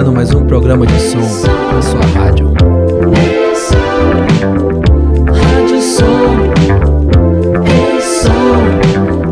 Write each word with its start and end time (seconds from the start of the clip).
começando 0.00 0.12
mais 0.14 0.32
um 0.32 0.46
programa 0.46 0.86
de 0.86 0.98
som 0.98 1.18
na 1.18 1.82
sua 1.82 2.00
rádio. 2.00 2.54
Rádio 5.26 5.82
Som, 5.82 6.40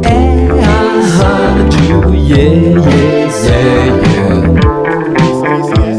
é 0.04 0.48
a 0.60 1.00
rádio, 1.16 2.14
yeah, 2.14 2.52
yeah, 2.60 3.32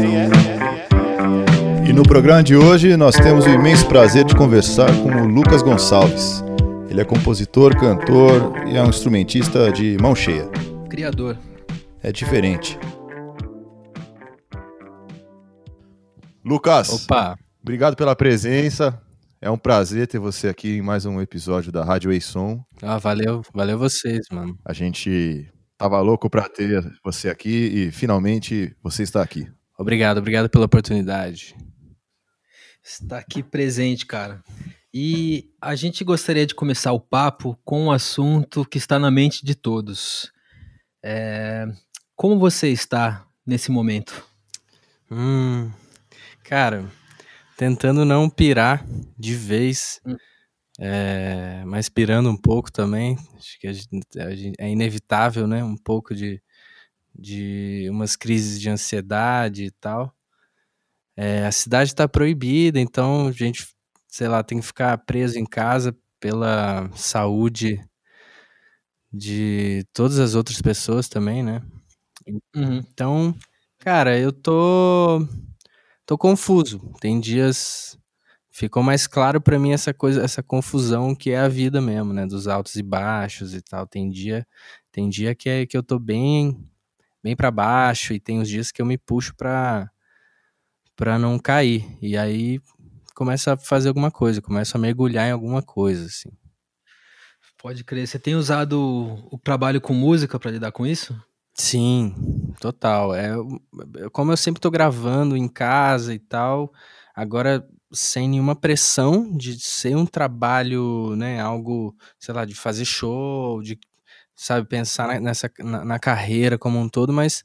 yeah, 0.08 0.28
E 1.88 1.92
no 1.92 2.04
programa 2.04 2.42
de 2.44 2.54
hoje 2.54 2.96
nós 2.96 3.16
temos 3.16 3.46
o 3.46 3.48
imenso 3.48 3.86
prazer 3.86 4.24
de 4.24 4.36
conversar 4.36 4.92
com 4.98 5.08
o 5.08 5.26
Lucas 5.26 5.62
Gonçalves. 5.62 6.44
Ele 6.88 7.00
é 7.00 7.04
compositor, 7.04 7.74
cantor 7.76 8.52
e 8.66 8.76
é 8.76 8.82
um 8.82 8.88
instrumentista 8.88 9.72
de 9.72 9.96
mão 10.00 10.14
cheia. 10.14 10.48
Criador. 10.88 11.36
É 12.02 12.12
diferente. 12.12 12.78
Lucas, 16.50 16.88
Opa, 16.88 17.38
obrigado 17.62 17.94
pela 17.94 18.16
presença. 18.16 19.00
É 19.40 19.48
um 19.48 19.56
prazer 19.56 20.08
ter 20.08 20.18
você 20.18 20.48
aqui 20.48 20.78
em 20.78 20.82
mais 20.82 21.06
um 21.06 21.20
episódio 21.20 21.70
da 21.70 21.84
Rádio 21.84 22.10
Ei 22.10 22.20
Som. 22.20 22.60
ah, 22.82 22.98
valeu, 22.98 23.42
valeu 23.54 23.78
vocês, 23.78 24.26
mano. 24.32 24.58
A 24.64 24.72
gente 24.72 25.48
tava 25.78 26.00
louco 26.00 26.28
para 26.28 26.48
ter 26.48 26.82
você 27.04 27.28
aqui 27.28 27.48
e 27.48 27.92
finalmente 27.92 28.76
você 28.82 29.04
está 29.04 29.22
aqui. 29.22 29.46
Obrigado, 29.78 30.18
obrigado 30.18 30.50
pela 30.50 30.64
oportunidade. 30.64 31.54
Está 32.82 33.18
aqui 33.18 33.44
presente, 33.44 34.04
cara. 34.04 34.42
E 34.92 35.52
a 35.62 35.76
gente 35.76 36.02
gostaria 36.02 36.48
de 36.48 36.54
começar 36.56 36.90
o 36.90 36.98
papo 36.98 37.56
com 37.64 37.84
um 37.84 37.92
assunto 37.92 38.64
que 38.64 38.76
está 38.76 38.98
na 38.98 39.08
mente 39.08 39.46
de 39.46 39.54
todos. 39.54 40.32
É, 41.00 41.64
Como 42.16 42.40
você 42.40 42.70
está 42.70 43.24
nesse 43.46 43.70
momento? 43.70 44.28
Hum, 45.08 45.70
cara, 46.50 46.84
tentando 47.56 48.04
não 48.04 48.30
pirar 48.30 48.84
de 49.18 49.34
vez, 49.34 50.00
Hum. 50.06 50.16
é, 50.80 51.64
mas 51.66 51.88
pirando 51.88 52.30
um 52.30 52.36
pouco 52.36 52.72
também. 52.72 53.16
Acho 53.36 53.60
que 53.60 53.68
a 53.68 53.72
gente- 53.72 54.20
a 54.20 54.34
gente- 54.36 54.56
é 54.60 54.70
inevitável, 54.70 55.46
né? 55.46 55.64
Um 55.64 55.76
pouco 55.76 56.14
de, 56.14 56.42
de 57.14 57.88
umas 57.90 58.16
crises 58.16 58.60
de 58.60 58.70
ansiedade 58.70 59.64
e 59.66 59.70
tal. 59.72 60.14
É, 61.16 61.46
a 61.46 61.52
cidade 61.52 61.90
está 61.90 62.08
proibida, 62.08 62.80
então 62.80 63.28
a 63.28 63.32
gente, 63.32 63.66
sei 64.08 64.28
lá, 64.28 64.42
tem 64.42 64.58
que 64.58 64.66
ficar 64.66 64.96
preso 64.98 65.38
em 65.38 65.44
casa 65.44 65.94
pela 66.18 66.90
saúde 66.96 67.78
de 69.12 69.84
todas 69.92 70.18
as 70.18 70.34
outras 70.34 70.60
pessoas 70.60 71.08
também, 71.08 71.42
né? 71.42 71.62
Uhum. 72.54 72.78
Então, 72.78 73.34
cara, 73.78 74.18
eu 74.18 74.32
tô 74.32 75.26
tô 76.10 76.18
confuso. 76.18 76.80
Tem 77.00 77.20
dias 77.20 77.96
ficou 78.50 78.82
mais 78.82 79.06
claro 79.06 79.40
pra 79.40 79.60
mim 79.60 79.70
essa 79.70 79.94
coisa, 79.94 80.20
essa 80.20 80.42
confusão 80.42 81.14
que 81.14 81.30
é 81.30 81.38
a 81.38 81.46
vida 81.46 81.80
mesmo, 81.80 82.12
né, 82.12 82.26
dos 82.26 82.48
altos 82.48 82.74
e 82.74 82.82
baixos 82.82 83.54
e 83.54 83.62
tal. 83.62 83.86
Tem 83.86 84.10
dia, 84.10 84.44
tem 84.90 85.08
dia 85.08 85.36
que 85.36 85.48
é 85.48 85.64
que 85.64 85.76
eu 85.76 85.84
tô 85.84 86.00
bem 86.00 86.68
bem 87.22 87.36
para 87.36 87.52
baixo 87.52 88.12
e 88.12 88.18
tem 88.18 88.40
os 88.40 88.48
dias 88.48 88.72
que 88.72 88.82
eu 88.82 88.86
me 88.86 88.98
puxo 88.98 89.36
pra 89.36 89.88
para 90.96 91.16
não 91.16 91.38
cair. 91.38 91.96
E 92.02 92.16
aí 92.16 92.60
começa 93.14 93.52
a 93.52 93.56
fazer 93.56 93.86
alguma 93.86 94.10
coisa, 94.10 94.42
começa 94.42 94.76
a 94.76 94.80
mergulhar 94.80 95.28
em 95.28 95.32
alguma 95.32 95.62
coisa 95.62 96.06
assim. 96.06 96.32
Pode 97.56 97.84
crer. 97.84 98.08
Você 98.08 98.18
tem 98.18 98.34
usado 98.34 98.80
o 99.30 99.38
trabalho 99.38 99.80
com 99.80 99.94
música 99.94 100.40
para 100.40 100.50
lidar 100.50 100.72
com 100.72 100.84
isso? 100.84 101.14
Sim, 101.62 102.14
total. 102.58 103.14
É, 103.14 103.28
como 104.12 104.32
eu 104.32 104.36
sempre 104.36 104.60
tô 104.60 104.70
gravando 104.70 105.36
em 105.36 105.46
casa 105.46 106.14
e 106.14 106.18
tal, 106.18 106.72
agora 107.14 107.66
sem 107.92 108.26
nenhuma 108.28 108.56
pressão 108.56 109.30
de 109.36 109.60
ser 109.60 109.94
um 109.94 110.06
trabalho, 110.06 111.14
né, 111.16 111.38
algo, 111.40 111.94
sei 112.18 112.32
lá, 112.34 112.44
de 112.46 112.54
fazer 112.54 112.84
show, 112.86 113.60
de, 113.62 113.78
sabe, 114.34 114.66
pensar 114.68 115.06
na- 115.08 115.20
nessa, 115.20 115.50
na, 115.58 115.84
na 115.84 115.98
carreira 115.98 116.56
como 116.58 116.78
um 116.78 116.88
todo, 116.88 117.12
mas 117.12 117.44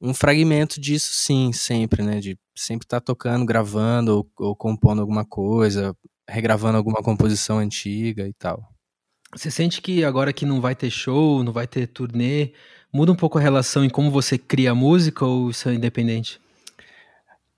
um 0.00 0.14
fragmento 0.14 0.80
disso 0.80 1.10
sim, 1.14 1.52
sempre, 1.52 2.02
né, 2.02 2.20
de 2.20 2.38
sempre 2.56 2.86
estar 2.86 3.00
tocando, 3.00 3.46
gravando 3.46 4.16
ou, 4.18 4.30
ou 4.48 4.56
compondo 4.56 5.00
alguma 5.02 5.24
coisa, 5.24 5.96
regravando 6.28 6.78
alguma 6.78 7.02
composição 7.02 7.58
antiga 7.58 8.26
e 8.28 8.32
tal. 8.34 8.62
Você 9.34 9.50
sente 9.50 9.82
que 9.82 10.04
agora 10.04 10.32
que 10.32 10.46
não 10.46 10.60
vai 10.60 10.74
ter 10.74 10.90
show, 10.90 11.42
não 11.42 11.52
vai 11.52 11.66
ter 11.66 11.86
turnê, 11.88 12.52
muda 12.96 13.12
um 13.12 13.16
pouco 13.16 13.36
a 13.36 13.40
relação 13.42 13.84
em 13.84 13.90
como 13.90 14.10
você 14.10 14.38
cria 14.38 14.70
a 14.70 14.74
música 14.74 15.26
ou 15.26 15.50
isso 15.50 15.68
é 15.68 15.74
independente? 15.74 16.40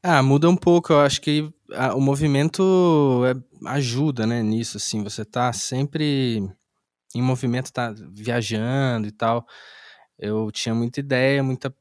Ah, 0.03 0.21
muda 0.21 0.49
um 0.50 0.56
pouco. 0.56 0.93
Eu 0.93 1.00
acho 1.00 1.21
que 1.21 1.49
ah, 1.72 1.94
o 1.94 2.00
movimento 2.00 3.22
é- 3.25 3.69
ajuda, 3.71 4.26
né, 4.26 4.43
nisso, 4.43 4.76
assim. 4.78 5.04
Você 5.04 5.25
tá 5.25 5.53
sempre 5.53 6.43
em 7.15 7.22
movimento, 7.22 7.72
tá 7.72 7.94
viajando 8.10 9.06
e 9.06 9.12
tal. 9.12 9.47
Eu 10.19 10.50
tinha 10.50 10.75
muita 10.75 10.99
ideia, 10.99 11.43
muita 11.43 11.72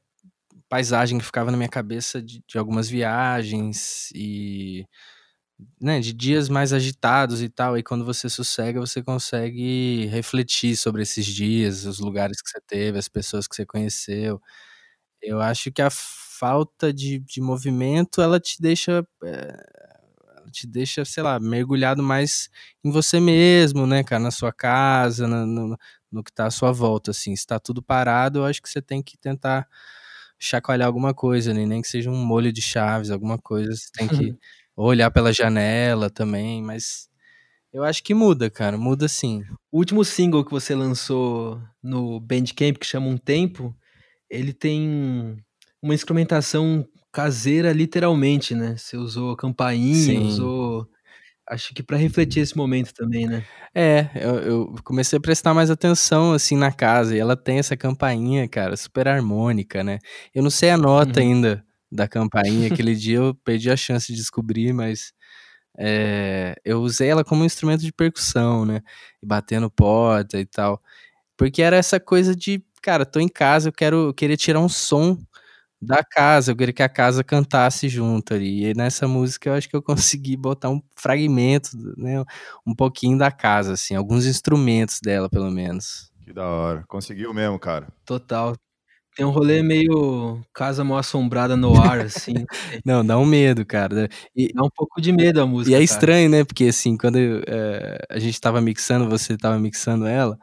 paisagem 0.68 1.18
que 1.18 1.24
ficava 1.24 1.50
na 1.50 1.56
minha 1.56 1.68
cabeça 1.68 2.22
de, 2.22 2.42
de 2.46 2.58
algumas 2.58 2.88
viagens 2.88 4.10
e, 4.14 4.86
né, 5.80 6.00
de 6.00 6.12
dias 6.12 6.48
mais 6.48 6.72
agitados 6.72 7.42
e 7.42 7.48
tal. 7.48 7.76
E 7.78 7.82
quando 7.82 8.04
você 8.04 8.28
sossega, 8.28 8.80
você 8.80 9.02
consegue 9.02 10.06
refletir 10.06 10.76
sobre 10.76 11.02
esses 11.02 11.26
dias, 11.26 11.84
os 11.84 11.98
lugares 12.00 12.40
que 12.42 12.50
você 12.50 12.60
teve, 12.66 12.98
as 12.98 13.08
pessoas 13.08 13.46
que 13.48 13.56
você 13.56 13.66
conheceu. 13.66 14.40
Eu 15.22 15.40
acho 15.40 15.72
que 15.72 15.82
a 15.82 15.90
falta 15.90 16.92
de, 16.92 17.18
de 17.20 17.40
movimento, 17.40 18.22
ela 18.22 18.40
te 18.40 18.60
deixa, 18.62 19.06
é, 19.24 19.56
ela 20.36 20.50
te 20.50 20.66
deixa, 20.66 21.04
sei 21.04 21.22
lá, 21.22 21.38
mergulhado 21.40 22.02
mais 22.02 22.48
em 22.84 22.90
você 22.90 23.20
mesmo, 23.20 23.86
né, 23.86 24.04
cara, 24.04 24.22
na 24.22 24.30
sua 24.30 24.52
casa, 24.52 25.26
na- 25.28 25.44
no, 25.46 25.76
no 26.10 26.22
que 26.24 26.32
tá 26.32 26.46
à 26.46 26.50
sua 26.50 26.72
volta, 26.72 27.10
assim. 27.10 27.34
Se 27.36 27.46
tá 27.46 27.58
tudo 27.60 27.82
parado, 27.82 28.40
eu 28.40 28.44
acho 28.44 28.62
que 28.62 28.68
você 28.70 28.80
tem 28.82 29.02
que 29.02 29.16
tentar 29.18 29.66
chacoalhar 30.38 30.86
alguma 30.86 31.12
coisa, 31.14 31.52
né, 31.54 31.66
nem 31.66 31.82
que 31.82 31.88
seja 31.88 32.10
um 32.10 32.24
molho 32.24 32.52
de 32.52 32.62
chaves, 32.62 33.10
alguma 33.10 33.38
coisa, 33.38 33.74
você 33.74 33.88
tem 33.92 34.08
que 34.08 34.36
olhar 34.86 35.10
pela 35.10 35.32
janela 35.32 36.10
também, 36.10 36.62
mas 36.62 37.08
eu 37.72 37.84
acho 37.84 38.02
que 38.02 38.14
muda, 38.14 38.50
cara, 38.50 38.78
muda 38.78 39.08
sim. 39.08 39.42
O 39.70 39.78
último 39.78 40.04
single 40.04 40.44
que 40.44 40.50
você 40.50 40.74
lançou 40.74 41.60
no 41.82 42.20
Bandcamp, 42.20 42.76
que 42.78 42.86
chama 42.86 43.06
Um 43.08 43.16
Tempo, 43.18 43.74
ele 44.30 44.52
tem 44.52 45.36
uma 45.82 45.94
instrumentação 45.94 46.86
caseira, 47.12 47.72
literalmente, 47.72 48.54
né? 48.54 48.76
Você 48.76 48.96
usou 48.96 49.36
campainha, 49.36 50.20
Sim. 50.20 50.26
usou. 50.26 50.88
Acho 51.48 51.74
que 51.74 51.82
para 51.82 51.96
refletir 51.96 52.40
esse 52.42 52.56
momento 52.56 52.92
também, 52.94 53.26
né? 53.28 53.44
É, 53.74 54.10
eu, 54.16 54.38
eu 54.40 54.74
comecei 54.84 55.16
a 55.18 55.20
prestar 55.20 55.54
mais 55.54 55.70
atenção, 55.70 56.32
assim, 56.32 56.56
na 56.56 56.72
casa, 56.72 57.14
e 57.16 57.18
ela 57.18 57.36
tem 57.36 57.58
essa 57.58 57.76
campainha, 57.76 58.48
cara, 58.48 58.76
super 58.76 59.08
harmônica, 59.08 59.84
né? 59.84 59.98
Eu 60.34 60.42
não 60.42 60.50
sei 60.50 60.70
a 60.70 60.76
nota 60.76 61.20
Uhum. 61.20 61.26
ainda 61.26 61.64
da 61.90 62.08
campainha, 62.08 62.68
aquele 62.68 62.94
dia 62.94 63.18
eu 63.18 63.34
perdi 63.34 63.70
a 63.70 63.76
chance 63.76 64.08
de 64.12 64.18
descobrir, 64.18 64.72
mas 64.72 65.12
é, 65.78 66.56
eu 66.64 66.80
usei 66.82 67.08
ela 67.08 67.24
como 67.24 67.44
instrumento 67.44 67.82
de 67.82 67.92
percussão, 67.92 68.64
né? 68.66 68.82
E 69.22 69.26
batendo 69.26 69.70
porta 69.70 70.38
e 70.40 70.46
tal. 70.46 70.82
Porque 71.36 71.62
era 71.62 71.76
essa 71.76 72.00
coisa 72.00 72.34
de, 72.36 72.62
cara, 72.82 73.06
tô 73.06 73.20
em 73.20 73.28
casa, 73.28 73.68
eu 73.68 73.72
quero, 73.72 74.08
eu 74.08 74.14
queria 74.14 74.36
tirar 74.36 74.60
um 74.60 74.68
som 74.68 75.18
da 75.80 76.02
casa, 76.04 76.52
eu 76.52 76.56
queria 76.56 76.74
que 76.74 76.82
a 76.82 76.88
casa 76.88 77.22
cantasse 77.24 77.88
junto 77.88 78.34
ali. 78.34 78.66
E 78.70 78.74
nessa 78.74 79.06
música 79.08 79.50
eu 79.50 79.54
acho 79.54 79.68
que 79.68 79.76
eu 79.76 79.82
consegui 79.82 80.36
botar 80.36 80.70
um 80.70 80.82
fragmento, 80.96 81.70
né? 81.96 82.24
Um 82.66 82.74
pouquinho 82.74 83.16
da 83.18 83.30
casa, 83.30 83.74
assim, 83.74 83.94
alguns 83.94 84.26
instrumentos 84.26 85.00
dela, 85.00 85.28
pelo 85.28 85.50
menos. 85.50 86.10
Que 86.24 86.32
da 86.32 86.46
hora. 86.46 86.84
Conseguiu 86.88 87.32
mesmo, 87.32 87.58
cara. 87.58 87.88
Total. 88.04 88.56
Tem 89.18 89.26
um 89.26 89.30
rolê 89.30 89.64
meio 89.64 90.40
casa 90.54 90.84
mal 90.84 90.96
assombrada 90.98 91.56
no 91.56 91.76
ar, 91.76 91.98
assim. 92.02 92.34
Não, 92.86 93.04
dá 93.04 93.18
um 93.18 93.26
medo, 93.26 93.66
cara. 93.66 94.08
E, 94.34 94.52
Dá 94.54 94.62
um 94.62 94.70
pouco 94.70 95.00
de 95.00 95.10
medo 95.12 95.40
a 95.40 95.46
música. 95.46 95.72
e 95.72 95.74
é 95.74 95.78
cara. 95.78 95.84
estranho, 95.84 96.30
né? 96.30 96.44
Porque 96.44 96.66
assim, 96.66 96.96
quando 96.96 97.18
eu, 97.18 97.42
eh, 97.48 97.98
a 98.08 98.18
gente 98.20 98.40
tava 98.40 98.60
mixando, 98.60 99.08
você 99.10 99.36
tava 99.36 99.58
mixando 99.58 100.06
ela, 100.06 100.38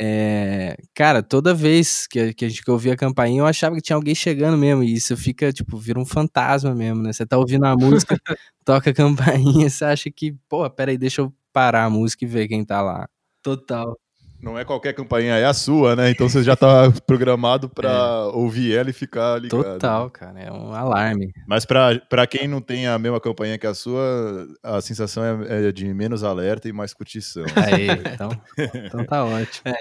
é, 0.00 0.76
cara, 0.94 1.22
toda 1.22 1.54
vez 1.54 2.08
que, 2.08 2.18
a- 2.18 2.34
que 2.34 2.44
a 2.44 2.48
gente 2.48 2.68
ouvia 2.68 2.94
a 2.94 2.96
campainha, 2.96 3.40
eu 3.40 3.46
achava 3.46 3.76
que 3.76 3.82
tinha 3.82 3.94
alguém 3.96 4.14
chegando 4.16 4.58
mesmo. 4.58 4.82
E 4.82 4.92
isso 4.94 5.16
fica, 5.16 5.52
tipo, 5.52 5.78
vira 5.78 6.00
um 6.00 6.04
fantasma 6.06 6.74
mesmo, 6.74 7.02
né? 7.02 7.12
Você 7.12 7.24
tá 7.24 7.38
ouvindo 7.38 7.66
a 7.66 7.76
música, 7.76 8.16
toca 8.64 8.90
a 8.90 8.94
campainha, 8.94 9.70
você 9.70 9.84
acha 9.84 10.10
que, 10.10 10.32
pô, 10.48 10.68
peraí, 10.70 10.98
deixa 10.98 11.20
eu 11.22 11.32
parar 11.52 11.84
a 11.84 11.90
música 11.90 12.24
e 12.24 12.28
ver 12.28 12.48
quem 12.48 12.64
tá 12.64 12.82
lá. 12.82 13.08
Total. 13.42 13.96
Não 14.42 14.58
é 14.58 14.64
qualquer 14.64 14.92
campainha, 14.92 15.36
é 15.36 15.44
a 15.44 15.54
sua, 15.54 15.94
né? 15.94 16.10
Então 16.10 16.28
você 16.28 16.42
já 16.42 16.56
tá 16.56 16.90
programado 17.06 17.68
pra 17.68 18.26
ouvir 18.28 18.76
ela 18.76 18.90
e 18.90 18.92
ficar 18.92 19.40
ligado. 19.40 19.62
Total, 19.62 20.10
cara, 20.10 20.40
é 20.40 20.50
um 20.50 20.74
alarme. 20.74 21.32
Mas 21.46 21.64
pra, 21.64 21.96
pra 22.08 22.26
quem 22.26 22.48
não 22.48 22.60
tem 22.60 22.88
a 22.88 22.98
mesma 22.98 23.20
campainha 23.20 23.56
que 23.56 23.68
a 23.68 23.72
sua, 23.72 24.48
a 24.60 24.80
sensação 24.80 25.22
é, 25.24 25.68
é 25.68 25.72
de 25.72 25.94
menos 25.94 26.24
alerta 26.24 26.68
e 26.68 26.72
mais 26.72 26.92
curtição. 26.92 27.44
Aí, 27.54 27.86
então, 28.12 28.30
então 28.58 29.04
tá 29.04 29.24
ótimo. 29.24 29.72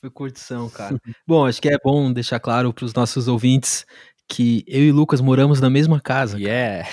Foi 0.00 0.10
curtição, 0.10 0.68
cara. 0.68 1.00
bom, 1.24 1.46
acho 1.46 1.62
que 1.62 1.68
é 1.68 1.78
bom 1.78 2.12
deixar 2.12 2.40
claro 2.40 2.74
para 2.74 2.84
os 2.84 2.94
nossos 2.94 3.28
ouvintes 3.28 3.86
que 4.28 4.64
eu 4.66 4.82
e 4.82 4.90
o 4.90 4.94
Lucas 4.94 5.20
moramos 5.20 5.60
na 5.60 5.70
mesma 5.70 6.00
casa. 6.00 6.40
Yeah. 6.40 6.88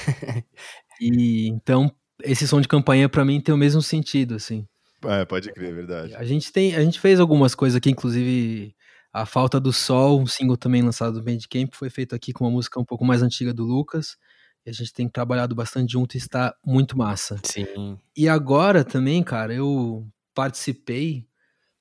e 1.02 1.48
então 1.48 1.92
esse 2.24 2.48
som 2.48 2.62
de 2.62 2.68
campanha 2.68 3.10
para 3.10 3.26
mim 3.26 3.42
tem 3.42 3.54
o 3.54 3.58
mesmo 3.58 3.82
sentido, 3.82 4.36
assim. 4.36 4.68
É, 5.04 5.26
pode 5.26 5.52
crer, 5.52 5.70
é 5.70 5.74
verdade. 5.74 6.16
A 6.16 6.24
gente 6.24 6.52
tem, 6.52 6.76
a 6.76 6.82
gente 6.82 7.00
fez 7.00 7.20
algumas 7.20 7.54
coisas 7.54 7.78
aqui, 7.78 7.90
inclusive 7.90 8.76
a 9.14 9.26
Falta 9.26 9.60
do 9.60 9.74
Sol, 9.74 10.22
um 10.22 10.28
single 10.28 10.58
também 10.58 10.82
lançado 10.82 11.14
do 11.14 11.24
Bandcamp, 11.24 11.74
foi 11.74 11.90
feito 11.90 12.16
aqui 12.16 12.34
com 12.34 12.44
uma 12.46 12.52
música 12.52 12.80
um 12.80 12.86
pouco 12.86 13.06
mais 13.06 13.22
antiga 13.22 13.54
do 13.54 13.64
Lucas. 13.64 14.18
E 14.66 14.70
a 14.70 14.74
gente 14.74 14.94
tem 14.94 15.08
trabalhado 15.08 15.56
bastante 15.56 15.94
junto 15.94 16.16
e 16.16 16.18
está 16.18 16.54
muito 16.66 16.98
massa. 16.98 17.40
Sim. 17.44 17.98
E 18.16 18.28
agora 18.28 18.84
também, 18.84 19.24
cara, 19.24 19.54
eu 19.54 20.06
participei 20.36 21.26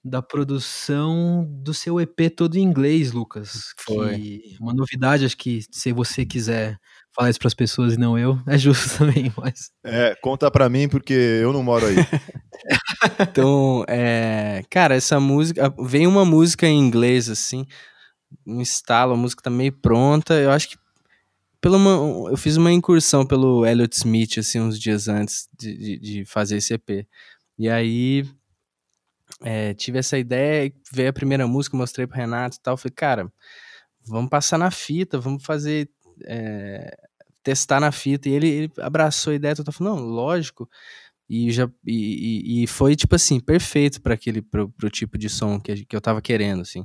da 0.04 0.22
produção 0.22 1.44
do 1.62 1.74
seu 1.74 2.00
EP 2.00 2.30
todo 2.34 2.56
em 2.56 2.62
inglês, 2.62 3.12
Lucas. 3.12 3.74
Foi. 3.76 4.16
Que 4.16 4.56
uma 4.60 4.72
novidade, 4.72 5.24
acho 5.24 5.36
que 5.36 5.62
se 5.70 5.92
você 5.92 6.24
quiser 6.24 6.78
falar 7.16 7.30
isso 7.30 7.38
para 7.38 7.48
as 7.48 7.54
pessoas 7.54 7.94
e 7.94 7.98
não 7.98 8.18
eu, 8.18 8.38
é 8.46 8.58
justo 8.58 8.98
também, 8.98 9.32
mas... 9.36 9.70
É, 9.84 10.14
conta 10.22 10.50
para 10.50 10.68
mim 10.68 10.88
porque 10.88 11.14
eu 11.14 11.52
não 11.52 11.62
moro 11.62 11.86
aí. 11.86 11.96
então, 13.28 13.84
é, 13.88 14.62
cara, 14.70 14.94
essa 14.94 15.18
música, 15.18 15.74
vem 15.80 16.06
uma 16.06 16.24
música 16.24 16.66
em 16.66 16.78
inglês, 16.78 17.28
assim, 17.28 17.66
um 18.46 18.60
estalo, 18.60 19.14
a 19.14 19.16
música 19.16 19.42
tá 19.42 19.50
meio 19.50 19.72
pronta, 19.72 20.34
eu 20.34 20.50
acho 20.50 20.68
que 20.68 20.76
pelo 21.60 21.76
uma, 21.78 22.30
eu 22.30 22.36
fiz 22.36 22.56
uma 22.56 22.70
incursão 22.70 23.26
pelo 23.26 23.66
Elliot 23.66 23.96
Smith, 23.96 24.38
assim, 24.38 24.60
uns 24.60 24.78
dias 24.78 25.08
antes 25.08 25.48
de, 25.58 25.76
de, 25.76 25.98
de 25.98 26.24
fazer 26.24 26.58
esse 26.58 26.74
EP. 26.74 27.06
E 27.58 27.69
aí 27.69 28.24
é, 29.42 29.74
tive 29.74 29.98
essa 29.98 30.19
ideia, 30.19 30.72
veio 30.92 31.10
a 31.10 31.12
primeira 31.12 31.46
música, 31.46 31.76
mostrei 31.76 32.06
pro 32.06 32.16
Renato 32.16 32.56
e 32.56 32.60
tal. 32.60 32.76
Falei, 32.76 32.94
cara, 32.94 33.32
vamos 34.06 34.30
passar 34.30 34.58
na 34.58 34.70
fita, 34.70 35.19
vamos 35.19 35.44
fazer. 35.44 35.88
É, 36.24 36.96
testar 37.46 37.78
na 37.78 37.93
fita. 37.93 38.28
E 38.28 38.32
ele, 38.32 38.48
ele 38.48 38.72
abraçou 38.81 39.31
a 39.31 39.37
ideia, 39.37 39.54
eu 39.56 39.72
falando, 39.72 39.96
não, 39.96 40.04
lógico. 40.04 40.69
E, 41.28 41.52
já, 41.52 41.70
e, 41.84 42.64
e 42.64 42.66
foi, 42.66 42.96
tipo 42.96 43.14
assim, 43.14 43.38
perfeito 43.38 44.02
para 44.02 44.14
aquele 44.14 44.43
pro, 44.43 44.69
pro 44.70 44.90
tipo 44.90 45.16
de 45.16 45.28
som 45.28 45.60
que, 45.60 45.84
que 45.84 45.94
eu 45.94 46.00
tava 46.00 46.20
querendo, 46.20 46.62
assim. 46.62 46.84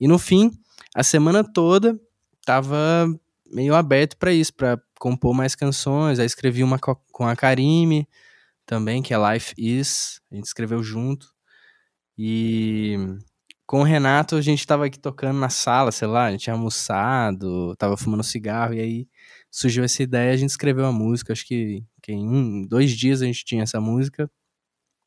E 0.00 0.08
no 0.08 0.18
fim, 0.18 0.50
a 0.94 1.04
semana 1.04 1.44
toda 1.44 1.98
tava 2.44 3.06
meio 3.46 3.74
aberto 3.74 4.16
para 4.16 4.32
isso, 4.32 4.52
para 4.54 4.80
compor 4.98 5.34
mais 5.34 5.54
canções. 5.54 6.18
Aí 6.18 6.26
escrevi 6.26 6.64
uma 6.64 6.78
com 6.80 7.26
a 7.26 7.36
Karime 7.36 8.08
também, 8.66 9.02
que 9.02 9.14
é 9.14 9.32
Life 9.32 9.54
Is. 9.56 10.20
A 10.32 10.34
gente 10.34 10.46
escreveu 10.46 10.82
junto. 10.82 11.28
E 12.18 12.96
com 13.66 13.80
o 13.80 13.84
Renato, 13.84 14.34
a 14.36 14.40
gente 14.40 14.66
tava 14.66 14.86
aqui 14.86 14.98
tocando 14.98 15.38
na 15.38 15.48
sala, 15.48 15.92
sei 15.92 16.08
lá, 16.08 16.26
a 16.26 16.30
gente 16.32 16.42
tinha 16.42 16.54
almoçado, 16.54 17.74
tava 17.76 17.96
fumando 17.96 18.22
cigarro, 18.22 18.74
e 18.74 18.80
aí 18.80 19.08
surgiu 19.52 19.84
essa 19.84 20.02
ideia, 20.02 20.32
a 20.32 20.36
gente 20.36 20.50
escreveu 20.50 20.86
a 20.86 20.92
música, 20.92 21.32
acho 21.32 21.46
que, 21.46 21.84
que 22.02 22.10
em 22.10 22.26
um, 22.26 22.66
dois 22.66 22.90
dias 22.90 23.20
a 23.20 23.26
gente 23.26 23.44
tinha 23.44 23.62
essa 23.62 23.80
música. 23.80 24.28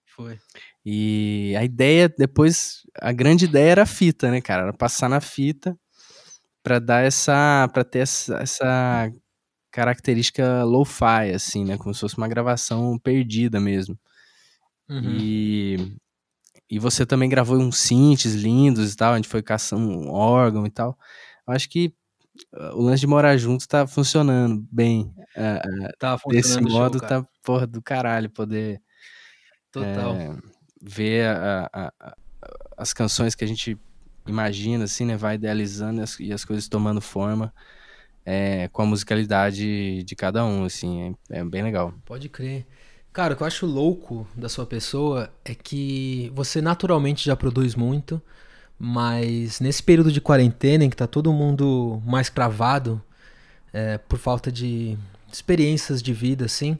Foi. 0.05 0.39
E 0.85 1.55
a 1.57 1.63
ideia, 1.63 2.07
depois, 2.07 2.83
a 3.01 3.11
grande 3.11 3.45
ideia 3.45 3.71
era 3.71 3.83
a 3.83 3.87
fita, 3.87 4.29
né, 4.29 4.39
cara? 4.39 4.63
Era 4.63 4.73
passar 4.73 5.09
na 5.09 5.19
fita 5.19 5.77
para 6.63 6.79
dar 6.79 7.03
essa, 7.03 7.67
para 7.73 7.83
ter 7.83 7.99
essa, 7.99 8.37
essa 8.37 9.11
característica 9.71 10.63
lo-fi, 10.63 11.33
assim, 11.33 11.65
né? 11.65 11.77
Como 11.77 11.93
se 11.93 12.01
fosse 12.01 12.17
uma 12.17 12.27
gravação 12.27 12.97
perdida 12.99 13.59
mesmo. 13.59 13.99
Uhum. 14.87 15.17
E 15.19 15.97
e 16.69 16.79
você 16.79 17.05
também 17.05 17.29
gravou 17.29 17.57
uns 17.57 17.77
synths 17.77 18.33
lindos 18.33 18.93
e 18.93 18.97
tal, 18.97 19.13
a 19.13 19.15
gente 19.15 19.27
foi 19.27 19.41
caçando 19.43 19.87
um 19.87 20.09
órgão 20.11 20.65
e 20.65 20.71
tal. 20.71 20.97
Eu 21.47 21.53
acho 21.53 21.69
que 21.69 21.93
o 22.73 22.81
lance 22.81 23.01
de 23.01 23.07
morar 23.07 23.37
junto 23.37 23.67
tá 23.67 23.85
funcionando 23.85 24.65
bem. 24.71 25.13
Uh, 25.35 25.89
tá 25.99 26.17
funcionando 26.17 26.43
Desse 26.43 26.61
modo 26.61 26.99
show, 26.99 27.07
tá, 27.07 27.27
porra, 27.43 27.67
do 27.67 27.81
caralho 27.81 28.29
poder 28.29 28.81
Total. 29.71 30.15
É, 30.15 30.35
ver 30.81 31.27
a, 31.27 31.69
a, 31.73 31.93
a, 31.99 32.15
as 32.77 32.93
canções 32.93 33.35
que 33.35 33.43
a 33.43 33.47
gente 33.47 33.77
imagina, 34.25 34.85
assim, 34.85 35.05
né? 35.05 35.17
Vai 35.17 35.35
idealizando 35.35 35.99
e 35.99 36.03
as, 36.03 36.19
e 36.19 36.33
as 36.33 36.45
coisas 36.45 36.67
tomando 36.67 37.01
forma 37.01 37.53
é, 38.25 38.67
com 38.69 38.81
a 38.81 38.85
musicalidade 38.85 40.03
de 40.03 40.15
cada 40.15 40.45
um, 40.45 40.65
assim. 40.65 41.15
É, 41.29 41.39
é 41.39 41.43
bem 41.43 41.61
legal. 41.63 41.93
Pode 42.05 42.29
crer. 42.29 42.65
Cara, 43.13 43.33
o 43.33 43.37
que 43.37 43.43
eu 43.43 43.47
acho 43.47 43.65
louco 43.65 44.27
da 44.35 44.49
sua 44.49 44.65
pessoa 44.65 45.31
é 45.45 45.55
que 45.55 46.31
você 46.33 46.61
naturalmente 46.61 47.25
já 47.25 47.35
produz 47.35 47.75
muito, 47.75 48.21
mas 48.77 49.59
nesse 49.59 49.81
período 49.81 50.11
de 50.11 50.21
quarentena 50.21 50.83
em 50.83 50.89
que 50.89 50.95
tá 50.95 51.07
todo 51.07 51.31
mundo 51.31 52.01
mais 52.05 52.29
cravado 52.29 53.01
é, 53.73 53.97
por 53.97 54.19
falta 54.19 54.51
de 54.51 54.97
experiências 55.31 56.01
de 56.01 56.13
vida, 56.13 56.45
assim, 56.45 56.77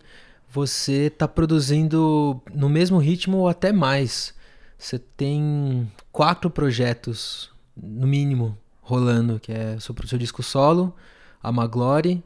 você 0.49 1.09
tá 1.09 1.27
produzindo 1.27 2.41
no 2.53 2.69
mesmo 2.69 2.97
ritmo 2.97 3.37
ou 3.37 3.47
até 3.47 3.71
mais. 3.71 4.33
Você 4.77 4.99
tem 4.99 5.91
quatro 6.11 6.49
projetos, 6.49 7.49
no 7.75 8.07
mínimo, 8.07 8.57
rolando, 8.81 9.39
que 9.39 9.51
é 9.51 9.75
o 9.75 10.07
seu 10.07 10.17
disco 10.17 10.43
solo, 10.43 10.95
a 11.41 11.51
Maglory, 11.51 12.23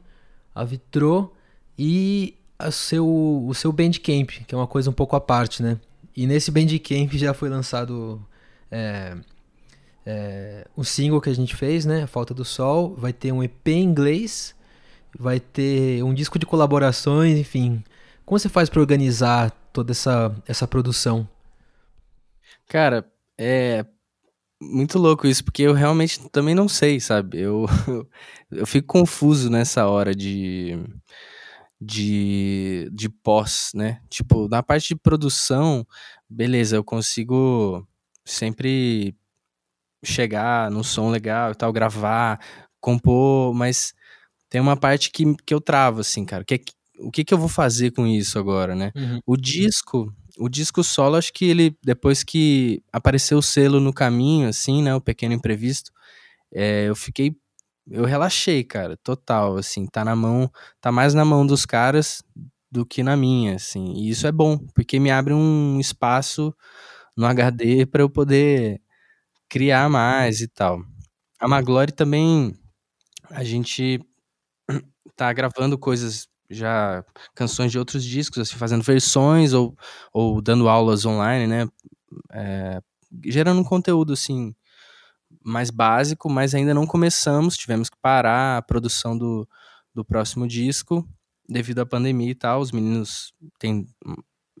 a 0.54 0.62
Vitro 0.64 1.32
e 1.78 2.36
a 2.58 2.70
seu, 2.70 3.06
o 3.08 3.52
seu 3.54 3.72
Bandcamp, 3.72 4.28
que 4.46 4.54
é 4.54 4.58
uma 4.58 4.66
coisa 4.66 4.90
um 4.90 4.92
pouco 4.92 5.16
à 5.16 5.20
parte, 5.20 5.62
né? 5.62 5.78
E 6.16 6.26
nesse 6.26 6.50
Bandcamp 6.50 7.12
já 7.14 7.32
foi 7.32 7.48
lançado 7.48 8.24
é, 8.70 9.16
é, 10.10 10.66
um 10.76 10.82
single 10.82 11.20
que 11.20 11.30
a 11.30 11.34
gente 11.34 11.54
fez, 11.54 11.86
né? 11.86 12.06
Falta 12.06 12.34
do 12.34 12.44
Sol. 12.44 12.94
Vai 12.96 13.12
ter 13.12 13.30
um 13.32 13.42
EP 13.42 13.68
em 13.68 13.84
inglês, 13.84 14.54
vai 15.16 15.38
ter 15.38 16.02
um 16.02 16.12
disco 16.12 16.38
de 16.38 16.46
colaborações, 16.46 17.38
enfim. 17.38 17.84
Como 18.26 18.38
você 18.38 18.48
faz 18.48 18.68
para 18.68 18.80
organizar 18.80 19.50
toda 19.72 19.92
essa, 19.92 20.34
essa 20.46 20.66
produção? 20.66 21.28
Cara, 22.66 23.08
é 23.38 23.84
muito 24.60 24.98
louco 24.98 25.26
isso, 25.26 25.44
porque 25.44 25.62
eu 25.62 25.72
realmente 25.72 26.28
também 26.30 26.54
não 26.54 26.68
sei, 26.68 26.98
sabe? 26.98 27.40
Eu, 27.40 27.66
eu 28.50 28.66
fico 28.66 28.88
confuso 28.88 29.48
nessa 29.48 29.86
hora 29.86 30.14
de 30.14 30.78
de, 31.80 32.90
de 32.92 33.08
pós, 33.08 33.70
né? 33.74 34.02
Tipo, 34.10 34.48
na 34.48 34.62
parte 34.62 34.88
de 34.88 34.96
produção, 34.96 35.86
beleza, 36.28 36.76
eu 36.76 36.84
consigo 36.84 37.86
sempre 38.22 39.16
chegar 40.02 40.70
no 40.70 40.82
som 40.82 41.10
legal 41.10 41.52
e 41.52 41.54
tal, 41.54 41.72
gravar, 41.72 42.40
compor, 42.80 43.54
mas 43.54 43.92
tem 44.48 44.60
uma 44.60 44.76
parte 44.76 45.10
que, 45.10 45.34
que 45.44 45.54
eu 45.54 45.60
travo, 45.60 46.00
assim, 46.00 46.24
cara. 46.24 46.44
Que, 46.44 46.54
é 46.54 46.60
o 46.98 47.10
que, 47.10 47.24
que 47.24 47.32
eu 47.32 47.38
vou 47.38 47.48
fazer 47.48 47.92
com 47.92 48.06
isso 48.06 48.38
agora, 48.38 48.74
né? 48.74 48.92
Uhum. 48.94 49.20
O 49.26 49.36
disco, 49.36 50.12
o 50.38 50.48
disco 50.48 50.84
solo, 50.84 51.16
acho 51.16 51.32
que 51.32 51.46
ele, 51.46 51.76
depois 51.82 52.22
que 52.22 52.82
apareceu 52.92 53.38
o 53.38 53.42
selo 53.42 53.80
no 53.80 53.92
caminho, 53.92 54.48
assim, 54.48 54.82
né? 54.82 54.94
O 54.94 55.00
Pequeno 55.00 55.34
Imprevisto, 55.34 55.90
é, 56.52 56.88
eu 56.88 56.96
fiquei 56.96 57.34
eu 57.90 58.04
relaxei, 58.04 58.62
cara, 58.62 58.96
total, 59.02 59.56
assim, 59.56 59.84
tá 59.86 60.04
na 60.04 60.14
mão, 60.14 60.50
tá 60.80 60.92
mais 60.92 61.12
na 61.12 61.24
mão 61.24 61.44
dos 61.44 61.66
caras 61.66 62.22
do 62.70 62.86
que 62.86 63.02
na 63.02 63.16
minha, 63.16 63.56
assim. 63.56 63.94
E 63.94 64.10
isso 64.10 64.26
é 64.26 64.32
bom, 64.32 64.58
porque 64.74 65.00
me 65.00 65.10
abre 65.10 65.34
um 65.34 65.80
espaço 65.80 66.54
no 67.16 67.26
HD 67.26 67.86
para 67.86 68.02
eu 68.02 68.08
poder 68.08 68.80
criar 69.50 69.90
mais 69.90 70.40
e 70.40 70.48
tal. 70.48 70.80
A 71.38 71.48
Maglory 71.48 71.92
também 71.92 72.54
a 73.28 73.44
gente 73.44 74.00
tá 75.16 75.32
gravando 75.32 75.76
coisas 75.76 76.28
já 76.48 77.04
canções 77.34 77.70
de 77.70 77.78
outros 77.78 78.04
discos, 78.04 78.38
assim, 78.38 78.56
fazendo 78.56 78.82
versões 78.82 79.52
ou, 79.52 79.76
ou 80.12 80.40
dando 80.40 80.68
aulas 80.68 81.04
online, 81.04 81.46
né? 81.46 81.68
É, 82.32 82.80
gerando 83.24 83.60
um 83.60 83.64
conteúdo 83.64 84.12
assim 84.12 84.54
mais 85.44 85.70
básico, 85.70 86.28
mas 86.28 86.54
ainda 86.54 86.74
não 86.74 86.86
começamos, 86.86 87.56
tivemos 87.56 87.88
que 87.88 87.96
parar 88.00 88.58
a 88.58 88.62
produção 88.62 89.16
do, 89.16 89.48
do 89.94 90.04
próximo 90.04 90.46
disco 90.46 91.06
devido 91.48 91.80
à 91.80 91.86
pandemia 91.86 92.30
e 92.30 92.34
tal. 92.34 92.60
Os 92.60 92.72
meninos 92.72 93.32
têm 93.58 93.86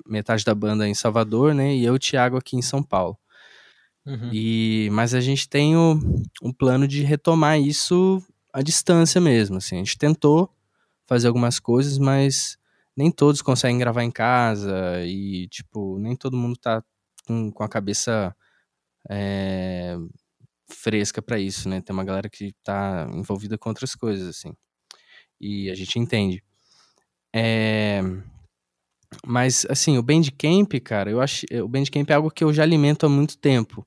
metade 0.06 0.44
da 0.44 0.54
banda 0.54 0.88
em 0.88 0.94
Salvador, 0.94 1.54
né? 1.54 1.74
E 1.74 1.84
eu, 1.84 1.98
Thiago, 1.98 2.36
aqui 2.36 2.56
em 2.56 2.62
São 2.62 2.82
Paulo. 2.82 3.18
Uhum. 4.06 4.30
E, 4.32 4.88
mas 4.92 5.14
a 5.14 5.20
gente 5.20 5.48
tem 5.48 5.76
o, 5.76 6.00
um 6.42 6.52
plano 6.52 6.88
de 6.88 7.02
retomar 7.02 7.60
isso 7.60 8.22
à 8.52 8.62
distância 8.62 9.20
mesmo. 9.20 9.56
Assim. 9.56 9.76
A 9.76 9.78
gente 9.78 9.98
tentou 9.98 10.50
fazer 11.06 11.28
algumas 11.28 11.58
coisas, 11.58 11.98
mas 11.98 12.58
nem 12.96 13.10
todos 13.10 13.42
conseguem 13.42 13.78
gravar 13.78 14.04
em 14.04 14.10
casa 14.10 15.02
e, 15.04 15.48
tipo, 15.48 15.98
nem 15.98 16.16
todo 16.16 16.36
mundo 16.36 16.56
tá 16.56 16.82
com, 17.26 17.50
com 17.50 17.62
a 17.62 17.68
cabeça 17.68 18.34
é, 19.08 19.96
fresca 20.68 21.22
para 21.22 21.38
isso, 21.38 21.68
né? 21.68 21.80
Tem 21.80 21.94
uma 21.94 22.04
galera 22.04 22.28
que 22.28 22.52
tá 22.62 23.08
envolvida 23.12 23.58
com 23.58 23.68
outras 23.68 23.94
coisas, 23.94 24.28
assim. 24.28 24.54
E 25.40 25.70
a 25.70 25.74
gente 25.74 25.98
entende. 25.98 26.42
É... 27.34 28.00
Mas, 29.26 29.66
assim, 29.68 29.98
o 29.98 30.02
Bandcamp, 30.02 30.72
cara, 30.84 31.10
eu 31.10 31.20
acho. 31.20 31.46
O 31.62 31.68
Bandcamp 31.68 32.08
é 32.10 32.14
algo 32.14 32.30
que 32.30 32.44
eu 32.44 32.52
já 32.52 32.62
alimento 32.62 33.06
há 33.06 33.08
muito 33.08 33.36
tempo. 33.38 33.86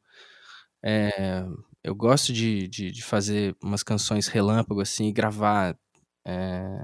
É... 0.83 1.45
eu 1.83 1.95
gosto 1.95 2.33
de, 2.33 2.67
de, 2.67 2.91
de 2.91 3.03
fazer 3.03 3.55
umas 3.63 3.83
canções 3.83 4.27
relâmpago, 4.27 4.81
assim, 4.81 5.07
e 5.07 5.13
gravar 5.13 5.77
é, 6.25 6.83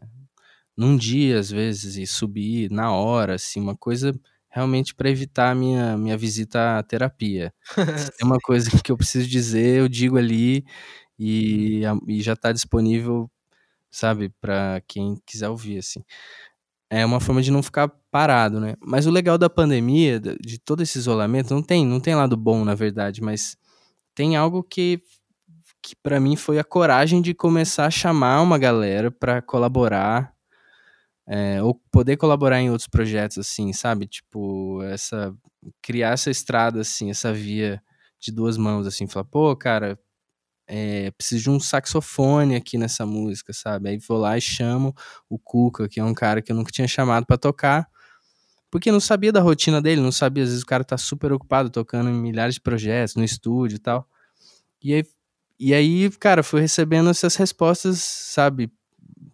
num 0.78 0.98
dia, 0.98 1.40
às 1.40 1.50
vezes, 1.52 1.98
e 1.98 2.08
subir 2.08 2.72
na 2.72 2.94
hora, 2.94 3.36
assim, 3.36 3.60
uma 3.60 3.76
coisa 3.76 4.14
realmente 4.50 4.96
para 4.96 5.10
evitar 5.10 5.52
a 5.52 5.56
minha, 5.56 5.98
minha 5.98 6.18
visita 6.18 6.80
à 6.80 6.84
terapia. 6.84 7.54
Se 7.98 8.12
tem 8.12 8.28
uma 8.28 8.40
coisa 8.44 8.70
que 8.84 8.92
eu 8.92 8.98
preciso 8.98 9.28
dizer, 9.28 9.80
eu 9.80 9.90
digo 9.90 10.18
ali 10.18 10.66
e, 11.18 11.82
e 12.08 12.22
já 12.22 12.34
está 12.34 12.52
disponível, 12.52 13.30
sabe, 13.92 14.30
para 14.42 14.82
quem 14.88 15.22
quiser 15.26 15.50
ouvir, 15.50 15.80
assim. 15.80 16.04
É 16.90 17.06
uma 17.06 17.20
forma 17.20 17.42
de 17.42 17.52
não 17.52 17.62
ficar 17.62 17.90
parado, 18.12 18.60
né? 18.60 18.76
Mas 18.82 19.06
o 19.06 19.12
legal 19.12 19.38
da 19.38 19.50
pandemia, 19.50 20.20
de 20.20 20.60
todo 20.60 20.82
esse 20.82 20.98
isolamento, 20.98 21.54
não 21.54 21.62
tem, 21.62 21.86
não 21.86 22.00
tem 22.00 22.16
lado 22.16 22.36
bom, 22.38 22.66
na 22.66 22.74
verdade, 22.76 23.22
mas 23.22 23.58
tem 24.20 24.36
algo 24.36 24.62
que, 24.62 25.02
que 25.82 25.96
para 25.96 26.20
mim 26.20 26.36
foi 26.36 26.60
a 26.60 26.64
coragem 26.64 27.22
de 27.22 27.34
começar 27.34 27.86
a 27.86 27.90
chamar 27.90 28.42
uma 28.42 28.58
galera 28.58 29.10
para 29.10 29.42
colaborar 29.42 30.34
é, 31.26 31.64
ou 31.64 31.74
poder 31.90 32.18
colaborar 32.18 32.60
em 32.60 32.70
outros 32.70 32.90
projetos 32.90 33.38
assim, 33.38 33.72
sabe? 33.72 34.08
Tipo, 34.08 34.84
essa 34.84 35.34
criar 35.82 36.10
essa 36.16 36.30
estrada 36.30 36.82
assim, 36.82 37.10
essa 37.10 37.32
via 37.32 37.82
de 38.20 38.30
duas 38.30 38.58
mãos 38.58 38.86
assim, 38.86 39.08
falar, 39.08 39.24
pô, 39.24 39.56
cara, 39.56 39.98
é, 40.68 41.12
preciso 41.12 41.44
de 41.44 41.50
um 41.52 41.60
saxofone 41.62 42.58
aqui 42.58 42.78
nessa 42.78 43.06
música, 43.06 43.54
sabe? 43.54 43.88
Aí 43.88 44.00
vou 44.00 44.18
lá 44.18 44.38
e 44.38 44.42
chamo 44.42 44.94
o 45.30 45.40
Cuca, 45.40 45.88
que 45.88 46.02
é 46.02 46.04
um 46.04 46.14
cara 46.14 46.42
que 46.42 46.52
eu 46.52 46.58
nunca 46.58 46.74
tinha 46.74 46.90
chamado 46.90 47.26
para 47.26 47.38
tocar, 47.38 47.88
porque 48.72 48.92
não 48.92 49.00
sabia 49.00 49.32
da 49.32 49.42
rotina 49.42 49.82
dele, 49.82 50.02
não 50.02 50.12
sabia, 50.12 50.44
às 50.44 50.50
vezes 50.50 50.64
o 50.64 50.66
cara 50.66 50.84
tá 50.84 50.98
super 50.98 51.32
ocupado 51.32 51.70
tocando 51.70 52.10
em 52.10 52.14
milhares 52.14 52.56
de 52.56 52.62
projetos, 52.62 53.16
no 53.16 53.24
estúdio 53.24 53.78
e 53.78 53.80
tal. 53.80 54.08
E 54.84 54.94
aí, 54.94 55.04
e 55.60 55.74
aí, 55.74 56.10
cara, 56.12 56.42
fui 56.42 56.62
recebendo 56.62 57.10
essas 57.10 57.36
respostas, 57.36 58.00
sabe, 58.00 58.72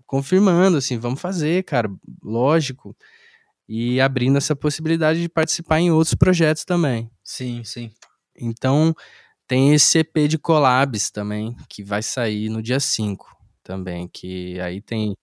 confirmando, 0.08 0.78
assim, 0.78 0.98
vamos 0.98 1.22
fazer, 1.22 1.64
cara, 1.64 1.90
lógico. 2.24 2.96
E 3.68 4.00
abrindo 4.00 4.38
essa 4.38 4.56
possibilidade 4.56 5.22
de 5.22 5.30
participar 5.30 5.80
em 5.80 5.92
outros 5.92 6.16
projetos 6.16 6.66
também. 6.66 7.10
Sim, 7.24 7.64
sim. 7.64 7.92
Então, 8.36 8.96
tem 9.48 9.74
esse 9.74 10.00
EP 10.00 10.28
de 10.28 10.38
collabs 10.38 11.12
também, 11.12 11.56
que 11.70 11.84
vai 11.84 12.02
sair 12.02 12.50
no 12.50 12.62
dia 12.62 12.80
5 12.80 13.36
também, 13.64 14.08
que 14.08 14.60
aí 14.60 14.82
tem 14.82 15.16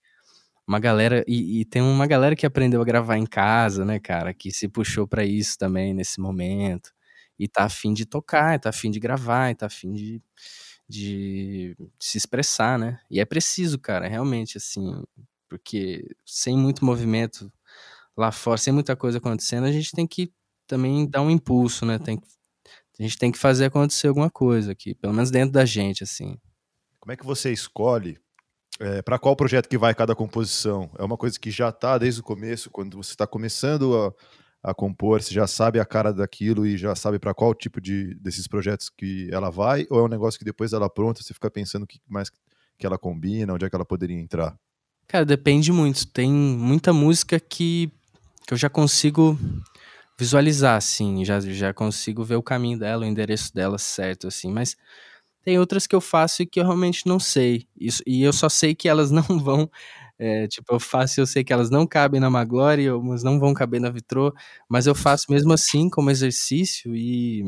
uma 0.67 0.79
galera 0.79 1.23
e, 1.27 1.61
e, 1.61 1.65
tem 1.65 1.81
uma 1.81 2.07
galera 2.07 2.35
que 2.35 2.45
aprendeu 2.45 2.81
a 2.81 2.85
gravar 2.85 3.17
em 3.17 3.25
casa, 3.25 3.83
né, 3.85 3.99
cara, 3.99 4.33
que 4.33 4.51
se 4.51 4.67
puxou 4.67 5.07
para 5.07 5.25
isso 5.25 5.57
também 5.57 5.93
nesse 5.93 6.19
momento 6.21 6.91
e 7.37 7.47
tá 7.47 7.65
afim 7.65 7.93
de 7.93 8.05
tocar, 8.05 8.59
tá 8.59 8.69
afim 8.69 8.89
de 8.89 8.99
gravar, 8.99 9.53
tá 9.55 9.65
afim 9.65 9.93
de, 9.93 10.21
de, 10.87 11.75
se 11.99 12.17
expressar, 12.17 12.79
né? 12.79 12.99
E 13.09 13.19
é 13.19 13.25
preciso, 13.25 13.79
cara, 13.79 14.07
realmente 14.07 14.57
assim, 14.57 15.03
porque 15.49 16.05
sem 16.25 16.57
muito 16.57 16.85
movimento 16.85 17.51
lá 18.15 18.31
fora, 18.31 18.57
sem 18.57 18.73
muita 18.73 18.95
coisa 18.95 19.17
acontecendo, 19.17 19.65
a 19.65 19.71
gente 19.71 19.91
tem 19.91 20.07
que 20.07 20.31
também 20.67 21.09
dar 21.09 21.21
um 21.21 21.29
impulso, 21.29 21.85
né? 21.85 21.99
Tem 21.99 22.19
a 22.99 23.03
gente 23.03 23.17
tem 23.17 23.31
que 23.31 23.39
fazer 23.39 23.65
acontecer 23.65 24.07
alguma 24.07 24.29
coisa 24.29 24.71
aqui, 24.71 24.93
pelo 24.93 25.13
menos 25.13 25.31
dentro 25.31 25.51
da 25.51 25.65
gente, 25.65 26.03
assim. 26.03 26.37
Como 26.99 27.11
é 27.11 27.17
que 27.17 27.25
você 27.25 27.51
escolhe 27.51 28.19
é, 28.79 29.01
para 29.01 29.19
qual 29.19 29.35
projeto 29.35 29.67
que 29.67 29.77
vai 29.77 29.93
cada 29.93 30.15
composição? 30.15 30.89
É 30.97 31.03
uma 31.03 31.17
coisa 31.17 31.39
que 31.39 31.51
já 31.51 31.69
está 31.69 31.97
desde 31.97 32.21
o 32.21 32.23
começo, 32.23 32.69
quando 32.69 32.97
você 32.97 33.11
está 33.11 33.27
começando 33.27 33.95
a, 33.95 34.71
a 34.71 34.73
compor, 34.73 35.21
você 35.21 35.33
já 35.33 35.45
sabe 35.45 35.79
a 35.79 35.85
cara 35.85 36.11
daquilo 36.11 36.65
e 36.65 36.77
já 36.77 36.95
sabe 36.95 37.19
para 37.19 37.33
qual 37.33 37.53
tipo 37.53 37.79
de 37.79 38.15
desses 38.15 38.47
projetos 38.47 38.89
que 38.89 39.29
ela 39.31 39.49
vai? 39.49 39.85
Ou 39.89 39.99
é 39.99 40.03
um 40.03 40.07
negócio 40.07 40.39
que 40.39 40.45
depois 40.45 40.73
ela 40.73 40.89
pronta, 40.89 41.21
você 41.21 41.33
fica 41.33 41.51
pensando 41.51 41.83
o 41.83 41.87
que 41.87 41.99
mais 42.07 42.29
que 42.77 42.85
ela 42.85 42.97
combina, 42.97 43.53
onde 43.53 43.65
é 43.65 43.69
que 43.69 43.75
ela 43.75 43.85
poderia 43.85 44.19
entrar? 44.19 44.57
Cara, 45.07 45.25
depende 45.25 45.71
muito. 45.71 46.07
Tem 46.07 46.31
muita 46.31 46.91
música 46.91 47.39
que, 47.39 47.91
que 48.47 48.53
eu 48.53 48.57
já 48.57 48.69
consigo 48.69 49.37
visualizar, 50.17 50.77
assim, 50.77 51.25
já, 51.25 51.39
já 51.39 51.73
consigo 51.73 52.23
ver 52.23 52.35
o 52.35 52.43
caminho 52.43 52.79
dela, 52.79 53.03
o 53.03 53.07
endereço 53.07 53.53
dela 53.53 53.77
certo, 53.77 54.27
assim, 54.27 54.51
mas 54.51 54.77
tem 55.43 55.59
outras 55.59 55.85
que 55.85 55.95
eu 55.95 56.01
faço 56.01 56.41
e 56.43 56.45
que 56.45 56.59
eu 56.59 56.63
realmente 56.63 57.07
não 57.07 57.19
sei. 57.19 57.67
Isso, 57.79 58.01
e 58.07 58.23
eu 58.23 58.33
só 58.33 58.49
sei 58.49 58.73
que 58.73 58.87
elas 58.89 59.11
não 59.11 59.23
vão. 59.39 59.69
É, 60.17 60.47
tipo, 60.47 60.73
eu 60.73 60.79
faço 60.79 61.19
e 61.19 61.21
eu 61.21 61.27
sei 61.27 61.43
que 61.43 61.51
elas 61.51 61.69
não 61.69 61.85
cabem 61.87 62.19
na 62.21 62.29
Maglore, 62.29 62.89
umas 62.91 63.23
não 63.23 63.39
vão 63.39 63.53
caber 63.53 63.81
na 63.81 63.89
Vitrô, 63.89 64.33
mas 64.69 64.87
eu 64.87 64.95
faço 64.95 65.25
mesmo 65.29 65.51
assim, 65.53 65.89
como 65.89 66.09
exercício, 66.11 66.95
e. 66.95 67.43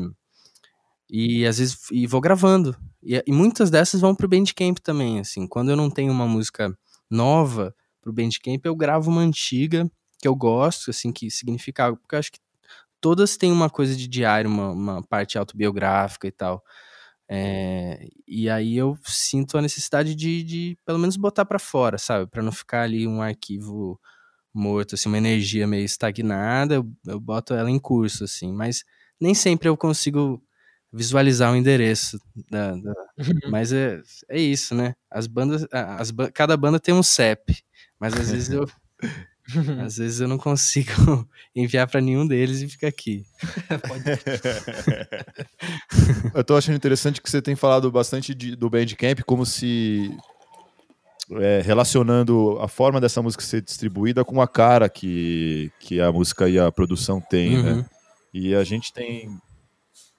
E 1.08 1.46
às 1.46 1.58
vezes 1.58 1.78
e 1.92 2.06
vou 2.06 2.20
gravando. 2.20 2.76
E, 3.02 3.22
e 3.26 3.32
muitas 3.32 3.70
dessas 3.70 4.00
vão 4.00 4.14
pro 4.14 4.28
Bandcamp 4.28 4.78
também, 4.78 5.20
assim. 5.20 5.46
Quando 5.46 5.70
eu 5.70 5.76
não 5.76 5.88
tenho 5.88 6.12
uma 6.12 6.26
música 6.26 6.76
nova 7.08 7.74
pro 8.02 8.12
Bandcamp, 8.12 8.64
eu 8.64 8.74
gravo 8.74 9.10
uma 9.10 9.20
antiga 9.20 9.88
que 10.20 10.26
eu 10.26 10.34
gosto, 10.34 10.90
assim, 10.90 11.12
que 11.12 11.30
significa 11.30 11.84
algo. 11.84 11.98
Porque 11.98 12.16
eu 12.16 12.18
acho 12.18 12.32
que 12.32 12.40
todas 13.00 13.36
têm 13.36 13.52
uma 13.52 13.70
coisa 13.70 13.94
de 13.94 14.08
diário, 14.08 14.50
uma, 14.50 14.70
uma 14.70 15.02
parte 15.02 15.38
autobiográfica 15.38 16.26
e 16.26 16.32
tal. 16.32 16.62
É, 17.28 18.08
e 18.26 18.48
aí 18.48 18.76
eu 18.76 18.96
sinto 19.04 19.58
a 19.58 19.62
necessidade 19.62 20.14
de, 20.14 20.42
de 20.42 20.78
pelo 20.84 20.98
menos 20.98 21.16
botar 21.16 21.44
para 21.44 21.58
fora, 21.58 21.98
sabe? 21.98 22.28
Para 22.30 22.42
não 22.42 22.52
ficar 22.52 22.82
ali 22.82 23.06
um 23.06 23.20
arquivo 23.20 24.00
morto, 24.54 24.94
assim, 24.94 25.08
uma 25.08 25.18
energia 25.18 25.66
meio 25.66 25.84
estagnada, 25.84 26.76
eu, 26.76 26.90
eu 27.06 27.20
boto 27.20 27.54
ela 27.54 27.70
em 27.70 27.78
curso, 27.78 28.24
assim. 28.24 28.52
Mas 28.52 28.84
nem 29.20 29.34
sempre 29.34 29.68
eu 29.68 29.76
consigo 29.76 30.42
visualizar 30.92 31.52
o 31.52 31.56
endereço 31.56 32.18
da, 32.50 32.72
da... 32.76 32.94
mas 33.50 33.72
é, 33.72 34.00
é 34.28 34.40
isso, 34.40 34.74
né? 34.74 34.94
As 35.10 35.26
bandas, 35.26 35.66
as, 35.72 36.12
cada 36.32 36.56
banda 36.56 36.80
tem 36.80 36.94
um 36.94 37.02
CEP, 37.02 37.62
mas 38.00 38.14
às 38.14 38.30
vezes 38.30 38.50
eu 38.50 38.66
Às 39.84 39.94
vezes 39.98 40.20
eu 40.20 40.28
não 40.28 40.38
consigo 40.38 40.90
enviar 41.54 41.88
para 41.88 42.00
nenhum 42.00 42.26
deles 42.26 42.60
e 42.60 42.68
fica 42.68 42.88
aqui. 42.88 43.24
eu 46.34 46.44
tô 46.44 46.56
achando 46.56 46.76
interessante 46.76 47.20
que 47.20 47.30
você 47.30 47.40
tem 47.40 47.54
falado 47.54 47.90
bastante 47.90 48.34
de, 48.34 48.56
do 48.56 48.68
Bandcamp 48.68 49.20
como 49.24 49.46
se 49.46 50.10
é, 51.32 51.60
relacionando 51.64 52.58
a 52.60 52.68
forma 52.68 53.00
dessa 53.00 53.22
música 53.22 53.42
ser 53.42 53.62
distribuída 53.62 54.24
com 54.24 54.40
a 54.40 54.48
cara 54.48 54.88
que, 54.88 55.70
que 55.78 56.00
a 56.00 56.12
música 56.12 56.48
e 56.48 56.58
a 56.58 56.70
produção 56.70 57.20
têm, 57.20 57.62
né? 57.62 57.70
uhum. 57.70 57.76
né? 57.78 57.86
E 58.32 58.54
a 58.54 58.64
gente 58.64 58.92
tem 58.92 59.30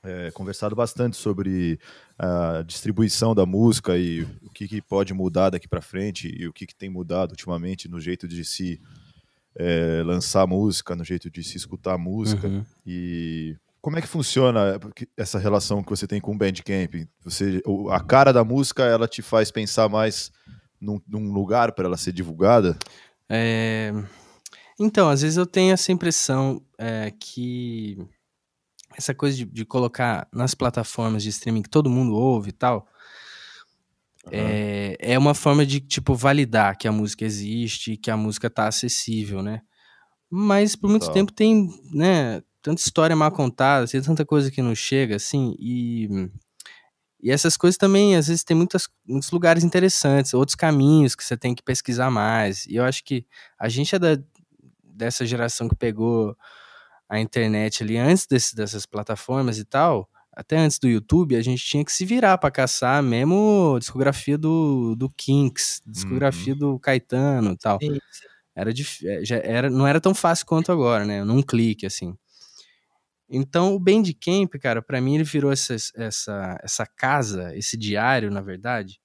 é, 0.03 0.31
conversado 0.31 0.75
bastante 0.75 1.17
sobre 1.17 1.79
a 2.17 2.63
distribuição 2.65 3.35
da 3.35 3.45
música 3.45 3.97
e 3.97 4.23
o 4.41 4.49
que, 4.53 4.67
que 4.67 4.81
pode 4.81 5.13
mudar 5.13 5.51
daqui 5.51 5.67
para 5.67 5.81
frente 5.81 6.27
e 6.27 6.47
o 6.47 6.53
que, 6.53 6.65
que 6.65 6.75
tem 6.75 6.89
mudado 6.89 7.31
ultimamente 7.31 7.87
no 7.87 7.99
jeito 7.99 8.27
de 8.27 8.43
se 8.43 8.81
é, 9.57 10.03
lançar 10.05 10.45
música, 10.47 10.95
no 10.95 11.03
jeito 11.03 11.29
de 11.29 11.43
se 11.43 11.57
escutar 11.57 11.97
música. 11.97 12.47
Uhum. 12.47 12.63
E 12.85 13.55
como 13.81 13.97
é 13.97 14.01
que 14.01 14.07
funciona 14.07 14.79
essa 15.15 15.39
relação 15.39 15.83
que 15.83 15.89
você 15.89 16.05
tem 16.05 16.21
com 16.21 16.33
o 16.33 16.37
Bandcamp? 16.37 17.07
Você, 17.23 17.61
a 17.91 17.99
cara 17.99 18.31
da 18.31 18.43
música, 18.43 18.83
ela 18.83 19.07
te 19.07 19.21
faz 19.21 19.49
pensar 19.49 19.89
mais 19.89 20.31
num, 20.79 21.01
num 21.07 21.31
lugar 21.31 21.71
para 21.71 21.85
ela 21.85 21.97
ser 21.97 22.11
divulgada? 22.11 22.77
É... 23.29 23.91
Então, 24.79 25.09
às 25.09 25.21
vezes 25.21 25.37
eu 25.37 25.45
tenho 25.45 25.73
essa 25.73 25.91
impressão 25.91 26.61
é, 26.77 27.11
que 27.19 27.97
essa 28.95 29.13
coisa 29.13 29.35
de, 29.37 29.45
de, 29.45 29.65
colocar 29.65 30.27
nas 30.31 30.53
plataformas 30.53 31.23
de 31.23 31.29
streaming 31.29 31.63
que 31.63 31.69
todo 31.69 31.89
mundo 31.89 32.13
ouve 32.13 32.49
e 32.49 32.53
tal, 32.53 32.87
é, 34.31 34.97
é 34.99 35.17
uma 35.17 35.33
forma 35.33 35.65
de, 35.65 35.79
tipo, 35.79 36.15
validar 36.15 36.77
que 36.77 36.87
a 36.87 36.91
música 36.91 37.25
existe 37.25 37.93
e 37.93 37.97
que 37.97 38.11
a 38.11 38.17
música 38.17 38.49
tá 38.49 38.67
acessível, 38.67 39.41
né? 39.41 39.61
Mas 40.29 40.75
por 40.75 40.89
muito 40.89 41.11
tempo 41.11 41.31
tem, 41.31 41.69
né, 41.93 42.41
tanta 42.61 42.81
história 42.81 43.15
mal 43.15 43.31
contada, 43.31 43.87
tem 43.87 44.01
tanta 44.01 44.25
coisa 44.25 44.51
que 44.51 44.61
não 44.61 44.75
chega, 44.75 45.15
assim, 45.15 45.55
e, 45.57 46.09
e 47.21 47.31
essas 47.31 47.55
coisas 47.55 47.77
também, 47.77 48.15
às 48.15 48.27
vezes, 48.27 48.43
tem 48.43 48.55
muitas, 48.55 48.87
muitos 49.07 49.31
lugares 49.31 49.63
interessantes, 49.63 50.33
outros 50.33 50.55
caminhos 50.55 51.15
que 51.15 51.23
você 51.23 51.37
tem 51.37 51.55
que 51.55 51.63
pesquisar 51.63 52.11
mais. 52.11 52.65
E 52.65 52.75
eu 52.75 52.83
acho 52.83 53.03
que 53.03 53.25
a 53.57 53.69
gente 53.69 53.95
é 53.95 53.99
da, 53.99 54.17
dessa 54.83 55.25
geração 55.25 55.69
que 55.69 55.75
pegou 55.75 56.35
a 57.09 57.19
internet 57.19 57.83
ali 57.83 57.97
antes 57.97 58.27
desse, 58.27 58.55
dessas 58.55 58.85
plataformas 58.85 59.57
e 59.57 59.65
tal, 59.65 60.09
até 60.37 60.55
antes 60.55 60.77
do 60.77 60.87
YouTube, 60.87 61.35
a 61.35 61.41
gente 61.41 61.65
tinha 61.65 61.83
que 61.83 61.91
se 61.91 62.05
virar 62.05 62.37
para 62.37 62.51
caçar 62.51 63.01
mesmo 63.01 63.75
discografia 63.79 64.37
do, 64.37 64.95
do 64.95 65.09
Kinks, 65.09 65.81
discografia 65.83 66.53
uhum. 66.53 66.59
do 66.59 66.79
Caetano 66.79 67.53
e 67.53 67.57
tal. 67.57 67.79
Sim. 67.81 67.97
Era, 68.55 68.69
é, 68.69 69.25
já 69.25 69.37
era, 69.37 69.67
não 69.67 69.87
era 69.87 69.99
tão 69.99 70.13
fácil 70.13 70.45
quanto 70.45 70.71
agora, 70.71 71.05
né? 71.05 71.23
Num 71.23 71.41
clique, 71.41 71.87
assim. 71.87 72.15
Então, 73.27 73.73
o 73.73 73.79
Bandcamp, 73.79 74.53
cara, 74.61 74.79
para 74.79 75.01
mim 75.01 75.15
ele 75.15 75.23
virou 75.23 75.51
essa, 75.51 75.75
essa, 75.95 76.59
essa 76.63 76.85
casa, 76.85 77.55
esse 77.57 77.75
diário, 77.75 78.29
na 78.29 78.41
verdade, 78.41 79.01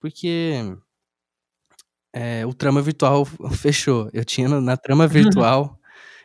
porque 0.00 0.76
é, 2.12 2.44
o 2.44 2.52
Trama 2.52 2.82
Virtual 2.82 3.24
fechou. 3.56 4.10
Eu 4.12 4.24
tinha 4.24 4.48
na 4.48 4.76
Trama 4.76 5.06
Virtual 5.08 5.78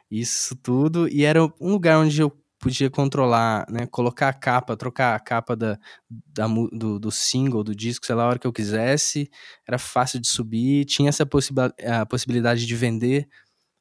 isso 0.09 0.55
tudo, 0.55 1.07
e 1.07 1.23
era 1.23 1.43
um 1.43 1.71
lugar 1.71 1.99
onde 1.99 2.19
eu 2.19 2.40
podia 2.61 2.89
controlar, 2.89 3.65
né? 3.69 3.87
Colocar 3.87 4.29
a 4.29 4.33
capa, 4.33 4.77
trocar 4.77 5.15
a 5.15 5.19
capa 5.19 5.55
da, 5.55 5.79
da 6.09 6.47
do, 6.47 6.99
do, 6.99 7.11
single, 7.11 7.63
do 7.63 7.75
disco, 7.75 8.05
sei 8.05 8.15
lá, 8.15 8.23
a 8.23 8.27
hora 8.27 8.39
que 8.39 8.45
eu 8.45 8.53
quisesse. 8.53 9.29
Era 9.67 9.79
fácil 9.79 10.19
de 10.19 10.27
subir. 10.27 10.85
Tinha 10.85 11.09
essa 11.09 11.23
a 11.23 12.05
possibilidade 12.05 12.65
de 12.65 12.75
vender 12.75 13.27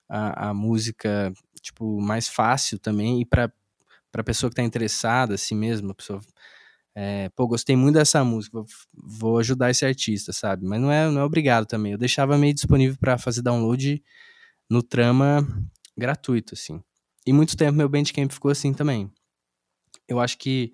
a, 0.08 0.48
a 0.48 0.54
música, 0.54 1.32
tipo, 1.60 2.00
mais 2.00 2.26
fácil 2.28 2.78
também. 2.78 3.20
E 3.20 3.26
para 3.26 3.52
pra 4.10 4.24
pessoa 4.24 4.50
que 4.50 4.56
tá 4.56 4.62
interessada, 4.62 5.34
assim 5.34 5.54
mesmo, 5.54 5.92
a 5.92 5.94
pessoa... 5.94 6.20
É, 6.92 7.28
pô, 7.30 7.46
gostei 7.46 7.76
muito 7.76 7.94
dessa 7.94 8.24
música, 8.24 8.58
vou, 8.58 8.66
vou, 8.92 9.38
ajudar 9.38 9.70
esse 9.70 9.86
artista, 9.86 10.32
sabe? 10.32 10.66
Mas 10.66 10.80
não 10.80 10.90
é, 10.90 11.08
não 11.08 11.20
é 11.20 11.24
obrigado 11.24 11.64
também. 11.66 11.92
Eu 11.92 11.98
deixava 11.98 12.36
meio 12.36 12.52
disponível 12.52 12.96
para 12.98 13.16
fazer 13.16 13.42
download 13.42 14.02
no 14.68 14.82
trama 14.82 15.46
gratuito, 15.96 16.54
assim. 16.54 16.82
E 17.26 17.32
muito 17.32 17.56
tempo 17.56 17.76
meu 17.76 17.88
Bandcamp 17.88 18.30
ficou 18.30 18.50
assim 18.50 18.72
também. 18.72 19.12
Eu 20.08 20.18
acho 20.20 20.38
que 20.38 20.72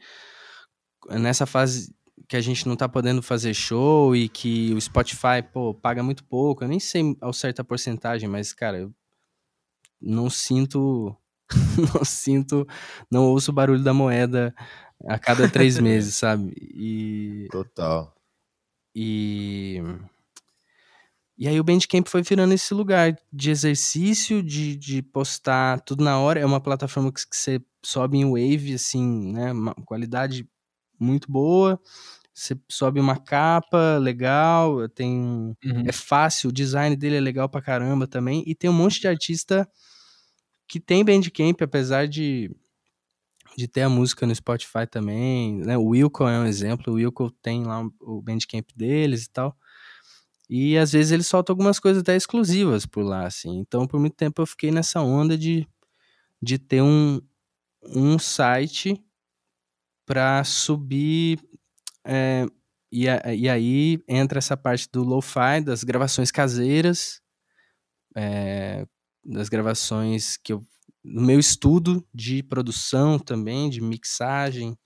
nessa 1.11 1.47
fase 1.47 1.95
que 2.29 2.37
a 2.37 2.41
gente 2.41 2.67
não 2.67 2.77
tá 2.77 2.89
podendo 2.89 3.23
fazer 3.23 3.55
show 3.55 4.17
e 4.17 4.29
que 4.29 4.73
o 4.75 4.81
Spotify, 4.81 5.43
pô, 5.53 5.75
paga 5.75 6.03
muito 6.03 6.25
pouco, 6.25 6.65
eu 6.65 6.69
nem 6.69 6.81
sei 6.81 7.17
ao 7.21 7.33
certo 7.33 7.61
a 7.61 7.65
porcentagem, 7.65 8.29
mas, 8.29 8.53
cara, 8.53 8.79
eu 8.79 8.95
não 10.01 10.29
sinto. 10.31 11.17
não 11.95 12.05
sinto. 12.05 12.67
Não 13.11 13.25
ouço 13.25 13.51
o 13.51 13.55
barulho 13.55 13.83
da 13.83 13.95
moeda 13.95 14.55
a 15.07 15.19
cada 15.19 15.49
três 15.49 15.79
meses, 15.81 16.15
sabe? 16.15 16.53
E. 16.57 17.49
Total. 17.51 18.15
E. 18.95 19.81
E 21.39 21.47
aí 21.47 21.61
o 21.61 21.65
Bandcamp 21.65 22.07
foi 22.09 22.23
virando 22.23 22.55
esse 22.55 22.73
lugar 22.73 23.15
de 23.31 23.51
exercício, 23.51 24.43
de, 24.43 24.75
de 24.75 25.03
postar 25.03 25.81
tudo 25.81 26.03
na 26.03 26.19
hora. 26.19 26.41
É 26.41 26.47
uma 26.47 26.61
plataforma 26.61 27.13
que, 27.13 27.29
que 27.29 27.37
você 27.37 27.61
sobe 27.85 28.17
em 28.17 28.25
Wave, 28.25 28.75
assim, 28.75 29.33
né? 29.33 29.53
Uma 29.53 29.75
qualidade 29.75 30.49
muito 30.99 31.31
boa. 31.31 31.79
Você 32.33 32.59
sobe 32.71 33.01
uma 33.01 33.17
capa 33.17 33.99
legal, 33.99 34.89
tem 34.91 35.55
uhum. 35.65 35.85
é 35.87 35.93
fácil, 35.93 36.51
o 36.51 36.53
design 36.53 36.95
dele 36.95 37.17
é 37.17 37.21
legal 37.21 37.49
pra 37.49 37.63
caramba 37.63 38.07
também. 38.07 38.43
E 38.47 38.55
tem 38.55 38.69
um 38.69 38.75
monte 38.75 39.01
de 39.01 39.09
artista 39.09 39.69
que 40.69 40.81
tem 40.81 41.05
Bandcamp, 41.05 41.61
apesar 41.63 42.09
de, 42.09 42.51
de 43.57 43.69
ter 43.69 43.83
a 43.83 43.89
música 43.89 44.27
no 44.27 44.35
Spotify 44.35 44.87
também. 44.91 45.59
Né? 45.59 45.79
O 45.79 45.89
Wilco 45.89 46.27
é 46.27 46.39
um 46.39 46.47
exemplo, 46.47 46.93
o 46.93 46.97
Wilco 46.97 47.31
tem 47.31 47.65
lá 47.65 47.87
o 48.01 48.21
Bandcamp 48.21 48.69
deles 48.75 49.25
e 49.25 49.31
tal. 49.31 49.57
E 50.49 50.79
às 50.79 50.93
vezes 50.93 51.13
eles 51.13 51.27
soltam 51.27 51.53
algumas 51.53 51.81
coisas 51.81 52.03
até 52.03 52.15
exclusivas 52.15 52.87
por 52.87 53.03
lá, 53.05 53.27
assim. 53.27 53.59
Então, 53.59 53.87
por 53.87 53.99
muito 53.99 54.15
tempo 54.15 54.41
eu 54.41 54.47
fiquei 54.47 54.71
nessa 54.71 55.01
onda 55.01 55.37
de, 55.37 55.67
de 56.41 56.59
ter 56.59 56.83
um, 56.83 57.21
um 57.83 58.19
site 58.19 59.03
para 60.07 60.45
subir. 60.45 61.41
É, 62.05 62.47
e, 62.93 63.09
a, 63.09 63.35
e 63.35 63.49
aí 63.49 63.99
entra 64.09 64.39
essa 64.39 64.57
parte 64.57 64.89
do 64.93 65.03
lo-fi, 65.03 65.61
das 65.65 65.83
gravações 65.83 66.31
caseiras, 66.31 67.21
é, 68.17 68.87
das 69.25 69.49
gravações 69.49 70.37
que 70.37 70.53
eu. 70.53 70.63
no 71.05 71.23
meu 71.23 71.41
estudo 71.41 72.07
de 72.15 72.43
produção 72.45 73.19
também, 73.19 73.69
de 73.69 73.81
mixagem 73.81 74.79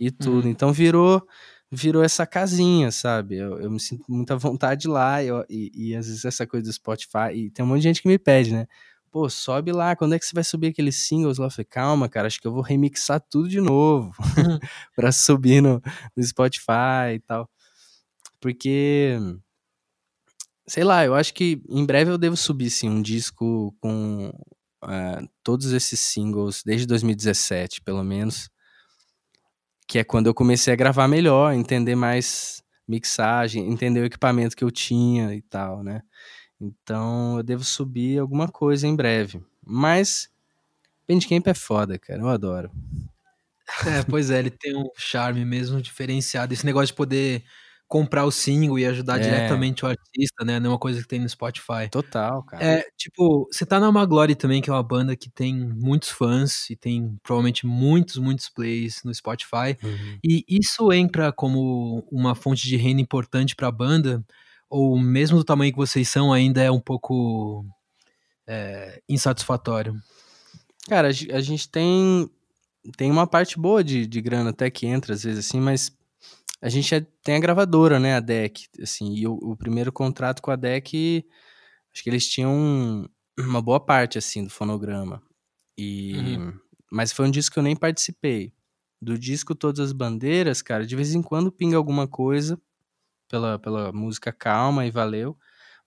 e 0.00 0.10
tudo. 0.10 0.44
Uhum. 0.44 0.50
Então 0.50 0.72
virou 0.72 1.24
virou 1.70 2.02
essa 2.02 2.26
casinha, 2.26 2.90
sabe? 2.90 3.36
Eu, 3.36 3.60
eu 3.60 3.70
me 3.70 3.78
sinto 3.78 4.04
muita 4.08 4.36
vontade 4.36 4.88
lá 4.88 5.22
eu, 5.22 5.44
e, 5.48 5.70
e, 5.74 5.96
às 5.96 6.06
vezes 6.08 6.24
essa 6.24 6.46
coisa 6.46 6.66
do 6.66 6.72
Spotify. 6.72 7.32
E 7.34 7.50
tem 7.50 7.64
um 7.64 7.68
monte 7.68 7.78
de 7.78 7.84
gente 7.84 8.02
que 8.02 8.08
me 8.08 8.18
pede, 8.18 8.52
né? 8.52 8.66
Pô, 9.10 9.28
sobe 9.28 9.72
lá, 9.72 9.96
quando 9.96 10.14
é 10.14 10.18
que 10.18 10.24
você 10.24 10.34
vai 10.34 10.44
subir 10.44 10.68
aqueles 10.68 10.96
singles 11.06 11.38
lá? 11.38 11.46
Eu 11.46 11.50
falei, 11.50 11.64
calma, 11.64 12.08
cara, 12.08 12.26
acho 12.26 12.40
que 12.40 12.46
eu 12.46 12.52
vou 12.52 12.62
remixar 12.62 13.20
tudo 13.20 13.48
de 13.48 13.60
novo 13.60 14.12
pra 14.94 15.12
subir 15.12 15.60
no, 15.62 15.82
no 16.16 16.22
Spotify 16.24 17.14
e 17.14 17.20
tal. 17.20 17.48
Porque, 18.40 19.18
sei 20.66 20.84
lá, 20.84 21.04
eu 21.04 21.14
acho 21.14 21.34
que 21.34 21.62
em 21.68 21.84
breve 21.84 22.10
eu 22.10 22.18
devo 22.18 22.36
subir, 22.36 22.70
sim, 22.70 22.88
um 22.88 23.02
disco 23.02 23.74
com 23.80 24.28
uh, 24.84 25.28
todos 25.42 25.72
esses 25.72 26.00
singles, 26.00 26.62
desde 26.64 26.86
2017, 26.86 27.82
pelo 27.82 28.04
menos 28.04 28.48
que 29.90 29.98
é 29.98 30.04
quando 30.04 30.28
eu 30.28 30.34
comecei 30.34 30.72
a 30.72 30.76
gravar 30.76 31.08
melhor, 31.08 31.52
entender 31.52 31.96
mais 31.96 32.62
mixagem, 32.86 33.68
entender 33.68 34.00
o 34.00 34.04
equipamento 34.04 34.56
que 34.56 34.62
eu 34.62 34.70
tinha 34.70 35.34
e 35.34 35.42
tal, 35.42 35.82
né? 35.82 36.00
Então 36.60 37.38
eu 37.38 37.42
devo 37.42 37.64
subir 37.64 38.20
alguma 38.20 38.46
coisa 38.46 38.86
em 38.86 38.94
breve. 38.94 39.42
Mas 39.66 40.30
Bandcamp 41.08 41.44
é 41.48 41.54
foda, 41.54 41.98
cara, 41.98 42.20
eu 42.20 42.28
adoro. 42.28 42.70
É, 43.84 44.04
pois 44.08 44.30
é, 44.30 44.38
ele 44.38 44.50
tem 44.50 44.76
um 44.76 44.88
charme 44.96 45.44
mesmo 45.44 45.82
diferenciado. 45.82 46.54
Esse 46.54 46.64
negócio 46.64 46.88
de 46.88 46.94
poder 46.94 47.42
comprar 47.90 48.24
o 48.24 48.30
single 48.30 48.78
e 48.78 48.86
ajudar 48.86 49.18
é. 49.18 49.24
diretamente 49.24 49.84
o 49.84 49.88
artista, 49.88 50.44
né? 50.44 50.60
Não 50.60 50.70
é 50.70 50.72
uma 50.74 50.78
coisa 50.78 51.02
que 51.02 51.08
tem 51.08 51.18
no 51.18 51.28
Spotify. 51.28 51.90
Total, 51.90 52.40
cara. 52.44 52.64
É, 52.64 52.86
tipo, 52.96 53.48
você 53.50 53.66
tá 53.66 53.80
na 53.80 53.90
Maglory 53.90 54.36
também, 54.36 54.62
que 54.62 54.70
é 54.70 54.72
uma 54.72 54.82
banda 54.82 55.16
que 55.16 55.28
tem 55.28 55.52
muitos 55.52 56.08
fãs 56.10 56.70
e 56.70 56.76
tem 56.76 57.18
provavelmente 57.20 57.66
muitos, 57.66 58.16
muitos 58.16 58.48
plays 58.48 59.02
no 59.04 59.12
Spotify. 59.12 59.76
Uhum. 59.82 60.18
E 60.24 60.44
isso 60.48 60.92
entra 60.92 61.32
como 61.32 62.06
uma 62.12 62.36
fonte 62.36 62.62
de 62.62 62.76
renda 62.76 63.00
importante 63.00 63.56
pra 63.56 63.72
banda? 63.72 64.24
Ou 64.68 64.96
mesmo 64.96 65.36
do 65.36 65.44
tamanho 65.44 65.72
que 65.72 65.78
vocês 65.78 66.08
são, 66.08 66.32
ainda 66.32 66.62
é 66.62 66.70
um 66.70 66.78
pouco 66.78 67.66
é, 68.46 69.02
insatisfatório? 69.08 70.00
Cara, 70.88 71.08
a 71.08 71.40
gente 71.40 71.68
tem, 71.68 72.30
tem 72.96 73.10
uma 73.10 73.26
parte 73.26 73.58
boa 73.58 73.82
de, 73.82 74.06
de 74.06 74.20
grana 74.20 74.50
até 74.50 74.70
que 74.70 74.86
entra, 74.86 75.12
às 75.12 75.24
vezes, 75.24 75.44
assim, 75.44 75.58
mas 75.58 75.90
a 76.62 76.68
gente 76.68 76.94
é, 76.94 77.00
tem 77.22 77.36
a 77.36 77.40
gravadora, 77.40 77.98
né, 77.98 78.14
a 78.16 78.20
DEC, 78.20 78.68
assim, 78.82 79.14
e 79.14 79.26
o, 79.26 79.34
o, 79.34 79.56
primeiro 79.56 79.90
contrato 79.90 80.42
com 80.42 80.50
a 80.50 80.56
DEC, 80.56 81.24
acho 81.92 82.02
que 82.02 82.10
eles 82.10 82.28
tinham 82.28 83.08
uma 83.38 83.62
boa 83.62 83.80
parte, 83.80 84.18
assim, 84.18 84.44
do 84.44 84.50
fonograma. 84.50 85.22
E, 85.76 86.14
uhum. 86.16 86.58
Mas 86.92 87.12
foi 87.12 87.26
um 87.26 87.30
disco 87.30 87.54
que 87.54 87.58
eu 87.58 87.62
nem 87.62 87.76
participei. 87.76 88.52
Do 89.00 89.18
disco 89.18 89.54
Todas 89.54 89.80
as 89.80 89.92
Bandeiras, 89.92 90.60
cara, 90.60 90.86
de 90.86 90.94
vez 90.94 91.14
em 91.14 91.22
quando 91.22 91.50
pinga 91.50 91.76
alguma 91.76 92.06
coisa 92.06 92.60
pela, 93.28 93.58
pela 93.58 93.92
música 93.92 94.30
calma 94.30 94.84
e 94.84 94.90
valeu. 94.90 95.38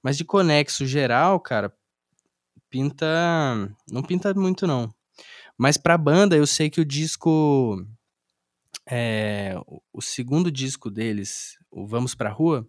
Mas 0.01 0.17
de 0.17 0.25
conexo 0.25 0.87
geral, 0.87 1.39
cara, 1.39 1.71
pinta. 2.69 3.05
Não 3.91 4.01
pinta 4.01 4.33
muito, 4.33 4.65
não. 4.65 4.91
Mas 5.55 5.77
pra 5.77 5.97
banda, 5.97 6.35
eu 6.35 6.47
sei 6.47 6.69
que 6.69 6.81
o 6.81 6.85
disco 6.85 7.85
é, 8.89 9.55
o 9.91 10.01
segundo 10.01 10.51
disco 10.51 10.89
deles, 10.89 11.57
o 11.71 11.87
Vamos 11.87 12.15
Pra 12.15 12.29
Rua, 12.29 12.67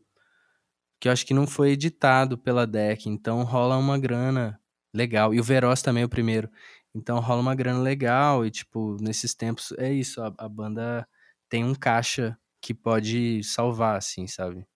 que 1.01 1.09
eu 1.09 1.13
acho 1.13 1.27
que 1.27 1.35
não 1.35 1.47
foi 1.47 1.71
editado 1.71 2.39
pela 2.39 2.67
DEC, 2.67 3.07
então 3.07 3.43
rola 3.43 3.77
uma 3.77 3.99
grana 3.99 4.59
legal. 4.93 5.35
E 5.35 5.41
o 5.41 5.45
Veroz 5.45 5.83
também 5.83 6.03
é 6.03 6.07
o 6.07 6.09
primeiro. 6.09 6.49
Então 6.95 7.19
rola 7.19 7.41
uma 7.41 7.55
grana 7.55 7.81
legal 7.81 8.47
e, 8.47 8.51
tipo, 8.51 8.97
nesses 9.01 9.35
tempos 9.35 9.73
é 9.77 9.93
isso, 9.93 10.23
a, 10.23 10.33
a 10.39 10.49
banda 10.49 11.07
tem 11.49 11.65
um 11.65 11.75
caixa 11.75 12.39
que 12.61 12.73
pode 12.73 13.43
salvar, 13.43 13.97
assim, 13.97 14.27
sabe? 14.27 14.67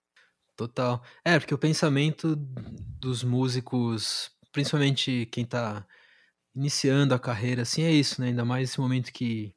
Total. 0.57 1.03
É, 1.25 1.39
porque 1.39 1.55
o 1.55 1.59
pensamento 1.59 2.35
dos 2.37 3.23
músicos, 3.23 4.31
principalmente 4.53 5.27
quem 5.33 5.45
tá 5.45 5.87
iniciando 6.55 7.15
a 7.15 7.19
carreira, 7.19 7.63
assim, 7.63 7.83
é 7.83 7.93
isso, 7.93 8.21
né? 8.21 8.29
Ainda 8.29 8.45
mais 8.45 8.69
esse 8.69 8.81
momento 8.81 9.13
que 9.13 9.55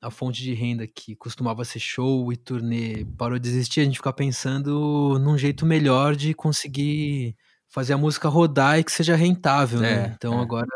a 0.00 0.10
fonte 0.10 0.42
de 0.42 0.54
renda 0.54 0.86
que 0.86 1.14
costumava 1.14 1.64
ser 1.64 1.78
show 1.78 2.32
e 2.32 2.36
turnê 2.36 3.04
parou 3.18 3.38
de 3.38 3.48
existir, 3.48 3.80
a 3.80 3.84
gente 3.84 3.96
fica 3.96 4.12
pensando 4.12 5.18
num 5.18 5.36
jeito 5.36 5.66
melhor 5.66 6.16
de 6.16 6.32
conseguir 6.32 7.36
fazer 7.68 7.92
a 7.92 7.98
música 7.98 8.28
rodar 8.28 8.78
e 8.78 8.84
que 8.84 8.90
seja 8.90 9.14
rentável, 9.14 9.80
né? 9.80 9.92
é, 9.92 9.96
né? 9.96 10.14
Então 10.16 10.38
é. 10.38 10.42
agora 10.42 10.66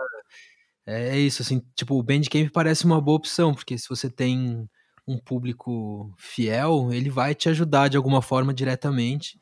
é, 0.86 1.16
é 1.16 1.18
isso, 1.18 1.42
assim, 1.42 1.62
tipo, 1.74 1.98
o 1.98 2.02
Bandcamp 2.02 2.50
parece 2.52 2.84
uma 2.84 3.00
boa 3.00 3.16
opção, 3.16 3.54
porque 3.54 3.78
se 3.78 3.88
você 3.88 4.10
tem 4.10 4.68
um 5.06 5.18
público 5.18 6.14
fiel, 6.18 6.90
ele 6.92 7.10
vai 7.10 7.34
te 7.34 7.48
ajudar 7.48 7.88
de 7.88 7.96
alguma 7.96 8.22
forma 8.22 8.54
diretamente. 8.54 9.38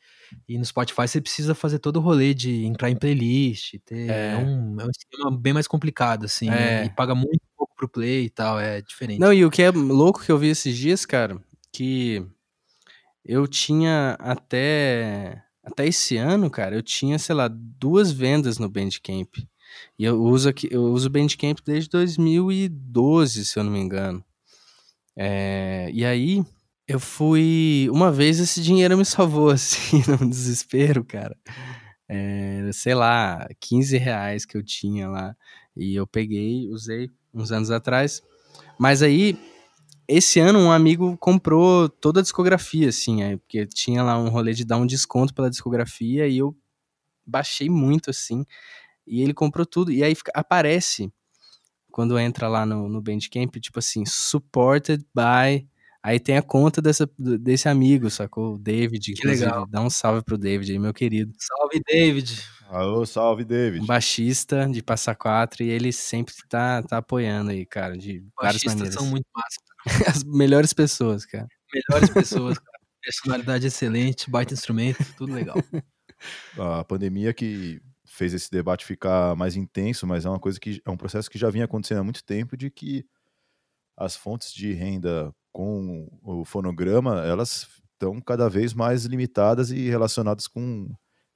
E 0.47 0.57
no 0.57 0.65
Spotify 0.65 1.07
você 1.07 1.21
precisa 1.21 1.53
fazer 1.53 1.79
todo 1.79 1.97
o 1.97 2.01
rolê 2.01 2.33
de 2.33 2.65
entrar 2.65 2.89
em 2.89 2.95
playlist, 2.95 3.75
ter, 3.85 4.09
é, 4.09 4.33
é 4.33 4.37
um, 4.37 4.81
é 4.81 4.85
um 4.85 4.89
esquema 4.89 5.37
bem 5.37 5.53
mais 5.53 5.67
complicado, 5.67 6.25
assim, 6.25 6.49
né? 6.49 6.81
É. 6.81 6.85
e 6.85 6.89
paga 6.89 7.13
muito 7.13 7.41
pro 7.83 7.89
play 7.89 8.25
e 8.25 8.29
tal, 8.29 8.59
é 8.59 8.81
diferente. 8.81 9.19
Não, 9.19 9.33
e 9.33 9.45
o 9.45 9.51
que 9.51 9.61
é 9.61 9.71
louco 9.71 10.23
que 10.23 10.31
eu 10.31 10.37
vi 10.37 10.49
esses 10.49 10.75
dias, 10.75 11.05
cara, 11.05 11.37
que 11.71 12.25
eu 13.25 13.47
tinha 13.47 14.15
até 14.19 15.41
até 15.63 15.87
esse 15.87 16.17
ano, 16.17 16.49
cara, 16.49 16.75
eu 16.75 16.83
tinha, 16.83 17.17
sei 17.17 17.33
lá, 17.33 17.47
duas 17.49 18.11
vendas 18.11 18.57
no 18.57 18.69
Bandcamp. 18.69 19.37
E 19.97 20.03
eu 20.03 20.21
uso 20.21 20.49
aqui, 20.49 20.67
eu 20.69 20.83
uso 20.83 21.07
o 21.07 21.11
Bandcamp 21.11 21.59
desde 21.65 21.89
2012, 21.89 23.45
se 23.45 23.57
eu 23.57 23.63
não 23.63 23.71
me 23.71 23.79
engano. 23.79 24.23
É, 25.15 25.89
e 25.93 26.03
aí, 26.05 26.43
eu 26.87 26.99
fui. 26.99 27.87
Uma 27.91 28.11
vez 28.11 28.39
esse 28.39 28.61
dinheiro 28.61 28.97
me 28.97 29.05
salvou, 29.05 29.49
assim, 29.51 30.03
no 30.07 30.29
desespero, 30.29 31.03
cara. 31.03 31.37
É, 32.09 32.69
sei 32.73 32.93
lá, 32.93 33.47
15 33.59 33.97
reais 33.97 34.45
que 34.45 34.57
eu 34.57 34.63
tinha 34.63 35.09
lá. 35.09 35.35
E 35.75 35.95
eu 35.95 36.05
peguei, 36.05 36.69
usei 36.69 37.09
uns 37.33 37.51
anos 37.51 37.71
atrás. 37.71 38.21
Mas 38.79 39.01
aí, 39.01 39.37
esse 40.07 40.39
ano, 40.39 40.59
um 40.59 40.71
amigo 40.71 41.17
comprou 41.17 41.89
toda 41.89 42.19
a 42.19 42.23
discografia, 42.23 42.89
assim, 42.89 43.23
aí, 43.23 43.37
porque 43.37 43.65
tinha 43.65 44.03
lá 44.03 44.17
um 44.17 44.29
rolê 44.29 44.53
de 44.53 44.65
dar 44.65 44.77
um 44.77 44.85
desconto 44.85 45.33
pela 45.33 45.49
discografia 45.49 46.27
e 46.27 46.37
eu 46.39 46.55
baixei 47.25 47.69
muito, 47.69 48.09
assim. 48.09 48.45
E 49.07 49.21
ele 49.21 49.33
comprou 49.33 49.65
tudo. 49.65 49.91
E 49.91 50.03
aí 50.03 50.15
fica, 50.15 50.31
aparece, 50.35 51.11
quando 51.91 52.17
entra 52.17 52.47
lá 52.47 52.65
no, 52.65 52.89
no 52.89 53.01
Bandcamp, 53.01 53.55
tipo 53.57 53.79
assim, 53.79 54.05
supported 54.05 55.05
by. 55.15 55.67
Aí 56.01 56.19
tem 56.19 56.37
a 56.37 56.41
conta 56.41 56.81
dessa, 56.81 57.09
desse 57.17 57.69
amigo, 57.69 58.09
sacou? 58.09 58.55
O 58.55 58.57
David. 58.57 59.13
Que 59.13 59.25
legal. 59.27 59.65
Dá 59.69 59.79
um 59.79 59.89
salve 59.89 60.21
pro 60.21 60.37
David 60.37 60.71
aí, 60.71 60.79
meu 60.79 60.93
querido. 60.93 61.33
Salve, 61.37 61.81
David. 61.87 62.43
Alô, 62.73 63.05
salve, 63.05 63.45
David. 63.45 63.83
Um 63.83 63.85
baixista 63.85 64.67
de 64.67 64.81
Passa 64.81 65.13
Quatro 65.13 65.61
e 65.61 65.69
ele 65.69 65.93
sempre 65.93 66.33
tá, 66.49 66.81
tá 66.81 66.97
apoiando 66.97 67.51
aí, 67.51 67.67
cara, 67.67 67.95
de 67.95 68.25
várias 68.35 68.63
Baixistas 68.63 68.73
maneiras. 68.73 68.95
são 68.95 69.05
muito 69.05 69.27
massa. 69.31 69.59
As 70.17 70.23
melhores 70.23 70.73
pessoas, 70.73 71.23
cara. 71.23 71.47
Melhores 71.71 72.09
pessoas, 72.09 72.57
cara. 72.57 72.79
Personalidade 72.99 73.67
excelente, 73.67 74.27
baita 74.27 74.55
instrumento, 74.55 75.05
tudo 75.15 75.33
legal. 75.33 75.55
A 76.57 76.83
pandemia 76.83 77.31
que 77.31 77.79
fez 78.07 78.33
esse 78.33 78.49
debate 78.49 78.85
ficar 78.85 79.35
mais 79.35 79.55
intenso, 79.55 80.07
mas 80.07 80.25
é 80.25 80.29
uma 80.29 80.39
coisa 80.39 80.59
que 80.59 80.81
é 80.83 80.89
um 80.89 80.97
processo 80.97 81.29
que 81.29 81.37
já 81.37 81.51
vinha 81.51 81.65
acontecendo 81.65 81.99
há 81.99 82.03
muito 82.03 82.23
tempo 82.23 82.57
de 82.57 82.71
que 82.71 83.05
as 83.95 84.15
fontes 84.15 84.51
de 84.51 84.73
renda 84.73 85.31
com 85.51 86.09
o 86.23 86.43
fonograma, 86.43 87.23
elas 87.23 87.67
estão 87.91 88.19
cada 88.19 88.49
vez 88.49 88.73
mais 88.73 89.05
limitadas 89.05 89.69
e 89.69 89.89
relacionadas 89.89 90.47
com 90.47 90.89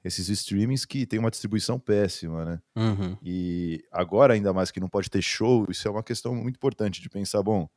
esses 0.08 0.30
streamings 0.30 0.86
que 0.86 1.06
têm 1.06 1.20
uma 1.20 1.30
distribuição 1.30 1.80
péssima, 1.80 2.43
né? 2.46 2.60
Uhum. 2.76 3.17
E 3.22 3.84
agora, 3.91 4.34
ainda 4.34 4.52
mais 4.54 4.72
que 4.72 4.80
não 4.80 4.89
pode 4.89 5.10
ter 5.10 5.22
show, 5.22 5.65
isso 5.70 5.88
é 5.88 5.91
uma 5.91 6.04
questão 6.04 6.34
muito 6.34 6.56
importante 6.56 7.02
de 7.02 7.10
pensar, 7.10 7.43
bom, 7.43 7.70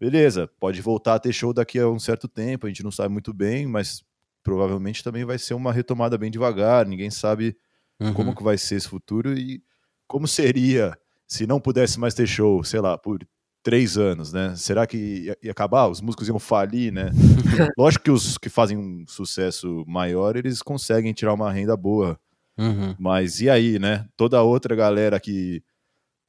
beleza, 0.00 0.48
pode 0.58 0.80
voltar 0.80 1.14
a 1.14 1.18
ter 1.18 1.32
show 1.32 1.52
daqui 1.52 1.78
a 1.78 1.88
um 1.88 1.98
certo 1.98 2.26
tempo, 2.28 2.66
a 2.66 2.68
gente 2.68 2.82
não 2.82 2.90
sabe 2.90 3.12
muito 3.12 3.32
bem, 3.32 3.66
mas 3.66 4.02
provavelmente 4.42 5.04
também 5.04 5.24
vai 5.24 5.38
ser 5.38 5.54
uma 5.54 5.72
retomada 5.72 6.16
bem 6.16 6.30
devagar, 6.30 6.86
ninguém 6.86 7.10
sabe 7.10 7.56
Uhum. 8.00 8.14
como 8.14 8.32
que 8.36 8.44
vai 8.44 8.56
ser 8.56 8.76
esse 8.76 8.88
futuro 8.88 9.36
e 9.36 9.60
como 10.06 10.28
seria 10.28 10.96
se 11.26 11.48
não 11.48 11.60
pudesse 11.60 11.98
mais 11.98 12.14
ter 12.14 12.28
show, 12.28 12.62
sei 12.62 12.80
lá, 12.80 12.96
por 12.96 13.18
três 13.62 13.96
anos, 13.98 14.32
né? 14.32 14.54
Será 14.56 14.86
que 14.86 14.96
ia, 14.96 15.36
ia 15.42 15.50
acabar? 15.50 15.88
Os 15.88 16.00
músicos 16.00 16.28
iam 16.28 16.38
falir, 16.38 16.92
né? 16.92 17.10
Lógico 17.78 18.04
que 18.04 18.10
os 18.10 18.38
que 18.38 18.48
fazem 18.48 18.76
um 18.78 19.04
sucesso 19.06 19.84
maior, 19.86 20.36
eles 20.36 20.62
conseguem 20.62 21.12
tirar 21.12 21.34
uma 21.34 21.52
renda 21.52 21.76
boa, 21.76 22.18
Uhum. 22.58 22.94
mas 22.98 23.40
e 23.40 23.48
aí, 23.50 23.78
né? 23.78 24.06
Toda 24.16 24.42
outra 24.42 24.74
galera 24.74 25.20
que 25.20 25.62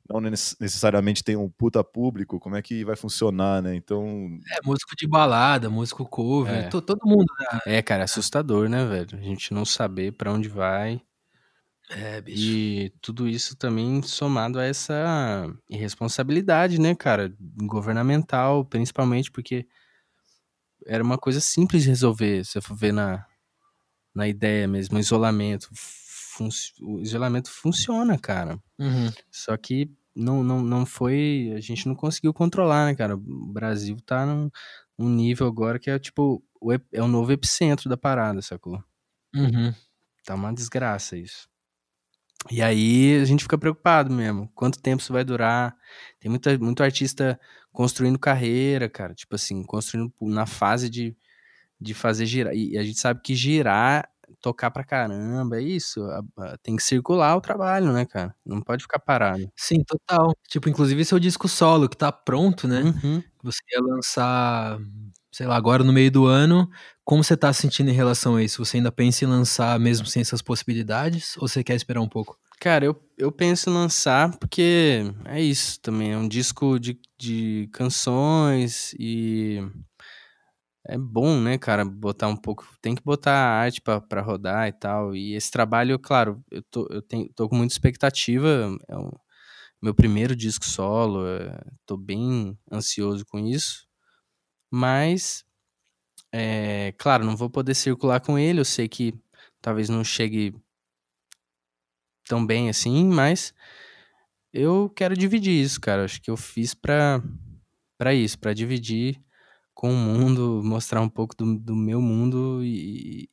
não 0.09 0.19
nece- 0.21 0.55
necessariamente 0.59 1.23
tem 1.23 1.35
um 1.35 1.49
puta 1.49 1.83
público, 1.83 2.39
como 2.39 2.55
é 2.55 2.61
que 2.61 2.83
vai 2.83 2.95
funcionar, 2.95 3.61
né? 3.61 3.75
Então, 3.75 4.39
É, 4.51 4.59
músico 4.65 4.95
de 4.97 5.07
balada, 5.07 5.69
músico 5.69 6.05
cover, 6.05 6.53
É. 6.65 6.67
to- 6.67 6.81
todo 6.81 6.99
mundo, 7.05 7.25
né? 7.39 7.59
É, 7.67 7.81
cara, 7.81 8.01
é 8.01 8.05
assustador, 8.05 8.67
né, 8.69 8.85
velho? 8.85 9.17
A 9.17 9.21
gente 9.21 9.53
não 9.53 9.65
saber 9.65 10.13
pra 10.13 10.31
onde 10.33 10.49
vai. 10.49 11.01
É, 11.89 12.21
bicho. 12.21 12.43
E 12.43 12.93
tudo 13.01 13.27
isso 13.27 13.55
também 13.55 14.01
somado 14.03 14.59
a 14.59 14.63
essa 14.63 15.51
irresponsabilidade, 15.69 16.79
né, 16.79 16.93
cara, 16.93 17.33
governamental, 17.63 18.63
principalmente 18.63 19.31
porque 19.31 19.67
era 20.85 21.03
uma 21.03 21.17
coisa 21.17 21.41
simples 21.41 21.83
de 21.83 21.89
resolver, 21.89 22.45
se 22.45 22.57
eu 22.57 22.61
for 22.61 22.75
ver 22.75 22.93
na, 22.93 23.25
na 24.13 24.27
ideia 24.27 24.67
mesmo, 24.67 24.97
o 24.97 24.99
isolamento. 24.99 25.69
O 26.81 26.99
isolamento 27.01 27.51
funciona, 27.51 28.17
cara. 28.17 28.57
Uhum. 28.77 29.11
Só 29.29 29.57
que 29.57 29.91
não, 30.15 30.43
não, 30.43 30.61
não 30.61 30.85
foi. 30.85 31.53
A 31.55 31.59
gente 31.59 31.85
não 31.87 31.95
conseguiu 31.95 32.33
controlar, 32.33 32.85
né, 32.85 32.95
cara? 32.95 33.15
O 33.15 33.51
Brasil 33.51 33.97
tá 34.05 34.25
num, 34.25 34.49
num 34.97 35.09
nível 35.09 35.47
agora 35.47 35.77
que 35.79 35.89
é 35.89 35.99
tipo. 35.99 36.41
o 36.61 36.73
É 36.73 37.01
o 37.01 37.07
novo 37.07 37.31
epicentro 37.31 37.89
da 37.89 37.97
parada, 37.97 38.41
sacou? 38.41 38.81
Uhum. 39.35 39.73
Tá 40.23 40.35
uma 40.35 40.53
desgraça 40.53 41.17
isso. 41.17 41.49
E 42.51 42.61
aí 42.61 43.19
a 43.21 43.25
gente 43.25 43.43
fica 43.43 43.57
preocupado 43.57 44.11
mesmo. 44.13 44.49
Quanto 44.55 44.81
tempo 44.81 45.01
isso 45.01 45.11
vai 45.13 45.23
durar? 45.23 45.75
Tem 46.19 46.29
muita, 46.29 46.57
muito 46.57 46.81
artista 46.81 47.39
construindo 47.71 48.17
carreira, 48.17 48.89
cara. 48.89 49.13
Tipo 49.13 49.35
assim, 49.35 49.63
construindo 49.63 50.11
na 50.21 50.45
fase 50.45 50.89
de, 50.89 51.15
de 51.79 51.93
fazer 51.93 52.25
girar. 52.25 52.53
E 52.55 52.77
a 52.77 52.83
gente 52.83 52.99
sabe 52.99 53.21
que 53.21 53.35
girar, 53.35 54.09
tocar 54.41 54.71
pra 54.71 54.83
caramba, 54.83 55.57
é 55.57 55.61
isso. 55.61 56.01
tem 56.63 56.75
que 56.75 56.83
circular 56.83 57.35
o 57.35 57.41
trabalho, 57.41 57.91
né, 57.91 58.05
cara? 58.05 58.35
Não 58.45 58.61
pode 58.61 58.83
ficar 58.83 58.99
parado. 58.99 59.51
Sim, 59.55 59.83
total. 59.83 60.33
Tipo, 60.47 60.69
inclusive 60.69 61.03
seu 61.05 61.19
disco 61.19 61.47
solo 61.47 61.89
que 61.89 61.97
tá 61.97 62.11
pronto, 62.11 62.67
né? 62.67 62.81
Uhum. 62.81 63.23
Você 63.43 63.59
ia 63.71 63.81
lançar, 63.81 64.79
sei 65.31 65.47
lá, 65.47 65.55
agora 65.55 65.83
no 65.83 65.93
meio 65.93 66.11
do 66.11 66.25
ano. 66.25 66.69
Como 67.09 67.23
você 67.23 67.35
tá 67.35 67.51
se 67.51 67.63
sentindo 67.63 67.89
em 67.89 67.95
relação 67.95 68.35
a 68.35 68.43
isso? 68.43 68.63
Você 68.63 68.77
ainda 68.77 68.91
pensa 68.91 69.25
em 69.25 69.27
lançar 69.27 69.79
mesmo 69.79 70.05
sem 70.05 70.21
essas 70.21 70.43
possibilidades? 70.43 71.35
Ou 71.37 71.47
você 71.47 71.63
quer 71.63 71.73
esperar 71.73 72.01
um 72.01 72.07
pouco? 72.07 72.37
Cara, 72.59 72.85
eu, 72.85 72.95
eu 73.17 73.31
penso 73.31 73.67
em 73.67 73.73
lançar 73.73 74.37
porque 74.37 75.11
é 75.25 75.41
isso 75.41 75.81
também. 75.81 76.11
É 76.11 76.17
um 76.17 76.27
disco 76.27 76.79
de, 76.79 76.99
de 77.17 77.67
canções 77.73 78.93
e 78.99 79.59
é 80.85 80.99
bom, 80.99 81.41
né, 81.41 81.57
cara, 81.57 81.83
botar 81.83 82.27
um 82.27 82.37
pouco. 82.37 82.67
Tem 82.79 82.93
que 82.93 83.01
botar 83.03 83.33
a 83.33 83.59
arte 83.59 83.81
pra, 83.81 83.99
pra 83.99 84.21
rodar 84.21 84.67
e 84.67 84.73
tal. 84.73 85.15
E 85.15 85.33
esse 85.33 85.49
trabalho, 85.49 85.97
claro, 85.97 86.39
eu 86.51 86.61
tô, 86.61 86.87
eu 86.91 87.01
tenho, 87.01 87.27
tô 87.33 87.49
com 87.49 87.55
muita 87.55 87.73
expectativa. 87.73 88.77
É 88.87 88.95
o 88.95 89.19
meu 89.81 89.95
primeiro 89.95 90.35
disco 90.35 90.63
solo. 90.63 91.25
é, 91.25 91.59
tô 91.87 91.97
bem 91.97 92.55
ansioso 92.71 93.25
com 93.25 93.39
isso. 93.39 93.87
Mas, 94.71 95.43
é, 96.31 96.93
claro, 96.97 97.25
não 97.25 97.35
vou 97.35 97.49
poder 97.49 97.73
circular 97.75 98.19
com 98.19 98.37
ele. 98.37 98.59
Eu 98.59 98.65
sei 98.65 98.87
que 98.87 99.13
talvez 99.61 99.89
não 99.89 100.03
chegue 100.03 100.55
tão 102.27 102.45
bem 102.45 102.69
assim, 102.69 103.05
mas 103.05 103.53
eu 104.53 104.89
quero 104.95 105.17
dividir 105.17 105.53
isso, 105.53 105.79
cara. 105.81 106.05
Acho 106.05 106.21
que 106.21 106.29
eu 106.29 106.37
fiz 106.37 106.73
pra, 106.73 107.21
pra 107.97 108.13
isso, 108.13 108.37
pra 108.39 108.53
dividir 108.53 109.21
com 109.73 109.91
o 109.91 109.97
mundo, 109.97 110.61
mostrar 110.63 111.01
um 111.01 111.09
pouco 111.09 111.35
do, 111.35 111.57
do 111.57 111.75
meu 111.75 112.01
mundo 112.01 112.61
e, 112.63 113.29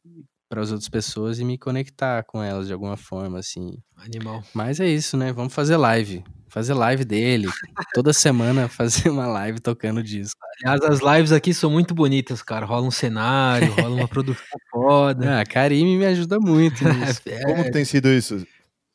para 0.48 0.60
as 0.62 0.70
outras 0.70 0.88
pessoas 0.88 1.38
e 1.40 1.44
me 1.44 1.58
conectar 1.58 2.22
com 2.24 2.42
elas 2.42 2.66
de 2.66 2.72
alguma 2.72 2.96
forma, 2.96 3.38
assim. 3.38 3.76
Animal. 3.96 4.42
Mas 4.54 4.78
é 4.80 4.88
isso, 4.88 5.16
né? 5.16 5.32
Vamos 5.32 5.52
fazer 5.52 5.76
live. 5.76 6.22
Fazer 6.48 6.74
live 6.74 7.04
dele. 7.04 7.48
Toda 7.94 8.12
semana 8.12 8.68
fazer 8.68 9.08
uma 9.10 9.26
live 9.26 9.58
tocando 9.60 10.02
disco. 10.02 10.38
Aliás, 10.64 10.80
as 10.82 11.00
lives 11.00 11.32
aqui 11.32 11.52
são 11.52 11.70
muito 11.70 11.94
bonitas, 11.94 12.42
cara. 12.42 12.64
Rola 12.64 12.86
um 12.86 12.90
cenário, 12.90 13.72
rola 13.74 13.94
uma 13.94 14.06
produção 14.08 14.44
foda. 14.70 15.38
Ah, 15.38 15.40
a 15.40 15.44
Karime 15.46 15.96
me 15.98 16.06
ajuda 16.06 16.38
muito 16.38 16.82
nisso. 16.88 17.20
É, 17.26 17.42
como 17.42 17.70
tem 17.70 17.84
sido 17.84 18.08
isso? 18.08 18.46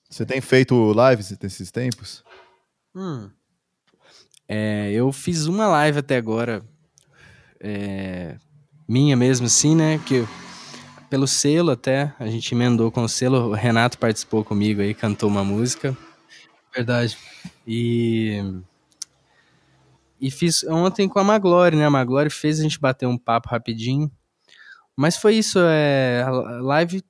Você 0.10 0.26
tem 0.26 0.42
feito 0.42 0.94
lives 0.94 1.38
nesses 1.42 1.70
tempos? 1.72 2.24
Hum. 2.96 3.30
É, 4.48 4.92
eu 4.92 5.12
fiz 5.12 5.46
uma 5.46 5.68
live 5.68 6.00
até 6.00 6.18
agora, 6.18 6.62
é, 7.60 8.36
minha 8.88 9.16
mesmo, 9.16 9.46
assim, 9.46 9.76
né? 9.76 9.98
Que 10.06 10.16
eu- 10.16 10.28
pelo 11.12 11.28
selo 11.28 11.72
até, 11.72 12.14
a 12.18 12.28
gente 12.28 12.56
emendou 12.56 12.90
com 12.90 13.04
o 13.04 13.10
selo. 13.10 13.50
O 13.50 13.54
Renato 13.54 13.98
participou 13.98 14.46
comigo 14.46 14.80
aí, 14.80 14.94
cantou 14.94 15.28
uma 15.28 15.44
música. 15.44 15.96
verdade. 16.74 17.18
E. 17.68 18.42
E 20.22 20.32
fiz 20.32 20.64
ontem 20.64 21.10
com 21.10 21.20
a 21.20 21.24
Maglore, 21.24 21.76
né? 21.76 21.86
A 21.86 21.90
Maglore 21.90 22.30
fez 22.30 22.60
a 22.60 22.64
gente 22.64 22.80
bater 22.80 23.08
um 23.08 23.18
papo 23.18 23.50
rapidinho. 23.50 24.10
Mas 24.96 25.18
foi 25.18 25.36
isso, 25.36 25.60
é, 25.60 26.24
a 26.26 26.30
live 26.62 27.04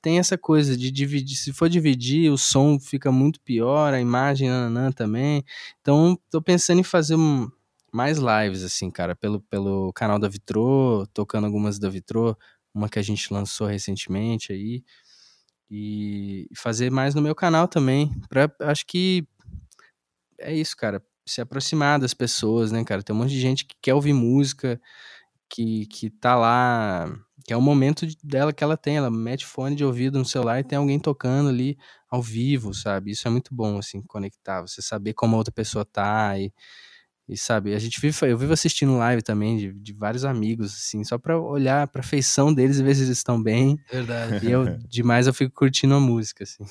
tem 0.00 0.20
essa 0.20 0.38
coisa 0.38 0.76
de 0.76 0.90
dividir. 0.92 1.36
Se 1.36 1.52
for 1.52 1.68
dividir, 1.68 2.30
o 2.30 2.38
som 2.38 2.78
fica 2.78 3.10
muito 3.10 3.40
pior, 3.40 3.92
a 3.92 4.00
imagem 4.00 4.48
nananã 4.48 4.92
também. 4.92 5.42
Então, 5.80 6.16
tô 6.30 6.40
pensando 6.40 6.78
em 6.78 6.84
fazer 6.84 7.16
um- 7.16 7.50
mais 7.92 8.18
lives, 8.18 8.62
assim, 8.62 8.88
cara, 8.90 9.16
pelo, 9.16 9.40
pelo 9.40 9.92
canal 9.94 10.18
da 10.18 10.28
Vitrô, 10.28 11.06
tocando 11.12 11.46
algumas 11.46 11.78
da 11.78 11.88
Vitrô, 11.88 12.36
uma 12.78 12.88
que 12.88 12.98
a 12.98 13.02
gente 13.02 13.32
lançou 13.32 13.66
recentemente 13.66 14.52
aí. 14.52 14.84
E 15.70 16.48
fazer 16.56 16.90
mais 16.90 17.14
no 17.14 17.22
meu 17.22 17.34
canal 17.34 17.68
também. 17.68 18.12
Pra, 18.30 18.50
acho 18.62 18.86
que 18.86 19.26
é 20.38 20.52
isso, 20.54 20.76
cara. 20.76 21.02
Se 21.26 21.40
aproximar 21.40 21.98
das 21.98 22.14
pessoas, 22.14 22.72
né, 22.72 22.82
cara? 22.84 23.02
Tem 23.02 23.14
um 23.14 23.18
monte 23.18 23.30
de 23.30 23.40
gente 23.40 23.64
que 23.66 23.74
quer 23.82 23.94
ouvir 23.94 24.12
música, 24.14 24.80
que, 25.50 25.86
que 25.86 26.10
tá 26.10 26.36
lá, 26.36 27.08
que 27.46 27.52
é 27.52 27.58
o 27.58 27.62
momento 27.62 28.06
de- 28.06 28.18
dela 28.24 28.52
que 28.52 28.64
ela 28.64 28.76
tem. 28.76 28.96
Ela 28.98 29.10
mete 29.10 29.46
fone 29.46 29.76
de 29.76 29.84
ouvido 29.84 30.18
no 30.18 30.24
celular 30.24 30.60
e 30.60 30.64
tem 30.64 30.78
alguém 30.78 30.98
tocando 31.00 31.50
ali 31.50 31.78
ao 32.10 32.22
vivo, 32.22 32.74
sabe? 32.74 33.12
Isso 33.12 33.28
é 33.28 33.30
muito 33.30 33.54
bom, 33.54 33.78
assim, 33.78 34.02
conectar. 34.02 34.62
Você 34.62 34.82
saber 34.82 35.14
como 35.14 35.36
a 35.36 35.38
outra 35.38 35.52
pessoa 35.52 35.84
tá 35.84 36.38
e, 36.38 36.52
E 37.28 37.36
sabe, 37.36 37.74
a 37.74 37.78
gente 37.78 38.00
vive, 38.00 38.16
eu 38.22 38.38
vivo 38.38 38.54
assistindo 38.54 38.96
live 38.96 39.20
também 39.22 39.58
de, 39.58 39.72
de 39.74 39.92
vários 39.92 40.24
amigos, 40.24 40.72
assim, 40.74 41.04
só 41.04 41.18
pra 41.18 41.38
olhar 41.38 41.86
pra 41.88 42.02
feição 42.02 42.54
deles 42.54 42.78
e 42.78 42.82
ver 42.82 42.94
se 42.94 43.02
eles 43.02 43.18
estão 43.18 43.42
bem. 43.42 43.78
Verdade. 43.92 44.46
E 44.46 44.50
eu, 44.50 44.64
demais, 44.88 45.26
eu 45.26 45.34
fico 45.34 45.54
curtindo 45.54 45.94
a 45.94 46.00
música, 46.00 46.44
assim. 46.44 46.64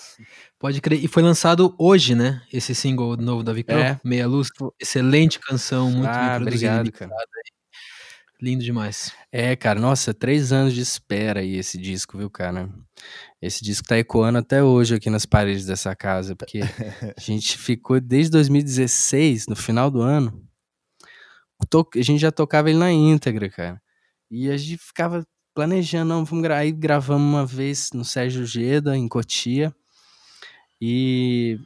Pode 0.58 0.82
crer. 0.82 1.04
E 1.04 1.08
foi 1.08 1.22
lançado 1.22 1.76
hoje, 1.78 2.16
né? 2.16 2.42
Esse 2.52 2.74
single 2.74 3.16
novo 3.18 3.44
da 3.44 3.54
Vicro, 3.54 3.78
É. 3.78 4.00
Meia 4.04 4.26
Luz. 4.28 4.48
Excelente 4.80 5.40
canção, 5.40 5.92
muito 5.92 6.08
Ah, 6.08 6.30
bem 6.40 6.46
produzida. 6.46 6.80
obrigado, 6.80 7.08
aí. 7.10 7.52
Lindo 8.40 8.64
demais. 8.64 9.12
É, 9.32 9.56
cara, 9.56 9.80
nossa, 9.80 10.14
três 10.14 10.52
anos 10.52 10.74
de 10.74 10.82
espera 10.82 11.40
aí 11.40 11.56
esse 11.56 11.78
disco, 11.78 12.18
viu, 12.18 12.30
cara? 12.30 12.70
Esse 13.42 13.64
disco 13.64 13.88
tá 13.88 13.98
ecoando 13.98 14.38
até 14.40 14.64
hoje 14.64 14.94
aqui 14.96 15.10
nas 15.10 15.26
paredes 15.26 15.66
dessa 15.66 15.96
casa, 15.96 16.36
porque 16.36 16.62
a 16.62 16.66
gente 17.22 17.58
ficou 17.58 18.00
desde 18.00 18.32
2016, 18.32 19.48
no 19.48 19.56
final 19.56 19.90
do 19.90 20.02
ano, 20.02 20.47
to- 21.66 21.88
a 21.96 22.02
gente 22.02 22.20
já 22.20 22.32
tocava 22.32 22.70
ele 22.70 22.80
na 22.80 22.92
íntegra, 22.92 23.50
cara. 23.50 23.82
E 24.30 24.50
a 24.50 24.58
gente 24.58 24.78
ficava 24.78 25.26
planejando, 25.56 26.10
não, 26.10 26.24
vamos 26.26 26.44
gravar. 26.44 26.62
Aí 26.62 26.72
gravamos 26.72 27.28
uma 27.28 27.46
vez 27.46 27.90
no 27.94 28.06
Sérgio 28.06 28.46
Geda, 28.46 28.96
em 28.98 29.08
Cotia, 29.08 29.74
e 30.82 31.58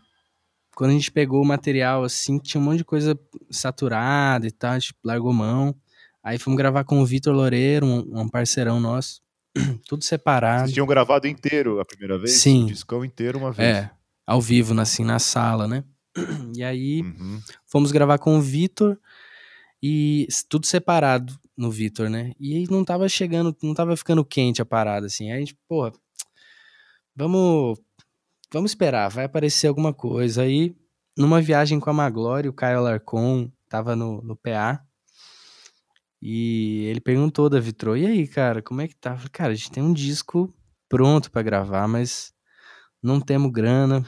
quando 0.75 0.91
a 0.91 0.93
gente 0.93 1.11
pegou 1.11 1.41
o 1.41 1.45
material, 1.45 2.03
assim, 2.03 2.39
tinha 2.39 2.61
um 2.61 2.63
monte 2.63 2.77
de 2.79 2.85
coisa 2.85 3.19
saturada 3.49 4.47
e 4.47 4.51
tal, 4.51 4.71
a 4.71 4.79
gente 4.79 4.95
largou 5.03 5.33
mão. 5.33 5.75
Aí 6.23 6.37
fomos 6.37 6.57
gravar 6.57 6.83
com 6.83 7.01
o 7.01 7.05
Vitor 7.05 7.33
Loureiro, 7.33 7.85
um, 7.85 8.21
um 8.21 8.29
parceirão 8.29 8.79
nosso, 8.79 9.21
tudo 9.87 10.03
separado. 10.03 10.61
Vocês 10.63 10.73
tinham 10.73 10.87
gravado 10.87 11.27
inteiro 11.27 11.79
a 11.79 11.85
primeira 11.85 12.17
vez? 12.17 12.31
Sim. 12.33 12.63
O 12.63 12.67
discão 12.67 13.03
inteiro 13.03 13.37
uma 13.37 13.51
vez. 13.51 13.77
É, 13.77 13.91
ao 14.25 14.39
vivo, 14.39 14.79
assim, 14.79 15.03
na 15.03 15.19
sala, 15.19 15.67
né? 15.67 15.83
E 16.55 16.63
aí 16.63 17.01
Uhum. 17.01 17.39
fomos 17.65 17.91
gravar 17.91 18.17
com 18.19 18.37
o 18.37 18.41
Vitor 18.41 18.97
e 19.81 20.27
tudo 20.49 20.65
separado 20.65 21.37
no 21.57 21.71
Vitor, 21.71 22.09
né? 22.09 22.33
E 22.39 22.65
não 22.69 22.85
tava 22.85 23.09
chegando, 23.09 23.55
não 23.63 23.73
tava 23.73 23.97
ficando 23.97 24.23
quente 24.23 24.61
a 24.61 24.65
parada, 24.65 25.07
assim. 25.07 25.31
Aí 25.31 25.37
a 25.37 25.39
gente, 25.39 25.57
porra, 25.67 25.91
vamos, 27.15 27.79
vamos 28.53 28.71
esperar, 28.71 29.09
vai 29.09 29.25
aparecer 29.25 29.67
alguma 29.67 29.93
coisa. 29.93 30.43
Aí, 30.43 30.75
numa 31.17 31.41
viagem 31.41 31.79
com 31.79 31.89
a 31.89 31.93
Maglore, 31.93 32.49
o 32.49 32.53
Caio 32.53 32.79
Alarcon 32.79 33.51
tava 33.67 33.95
no, 33.95 34.21
no 34.21 34.35
PA 34.35 34.85
e 36.21 36.85
ele 36.85 37.01
perguntou 37.01 37.49
da 37.49 37.59
Vitro, 37.59 37.97
e 37.97 38.05
aí, 38.05 38.27
cara, 38.27 38.61
como 38.61 38.81
é 38.81 38.87
que 38.87 38.95
tá? 38.95 39.15
Falei, 39.15 39.29
cara, 39.31 39.51
a 39.53 39.55
gente 39.55 39.71
tem 39.71 39.81
um 39.81 39.91
disco 39.91 40.53
pronto 40.87 41.31
pra 41.31 41.41
gravar, 41.41 41.87
mas 41.87 42.31
não 43.01 43.19
temos 43.19 43.51
grana, 43.51 44.05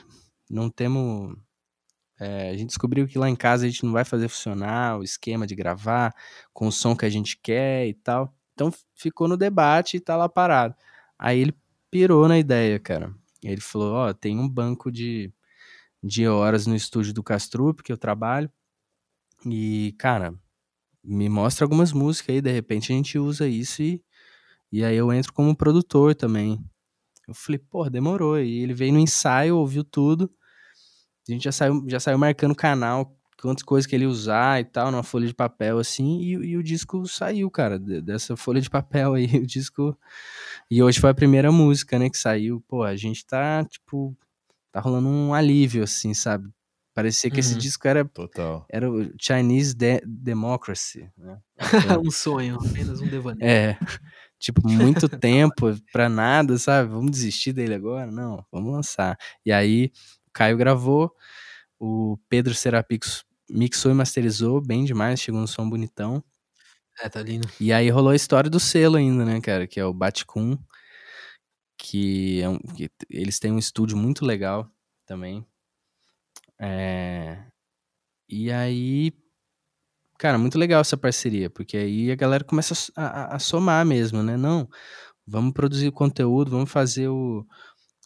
não 0.47 0.69
temos 0.69 1.35
é, 2.19 2.49
a 2.49 2.53
gente 2.53 2.67
descobriu 2.67 3.07
que 3.07 3.17
lá 3.17 3.29
em 3.29 3.35
casa 3.35 3.65
a 3.65 3.69
gente 3.69 3.83
não 3.83 3.91
vai 3.91 4.05
fazer 4.05 4.27
funcionar 4.27 4.99
o 4.99 5.03
esquema 5.03 5.47
de 5.47 5.55
gravar 5.55 6.13
com 6.53 6.67
o 6.67 6.71
som 6.71 6.95
que 6.95 7.05
a 7.05 7.09
gente 7.09 7.37
quer 7.37 7.87
e 7.87 7.93
tal. 7.93 8.33
Então 8.53 8.71
ficou 8.95 9.27
no 9.27 9.35
debate 9.37 9.97
e 9.97 9.99
tá 9.99 10.15
lá 10.15 10.29
parado. 10.29 10.75
Aí 11.17 11.39
ele 11.39 11.53
pirou 11.89 12.27
na 12.27 12.37
ideia, 12.37 12.79
cara. 12.79 13.13
Ele 13.43 13.61
falou: 13.61 13.93
Ó, 13.93 14.13
tem 14.13 14.39
um 14.39 14.47
banco 14.47 14.91
de, 14.91 15.33
de 16.03 16.27
horas 16.27 16.67
no 16.67 16.75
estúdio 16.75 17.13
do 17.13 17.23
Castrup 17.23 17.81
que 17.81 17.91
eu 17.91 17.97
trabalho. 17.97 18.49
E, 19.45 19.93
cara, 19.97 20.33
me 21.03 21.27
mostra 21.29 21.65
algumas 21.65 21.91
músicas 21.91 22.35
aí, 22.35 22.41
de 22.41 22.51
repente 22.51 22.93
a 22.93 22.95
gente 22.95 23.19
usa 23.19 23.47
isso 23.47 23.81
e, 23.81 24.01
e 24.71 24.83
aí 24.85 24.95
eu 24.95 25.11
entro 25.11 25.33
como 25.33 25.55
produtor 25.55 26.15
também. 26.15 26.63
Eu 27.27 27.33
falei, 27.33 27.59
pô, 27.59 27.89
demorou. 27.89 28.39
E 28.39 28.59
ele 28.63 28.73
veio 28.73 28.93
no 28.93 28.99
ensaio, 28.99 29.57
ouviu 29.57 29.83
tudo. 29.83 30.31
A 31.27 31.31
gente 31.31 31.43
já 31.43 31.51
saiu, 31.51 31.83
já 31.87 31.99
saiu 31.99 32.17
marcando 32.17 32.51
o 32.51 32.55
canal, 32.55 33.15
quantas 33.41 33.63
coisas 33.63 33.87
que 33.87 33.95
ele 33.95 34.03
ia 34.03 34.09
usar 34.09 34.59
e 34.59 34.65
tal, 34.65 34.91
numa 34.91 35.03
folha 35.03 35.27
de 35.27 35.33
papel 35.33 35.77
assim, 35.79 36.19
e, 36.19 36.31
e 36.31 36.57
o 36.57 36.63
disco 36.63 37.05
saiu, 37.07 37.49
cara, 37.49 37.79
de- 37.79 38.01
dessa 38.01 38.35
folha 38.35 38.59
de 38.61 38.69
papel 38.71 39.13
aí, 39.13 39.25
o 39.37 39.45
disco. 39.47 39.97
E 40.69 40.81
hoje 40.83 40.99
foi 40.99 41.09
a 41.09 41.13
primeira 41.13 41.51
música, 41.51 41.97
né, 41.99 42.09
que 42.09 42.17
saiu. 42.17 42.63
Pô, 42.67 42.83
a 42.83 42.95
gente 42.95 43.25
tá, 43.25 43.63
tipo, 43.65 44.15
tá 44.71 44.79
rolando 44.79 45.07
um 45.07 45.33
alívio, 45.33 45.83
assim, 45.83 46.13
sabe? 46.13 46.49
Parecia 46.93 47.31
que 47.31 47.39
esse 47.39 47.53
Uhum. 47.53 47.59
disco 47.59 47.87
era, 47.87 48.05
Total. 48.05 48.65
era 48.69 48.89
o 48.91 49.09
Chinese 49.19 49.73
De- 49.75 50.01
Democracy, 50.05 51.09
né? 51.17 51.39
um 52.05 52.11
sonho, 52.11 52.55
apenas 52.55 53.01
um 53.01 53.07
devaneio. 53.09 53.43
É, 53.49 53.77
tipo, 54.37 54.61
muito 54.67 55.07
tempo 55.19 55.73
pra 55.91 56.07
nada, 56.09 56.57
sabe? 56.59 56.89
Vamos 56.89 57.11
desistir 57.11 57.51
dele 57.53 57.73
agora? 57.73 58.11
Não, 58.11 58.45
vamos 58.51 58.71
lançar. 58.71 59.17
E 59.45 59.51
aí, 59.51 59.91
Caio 60.33 60.57
gravou, 60.57 61.11
o 61.79 62.17
Pedro 62.29 62.53
Serapix 62.55 63.23
mixou 63.49 63.91
e 63.91 63.95
masterizou 63.95 64.61
bem 64.61 64.85
demais, 64.85 65.21
chegou 65.21 65.41
no 65.41 65.47
som 65.47 65.69
bonitão. 65.69 66.23
É, 67.01 67.09
tá 67.09 67.21
lindo. 67.21 67.47
E 67.59 67.73
aí 67.73 67.89
rolou 67.89 68.11
a 68.11 68.15
história 68.15 68.49
do 68.49 68.59
selo 68.59 68.97
ainda, 68.97 69.25
né, 69.25 69.41
cara? 69.41 69.67
Que 69.67 69.79
é 69.79 69.85
o 69.85 69.93
Baticum, 69.93 70.57
que, 71.77 72.41
é 72.41 72.49
um, 72.49 72.57
que 72.59 72.89
eles 73.09 73.39
têm 73.39 73.51
um 73.51 73.59
estúdio 73.59 73.97
muito 73.97 74.25
legal 74.25 74.69
também. 75.05 75.45
É, 76.59 77.45
E 78.29 78.51
aí, 78.51 79.13
cara, 80.17 80.37
muito 80.37 80.57
legal 80.57 80.81
essa 80.81 80.97
parceria, 80.97 81.49
porque 81.49 81.77
aí 81.77 82.11
a 82.11 82.15
galera 82.15 82.43
começa 82.43 82.73
a 82.95 83.33
a, 83.33 83.35
a- 83.35 83.39
somar 83.39 83.85
mesmo, 83.85 84.23
né? 84.23 84.37
Não, 84.37 84.67
vamos 85.27 85.53
produzir 85.53 85.91
conteúdo, 85.91 86.51
vamos 86.51 86.71
fazer 86.71 87.09
o, 87.09 87.45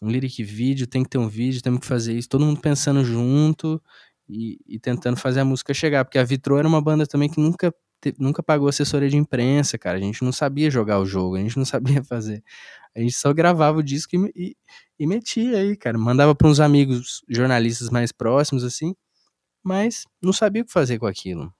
um 0.02 0.08
lyric 0.10 0.42
vídeo, 0.44 0.86
tem 0.86 1.02
que 1.02 1.10
ter 1.10 1.18
um 1.18 1.28
vídeo, 1.28 1.62
temos 1.62 1.80
que 1.80 1.86
fazer 1.86 2.14
isso, 2.14 2.28
todo 2.28 2.44
mundo 2.44 2.60
pensando 2.60 3.04
junto 3.04 3.82
e, 4.28 4.58
e 4.66 4.78
tentando 4.78 5.16
fazer 5.16 5.40
a 5.40 5.44
música 5.44 5.74
chegar, 5.74 6.04
porque 6.04 6.18
a 6.18 6.24
Vitro 6.24 6.56
era 6.58 6.68
uma 6.68 6.80
banda 6.80 7.06
também 7.06 7.28
que 7.28 7.40
nunca, 7.40 7.74
te- 8.00 8.14
nunca 8.18 8.42
pagou 8.42 8.68
assessoria 8.68 9.08
de 9.08 9.16
imprensa, 9.16 9.78
cara, 9.78 9.98
a 9.98 10.00
gente 10.00 10.22
não 10.24 10.32
sabia 10.32 10.70
jogar 10.70 11.00
o 11.00 11.06
jogo, 11.06 11.36
a 11.36 11.40
gente 11.40 11.56
não 11.56 11.64
sabia 11.66 12.02
fazer, 12.04 12.42
a 12.96 13.00
gente 13.00 13.14
só 13.14 13.32
gravava 13.32 13.78
o 13.78 13.82
disco 13.82 14.16
e, 14.16 14.32
e, 14.36 14.56
e 14.98 15.06
metia 15.06 15.58
aí, 15.58 15.76
cara, 15.76 15.98
mandava 15.98 16.34
para 16.34 16.48
uns 16.48 16.60
amigos 16.60 17.22
jornalistas 17.28 17.90
mais 17.90 18.12
próximos, 18.12 18.64
assim, 18.64 18.94
mas 19.64 20.04
não 20.22 20.32
sabia 20.32 20.62
o 20.62 20.66
que 20.66 20.72
fazer 20.72 20.98
com 20.98 21.06
aquilo. 21.06 21.52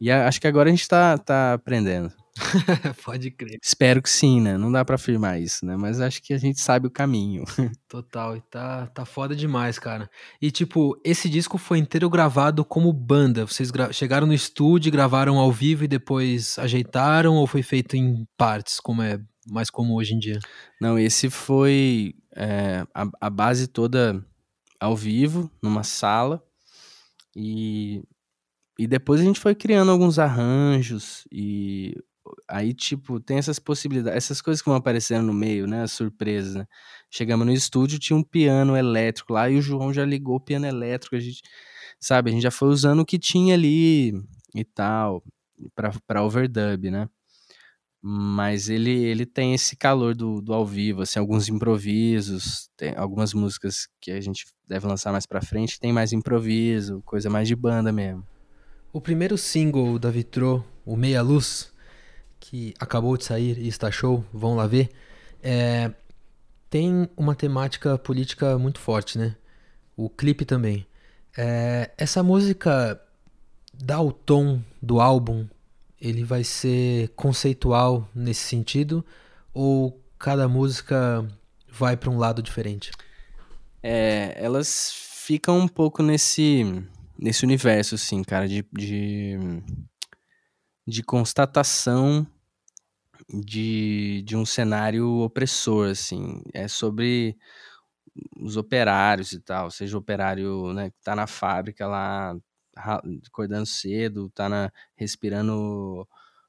E 0.00 0.10
acho 0.10 0.40
que 0.40 0.46
agora 0.46 0.68
a 0.68 0.72
gente 0.72 0.88
tá, 0.88 1.18
tá 1.18 1.54
aprendendo. 1.54 2.12
Pode 3.04 3.30
crer. 3.30 3.58
Espero 3.62 4.02
que 4.02 4.10
sim, 4.10 4.40
né? 4.40 4.56
Não 4.56 4.70
dá 4.70 4.84
pra 4.84 4.96
afirmar 4.96 5.40
isso, 5.40 5.64
né? 5.64 5.76
Mas 5.76 6.00
acho 6.00 6.22
que 6.22 6.32
a 6.32 6.38
gente 6.38 6.60
sabe 6.60 6.86
o 6.86 6.90
caminho. 6.90 7.44
Total, 7.88 8.36
e 8.36 8.40
tá, 8.42 8.86
tá 8.88 9.04
foda 9.04 9.34
demais, 9.34 9.78
cara. 9.78 10.10
E 10.40 10.50
tipo, 10.50 11.00
esse 11.04 11.28
disco 11.28 11.58
foi 11.58 11.78
inteiro 11.78 12.08
gravado 12.08 12.64
como 12.64 12.92
banda. 12.92 13.46
Vocês 13.46 13.70
chegaram 13.92 14.26
no 14.26 14.34
estúdio, 14.34 14.92
gravaram 14.92 15.38
ao 15.38 15.52
vivo 15.52 15.84
e 15.84 15.88
depois 15.88 16.58
ajeitaram 16.58 17.34
ou 17.34 17.46
foi 17.46 17.62
feito 17.62 17.96
em 17.96 18.26
partes, 18.36 18.80
como 18.80 19.02
é 19.02 19.20
mais 19.48 19.70
comum 19.70 19.94
hoje 19.94 20.14
em 20.14 20.18
dia? 20.18 20.38
Não, 20.80 20.98
esse 20.98 21.28
foi 21.30 22.14
é, 22.34 22.84
a, 22.94 23.06
a 23.20 23.30
base 23.30 23.66
toda 23.66 24.24
ao 24.78 24.96
vivo, 24.96 25.50
numa 25.62 25.82
sala. 25.82 26.42
E, 27.36 28.02
e 28.78 28.86
depois 28.86 29.20
a 29.20 29.24
gente 29.24 29.40
foi 29.40 29.54
criando 29.54 29.90
alguns 29.90 30.18
arranjos. 30.18 31.24
E 31.30 31.94
aí, 32.48 32.74
tipo, 32.74 33.20
tem 33.20 33.38
essas 33.38 33.58
possibilidades, 33.58 34.16
essas 34.16 34.40
coisas 34.40 34.62
que 34.62 34.68
vão 34.68 34.76
aparecendo 34.76 35.26
no 35.26 35.32
meio, 35.32 35.66
né? 35.66 35.82
As 35.82 35.92
surpresas, 35.92 36.54
né? 36.54 36.66
Chegamos 37.10 37.46
no 37.46 37.52
estúdio, 37.52 37.98
tinha 37.98 38.16
um 38.16 38.22
piano 38.22 38.76
elétrico 38.76 39.32
lá 39.32 39.48
e 39.50 39.56
o 39.58 39.62
João 39.62 39.92
já 39.92 40.04
ligou 40.04 40.36
o 40.36 40.40
piano 40.40 40.66
elétrico. 40.66 41.16
A 41.16 41.20
gente, 41.20 41.42
sabe, 42.00 42.30
a 42.30 42.32
gente 42.32 42.42
já 42.42 42.50
foi 42.50 42.68
usando 42.68 43.00
o 43.00 43.06
que 43.06 43.18
tinha 43.18 43.54
ali 43.54 44.12
e 44.54 44.64
tal, 44.64 45.22
pra, 45.74 45.92
pra 46.06 46.22
overdub, 46.24 46.90
né? 46.90 47.08
Mas 48.02 48.70
ele, 48.70 48.90
ele 48.90 49.26
tem 49.26 49.52
esse 49.52 49.76
calor 49.76 50.14
do, 50.14 50.40
do 50.40 50.54
ao 50.54 50.64
vivo, 50.64 51.02
assim, 51.02 51.18
alguns 51.18 51.48
improvisos, 51.50 52.70
tem 52.74 52.94
algumas 52.96 53.34
músicas 53.34 53.88
que 54.00 54.10
a 54.10 54.20
gente 54.20 54.46
deve 54.66 54.86
lançar 54.86 55.12
mais 55.12 55.26
pra 55.26 55.42
frente, 55.42 55.78
tem 55.78 55.92
mais 55.92 56.12
improviso, 56.12 57.02
coisa 57.04 57.28
mais 57.28 57.46
de 57.46 57.54
banda 57.54 57.92
mesmo. 57.92 58.26
O 58.90 59.00
primeiro 59.00 59.36
single 59.36 59.98
da 59.98 60.10
Vitro, 60.10 60.64
o 60.84 60.96
Meia 60.96 61.20
Luz, 61.20 61.69
que 62.40 62.74
acabou 62.80 63.16
de 63.16 63.24
sair 63.24 63.58
e 63.58 63.68
está 63.68 63.90
show, 63.90 64.24
vão 64.32 64.56
lá 64.56 64.66
ver, 64.66 64.90
é, 65.42 65.92
tem 66.68 67.08
uma 67.16 67.34
temática 67.34 67.98
política 67.98 68.58
muito 68.58 68.80
forte, 68.80 69.18
né? 69.18 69.36
O 69.96 70.08
clipe 70.08 70.44
também. 70.44 70.86
É, 71.36 71.90
essa 71.96 72.22
música 72.22 73.00
dá 73.72 74.00
o 74.00 74.12
tom 74.12 74.60
do 74.80 75.00
álbum, 75.00 75.46
ele 76.00 76.24
vai 76.24 76.42
ser 76.42 77.08
conceitual 77.10 78.08
nesse 78.14 78.42
sentido, 78.42 79.04
ou 79.52 80.00
cada 80.18 80.48
música 80.48 81.26
vai 81.68 81.96
para 81.96 82.10
um 82.10 82.18
lado 82.18 82.42
diferente? 82.42 82.90
É, 83.82 84.34
elas 84.36 84.92
ficam 84.92 85.58
um 85.58 85.68
pouco 85.68 86.02
nesse, 86.02 86.64
nesse 87.18 87.44
universo, 87.44 87.94
assim, 87.94 88.22
cara, 88.22 88.48
de, 88.48 88.64
de, 88.72 89.38
de 90.90 91.02
constatação 91.04 92.26
de, 93.32 94.22
de 94.26 94.36
um 94.36 94.44
cenário 94.44 95.08
opressor, 95.20 95.90
assim. 95.90 96.42
É 96.52 96.66
sobre 96.66 97.36
os 98.40 98.56
operários 98.56 99.32
e 99.32 99.40
tal, 99.40 99.70
seja 99.70 99.96
o 99.96 100.00
operário 100.00 100.72
né, 100.72 100.90
que 100.90 100.96
tá 101.02 101.14
na 101.14 101.26
fábrica 101.26 101.86
lá 101.86 102.36
acordando 102.74 103.66
cedo, 103.66 104.30
tá 104.30 104.48
na, 104.48 104.72
respirando 104.96 106.06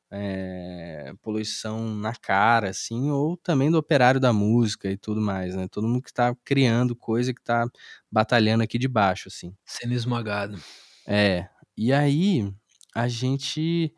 é, 0.10 1.14
poluição 1.22 1.94
na 1.96 2.16
cara, 2.16 2.70
assim, 2.70 3.12
ou 3.12 3.38
também 3.38 3.70
do 3.70 3.78
operário 3.78 4.20
da 4.20 4.34
música 4.34 4.90
e 4.90 4.98
tudo 4.98 5.22
mais, 5.22 5.56
né? 5.56 5.68
Todo 5.70 5.88
mundo 5.88 6.02
que 6.02 6.14
tá 6.14 6.36
criando 6.44 6.96
coisa, 6.96 7.34
que 7.34 7.42
tá 7.42 7.66
batalhando 8.12 8.64
aqui 8.64 8.78
de 8.78 8.88
baixo, 8.88 9.30
assim. 9.30 9.56
Sendo 9.66 9.94
esmagado. 9.94 10.60
É, 11.08 11.48
e 11.78 11.94
aí 11.94 12.54
a 12.96 13.08
gente, 13.08 13.94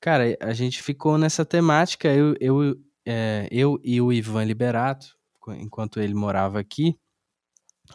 cara, 0.00 0.36
a 0.40 0.52
gente 0.52 0.82
ficou 0.82 1.18
nessa 1.18 1.44
temática, 1.44 2.08
eu, 2.08 2.34
eu, 2.40 2.76
é, 3.06 3.48
eu 3.50 3.80
e 3.82 4.00
o 4.00 4.12
Ivan 4.12 4.44
Liberato, 4.44 5.16
enquanto 5.58 6.00
ele 6.00 6.14
morava 6.14 6.58
aqui, 6.58 6.98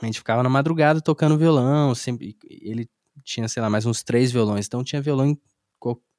a 0.02 0.06
gente 0.06 0.20
ficava 0.20 0.44
na 0.44 0.50
madrugada 0.50 1.02
tocando 1.02 1.38
violão, 1.38 1.96
sempre, 1.96 2.38
ele 2.50 2.90
tinha, 3.24 3.48
sei 3.48 3.62
lá, 3.62 3.70
mais 3.70 3.86
uns 3.86 4.04
três 4.04 4.32
violões, 4.32 4.68
então 4.68 4.84
tinha 4.84 5.02
violão 5.02 5.26
em 5.26 5.40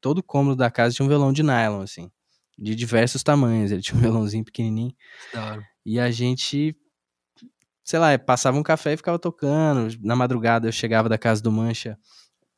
todo 0.01 0.23
cômodo 0.23 0.57
da 0.57 0.71
casa 0.71 0.95
tinha 0.95 1.05
um 1.05 1.09
violão 1.09 1.33
de 1.33 1.43
nylon, 1.43 1.83
assim, 1.83 2.11
de 2.59 2.75
diversos 2.75 3.23
tamanhos. 3.23 3.71
Ele 3.71 3.83
tinha 3.83 3.97
um 3.97 4.01
violãozinho 4.01 4.45
pequenininho. 4.45 4.95
Claro. 5.31 5.63
E 5.85 6.01
a 6.01 6.11
gente, 6.11 6.75
sei 7.85 7.99
lá, 7.99 8.19
passava 8.19 8.59
um 8.59 8.63
café 8.63 8.95
e 8.95 8.97
ficava 8.97 9.19
tocando. 9.19 9.95
Na 10.01 10.17
madrugada 10.17 10.67
eu 10.69 10.73
chegava 10.73 11.09
da 11.09 11.19
casa 11.19 11.43
do 11.43 11.53
Mancha, 11.53 11.99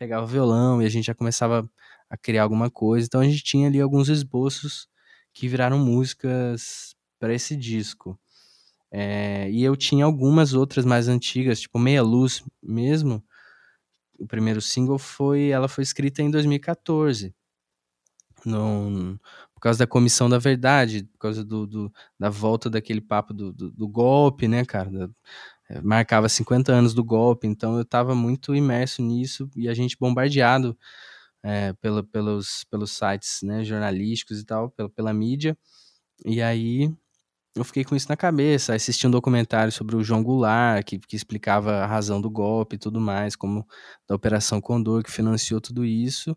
pegava 0.03 0.25
o 0.25 0.29
violão 0.29 0.83
e 0.83 0.85
a 0.85 0.89
gente 0.89 1.07
já 1.07 1.15
começava 1.15 1.65
a 2.11 2.17
criar 2.17 2.43
alguma 2.43 2.69
coisa. 2.69 3.07
Então 3.07 3.21
a 3.21 3.25
gente 3.25 3.45
tinha 3.45 3.69
ali 3.69 3.81
alguns 3.81 4.09
esboços 4.09 4.89
que 5.33 5.47
viraram 5.47 5.79
músicas 5.79 6.97
para 7.21 7.33
esse 7.33 7.55
disco. 7.55 8.19
É, 8.91 9.49
e 9.49 9.63
eu 9.63 9.77
tinha 9.77 10.05
algumas 10.05 10.55
outras 10.55 10.85
mais 10.85 11.07
antigas, 11.07 11.61
tipo 11.61 11.79
Meia 11.79 12.03
Luz 12.03 12.43
mesmo, 12.61 13.25
o 14.19 14.27
primeiro 14.27 14.61
single 14.61 14.99
foi, 14.99 15.49
ela 15.49 15.69
foi 15.69 15.83
escrita 15.83 16.21
em 16.21 16.31
2014, 16.31 17.33
no, 18.45 19.19
por 19.55 19.61
causa 19.61 19.79
da 19.79 19.87
Comissão 19.87 20.29
da 20.29 20.39
Verdade, 20.39 21.05
por 21.13 21.19
causa 21.21 21.45
do, 21.45 21.67
do 21.67 21.93
da 22.19 22.29
volta 22.29 22.69
daquele 22.69 23.01
papo 23.01 23.33
do, 23.33 23.53
do, 23.53 23.71
do 23.71 23.89
golpe, 23.89 24.47
né, 24.49 24.65
cara? 24.65 24.91
Da, 24.91 25.09
marcava 25.83 26.29
50 26.29 26.73
anos 26.73 26.95
do 26.95 27.05
golpe, 27.05 27.47
então 27.47 27.77
eu 27.77 27.83
estava 27.83 28.15
muito 28.15 28.55
imerso 28.55 29.03
nisso 29.03 29.49
e 29.57 29.69
a 29.69 29.75
gente 29.75 29.97
bombardeado 29.99 30.77
é, 31.43 31.73
pelos, 31.75 32.65
pelos 32.65 32.93
sites 32.93 33.43
né, 33.43 33.65
jornalísticos 33.65 34.41
e 34.41 34.45
tal, 34.45 34.71
pela, 34.71 34.89
pela 34.89 35.13
mídia. 35.13 35.57
E 36.25 36.41
aí 36.41 36.93
eu 37.55 37.65
fiquei 37.65 37.85
com 37.85 37.95
isso 37.95 38.09
na 38.09 38.17
cabeça. 38.17 38.75
Assisti 38.75 39.07
um 39.07 39.11
documentário 39.11 39.73
sobre 39.73 39.97
o 39.97 40.03
João 40.03 40.23
Goulart, 40.23 40.85
que, 40.85 40.99
que 40.99 41.17
explicava 41.17 41.73
a 41.79 41.87
razão 41.87 42.21
do 42.21 42.31
golpe 42.31 42.77
e 42.77 42.79
tudo 42.79 43.01
mais, 43.01 43.37
como 43.37 43.67
da 44.09 44.15
Operação 44.15 44.61
Condor, 44.61 45.03
que 45.03 45.11
financiou 45.11 45.61
tudo 45.61 45.85
isso. 45.85 46.37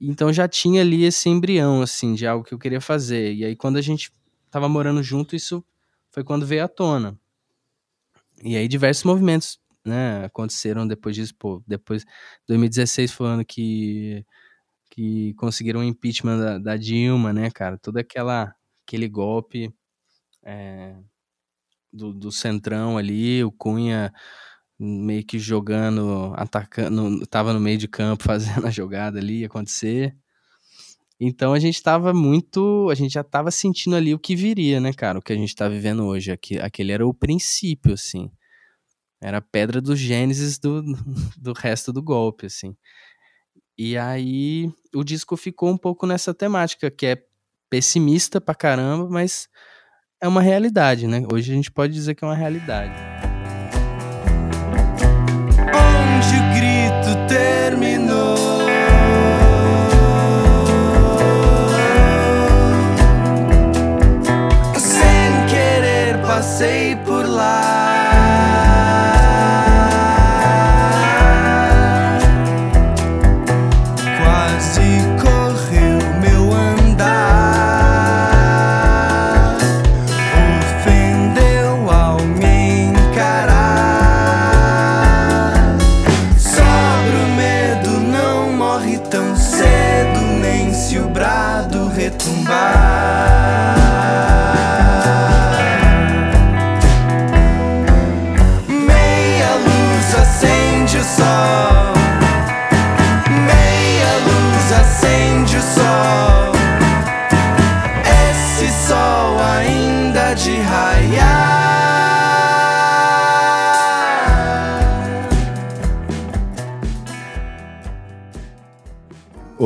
Então 0.00 0.32
já 0.32 0.48
tinha 0.48 0.80
ali 0.82 1.04
esse 1.04 1.28
embrião, 1.28 1.82
assim, 1.82 2.14
de 2.14 2.26
algo 2.26 2.44
que 2.44 2.54
eu 2.54 2.58
queria 2.58 2.80
fazer. 2.80 3.34
E 3.34 3.44
aí, 3.44 3.56
quando 3.56 3.76
a 3.76 3.80
gente 3.80 4.12
tava 4.50 4.68
morando 4.68 5.02
junto, 5.02 5.36
isso 5.36 5.64
foi 6.10 6.24
quando 6.24 6.46
veio 6.46 6.64
à 6.64 6.68
tona. 6.68 7.18
E 8.42 8.56
aí, 8.56 8.68
diversos 8.68 9.04
movimentos, 9.04 9.58
né, 9.84 10.24
aconteceram 10.24 10.86
depois 10.86 11.14
disso. 11.16 11.34
Pô, 11.38 11.62
depois, 11.66 12.04
2016 12.48 13.12
foi 13.12 13.26
o 13.26 13.30
ano 13.30 13.44
que, 13.44 14.24
que 14.90 15.34
conseguiram 15.34 15.80
o 15.80 15.84
impeachment 15.84 16.38
da, 16.38 16.58
da 16.58 16.76
Dilma, 16.76 17.32
né, 17.32 17.50
cara? 17.50 17.78
Todo 17.78 17.98
aquela, 17.98 18.54
aquele 18.86 19.08
golpe 19.08 19.72
é, 20.44 20.96
do, 21.92 22.12
do 22.12 22.32
centrão 22.32 22.98
ali, 22.98 23.44
o 23.44 23.52
Cunha 23.52 24.12
meio 24.78 25.24
que 25.24 25.38
jogando, 25.38 26.32
atacando, 26.36 27.26
tava 27.28 27.52
no 27.52 27.60
meio 27.60 27.78
de 27.78 27.88
campo 27.88 28.24
fazendo 28.24 28.66
a 28.66 28.70
jogada 28.70 29.18
ali 29.18 29.44
acontecer. 29.44 30.16
Então 31.20 31.52
a 31.52 31.58
gente 31.58 31.82
tava 31.82 32.12
muito, 32.12 32.88
a 32.90 32.94
gente 32.94 33.12
já 33.12 33.22
tava 33.22 33.50
sentindo 33.50 33.96
ali 33.96 34.12
o 34.14 34.18
que 34.18 34.34
viria, 34.34 34.80
né, 34.80 34.92
cara, 34.92 35.18
o 35.18 35.22
que 35.22 35.32
a 35.32 35.36
gente 35.36 35.54
tá 35.54 35.68
vivendo 35.68 36.04
hoje, 36.04 36.32
aquele 36.60 36.92
era 36.92 37.06
o 37.06 37.14
princípio, 37.14 37.94
assim. 37.94 38.30
Era 39.20 39.38
a 39.38 39.42
pedra 39.42 39.80
do 39.80 39.94
gênesis 39.94 40.58
do, 40.58 40.82
do 41.38 41.52
resto 41.52 41.92
do 41.92 42.02
golpe, 42.02 42.46
assim. 42.46 42.76
E 43.78 43.96
aí 43.96 44.70
o 44.94 45.04
disco 45.04 45.36
ficou 45.36 45.70
um 45.70 45.78
pouco 45.78 46.06
nessa 46.06 46.34
temática, 46.34 46.90
que 46.90 47.06
é 47.06 47.24
pessimista 47.70 48.40
pra 48.40 48.54
caramba, 48.54 49.08
mas 49.08 49.48
é 50.20 50.28
uma 50.28 50.42
realidade, 50.42 51.06
né? 51.06 51.22
Hoje 51.32 51.52
a 51.52 51.54
gente 51.54 51.70
pode 51.70 51.92
dizer 51.92 52.14
que 52.14 52.24
é 52.24 52.26
uma 52.26 52.36
realidade. 52.36 53.11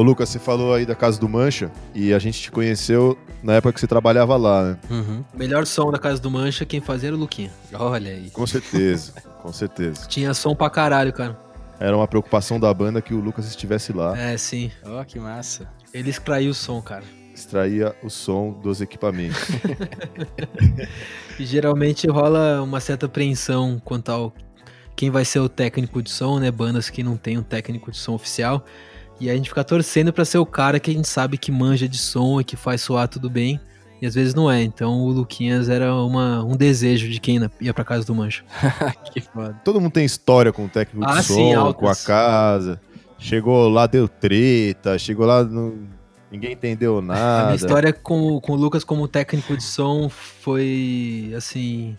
Lucas, 0.06 0.28
você 0.28 0.38
falou 0.38 0.72
aí 0.72 0.86
da 0.86 0.94
Casa 0.94 1.18
do 1.18 1.28
Mancha 1.28 1.68
e 1.92 2.14
a 2.14 2.18
gente 2.20 2.40
te 2.40 2.52
conheceu 2.52 3.18
na 3.42 3.54
época 3.54 3.72
que 3.72 3.80
você 3.80 3.88
trabalhava 3.88 4.36
lá, 4.36 4.62
né? 4.62 4.78
Uhum. 4.88 5.24
Melhor 5.34 5.66
som 5.66 5.90
da 5.90 5.98
Casa 5.98 6.22
do 6.22 6.30
Mancha, 6.30 6.64
quem 6.64 6.80
fazia 6.80 7.08
era 7.08 7.16
o 7.16 7.18
Luquinha. 7.18 7.50
Olha 7.74 8.12
aí. 8.12 8.30
Com 8.30 8.46
certeza, 8.46 9.14
com 9.42 9.52
certeza. 9.52 10.06
Tinha 10.06 10.32
som 10.32 10.54
pra 10.54 10.70
caralho, 10.70 11.12
cara. 11.12 11.36
Era 11.80 11.96
uma 11.96 12.06
preocupação 12.06 12.60
da 12.60 12.72
banda 12.72 13.02
que 13.02 13.12
o 13.12 13.18
Lucas 13.18 13.48
estivesse 13.48 13.92
lá. 13.92 14.16
É, 14.16 14.38
sim. 14.38 14.70
Ó, 14.84 15.00
oh, 15.00 15.04
que 15.04 15.18
massa. 15.18 15.68
Ele 15.92 16.08
extraiu 16.08 16.52
o 16.52 16.54
som, 16.54 16.80
cara. 16.80 17.02
Extraía 17.34 17.92
o 18.00 18.08
som 18.08 18.52
dos 18.52 18.80
equipamentos. 18.80 19.48
e 21.36 21.44
geralmente 21.44 22.06
rola 22.06 22.62
uma 22.62 22.78
certa 22.78 23.06
apreensão 23.06 23.82
quanto 23.84 24.10
ao 24.10 24.32
quem 24.94 25.10
vai 25.10 25.24
ser 25.24 25.40
o 25.40 25.48
técnico 25.48 26.00
de 26.00 26.10
som, 26.10 26.38
né? 26.38 26.48
Bandas 26.52 26.88
que 26.88 27.02
não 27.02 27.16
tem 27.16 27.36
um 27.36 27.42
técnico 27.42 27.90
de 27.90 27.98
som 27.98 28.14
oficial. 28.14 28.64
E 29.20 29.30
a 29.30 29.34
gente 29.34 29.48
fica 29.48 29.64
torcendo 29.64 30.12
para 30.12 30.24
ser 30.24 30.38
o 30.38 30.46
cara 30.46 30.78
que 30.78 30.90
a 30.90 30.94
gente 30.94 31.08
sabe 31.08 31.38
que 31.38 31.50
manja 31.50 31.88
de 31.88 31.98
som 31.98 32.40
e 32.40 32.44
que 32.44 32.56
faz 32.56 32.82
soar 32.82 33.08
tudo 33.08 33.30
bem. 33.30 33.60
E 34.00 34.06
às 34.06 34.14
vezes 34.14 34.34
não 34.34 34.50
é. 34.50 34.62
Então 34.62 35.00
o 35.00 35.10
Luquinhas 35.10 35.68
era 35.68 35.94
uma, 35.94 36.44
um 36.44 36.54
desejo 36.54 37.08
de 37.08 37.18
quem 37.18 37.40
ia 37.60 37.72
pra 37.72 37.84
casa 37.84 38.04
do 38.04 38.14
Mancha. 38.14 38.44
que 39.12 39.20
foda. 39.20 39.58
Todo 39.64 39.80
mundo 39.80 39.92
tem 39.92 40.04
história 40.04 40.52
com 40.52 40.66
o 40.66 40.68
técnico 40.68 41.08
ah, 41.08 41.14
de 41.14 41.24
sim, 41.24 41.54
som, 41.54 41.58
altas. 41.58 41.80
com 41.80 41.88
a 41.88 41.96
casa. 41.96 42.80
Chegou 43.18 43.68
lá, 43.68 43.86
deu 43.86 44.06
treta. 44.06 44.98
Chegou 44.98 45.24
lá, 45.24 45.42
não, 45.42 45.74
ninguém 46.30 46.52
entendeu 46.52 47.00
nada. 47.00 47.40
A 47.40 47.44
minha 47.44 47.56
história 47.56 47.92
com, 47.92 48.38
com 48.40 48.52
o 48.52 48.56
Lucas 48.56 48.84
como 48.84 49.08
técnico 49.08 49.56
de 49.56 49.64
som 49.64 50.10
foi 50.10 51.32
assim. 51.34 51.96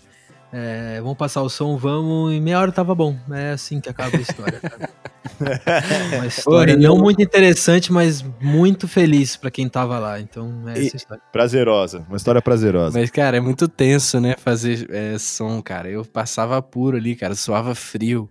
É, 0.51 0.99
vamos 1.01 1.17
passar 1.17 1.41
o 1.41 1.49
som, 1.49 1.75
vamos, 1.77 2.33
e 2.33 2.39
meia 2.39 2.59
hora 2.59 2.71
tava 2.71 2.95
bom. 2.95 3.17
É 3.31 3.51
assim 3.51 3.81
que 3.81 3.89
acaba 3.89 4.15
a 4.15 4.21
história. 4.21 4.61
Uma 6.15 6.25
história 6.25 6.77
não 6.77 6.97
muito 6.97 7.21
interessante, 7.21 7.91
mas 7.91 8.23
muito 8.41 8.87
feliz 8.87 9.35
para 9.35 9.51
quem 9.51 9.67
tava 9.67 9.99
lá. 9.99 10.19
Então, 10.19 10.63
é 10.67 10.85
essa 10.85 10.95
história. 10.95 11.21
Prazerosa, 11.31 12.05
uma 12.07 12.17
história 12.17 12.41
prazerosa. 12.41 12.97
Mas, 12.97 13.11
cara, 13.11 13.37
é 13.37 13.39
muito 13.39 13.67
tenso, 13.67 14.19
né, 14.21 14.35
fazer 14.37 14.87
é, 14.89 15.17
som, 15.17 15.61
cara. 15.61 15.89
Eu 15.89 16.05
passava 16.05 16.61
puro 16.61 16.95
ali, 16.95 17.15
cara, 17.15 17.35
suava 17.35 17.75
frio. 17.75 18.29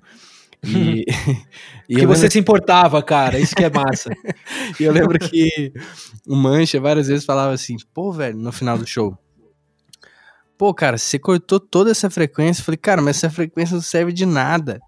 E, 0.64 1.04
e 1.88 1.96
que 1.96 2.06
você 2.06 2.22
lembro... 2.22 2.32
se 2.32 2.38
importava, 2.38 3.02
cara, 3.02 3.38
isso 3.38 3.54
que 3.54 3.64
é 3.64 3.70
massa. 3.70 4.10
e 4.80 4.84
eu 4.84 4.92
lembro 4.92 5.18
que 5.18 5.72
o 6.26 6.34
Mancha 6.34 6.80
várias 6.80 7.08
vezes 7.08 7.26
falava 7.26 7.52
assim, 7.52 7.76
pô, 7.92 8.10
velho, 8.10 8.38
no 8.38 8.50
final 8.50 8.78
do 8.78 8.86
show 8.86 9.16
pô, 10.58 10.74
cara, 10.74 10.98
você 10.98 11.18
cortou 11.18 11.60
toda 11.60 11.90
essa 11.90 12.10
frequência. 12.10 12.60
Eu 12.60 12.64
falei, 12.64 12.78
cara, 12.78 13.02
mas 13.02 13.16
essa 13.18 13.30
frequência 13.30 13.74
não 13.74 13.82
serve 13.82 14.12
de 14.12 14.26
nada. 14.26 14.80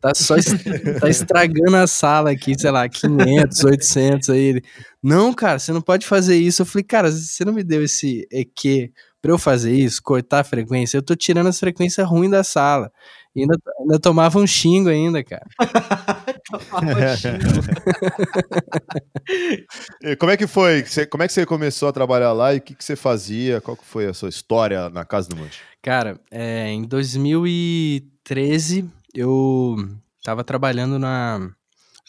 tá 0.00 0.14
só 0.14 0.36
tá 1.00 1.08
estragando 1.08 1.76
a 1.76 1.86
sala 1.86 2.30
aqui, 2.30 2.54
sei 2.58 2.70
lá, 2.70 2.88
500, 2.88 3.64
800 3.64 4.30
aí. 4.30 4.38
Ele, 4.40 4.62
não, 5.02 5.32
cara, 5.32 5.58
você 5.58 5.72
não 5.72 5.82
pode 5.82 6.06
fazer 6.06 6.36
isso. 6.36 6.62
Eu 6.62 6.66
falei, 6.66 6.84
cara, 6.84 7.10
você 7.10 7.44
não 7.44 7.52
me 7.52 7.64
deu 7.64 7.82
esse 7.82 8.26
EQ 8.30 8.92
pra 9.20 9.32
eu 9.32 9.38
fazer 9.38 9.74
isso, 9.74 10.02
cortar 10.02 10.40
a 10.40 10.44
frequência? 10.44 10.96
Eu 10.96 11.02
tô 11.02 11.14
tirando 11.16 11.48
as 11.48 11.58
frequências 11.58 12.06
ruins 12.08 12.30
da 12.30 12.44
sala. 12.44 12.90
E 13.36 13.42
ainda, 13.42 13.58
ainda 13.78 13.98
tomava 13.98 14.38
um 14.38 14.46
xingo 14.46 14.88
ainda, 14.88 15.22
cara. 15.22 15.46
como 20.18 20.32
é 20.32 20.38
que 20.38 20.46
foi? 20.46 20.82
Como 21.10 21.22
é 21.22 21.26
que 21.26 21.34
você 21.34 21.44
começou 21.44 21.90
a 21.90 21.92
trabalhar 21.92 22.32
lá 22.32 22.54
e 22.54 22.58
o 22.58 22.62
que, 22.62 22.74
que 22.74 22.82
você 22.82 22.96
fazia? 22.96 23.60
Qual 23.60 23.76
que 23.76 23.84
foi 23.84 24.06
a 24.06 24.14
sua 24.14 24.30
história 24.30 24.88
na 24.88 25.04
Casa 25.04 25.28
do 25.28 25.36
Mancha? 25.36 25.60
Cara, 25.82 26.18
é, 26.30 26.68
em 26.68 26.84
2013 26.84 28.90
eu 29.14 29.76
tava 30.24 30.42
trabalhando 30.42 30.98
na... 30.98 31.50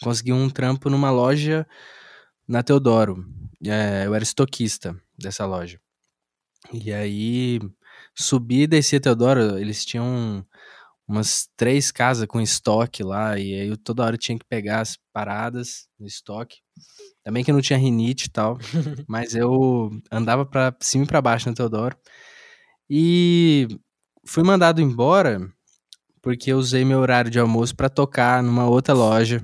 Consegui 0.02 0.32
um 0.32 0.48
trampo 0.48 0.88
numa 0.88 1.10
loja 1.10 1.66
na 2.48 2.62
Teodoro. 2.62 3.22
É, 3.66 4.06
eu 4.06 4.14
era 4.14 4.24
estoquista 4.24 4.96
dessa 5.18 5.44
loja. 5.44 5.78
E 6.72 6.90
aí 6.90 7.60
subi 8.14 8.62
e 8.62 8.66
desci 8.66 8.96
a 8.96 9.00
Teodoro, 9.00 9.58
eles 9.58 9.84
tinham 9.84 10.42
umas 11.08 11.48
três 11.56 11.90
casas 11.90 12.26
com 12.26 12.40
estoque 12.40 13.02
lá, 13.02 13.38
e 13.38 13.54
aí 13.54 13.68
eu 13.68 13.78
toda 13.78 14.04
hora 14.04 14.18
tinha 14.18 14.38
que 14.38 14.44
pegar 14.44 14.80
as 14.80 14.98
paradas 15.12 15.88
no 15.98 16.06
estoque. 16.06 16.58
Também 17.24 17.42
que 17.42 17.52
não 17.52 17.62
tinha 17.62 17.78
rinite 17.78 18.26
e 18.26 18.30
tal, 18.30 18.58
mas 19.08 19.34
eu 19.34 19.90
andava 20.12 20.44
para 20.44 20.76
cima 20.80 21.04
e 21.04 21.06
pra 21.06 21.22
baixo 21.22 21.48
no 21.48 21.54
Teodoro. 21.54 21.96
E 22.90 23.66
fui 24.24 24.42
mandado 24.44 24.82
embora 24.82 25.50
porque 26.20 26.52
eu 26.52 26.58
usei 26.58 26.84
meu 26.84 26.98
horário 27.00 27.30
de 27.30 27.38
almoço 27.38 27.74
para 27.74 27.88
tocar 27.88 28.42
numa 28.42 28.68
outra 28.68 28.92
loja. 28.94 29.42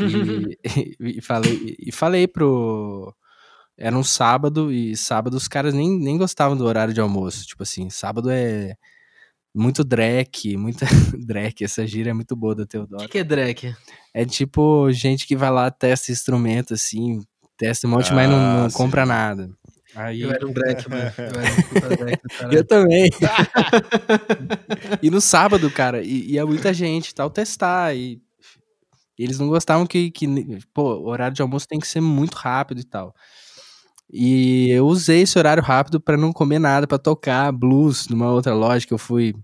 E, 0.00 0.58
e, 1.00 1.18
e, 1.18 1.20
falei, 1.20 1.76
e 1.78 1.92
falei 1.92 2.26
pro. 2.26 3.14
Era 3.76 3.96
um 3.96 4.04
sábado, 4.04 4.72
e 4.72 4.96
sábado 4.96 5.34
os 5.34 5.48
caras 5.48 5.74
nem, 5.74 5.98
nem 5.98 6.16
gostavam 6.18 6.56
do 6.56 6.64
horário 6.64 6.94
de 6.94 7.00
almoço. 7.00 7.46
Tipo 7.46 7.62
assim, 7.62 7.90
sábado 7.90 8.30
é 8.30 8.76
muito 9.54 9.84
dreck, 9.84 10.56
muita 10.56 10.86
dreck, 11.26 11.62
essa 11.64 11.86
gíria 11.86 12.10
é 12.10 12.14
muito 12.14 12.34
boa 12.34 12.54
da 12.54 12.66
Teodoro. 12.66 13.02
O 13.02 13.06
que, 13.06 13.12
que, 13.12 13.18
é 13.18 13.24
dreck? 13.24 13.74
É 14.14 14.24
tipo 14.24 14.90
gente 14.92 15.26
que 15.26 15.36
vai 15.36 15.50
lá, 15.50 15.70
testa 15.70 16.10
instrumento, 16.10 16.74
assim, 16.74 17.20
testa 17.56 17.86
um 17.86 17.90
monte, 17.90 18.12
ah, 18.12 18.14
mas 18.14 18.30
não, 18.30 18.62
não 18.62 18.70
compra 18.70 19.04
nada. 19.04 19.50
Aí... 19.94 20.22
Eu 20.22 20.30
era 20.30 20.46
um 20.46 20.52
dreck, 20.52 20.88
mano. 20.88 21.12
Eu 21.18 21.24
era 21.24 21.52
um 21.52 21.62
puta 21.62 21.96
dreck, 21.96 22.22
Eu 22.50 22.64
também. 22.64 23.10
e 25.02 25.10
no 25.10 25.20
sábado, 25.20 25.70
cara, 25.70 26.02
ia 26.02 26.46
muita 26.46 26.72
gente 26.72 27.14
tal 27.14 27.28
testar, 27.28 27.94
e 27.94 28.20
eles 29.18 29.38
não 29.38 29.48
gostavam 29.48 29.86
que, 29.86 30.10
que, 30.10 30.26
pô, 30.72 30.94
o 30.94 31.08
horário 31.08 31.34
de 31.34 31.42
almoço 31.42 31.68
tem 31.68 31.78
que 31.78 31.86
ser 31.86 32.00
muito 32.00 32.34
rápido 32.34 32.80
e 32.80 32.84
tal. 32.84 33.14
E 34.12 34.68
eu 34.70 34.86
usei 34.86 35.22
esse 35.22 35.38
horário 35.38 35.62
rápido 35.62 35.98
para 35.98 36.18
não 36.18 36.34
comer 36.34 36.58
nada, 36.58 36.86
para 36.86 36.98
tocar 36.98 37.50
blues 37.50 38.08
numa 38.08 38.30
outra 38.30 38.52
loja 38.54 38.86
que 38.86 38.92
eu 38.92 38.98
fui. 38.98 39.34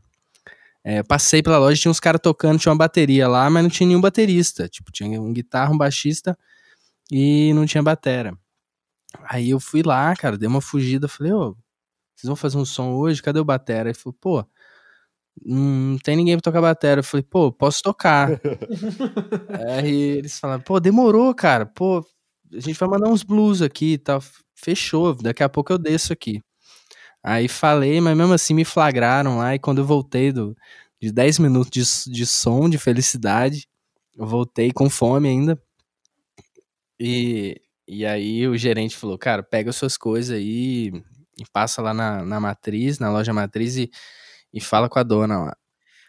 É, 0.85 1.03
passei 1.03 1.43
pela 1.43 1.59
loja, 1.59 1.81
tinha 1.81 1.91
uns 1.91 2.01
caras 2.01 2.21
tocando, 2.23 2.59
tinha 2.59 2.71
uma 2.71 2.79
bateria 2.79 3.27
lá, 3.27 3.49
mas 3.49 3.63
não 3.63 3.71
tinha 3.71 3.87
nenhum 3.87 4.01
baterista. 4.01 4.69
Tipo, 4.69 4.93
tinha 4.93 5.21
um 5.21 5.33
guitarra, 5.33 5.73
um 5.73 5.79
baixista 5.79 6.39
e 7.11 7.53
não 7.55 7.65
tinha 7.65 7.83
batera. 7.83 8.37
Aí 9.25 9.51
eu 9.51 9.61
fui 9.61 9.83
lá, 9.83 10.15
cara, 10.15 10.37
dei 10.37 10.49
uma 10.49 10.61
fugida, 10.61 11.09
falei, 11.09 11.33
ô, 11.33 11.57
vocês 12.15 12.27
vão 12.27 12.37
fazer 12.37 12.59
um 12.59 12.65
som 12.65 12.93
hoje? 12.93 13.23
Cadê 13.23 13.41
o 13.41 13.45
batera? 13.45 13.89
Ele 13.89 13.99
falou, 13.99 14.17
pô, 14.21 14.45
não 15.45 15.99
tem 15.99 16.17
ninguém 16.17 16.37
pra 16.37 16.43
tocar 16.43 16.61
batera. 16.61 17.01
Eu 17.01 17.05
falei, 17.05 17.25
pô, 17.25 17.51
posso 17.51 17.83
tocar. 17.83 18.31
Aí 19.79 20.19
eles 20.19 20.39
falaram, 20.39 20.63
pô, 20.63 20.79
demorou, 20.79 21.35
cara, 21.35 21.65
pô, 21.65 22.05
a 22.53 22.61
gente 22.61 22.79
vai 22.79 22.89
mandar 22.89 23.09
uns 23.09 23.23
blues 23.23 23.63
aqui 23.63 23.95
e 23.95 23.99
tal 23.99 24.23
fechou, 24.59 25.15
daqui 25.15 25.43
a 25.43 25.49
pouco 25.49 25.73
eu 25.73 25.79
desço 25.79 26.13
aqui. 26.13 26.43
Aí 27.23 27.49
falei, 27.49 28.01
mas 28.01 28.17
mesmo 28.17 28.33
assim 28.33 28.55
me 28.55 28.65
flagraram 28.65 29.39
lá, 29.39 29.55
e 29.55 29.59
quando 29.59 29.79
eu 29.79 29.85
voltei 29.85 30.33
do, 30.33 30.57
de 31.01 31.13
10 31.13 31.39
minutos 31.41 32.05
de, 32.07 32.13
de 32.13 32.27
som, 32.27 32.69
de 32.69 32.79
felicidade, 32.79 33.69
eu 34.17 34.27
voltei 34.27 34.73
com 34.73 34.91
fome 34.91 35.29
ainda. 35.29 35.61
E, 37.01 37.61
e 37.87 38.05
aí 38.07 38.47
o 38.49 38.57
gerente 38.57 38.97
falou, 38.97 39.19
cara, 39.19 39.43
pega 39.43 39.71
as 39.71 39.77
suas 39.77 39.97
coisas 39.97 40.37
aí 40.37 40.93
e 41.39 41.45
passa 41.53 41.81
lá 41.83 41.95
na, 41.95 42.25
na 42.25 42.41
matriz, 42.41 42.99
na 42.99 43.11
loja 43.11 43.33
matriz 43.33 43.77
e, 43.77 43.91
e 44.53 44.61
fala 44.61 44.89
com 44.89 44.99
a 44.99 45.03
dona 45.05 45.39
lá. 45.39 45.57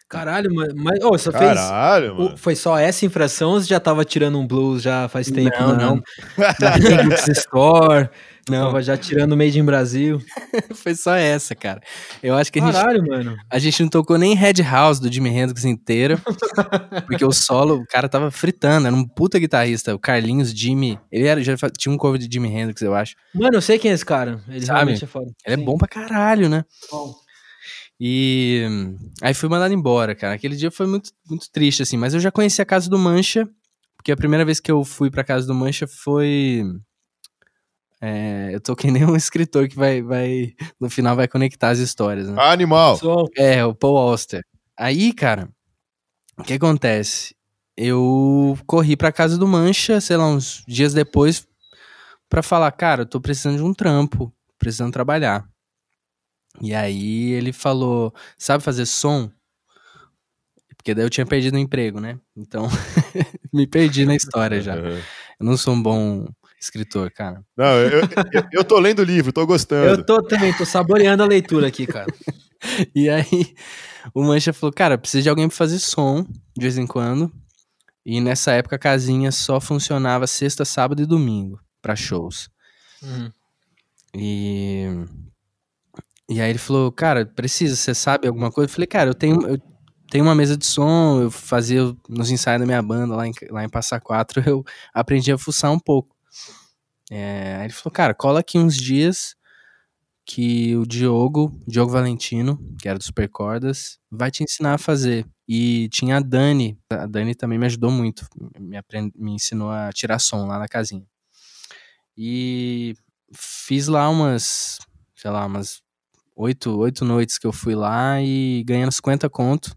Caralho, 0.09 0.49
mas, 0.53 0.73
mas 0.73 0.99
oh, 1.03 1.09
você 1.11 1.31
Caralho, 1.31 2.15
fez. 2.15 2.17
Mano. 2.17 2.37
Foi 2.37 2.55
só 2.55 2.77
essa 2.77 3.05
infração 3.05 3.51
ou 3.51 3.61
você 3.61 3.67
já 3.67 3.79
tava 3.79 4.03
tirando 4.03 4.39
um 4.39 4.47
blues 4.47 4.81
já 4.81 5.07
faz 5.07 5.29
tempo? 5.29 5.55
Não, 5.59 5.75
não. 5.75 5.95
não. 5.95 6.03
Na 7.07 7.15
Store, 7.31 8.09
não. 8.49 8.65
Tava 8.65 8.81
já 8.81 8.97
tirando 8.97 9.37
Made 9.37 9.59
in 9.59 9.63
Brasil. 9.63 10.19
Foi 10.73 10.95
só 10.95 11.15
essa, 11.15 11.53
cara. 11.53 11.81
Eu 12.21 12.35
acho 12.35 12.51
que 12.51 12.59
a 12.59 12.63
Caralho, 12.63 12.99
gente. 12.99 13.09
mano. 13.09 13.37
A 13.49 13.59
gente 13.59 13.81
não 13.83 13.89
tocou 13.89 14.17
nem 14.17 14.33
Red 14.33 14.61
House 14.63 14.99
do 14.99 15.11
Jimi 15.11 15.29
Hendrix 15.29 15.65
inteira. 15.65 16.17
porque 17.05 17.23
o 17.23 17.31
solo, 17.31 17.75
o 17.75 17.85
cara 17.85 18.09
tava 18.09 18.31
fritando. 18.31 18.87
Era 18.87 18.95
um 18.95 19.07
puta 19.07 19.37
guitarrista. 19.37 19.93
O 19.93 19.99
Carlinhos 19.99 20.49
Jimmy. 20.49 20.99
Ele 21.11 21.27
era, 21.27 21.41
já 21.43 21.55
tinha 21.77 21.93
um 21.93 21.97
cover 21.97 22.19
de 22.19 22.27
Jimi 22.31 22.49
Hendrix, 22.49 22.81
eu 22.81 22.95
acho. 22.95 23.15
Mano, 23.33 23.57
eu 23.57 23.61
sei 23.61 23.77
quem 23.77 23.91
é 23.91 23.93
esse 23.93 24.05
cara. 24.05 24.41
Ele 24.47 24.65
Sabe? 24.65 24.79
realmente 24.79 25.03
é 25.03 25.07
foda. 25.07 25.31
Ele 25.45 25.55
Sim. 25.55 25.61
é 25.61 25.65
bom 25.65 25.77
pra 25.77 25.87
caralho, 25.87 26.49
né? 26.49 26.65
Bom. 26.91 27.13
E 27.99 28.65
aí 29.21 29.33
fui 29.33 29.49
mandado 29.49 29.73
embora, 29.73 30.15
cara. 30.15 30.35
Aquele 30.35 30.55
dia 30.55 30.71
foi 30.71 30.87
muito, 30.87 31.11
muito 31.29 31.51
triste, 31.51 31.83
assim. 31.83 31.97
Mas 31.97 32.13
eu 32.13 32.19
já 32.19 32.31
conheci 32.31 32.61
a 32.61 32.65
casa 32.65 32.89
do 32.89 32.97
Mancha. 32.97 33.47
Porque 33.97 34.11
a 34.13 34.17
primeira 34.17 34.45
vez 34.45 34.61
que 34.61 34.71
eu 34.71 34.85
fui 34.85 35.11
pra 35.11 35.25
casa 35.25 35.45
do 35.45 35.53
Mancha 35.53 35.85
foi 35.85 36.63
é, 38.01 38.51
eu 38.53 38.61
tô 38.61 38.75
que 38.75 38.89
nem 38.89 39.05
um 39.05 39.15
escritor 39.17 39.67
que 39.67 39.75
vai, 39.75 40.01
vai, 40.01 40.53
no 40.79 40.89
final 40.89 41.15
vai 41.15 41.27
conectar 41.27 41.69
as 41.69 41.79
histórias, 41.79 42.29
né? 42.29 42.41
Animal! 42.41 42.97
É, 43.35 43.65
o 43.65 43.75
Paul 43.75 43.97
Auster. 43.97 44.43
Aí, 44.77 45.11
cara, 45.11 45.49
o 46.37 46.43
que 46.43 46.53
acontece? 46.53 47.35
Eu 47.75 48.57
corri 48.65 48.95
pra 48.95 49.11
casa 49.11 49.37
do 49.37 49.47
Mancha, 49.47 49.99
sei 49.99 50.17
lá, 50.17 50.27
uns 50.27 50.63
dias 50.67 50.93
depois, 50.93 51.45
pra 52.29 52.41
falar, 52.41 52.71
cara, 52.71 53.01
eu 53.01 53.05
tô 53.05 53.19
precisando 53.19 53.57
de 53.57 53.63
um 53.63 53.73
trampo, 53.73 54.33
precisando 54.57 54.93
trabalhar. 54.93 55.48
E 56.61 56.73
aí 56.73 57.31
ele 57.31 57.53
falou, 57.53 58.13
sabe 58.37 58.63
fazer 58.63 58.85
som? 58.85 59.31
Porque 60.75 60.93
daí 60.93 61.05
eu 61.05 61.09
tinha 61.09 61.25
perdido 61.25 61.55
o 61.55 61.59
emprego, 61.59 61.99
né? 61.99 62.17
Então, 62.35 62.67
me 63.53 63.67
perdi 63.67 64.05
na 64.05 64.15
história 64.15 64.61
já. 64.61 64.75
Eu 64.77 65.01
não 65.39 65.57
sou 65.57 65.73
um 65.73 65.81
bom 65.81 66.25
escritor, 66.59 67.11
cara. 67.11 67.43
Não, 67.55 67.73
eu, 67.77 68.01
eu, 68.01 68.43
eu 68.51 68.63
tô 68.63 68.79
lendo 68.79 68.99
o 68.99 69.03
livro, 69.03 69.31
tô 69.31 69.45
gostando. 69.45 69.99
Eu 69.99 70.05
tô 70.05 70.21
também, 70.23 70.53
tô 70.53 70.65
saboreando 70.65 71.23
a 71.23 71.25
leitura 71.25 71.67
aqui, 71.67 71.85
cara. 71.85 72.07
e 72.95 73.09
aí, 73.09 73.53
o 74.13 74.23
Mancha 74.23 74.51
falou, 74.53 74.73
cara, 74.73 74.97
precisa 74.97 75.23
de 75.23 75.29
alguém 75.29 75.47
pra 75.47 75.57
fazer 75.57 75.79
som, 75.79 76.23
de 76.23 76.61
vez 76.61 76.77
em 76.77 76.87
quando. 76.87 77.31
E 78.05 78.19
nessa 78.19 78.53
época 78.53 78.75
a 78.75 78.79
casinha 78.79 79.31
só 79.31 79.59
funcionava 79.59 80.25
sexta, 80.25 80.65
sábado 80.65 81.01
e 81.01 81.05
domingo 81.05 81.59
para 81.81 81.95
shows. 81.95 82.49
Uhum. 83.03 83.31
E 84.15 84.87
e 86.29 86.39
aí 86.39 86.49
ele 86.51 86.59
falou, 86.59 86.91
cara, 86.91 87.25
precisa, 87.25 87.75
você 87.75 87.95
sabe 87.95 88.27
alguma 88.27 88.51
coisa? 88.51 88.69
Eu 88.69 88.73
falei, 88.73 88.85
cara, 88.85 89.09
eu 89.09 89.15
tenho, 89.15 89.41
eu 89.47 89.59
tenho 90.11 90.23
uma 90.23 90.35
mesa 90.35 90.55
de 90.55 90.65
som, 90.65 91.21
eu 91.23 91.31
fazia 91.31 91.95
nos 92.07 92.29
ensaios 92.29 92.59
da 92.59 92.67
minha 92.67 92.81
banda 92.83 93.15
lá 93.15 93.27
em, 93.27 93.33
lá 93.49 93.63
em 93.63 93.69
Passa 93.69 93.99
Quatro, 93.99 94.41
eu 94.47 94.63
aprendi 94.93 95.31
a 95.31 95.37
fuçar 95.39 95.71
um 95.71 95.79
pouco. 95.79 96.15
É, 97.11 97.55
aí 97.57 97.65
ele 97.65 97.73
falou, 97.73 97.91
cara, 97.91 98.13
cola 98.13 98.41
aqui 98.41 98.59
uns 98.59 98.77
dias 98.77 99.35
que 100.23 100.75
o 100.75 100.85
Diogo, 100.85 101.59
Diogo 101.67 101.91
Valentino, 101.91 102.59
que 102.79 102.87
era 102.87 102.99
do 102.99 103.03
Supercordas, 103.03 103.99
vai 104.11 104.29
te 104.29 104.43
ensinar 104.43 104.75
a 104.75 104.77
fazer. 104.77 105.25
E 105.47 105.89
tinha 105.89 106.17
a 106.17 106.19
Dani, 106.19 106.77
a 106.91 107.07
Dani 107.07 107.33
também 107.33 107.57
me 107.57 107.65
ajudou 107.65 107.89
muito, 107.89 108.27
me, 108.59 108.77
aprend... 108.77 109.11
me 109.15 109.31
ensinou 109.31 109.71
a 109.71 109.89
tirar 109.91 110.19
som 110.19 110.45
lá 110.45 110.59
na 110.59 110.67
casinha. 110.67 111.03
E 112.15 112.93
fiz 113.33 113.87
lá 113.87 114.07
umas, 114.07 114.77
sei 115.15 115.31
lá, 115.31 115.43
umas 115.47 115.81
oito, 116.39 116.77
oito 116.77 117.03
noites 117.03 117.37
que 117.37 117.45
eu 117.45 117.51
fui 117.51 117.75
lá 117.75 118.21
e 118.21 118.63
ganhando 118.65 118.93
50 118.93 119.29
conto 119.29 119.75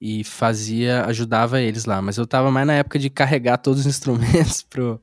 e 0.00 0.24
fazia, 0.24 1.04
ajudava 1.04 1.60
eles 1.60 1.84
lá. 1.84 2.02
Mas 2.02 2.16
eu 2.16 2.26
tava 2.26 2.50
mais 2.50 2.66
na 2.66 2.74
época 2.74 2.98
de 2.98 3.08
carregar 3.10 3.58
todos 3.58 3.80
os 3.80 3.86
instrumentos 3.86 4.62
pro, 4.62 5.00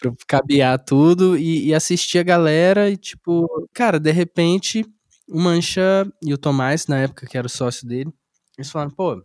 pro 0.00 0.16
cabear 0.26 0.78
tudo 0.82 1.36
e, 1.36 1.66
e 1.68 1.74
assistir 1.74 2.18
a 2.18 2.22
galera 2.22 2.90
e 2.90 2.96
tipo, 2.96 3.46
cara, 3.72 4.00
de 4.00 4.10
repente 4.10 4.84
o 5.28 5.38
Mancha 5.38 6.06
e 6.22 6.34
o 6.34 6.38
Tomás, 6.38 6.86
na 6.86 7.00
época 7.00 7.26
que 7.26 7.38
era 7.38 7.46
o 7.46 7.50
sócio 7.50 7.86
dele, 7.86 8.12
eles 8.58 8.70
falaram, 8.70 8.90
pô, 8.90 9.22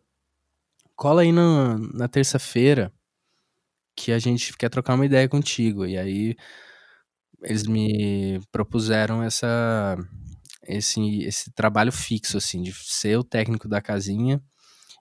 cola 0.95 1.21
aí 1.21 1.31
na, 1.31 1.77
na 1.93 2.07
terça-feira 2.07 2.91
que 3.95 4.11
a 4.11 4.19
gente 4.19 4.55
quer 4.57 4.69
trocar 4.69 4.95
uma 4.95 5.05
ideia 5.05 5.27
contigo. 5.27 5.85
E 5.85 5.97
aí 5.97 6.35
eles 7.43 7.65
me 7.65 8.39
propuseram 8.51 9.23
essa 9.23 9.97
esse, 10.67 11.23
esse 11.23 11.51
trabalho 11.51 11.91
fixo, 11.91 12.37
assim, 12.37 12.61
de 12.61 12.71
ser 12.73 13.17
o 13.17 13.23
técnico 13.23 13.67
da 13.67 13.81
casinha 13.81 14.41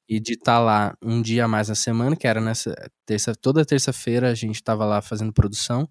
e 0.09 0.19
de 0.19 0.33
estar 0.33 0.55
tá 0.55 0.59
lá 0.59 0.97
um 1.03 1.21
dia 1.21 1.45
a 1.45 1.49
mais 1.49 1.69
na 1.69 1.75
semana, 1.75 2.17
que 2.17 2.27
era 2.27 2.41
nessa 2.41 2.75
terça, 3.05 3.35
toda 3.35 3.65
terça-feira 3.65 4.31
a 4.31 4.35
gente 4.35 4.57
estava 4.57 4.87
lá 4.87 5.03
fazendo 5.03 5.33
produção. 5.33 5.89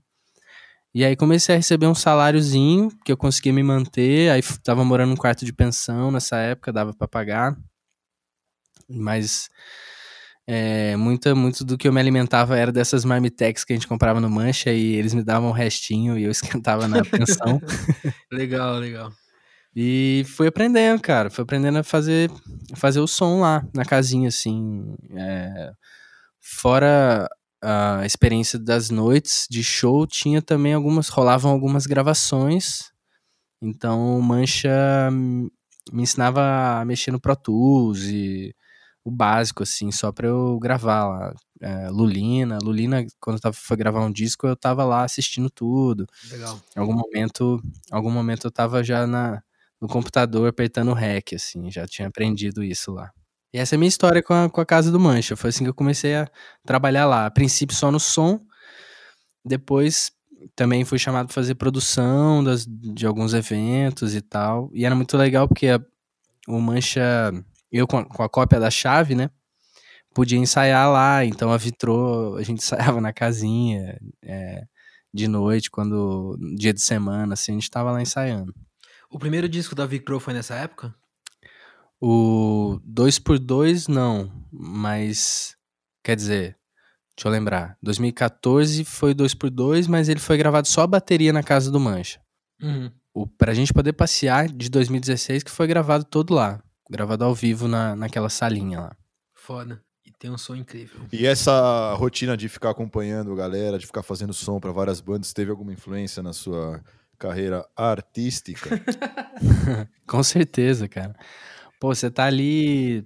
E 0.94 1.06
aí 1.06 1.16
comecei 1.16 1.54
a 1.54 1.58
receber 1.58 1.86
um 1.86 1.94
saláriozinho 1.94 2.90
que 3.06 3.12
eu 3.12 3.18
consegui 3.18 3.52
me 3.52 3.62
manter, 3.62 4.32
aí 4.32 4.42
tava 4.64 4.84
morando 4.84 5.10
num 5.10 5.16
quarto 5.16 5.46
de 5.46 5.54
pensão 5.54 6.10
nessa 6.10 6.38
época, 6.38 6.74
dava 6.74 6.94
para 6.94 7.08
pagar. 7.08 7.56
Mas 8.90 9.50
é, 10.50 10.96
muita, 10.96 11.36
muito 11.36 11.66
do 11.66 11.78
que 11.78 11.90
eu 11.90 11.94
me 11.94 12.00
alimentava 12.00 12.58
era 12.58 12.72
dessas 12.72 13.04
marmitex 13.04 13.66
que 13.66 13.74
a 13.74 13.76
gente 13.76 13.88
comprava 13.88 14.22
no 14.22 14.30
Mancha 14.30 14.72
e 14.72 14.96
eles 14.96 15.14
me 15.14 15.22
davam 15.22 15.50
um 15.50 15.54
restinho 15.54 16.18
e 16.18 16.24
eu 16.24 16.32
esquentava 16.64 16.88
na 16.88 17.04
pensão. 17.04 17.62
legal, 18.32 18.76
legal. 18.76 19.12
E 19.76 20.24
fui 20.26 20.48
aprendendo, 20.48 21.02
cara. 21.02 21.30
Fui 21.30 21.44
aprendendo 21.44 21.78
a 21.78 21.84
fazer, 21.84 22.32
fazer 22.76 23.02
o 23.02 23.08
som 23.08 23.42
lá, 23.42 23.64
na 23.76 23.84
casinha, 23.86 24.30
assim. 24.30 24.96
É, 25.16 25.72
fora 26.40 27.30
a 27.62 28.06
experiência 28.06 28.58
das 28.58 28.90
noites 28.90 29.48
de 29.50 29.64
show, 29.64 30.08
tinha 30.08 30.42
também 30.42 30.74
algumas. 30.74 31.10
rolavam 31.10 31.52
algumas 31.52 31.86
gravações. 31.86 32.92
Então, 33.62 34.20
Mancha 34.22 34.72
me 35.92 36.04
ensinava 36.04 36.80
a 36.80 36.86
mexer 36.86 37.12
no 37.12 37.20
Pro 37.20 37.36
Tools 37.36 38.04
e 38.06 38.56
o 39.08 39.12
básico, 39.12 39.64
assim, 39.64 39.90
só 39.90 40.12
pra 40.12 40.28
eu 40.28 40.60
gravar 40.60 41.08
lá. 41.08 41.34
É, 41.62 41.90
Lulina. 41.90 42.60
Lulina, 42.62 43.06
quando 43.22 43.40
tava, 43.40 43.54
foi 43.54 43.78
gravar 43.78 44.02
um 44.04 44.12
disco, 44.12 44.46
eu 44.46 44.56
tava 44.56 44.84
lá 44.84 45.04
assistindo 45.04 45.50
tudo. 45.50 46.06
Legal. 46.30 46.60
Em 46.76 46.80
algum 46.82 46.94
momento, 46.94 47.64
algum 47.90 48.12
momento 48.12 48.48
eu 48.48 48.52
tava 48.52 48.84
já 48.84 49.08
na 49.08 49.42
no 49.80 49.88
computador 49.88 50.50
apertando 50.50 50.92
REC, 50.92 51.36
assim, 51.36 51.70
já 51.70 51.86
tinha 51.88 52.08
aprendido 52.08 52.64
isso 52.64 52.92
lá. 52.92 53.12
E 53.54 53.60
essa 53.60 53.76
é 53.76 53.78
a 53.78 53.80
minha 53.80 53.88
história 53.88 54.22
com 54.24 54.34
a, 54.34 54.50
com 54.50 54.60
a 54.60 54.66
Casa 54.66 54.92
do 54.92 55.00
Mancha. 55.00 55.36
Foi 55.36 55.52
assim 55.52 55.64
que 55.64 55.70
eu 55.70 55.74
comecei 55.74 56.16
a 56.16 56.28
trabalhar 56.66 57.06
lá. 57.06 57.28
A 57.28 57.32
princípio 57.32 57.76
só 57.76 57.92
no 57.92 58.00
som, 58.00 58.42
depois 59.46 60.12
também 60.56 60.84
fui 60.84 61.00
chamado 61.00 61.28
para 61.28 61.34
fazer 61.36 61.56
produção 61.56 62.44
das, 62.44 62.66
de 62.68 63.06
alguns 63.06 63.34
eventos 63.34 64.16
e 64.16 64.22
tal. 64.22 64.70
E 64.74 64.84
era 64.84 64.96
muito 64.96 65.16
legal 65.16 65.48
porque 65.48 65.68
a, 65.68 65.80
o 66.48 66.60
Mancha, 66.60 67.32
eu 67.72 67.88
com 67.88 67.98
a, 67.98 68.06
com 68.06 68.24
a, 68.24 68.30
cópia 68.30 68.60
da 68.60 68.70
chave, 68.70 69.16
né? 69.16 69.30
Podia 70.14 70.38
ensaiar 70.38 70.90
lá, 70.92 71.24
então 71.26 71.52
a 71.52 71.58
vitrô, 71.58 72.36
a 72.36 72.44
gente 72.44 72.60
ensaiava 72.64 73.00
na 73.02 73.14
casinha 73.14 74.00
é, 74.24 74.64
de 75.14 75.28
noite, 75.28 75.70
quando 75.70 76.38
dia 76.56 76.74
de 76.74 76.82
semana, 76.82 77.34
assim, 77.34 77.52
a 77.52 77.56
gente 77.56 77.64
estava 77.64 77.92
lá 77.92 78.02
ensaiando. 78.02 78.54
O 79.10 79.18
primeiro 79.18 79.48
disco 79.48 79.74
da 79.74 79.86
Vicro 79.86 80.20
foi 80.20 80.34
nessa 80.34 80.56
época? 80.56 80.94
O 82.00 82.80
2x2 82.88 83.88
não, 83.88 84.32
mas 84.52 85.56
quer 86.04 86.16
dizer, 86.16 86.58
deixa 87.16 87.28
eu 87.28 87.32
lembrar. 87.32 87.78
2014 87.82 88.84
foi 88.86 89.16
2x2, 89.16 89.88
mas 89.88 90.10
ele 90.10 90.20
foi 90.20 90.38
gravado 90.38 90.68
só 90.68 90.82
a 90.82 90.88
bateria 90.88 91.34
na 91.34 91.42
casa 91.42 91.72
do 91.72 91.80
Mancha. 91.80 92.20
Uhum. 92.62 92.92
O, 93.14 93.26
pra 93.26 93.54
gente 93.54 93.74
poder 93.74 93.94
passear 93.94 94.48
de 94.48 94.70
2016 94.70 95.44
que 95.44 95.52
foi 95.52 95.66
gravado 95.66 96.04
todo 96.04 96.34
lá. 96.34 96.62
Gravado 96.90 97.26
ao 97.26 97.34
vivo 97.34 97.68
na, 97.68 97.96
naquela 97.96 98.30
salinha 98.30 98.80
lá. 98.80 98.98
Foda. 99.34 99.82
E 100.06 100.12
tem 100.12 100.32
um 100.32 100.38
som 100.38 100.56
incrível. 100.56 101.02
E 101.12 101.26
essa 101.26 101.94
rotina 101.96 102.38
de 102.38 102.48
ficar 102.48 102.70
acompanhando 102.70 103.34
a 103.34 103.36
galera, 103.36 103.78
de 103.78 103.86
ficar 103.86 104.04
fazendo 104.04 104.34
som 104.34 104.60
para 104.60 104.72
várias 104.72 105.02
bandas, 105.02 105.34
teve 105.34 105.52
alguma 105.52 105.74
influência 105.74 106.24
na 106.24 106.32
sua 106.32 106.82
carreira 107.20 107.68
artística? 107.76 108.70
com 110.08 110.24
certeza, 110.24 110.88
cara. 110.88 111.14
Pô, 111.80 111.94
você 111.94 112.10
tá 112.10 112.26
ali 112.26 113.06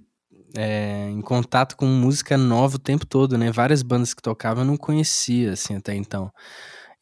é, 0.56 1.08
em 1.08 1.20
contato 1.20 1.76
com 1.76 1.86
música 1.86 2.36
nova 2.36 2.76
o 2.76 2.78
tempo 2.78 3.06
todo, 3.06 3.36
né? 3.36 3.50
Várias 3.50 3.82
bandas 3.82 4.14
que 4.14 4.22
tocavam 4.22 4.62
eu 4.62 4.66
não 4.66 4.76
conhecia, 4.76 5.52
assim, 5.52 5.76
até 5.76 5.94
então. 5.94 6.30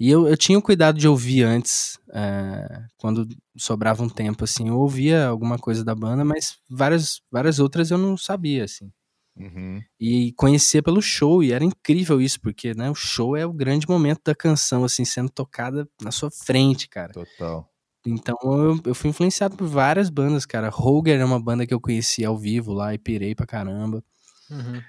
E 0.00 0.08
eu, 0.08 0.26
eu 0.26 0.34
tinha 0.34 0.58
o 0.58 0.62
cuidado 0.62 0.98
de 0.98 1.06
ouvir 1.06 1.42
antes, 1.42 1.98
é, 2.10 2.84
quando 2.96 3.28
sobrava 3.54 4.02
um 4.02 4.08
tempo, 4.08 4.44
assim. 4.44 4.68
Eu 4.68 4.78
ouvia 4.78 5.26
alguma 5.26 5.58
coisa 5.58 5.84
da 5.84 5.94
banda, 5.94 6.24
mas 6.24 6.56
várias, 6.70 7.20
várias 7.30 7.58
outras 7.58 7.90
eu 7.90 7.98
não 7.98 8.16
sabia, 8.16 8.64
assim. 8.64 8.90
Uhum. 9.36 9.78
E 10.00 10.32
conhecia 10.38 10.82
pelo 10.82 11.02
show, 11.02 11.42
e 11.42 11.52
era 11.52 11.62
incrível 11.62 12.18
isso, 12.18 12.40
porque 12.40 12.72
né, 12.72 12.90
o 12.90 12.94
show 12.94 13.36
é 13.36 13.44
o 13.44 13.52
grande 13.52 13.86
momento 13.86 14.22
da 14.24 14.34
canção, 14.34 14.84
assim, 14.84 15.04
sendo 15.04 15.28
tocada 15.28 15.86
na 16.00 16.10
sua 16.10 16.30
frente, 16.30 16.88
cara. 16.88 17.12
Total. 17.12 17.68
Então 18.06 18.36
eu, 18.42 18.80
eu 18.86 18.94
fui 18.94 19.10
influenciado 19.10 19.54
por 19.54 19.66
várias 19.66 20.08
bandas, 20.08 20.46
cara. 20.46 20.70
Roger 20.70 21.20
é 21.20 21.24
uma 21.24 21.38
banda 21.38 21.66
que 21.66 21.74
eu 21.74 21.80
conheci 21.80 22.24
ao 22.24 22.38
vivo 22.38 22.72
lá 22.72 22.94
e 22.94 22.98
pirei 22.98 23.34
pra 23.34 23.46
caramba. 23.46 24.02
Uhum. 24.50 24.80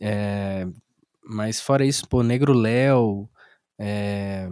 É, 0.00 0.64
mas 1.24 1.60
fora 1.60 1.84
isso, 1.84 2.08
pô, 2.08 2.22
Negro 2.22 2.52
Léo. 2.52 3.28
É, 3.82 4.46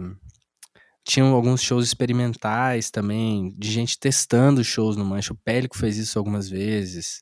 tinham 1.03 1.33
alguns 1.35 1.61
shows 1.61 1.85
experimentais 1.85 2.89
também, 2.89 3.53
de 3.57 3.71
gente 3.71 3.99
testando 3.99 4.63
shows 4.63 4.97
no 4.97 5.05
Mancha. 5.05 5.33
O 5.33 5.37
Pélico 5.37 5.77
fez 5.77 5.97
isso 5.97 6.17
algumas 6.17 6.49
vezes. 6.49 7.21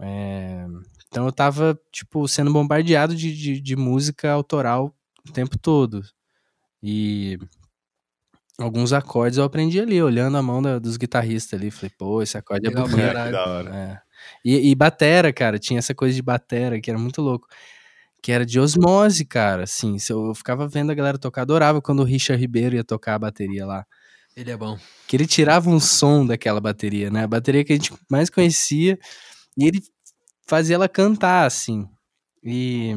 É, 0.00 0.66
então 1.08 1.24
eu 1.24 1.32
tava, 1.32 1.78
tipo, 1.90 2.28
sendo 2.28 2.52
bombardeado 2.52 3.16
de, 3.16 3.34
de, 3.34 3.60
de, 3.60 3.76
música 3.76 4.30
autoral 4.30 4.94
o 5.26 5.32
tempo 5.32 5.58
todo. 5.58 6.02
E 6.82 7.38
alguns 8.58 8.92
acordes 8.92 9.38
eu 9.38 9.44
aprendi 9.44 9.80
ali, 9.80 10.00
olhando 10.02 10.36
a 10.36 10.42
mão 10.42 10.60
da, 10.60 10.78
dos 10.78 10.96
guitarristas 10.96 11.58
ali. 11.58 11.70
Falei, 11.70 11.90
pô, 11.98 12.22
esse 12.22 12.36
acorde 12.36 12.68
é 12.68 12.70
bonito. 12.70 12.96
É. 13.74 14.00
E, 14.44 14.70
e 14.70 14.74
batera, 14.74 15.32
cara, 15.32 15.58
tinha 15.58 15.78
essa 15.78 15.94
coisa 15.94 16.14
de 16.14 16.22
batera 16.22 16.80
que 16.80 16.90
era 16.90 16.98
muito 16.98 17.22
louco. 17.22 17.48
Que 18.22 18.32
era 18.32 18.44
de 18.44 18.58
osmose, 18.58 19.24
cara. 19.24 19.64
Assim, 19.64 19.96
eu 20.10 20.34
ficava 20.34 20.66
vendo 20.66 20.90
a 20.90 20.94
galera 20.94 21.18
tocar, 21.18 21.42
adorava 21.42 21.80
quando 21.80 22.00
o 22.00 22.04
Richard 22.04 22.40
Ribeiro 22.40 22.76
ia 22.76 22.84
tocar 22.84 23.14
a 23.14 23.18
bateria 23.18 23.64
lá. 23.64 23.84
Ele 24.36 24.50
é 24.50 24.56
bom. 24.56 24.78
Que 25.06 25.16
ele 25.16 25.26
tirava 25.26 25.68
um 25.68 25.80
som 25.80 26.24
daquela 26.24 26.60
bateria, 26.60 27.10
né? 27.10 27.24
A 27.24 27.28
bateria 27.28 27.64
que 27.64 27.72
a 27.72 27.76
gente 27.76 27.92
mais 28.10 28.30
conhecia. 28.30 28.98
E 29.56 29.66
ele 29.66 29.82
fazia 30.46 30.76
ela 30.76 30.88
cantar, 30.88 31.44
assim. 31.44 31.88
E 32.44 32.94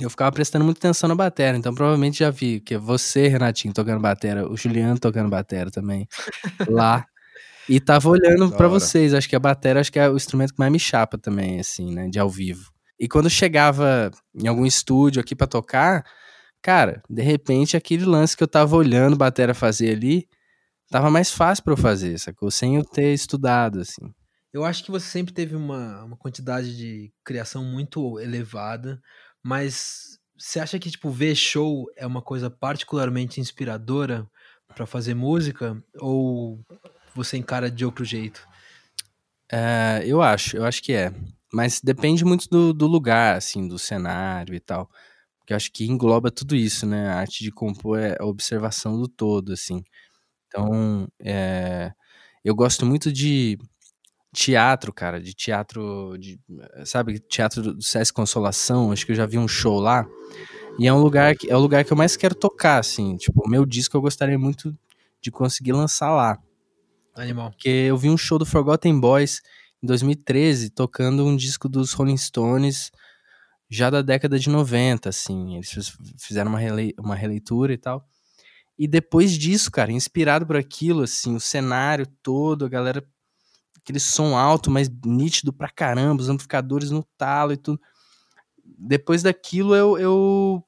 eu 0.00 0.10
ficava 0.10 0.30
prestando 0.32 0.64
muita 0.64 0.78
atenção 0.78 1.08
na 1.08 1.14
bateria, 1.14 1.58
então 1.58 1.74
provavelmente 1.74 2.18
já 2.18 2.30
vi 2.30 2.60
que 2.60 2.74
é 2.74 2.78
você, 2.78 3.28
Renatinho, 3.28 3.72
tocando 3.72 4.00
bateria, 4.00 4.46
o 4.46 4.56
Juliano 4.56 4.98
tocando 4.98 5.30
bateria 5.30 5.70
também, 5.70 6.06
lá. 6.68 7.04
E 7.68 7.80
tava 7.80 8.08
olhando 8.08 8.50
para 8.50 8.68
vocês, 8.68 9.12
acho 9.12 9.28
que 9.28 9.36
a 9.36 9.40
bateria 9.40 9.80
acho 9.80 9.92
que 9.92 9.98
é 9.98 10.08
o 10.08 10.16
instrumento 10.16 10.52
que 10.52 10.58
mais 10.58 10.72
me 10.72 10.78
chapa 10.78 11.18
também, 11.18 11.60
assim, 11.60 11.94
né, 11.94 12.08
de 12.08 12.18
ao 12.18 12.30
vivo. 12.30 12.70
E 12.98 13.08
quando 13.08 13.30
chegava 13.30 14.10
em 14.34 14.48
algum 14.48 14.66
estúdio 14.66 15.20
aqui 15.20 15.34
para 15.34 15.46
tocar, 15.46 16.04
cara, 16.62 17.02
de 17.08 17.22
repente 17.22 17.76
aquele 17.76 18.04
lance 18.04 18.36
que 18.36 18.42
eu 18.42 18.48
tava 18.48 18.76
olhando 18.76 19.14
a 19.14 19.18
bateria 19.18 19.54
fazer 19.54 19.94
ali, 19.94 20.28
tava 20.90 21.10
mais 21.10 21.30
fácil 21.30 21.64
para 21.64 21.74
eu 21.74 21.76
fazer, 21.76 22.18
sacou? 22.18 22.50
Sem 22.50 22.76
eu 22.76 22.84
ter 22.84 23.12
estudado, 23.12 23.80
assim. 23.80 24.12
Eu 24.52 24.64
acho 24.64 24.82
que 24.82 24.90
você 24.90 25.06
sempre 25.06 25.32
teve 25.32 25.54
uma, 25.54 26.04
uma 26.04 26.16
quantidade 26.16 26.76
de 26.76 27.12
criação 27.22 27.62
muito 27.62 28.18
elevada, 28.18 29.00
mas 29.42 30.18
você 30.36 30.60
acha 30.60 30.78
que, 30.78 30.90
tipo, 30.90 31.10
ver 31.10 31.34
show 31.34 31.86
é 31.96 32.06
uma 32.06 32.22
coisa 32.22 32.48
particularmente 32.48 33.40
inspiradora 33.40 34.26
para 34.74 34.86
fazer 34.86 35.14
música? 35.14 35.82
Ou 35.96 36.64
você 37.14 37.36
encara 37.36 37.70
de 37.70 37.84
outro 37.84 38.04
jeito? 38.04 38.46
É, 39.50 40.02
eu 40.04 40.22
acho, 40.22 40.56
eu 40.56 40.64
acho 40.64 40.82
que 40.82 40.92
é. 40.92 41.12
Mas 41.52 41.80
depende 41.80 42.24
muito 42.24 42.48
do, 42.48 42.72
do 42.72 42.86
lugar, 42.86 43.36
assim, 43.36 43.66
do 43.66 43.78
cenário 43.78 44.54
e 44.54 44.60
tal. 44.60 44.90
Porque 45.38 45.52
eu 45.52 45.56
acho 45.56 45.72
que 45.72 45.86
engloba 45.86 46.30
tudo 46.30 46.54
isso, 46.54 46.86
né? 46.86 47.08
A 47.08 47.20
arte 47.20 47.42
de 47.42 47.50
compor 47.50 47.98
é 47.98 48.16
a 48.20 48.26
observação 48.26 49.00
do 49.00 49.08
todo, 49.08 49.52
assim. 49.52 49.82
Então, 50.46 51.08
é, 51.20 51.92
eu 52.44 52.54
gosto 52.54 52.84
muito 52.84 53.12
de 53.12 53.58
teatro, 54.32 54.92
cara, 54.92 55.20
de 55.20 55.34
teatro, 55.34 56.16
de, 56.18 56.38
sabe, 56.84 57.18
teatro 57.18 57.74
do 57.74 57.82
SESC 57.82 58.14
Consolação, 58.14 58.92
acho 58.92 59.06
que 59.06 59.12
eu 59.12 59.16
já 59.16 59.26
vi 59.26 59.38
um 59.38 59.48
show 59.48 59.80
lá. 59.80 60.06
E 60.78 60.86
é 60.86 60.92
um 60.92 61.00
lugar 61.00 61.34
que 61.34 61.50
é 61.50 61.56
o 61.56 61.60
lugar 61.60 61.84
que 61.84 61.92
eu 61.92 61.96
mais 61.96 62.16
quero 62.16 62.34
tocar, 62.34 62.78
assim, 62.78 63.16
tipo, 63.16 63.42
o 63.44 63.48
meu 63.48 63.66
disco 63.66 63.96
eu 63.96 64.00
gostaria 64.00 64.38
muito 64.38 64.76
de 65.20 65.30
conseguir 65.30 65.72
lançar 65.72 66.14
lá. 66.14 66.38
Animal. 67.14 67.50
Porque 67.50 67.68
eu 67.68 67.96
vi 67.96 68.08
um 68.08 68.16
show 68.16 68.38
do 68.38 68.46
Forgotten 68.46 69.00
Boys 69.00 69.40
em 69.82 69.86
2013 69.86 70.70
tocando 70.70 71.24
um 71.24 71.36
disco 71.36 71.68
dos 71.68 71.92
Rolling 71.92 72.16
Stones 72.16 72.90
já 73.70 73.90
da 73.90 74.02
década 74.02 74.38
de 74.38 74.48
90, 74.48 75.08
assim. 75.08 75.56
Eles 75.56 75.96
fizeram 76.18 76.50
uma, 76.50 76.58
rele 76.58 76.94
uma 76.98 77.14
releitura 77.14 77.72
e 77.72 77.78
tal. 77.78 78.06
E 78.78 78.86
depois 78.86 79.36
disso, 79.36 79.70
cara, 79.70 79.90
inspirado 79.92 80.46
por 80.46 80.56
aquilo, 80.56 81.02
assim, 81.02 81.34
o 81.34 81.40
cenário 81.40 82.06
todo, 82.22 82.64
a 82.64 82.68
galera 82.68 83.04
aquele 83.76 83.98
som 83.98 84.36
alto, 84.36 84.70
mas 84.70 84.88
nítido 85.04 85.52
pra 85.52 85.70
caramba, 85.70 86.20
os 86.20 86.28
amplificadores 86.28 86.90
no 86.90 87.02
talo 87.16 87.52
e 87.52 87.56
tudo. 87.56 87.80
Depois 88.62 89.22
daquilo, 89.22 89.74
eu, 89.74 89.98
eu, 89.98 90.64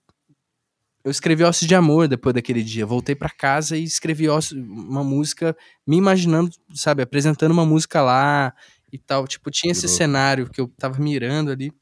eu 1.04 1.11
escrevi 1.11 1.44
Ossos 1.44 1.68
de 1.68 1.74
Amor 1.74 2.08
depois 2.08 2.34
daquele 2.34 2.62
dia. 2.62 2.86
Voltei 2.86 3.14
para 3.14 3.28
casa 3.28 3.76
e 3.76 3.84
escrevi 3.84 4.26
uma 4.54 5.04
música, 5.04 5.54
me 5.86 5.96
imaginando, 5.96 6.50
sabe, 6.74 7.02
apresentando 7.02 7.52
uma 7.52 7.66
música 7.66 8.00
lá, 8.00 8.54
e 8.93 8.99
tal. 8.99 9.26
Tipo, 9.26 9.51
tinha 9.51 9.72
esse 9.72 9.86
cenário 9.88 10.49
que 10.51 10.61
eu 10.61 10.68
tava 10.78 10.99
mirando 10.99 11.51
ali. 11.51 11.72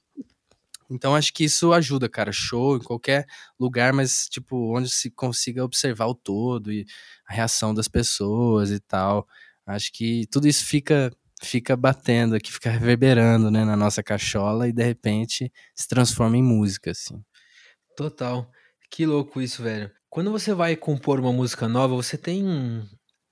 Então 0.91 1.15
acho 1.15 1.33
que 1.35 1.45
isso 1.45 1.73
ajuda, 1.73 2.09
cara. 2.09 2.33
Show 2.33 2.77
em 2.77 2.81
qualquer 2.83 3.27
lugar, 3.61 3.93
mas 3.93 4.27
tipo, 4.29 4.75
onde 4.77 4.89
se 4.89 5.11
consiga 5.11 5.65
observar 5.65 6.07
o 6.07 6.15
todo 6.15 6.73
e 6.73 6.87
a 7.27 7.35
reação 7.35 7.75
das 7.75 7.89
pessoas 7.89 8.71
e 8.71 8.81
tal. 8.81 9.27
Acho 9.67 9.93
que 9.93 10.27
tudo 10.31 10.49
isso 10.49 10.65
fica 10.65 11.13
fica 11.41 11.77
batendo 11.77 12.35
aqui, 12.35 12.51
fica 12.51 12.69
reverberando, 12.69 13.49
né, 13.49 13.65
na 13.65 13.77
nossa 13.77 14.03
cachola 14.03 14.67
e 14.67 14.73
de 14.73 14.83
repente 14.83 15.53
se 15.73 15.87
transforma 15.87 16.37
em 16.37 16.43
música, 16.43 16.91
assim. 16.91 17.23
Total. 17.97 18.51
Que 18.91 19.07
louco 19.07 19.41
isso, 19.41 19.63
velho. 19.63 19.91
Quando 20.11 20.33
você 20.33 20.55
vai 20.55 20.75
compor 20.75 21.21
uma 21.21 21.33
música 21.33 21.69
nova, 21.69 21.95
você 21.95 22.17
tem 22.17 22.45
um- 22.45 22.85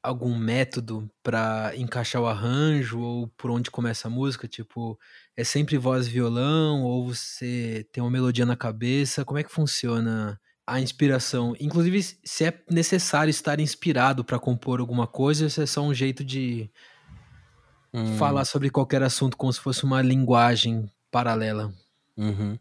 algum 0.08 0.36
método 0.38 1.08
pra 1.22 1.72
encaixar 1.76 2.22
o 2.22 2.26
arranjo 2.26 3.00
ou 3.00 3.28
por 3.36 3.50
onde 3.50 3.70
começa 3.70 4.08
a 4.08 4.10
música? 4.10 4.48
Tipo, 4.48 4.98
é 5.36 5.44
sempre 5.44 5.76
voz 5.78 6.06
e 6.06 6.10
violão 6.10 6.82
ou 6.82 7.06
você 7.14 7.86
tem 7.92 8.02
uma 8.02 8.10
melodia 8.10 8.46
na 8.46 8.56
cabeça? 8.56 9.24
Como 9.24 9.38
é 9.38 9.42
que 9.44 9.52
funciona 9.52 10.40
a 10.66 10.80
inspiração? 10.80 11.54
Inclusive, 11.60 12.02
se 12.24 12.44
é 12.44 12.62
necessário 12.70 13.30
estar 13.30 13.60
inspirado 13.60 14.24
pra 14.24 14.38
compor 14.38 14.80
alguma 14.80 15.06
coisa, 15.06 15.44
ou 15.44 15.50
se 15.50 15.62
é 15.62 15.66
só 15.66 15.82
um 15.82 15.94
jeito 15.94 16.24
de 16.24 16.70
Hum, 17.92 18.16
falar 18.16 18.46
sobre 18.46 18.70
qualquer 18.70 19.02
assunto 19.02 19.36
como 19.36 19.52
se 19.52 19.60
fosse 19.60 19.84
uma 19.84 20.00
linguagem 20.00 20.90
paralela. 21.10 21.74
uhum. 22.16 22.58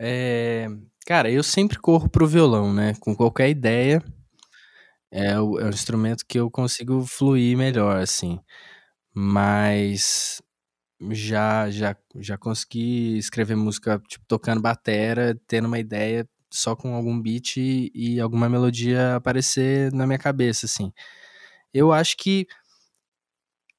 É, 0.00 0.66
cara, 1.06 1.30
eu 1.30 1.42
sempre 1.42 1.78
corro 1.78 2.08
pro 2.08 2.26
violão, 2.26 2.72
né? 2.72 2.94
Com 3.00 3.14
qualquer 3.14 3.48
ideia, 3.50 4.02
é 5.14 5.38
o, 5.40 5.58
é 5.60 5.66
o 5.66 5.70
instrumento 5.70 6.26
que 6.26 6.38
eu 6.40 6.50
consigo 6.50 7.06
fluir 7.06 7.56
melhor, 7.56 7.98
assim. 7.98 8.40
Mas 9.14 10.42
já 11.12 11.70
já 11.70 11.96
já 12.16 12.38
consegui 12.38 13.18
escrever 13.18 13.56
música 13.56 14.00
tipo 14.08 14.24
tocando 14.28 14.62
batera, 14.62 15.38
tendo 15.48 15.66
uma 15.68 15.78
ideia 15.80 16.28
só 16.52 16.76
com 16.76 16.94
algum 16.94 17.20
beat 17.20 17.58
e, 17.58 17.92
e 17.94 18.20
alguma 18.20 18.48
melodia 18.48 19.16
aparecer 19.16 19.92
na 19.92 20.06
minha 20.06 20.18
cabeça, 20.18 20.66
assim. 20.66 20.92
Eu 21.74 21.92
acho 21.92 22.16
que 22.18 22.46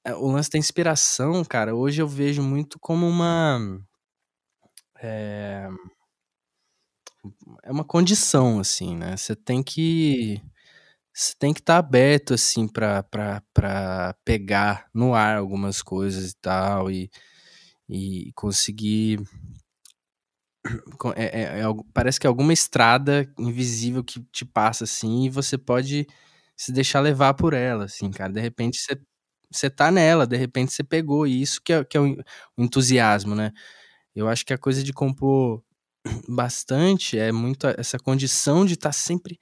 é, 0.03 0.13
o 0.15 0.27
lance 0.31 0.49
da 0.49 0.57
inspiração, 0.59 1.43
cara, 1.43 1.75
hoje 1.75 2.01
eu 2.01 2.07
vejo 2.07 2.41
muito 2.43 2.79
como 2.79 3.07
uma 3.07 3.59
é, 5.01 5.69
é 7.63 7.71
uma 7.71 7.83
condição, 7.83 8.59
assim, 8.59 8.95
né? 8.95 9.15
Você 9.17 9.35
tem 9.35 9.63
que 9.63 10.41
você 11.15 11.33
tem 11.39 11.53
que 11.53 11.61
estar 11.61 11.77
aberto, 11.79 12.33
assim, 12.35 12.67
pra 12.67 13.03
pegar 14.25 14.87
no 14.93 15.13
ar 15.15 15.37
algumas 15.37 15.81
coisas 15.81 16.31
e 16.31 16.35
tal, 16.41 16.91
e, 16.91 17.09
e 17.89 18.31
conseguir. 18.35 19.19
co- 20.97 21.13
é- 21.15 21.25
é- 21.59 21.61
é 21.61 21.63
parece 21.93 22.19
que 22.19 22.27
é 22.27 22.29
alguma 22.29 22.53
estrada 22.53 23.29
invisível 23.37 24.03
que 24.03 24.21
te 24.31 24.45
passa, 24.45 24.83
assim, 24.83 25.25
e 25.25 25.29
você 25.29 25.57
pode 25.57 26.07
se 26.57 26.71
deixar 26.71 26.99
levar 27.01 27.33
por 27.33 27.53
ela, 27.53 27.85
assim, 27.85 28.09
cara. 28.11 28.31
De 28.33 28.39
repente 28.41 28.77
você, 28.79 28.97
você 29.51 29.69
tá 29.69 29.91
nela, 29.91 30.25
de 30.27 30.37
repente 30.37 30.73
você 30.73 30.83
pegou, 30.83 31.27
e 31.27 31.41
isso 31.41 31.61
que 31.63 31.73
é, 31.73 31.83
que 31.83 31.97
é 31.97 32.01
o 32.01 32.15
entusiasmo, 32.57 33.35
né? 33.35 33.51
Eu 34.15 34.27
acho 34.29 34.45
que 34.45 34.53
a 34.53 34.57
coisa 34.59 34.83
de 34.83 34.93
compor 34.93 35.63
bastante 36.29 37.17
é 37.19 37.31
muito 37.31 37.67
essa 37.79 37.99
condição 37.99 38.65
de 38.65 38.75
estar 38.75 38.93
sempre 38.93 39.39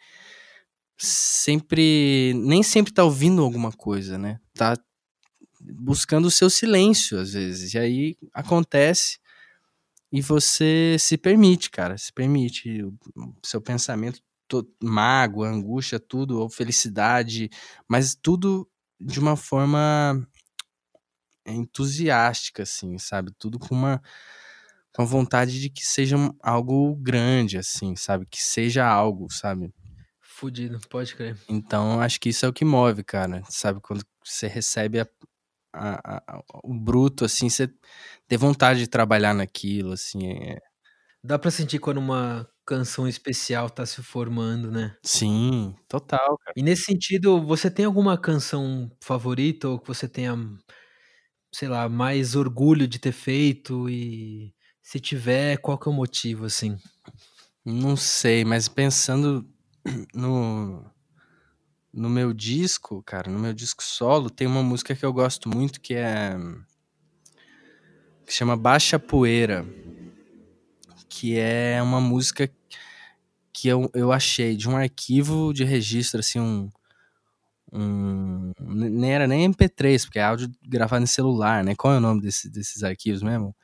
sempre 1.06 2.34
nem 2.36 2.64
sempre 2.64 2.94
tá 2.94 3.04
ouvindo 3.04 3.42
alguma 3.44 3.72
coisa, 3.72 4.18
né? 4.18 4.40
Tá 4.56 4.76
buscando 5.62 6.26
o 6.28 6.32
seu 6.32 6.50
silêncio 6.50 7.20
às 7.20 7.34
vezes. 7.34 7.74
E 7.74 7.80
aí 7.80 8.18
acontece 8.34 9.20
e 10.12 10.22
você 10.22 10.96
se 11.00 11.18
permite, 11.18 11.70
cara, 11.72 11.98
se 11.98 12.14
permite 12.14 12.84
o 12.84 12.94
seu 13.44 13.62
pensamento 13.62 14.22
to- 14.48 14.68
mágoa, 14.84 15.50
angústia, 15.50 16.00
tudo, 16.00 16.40
ou 16.40 16.50
felicidade, 16.50 17.50
mas 17.90 18.16
tudo 18.16 18.70
de 19.00 19.20
uma 19.20 19.36
forma 19.36 20.26
entusiástica 21.46 22.64
assim, 22.64 22.98
sabe? 22.98 23.32
Tudo 23.38 23.60
com 23.60 23.76
uma 23.76 24.02
com 24.94 25.02
a 25.04 25.06
vontade 25.06 25.60
de 25.62 25.70
que 25.70 25.86
seja 25.86 26.16
algo 26.42 26.96
grande 26.98 27.58
assim, 27.58 27.96
sabe? 27.96 28.26
Que 28.28 28.42
seja 28.42 28.86
algo, 28.88 29.32
sabe? 29.32 29.74
Fudido, 30.44 30.78
pode 30.90 31.16
crer. 31.16 31.38
Então, 31.48 32.02
acho 32.02 32.20
que 32.20 32.28
isso 32.28 32.46
é 32.46 32.50
o 32.50 32.54
que 32.54 32.66
move, 32.66 33.02
cara. 33.02 33.42
Sabe, 33.50 33.80
quando 33.80 34.04
você 34.24 34.46
recebe 34.48 35.00
a- 35.00 35.08
a- 35.74 36.24
a- 36.28 36.44
o 36.64 36.74
bruto, 36.74 37.24
assim, 37.26 37.50
você 37.50 37.70
tem 38.28 38.38
vontade 38.38 38.80
de 38.80 38.88
trabalhar 38.88 39.34
naquilo, 39.34 39.94
assim. 39.94 40.28
é- 40.32 40.60
Dá 41.24 41.40
pra 41.40 41.50
sentir 41.50 41.80
quando 41.80 41.98
uma 42.00 42.46
canção 42.66 43.08
especial 43.08 43.70
tá 43.70 43.86
se 43.86 44.04
formando, 44.04 44.70
né? 44.70 44.98
Sim, 45.04 45.76
total, 45.88 46.38
cara. 46.38 46.54
E 46.58 46.62
nesse 46.64 46.84
sentido, 46.84 47.42
você 47.42 47.70
tem 47.72 47.86
alguma 47.86 48.18
canção 48.18 48.92
favorita 49.02 49.70
ou 49.70 49.80
que 49.80 49.88
você 49.88 50.08
tenha, 50.08 50.36
sei 51.54 51.68
lá, 51.68 51.88
mais 51.90 52.36
orgulho 52.36 52.88
de 52.88 53.00
ter 53.00 53.12
feito? 53.12 53.90
E 53.90 54.54
se 54.82 55.00
tiver, 55.00 55.58
qual 55.58 55.78
que 55.78 55.88
é 55.88 55.92
o 55.92 55.96
motivo, 55.96 56.46
assim? 56.46 56.78
Não 57.66 57.96
sei, 57.96 58.44
mas 58.44 58.68
pensando 58.68 59.48
no, 60.14 60.86
no 61.94 62.10
meu 62.10 62.34
disco, 62.34 63.04
cara, 63.04 63.30
no 63.30 63.40
meu 63.40 63.54
disco 63.54 63.84
solo, 63.84 64.30
tem 64.30 64.48
uma 64.48 64.64
música 64.64 64.96
que 64.96 65.06
eu 65.06 65.14
gosto 65.14 65.50
muito 65.50 65.80
que 65.80 65.94
é. 65.94 66.36
que 68.26 68.34
chama 68.34 68.58
Baixa 68.58 68.98
Poeira. 68.98 69.66
Que 71.08 71.38
é 71.38 71.80
uma 71.82 72.02
música 72.02 72.50
que 73.54 73.68
eu, 73.68 73.90
eu 73.94 74.12
achei 74.12 74.56
de 74.58 74.68
um 74.68 74.76
arquivo 74.76 75.54
de 75.54 75.64
registro, 75.64 76.20
assim, 76.20 76.40
um. 76.40 76.70
um 77.72 78.52
nem 78.60 79.14
era 79.14 79.28
nem 79.28 79.52
MP3, 79.52 80.06
porque 80.06 80.18
é 80.18 80.24
áudio 80.24 80.52
gravado 80.68 81.04
em 81.04 81.08
celular, 81.08 81.64
né? 81.64 81.76
Qual 81.76 81.94
é 81.94 81.98
o 81.98 82.02
nome 82.02 82.22
desse, 82.22 82.50
desses 82.50 82.84
arquivos 82.84 83.22
mesmo? 83.22 83.56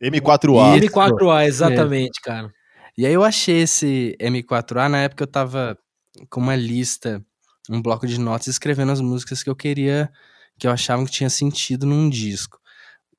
M4A. 0.00 0.78
Isso. 0.78 0.86
M4A, 0.86 1.46
exatamente, 1.46 2.20
cara. 2.20 2.52
E 2.98 3.06
aí 3.06 3.12
eu 3.14 3.22
achei 3.22 3.58
esse 3.62 4.16
M4A, 4.18 4.88
na 4.88 4.98
época 5.02 5.22
eu 5.22 5.28
tava 5.28 5.78
com 6.28 6.40
uma 6.40 6.56
lista, 6.56 7.24
um 7.70 7.80
bloco 7.80 8.08
de 8.08 8.18
notas, 8.18 8.48
escrevendo 8.48 8.90
as 8.90 9.00
músicas 9.00 9.40
que 9.40 9.48
eu 9.48 9.54
queria, 9.54 10.10
que 10.58 10.66
eu 10.66 10.72
achava 10.72 11.04
que 11.04 11.10
tinha 11.12 11.30
sentido 11.30 11.86
num 11.86 12.10
disco. 12.10 12.58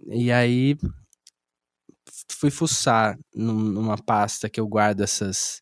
E 0.09 0.31
aí 0.31 0.77
fui 2.29 2.49
fuçar 2.51 3.17
num- 3.33 3.53
numa 3.53 3.97
pasta 3.97 4.49
que 4.49 4.59
eu 4.59 4.67
guardo 4.67 5.01
essas, 5.01 5.61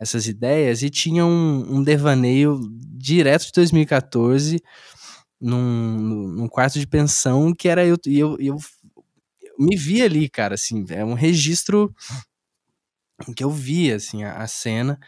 essas 0.00 0.26
ideias 0.26 0.82
e 0.82 0.90
tinha 0.90 1.24
um, 1.26 1.76
um 1.78 1.82
devaneio 1.82 2.60
direto 2.98 3.46
de 3.46 3.52
2014 3.54 4.60
num, 5.40 5.98
num 6.32 6.48
quarto 6.48 6.78
de 6.78 6.86
pensão 6.86 7.54
que 7.54 7.68
era 7.68 7.84
eu, 7.86 7.96
e 8.06 8.18
eu, 8.18 8.36
eu, 8.40 8.56
eu 9.42 9.54
me 9.58 9.76
vi 9.76 10.02
ali, 10.02 10.28
cara, 10.28 10.54
assim, 10.54 10.84
é 10.90 11.04
um 11.04 11.14
registro 11.14 11.94
que 13.34 13.42
eu 13.44 13.50
via, 13.50 13.96
assim, 13.96 14.24
a, 14.24 14.36
a 14.36 14.46
cena, 14.46 14.98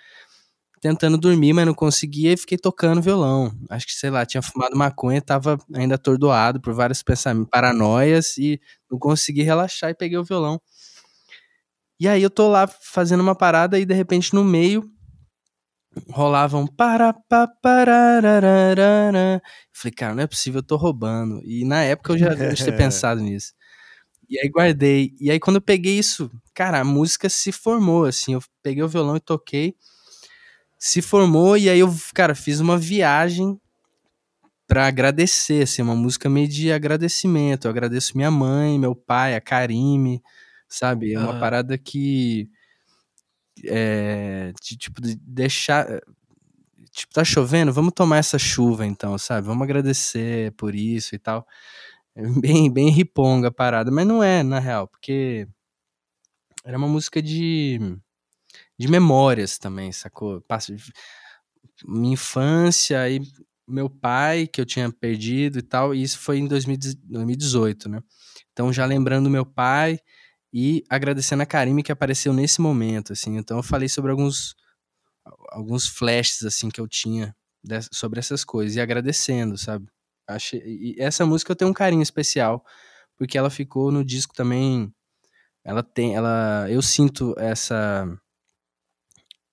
tentando 0.81 1.19
dormir, 1.19 1.53
mas 1.53 1.67
não 1.67 1.75
conseguia 1.75 2.33
e 2.33 2.37
fiquei 2.37 2.57
tocando 2.57 3.03
violão. 3.03 3.53
Acho 3.69 3.87
que, 3.87 3.93
sei 3.93 4.11
lá, 4.11 4.25
tinha 4.25 4.43
fumado 4.43 4.77
maconha, 4.77 5.21
tava 5.21 5.59
ainda 5.75 5.97
atordoado 5.97 6.61
por 6.61 6.73
vários 6.73 7.03
pensamentos, 7.03 7.51
paranoias 7.51 8.37
e 8.39 8.61
não 8.91 8.99
consegui 8.99 9.43
relaxar 9.43 9.91
e 9.91 9.95
peguei 9.95 10.19
o 10.19 10.25
violão. 10.25 10.61
E 12.01 12.07
aí 12.07 12.23
eu 12.23 12.31
tô 12.31 12.49
lá 12.49 12.67
fazendo 12.67 13.21
uma 13.21 13.35
parada 13.35 13.79
e 13.79 13.85
de 13.85 13.93
repente 13.93 14.33
no 14.33 14.45
meio 14.45 14.89
rolava 16.11 16.57
um 16.57 16.67
para. 16.67 17.15
Falei, 19.73 19.93
cara, 19.97 20.15
não 20.15 20.23
é 20.23 20.27
possível, 20.27 20.61
eu 20.61 20.63
tô 20.63 20.77
roubando. 20.77 21.41
E 21.45 21.65
na 21.65 21.83
época 21.83 22.13
eu 22.13 22.19
já 22.19 22.35
devo 22.35 22.55
ter 22.55 22.73
pensado 22.77 23.21
nisso. 23.21 23.53
E 24.29 24.39
aí 24.39 24.49
guardei. 24.49 25.15
E 25.21 25.31
aí 25.31 25.41
quando 25.41 25.57
eu 25.57 25.63
peguei 25.63 25.99
isso, 25.99 26.31
cara, 26.55 26.81
a 26.81 26.85
música 26.85 27.29
se 27.29 27.53
formou, 27.53 28.05
assim. 28.05 28.35
Eu 28.35 28.43
peguei 28.63 28.83
o 28.83 28.89
violão 28.89 29.17
e 29.17 29.21
toquei. 29.21 29.75
Se 30.79 31.03
formou 31.03 31.57
e 31.57 31.69
aí 31.69 31.81
eu, 31.81 31.95
cara, 32.15 32.35
fiz 32.35 32.61
uma 32.61 32.79
viagem 32.79 33.59
pra 34.67 34.87
agradecer, 34.87 35.63
assim, 35.63 35.81
uma 35.83 35.97
música 35.97 36.29
meio 36.29 36.47
de 36.47 36.71
agradecimento. 36.71 37.65
Eu 37.67 37.71
agradeço 37.71 38.17
minha 38.17 38.31
mãe, 38.31 38.79
meu 38.79 38.95
pai, 38.95 39.35
a 39.35 39.41
Karime, 39.41 40.23
sabe? 40.69 41.15
É 41.15 41.19
uma 41.19 41.41
parada 41.41 41.79
que 41.79 42.51
é, 43.65 44.53
de, 44.63 44.77
tipo, 44.77 45.01
de 45.01 45.17
deixar. 45.17 45.87
Tipo, 46.93 47.15
tá 47.15 47.25
chovendo? 47.25 47.73
Vamos 47.73 47.93
tomar 47.95 48.19
essa 48.19 48.39
chuva 48.39 48.85
então, 48.87 49.17
sabe? 49.19 49.47
Vamos 49.47 49.63
agradecer 49.63 50.53
por 50.53 50.75
isso 50.75 51.15
e 51.15 51.19
tal. 51.19 51.47
Bem, 52.41 52.69
bem 52.69 52.91
riponga 52.91 53.47
a 53.49 53.53
parada, 53.53 53.91
mas 53.93 54.05
não 54.07 54.23
é, 54.23 54.43
na 54.43 54.59
real, 54.59 54.89
porque 54.89 55.47
era 56.65 56.77
uma 56.77 56.89
música 56.89 57.23
de, 57.23 57.79
de 58.79 58.89
memórias 58.89 59.57
também, 59.57 59.93
sacou? 59.93 60.43
Minha 61.87 62.15
infância, 62.15 63.01
aí 63.01 63.21
meu 63.69 63.89
pai, 63.89 64.47
que 64.47 64.61
eu 64.61 64.67
tinha 64.67 64.91
perdido 64.91 65.59
e 65.59 65.63
tal, 65.63 65.95
e 65.95 66.03
isso 66.03 66.19
foi 66.19 66.39
em 66.39 66.49
2018, 66.49 67.89
né? 67.89 68.03
Então, 68.53 68.73
já 68.73 68.85
lembrando 68.85 69.31
meu 69.31 69.47
pai 69.47 70.01
e 70.53 70.83
agradecendo 70.89 71.43
a 71.43 71.47
Karime 71.47 71.83
que 71.83 71.93
apareceu 71.93 72.33
nesse 72.33 72.61
momento, 72.61 73.13
assim. 73.13 73.37
Então, 73.37 73.59
eu 73.59 73.63
falei 73.63 73.89
sobre 73.89 74.11
alguns, 74.11 74.57
alguns 75.51 75.87
flashes, 75.87 76.43
assim, 76.45 76.69
que 76.69 76.81
eu 76.81 76.89
tinha 76.89 77.37
sobre 77.93 78.19
essas 78.19 78.45
coisas 78.45 78.77
e 78.77 78.81
agradecendo, 78.81 79.57
sabe? 79.57 79.87
Achei, 80.29 80.61
e 80.67 80.97
essa 80.99 81.25
música 81.27 81.53
eu 81.53 81.57
tenho 81.57 81.71
um 81.71 81.75
carinho 81.75 82.03
especial, 82.03 82.65
porque 83.17 83.39
ela 83.39 83.51
ficou 83.51 83.91
no 83.93 84.05
disco 84.05 84.35
também. 84.35 84.93
Ela 85.65 85.83
tem, 85.83 86.17
ela, 86.17 86.67
eu 86.71 86.83
sinto 86.83 87.35
essa 87.39 88.07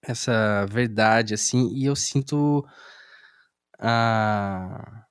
essa 0.02 0.66
verdade 0.68 1.34
assim, 1.34 1.70
e 1.74 1.86
eu 1.86 1.96
sinto 1.96 2.66
a 3.80 5.02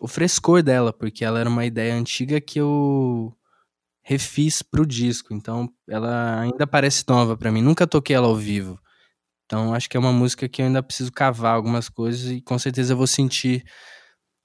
o 0.00 0.08
frescor 0.08 0.62
dela, 0.62 0.92
porque 0.92 1.24
ela 1.24 1.40
era 1.40 1.48
uma 1.48 1.64
ideia 1.64 1.94
antiga 1.94 2.40
que 2.40 2.60
eu 2.60 3.34
refiz 4.04 4.62
pro 4.62 4.86
disco, 4.86 5.34
então 5.34 5.68
ela 5.88 6.40
ainda 6.40 6.66
parece 6.66 7.04
nova 7.08 7.36
para 7.36 7.52
mim. 7.52 7.62
Nunca 7.62 7.86
toquei 7.86 8.16
ela 8.16 8.26
ao 8.28 8.36
vivo. 8.36 8.78
Então 9.46 9.74
acho 9.74 9.88
que 9.90 9.96
é 9.96 10.00
uma 10.00 10.12
música 10.12 10.48
que 10.48 10.62
eu 10.62 10.66
ainda 10.66 10.82
preciso 10.82 11.12
cavar 11.12 11.54
algumas 11.56 11.88
coisas 11.88 12.30
e 12.32 12.40
com 12.42 12.58
certeza 12.58 12.94
eu 12.94 12.98
vou 12.98 13.06
sentir 13.06 13.64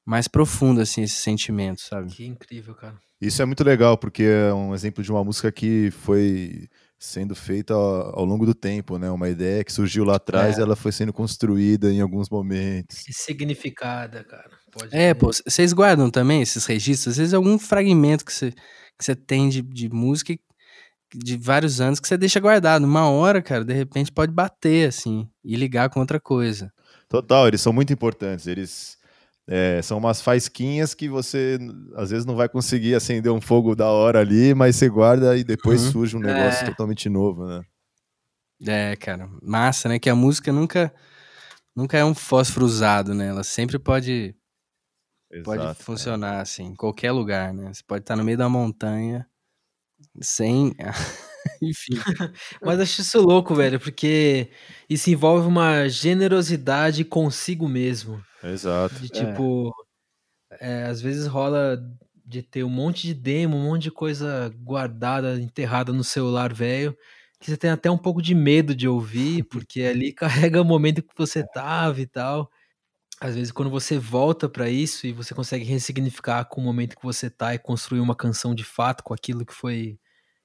mais 0.05 0.27
profundo 0.27 0.81
assim 0.81 1.03
esse 1.03 1.15
sentimento, 1.15 1.81
sabe? 1.81 2.11
Que 2.11 2.25
incrível, 2.25 2.73
cara. 2.75 2.95
Isso 3.19 3.41
é 3.41 3.45
muito 3.45 3.63
legal 3.63 3.97
porque 3.97 4.23
é 4.23 4.53
um 4.53 4.73
exemplo 4.73 5.03
de 5.03 5.11
uma 5.11 5.23
música 5.23 5.51
que 5.51 5.91
foi 5.91 6.67
sendo 6.97 7.35
feita 7.35 7.73
ao, 7.73 8.19
ao 8.19 8.25
longo 8.25 8.45
do 8.45 8.53
tempo, 8.53 8.97
né? 8.97 9.09
Uma 9.09 9.29
ideia 9.29 9.63
que 9.63 9.71
surgiu 9.71 10.03
lá 10.03 10.15
atrás, 10.15 10.57
é. 10.57 10.61
ela 10.61 10.75
foi 10.75 10.91
sendo 10.91 11.11
construída 11.11 11.91
em 11.91 12.01
alguns 12.01 12.29
momentos. 12.29 13.07
E 13.07 13.13
significada, 13.13 14.23
cara. 14.23 14.49
Pode 14.71 14.95
é, 14.95 15.13
pô, 15.13 15.31
vocês 15.31 15.73
guardam 15.73 16.09
também 16.09 16.41
esses 16.41 16.65
registros? 16.65 17.13
Às 17.13 17.17
vezes 17.17 17.33
algum 17.33 17.59
fragmento 17.59 18.23
que 18.23 18.33
você, 18.33 18.51
que 18.51 19.03
você 19.03 19.15
tem 19.15 19.49
de, 19.49 19.61
de 19.61 19.89
música 19.89 20.33
de 21.13 21.37
vários 21.37 21.81
anos 21.81 21.99
que 21.99 22.07
você 22.07 22.17
deixa 22.17 22.39
guardado. 22.39 22.85
Uma 22.85 23.09
hora, 23.09 23.41
cara, 23.41 23.65
de 23.65 23.73
repente 23.73 24.11
pode 24.11 24.31
bater, 24.31 24.87
assim, 24.87 25.27
e 25.43 25.55
ligar 25.55 25.89
com 25.89 25.99
outra 25.99 26.19
coisa. 26.19 26.71
Total, 27.09 27.47
eles 27.47 27.61
são 27.61 27.73
muito 27.73 27.91
importantes. 27.91 28.47
Eles 28.47 28.97
é, 29.53 29.81
são 29.81 29.97
umas 29.97 30.21
faisquinhas 30.21 30.93
que 30.93 31.09
você 31.09 31.59
às 31.97 32.09
vezes 32.09 32.25
não 32.25 32.37
vai 32.37 32.47
conseguir 32.47 32.95
acender 32.95 33.29
um 33.33 33.41
fogo 33.41 33.75
da 33.75 33.87
hora 33.87 34.21
ali, 34.21 34.53
mas 34.53 34.77
você 34.77 34.87
guarda 34.87 35.35
e 35.37 35.43
depois 35.43 35.83
uhum. 35.83 35.91
surge 35.91 36.15
um 36.15 36.21
negócio 36.21 36.63
é. 36.63 36.69
totalmente 36.69 37.09
novo, 37.09 37.45
né? 37.45 37.61
É, 38.65 38.95
cara, 38.95 39.29
massa, 39.43 39.89
né? 39.89 39.99
Que 39.99 40.09
a 40.09 40.15
música 40.15 40.53
nunca 40.53 40.93
nunca 41.75 41.97
é 41.97 42.05
um 42.05 42.15
fósforo 42.15 42.65
usado, 42.65 43.13
né? 43.13 43.27
Ela 43.27 43.43
sempre 43.43 43.77
pode 43.77 44.33
Exato, 45.29 45.43
pode 45.43 45.83
funcionar 45.83 46.37
é. 46.37 46.41
assim, 46.41 46.67
em 46.67 46.75
qualquer 46.75 47.11
lugar, 47.11 47.53
né? 47.53 47.73
Você 47.73 47.83
pode 47.85 48.03
estar 48.03 48.15
no 48.15 48.23
meio 48.23 48.37
da 48.37 48.47
montanha 48.47 49.27
sem. 50.21 50.73
Enfim. 51.61 51.93
Mas 52.61 52.79
acho 52.79 53.01
isso 53.01 53.21
louco, 53.21 53.55
velho, 53.55 53.79
porque 53.79 54.49
isso 54.89 55.09
envolve 55.09 55.47
uma 55.47 55.87
generosidade 55.87 57.03
consigo 57.03 57.67
mesmo. 57.67 58.23
Exato. 58.43 58.95
De 58.95 59.09
tipo, 59.09 59.71
é. 60.51 60.81
É, 60.81 60.83
às 60.85 61.01
vezes 61.01 61.27
rola 61.27 61.77
de 62.25 62.41
ter 62.41 62.63
um 62.63 62.69
monte 62.69 63.07
de 63.07 63.13
demo, 63.13 63.57
um 63.57 63.63
monte 63.63 63.83
de 63.83 63.91
coisa 63.91 64.53
guardada, 64.63 65.39
enterrada 65.39 65.91
no 65.93 66.03
celular 66.03 66.53
velho, 66.53 66.97
que 67.39 67.49
você 67.49 67.57
tem 67.57 67.69
até 67.71 67.89
um 67.89 67.97
pouco 67.97 68.21
de 68.21 68.35
medo 68.35 68.75
de 68.75 68.87
ouvir, 68.87 69.43
porque 69.45 69.81
ali 69.83 70.13
carrega 70.53 70.61
o 70.61 70.65
momento 70.65 71.01
que 71.03 71.13
você 71.17 71.43
tava 71.45 72.01
e 72.01 72.07
tal. 72.07 72.49
Às 73.21 73.35
vezes, 73.35 73.51
quando 73.51 73.69
você 73.71 73.99
volta 73.99 74.49
para 74.49 74.69
isso 74.69 75.07
e 75.07 75.13
você 75.13 75.33
consegue 75.35 75.63
ressignificar 75.65 76.45
com 76.45 76.61
o 76.61 76.63
momento 76.63 76.95
que 76.97 77.03
você 77.03 77.29
tá 77.29 77.53
e 77.53 77.59
construir 77.59 77.99
uma 78.01 78.15
canção 78.15 78.55
de 78.55 78.63
fato 78.63 79.03
com 79.03 79.13
aquilo 79.13 79.45
que 79.45 79.53
foi 79.53 79.99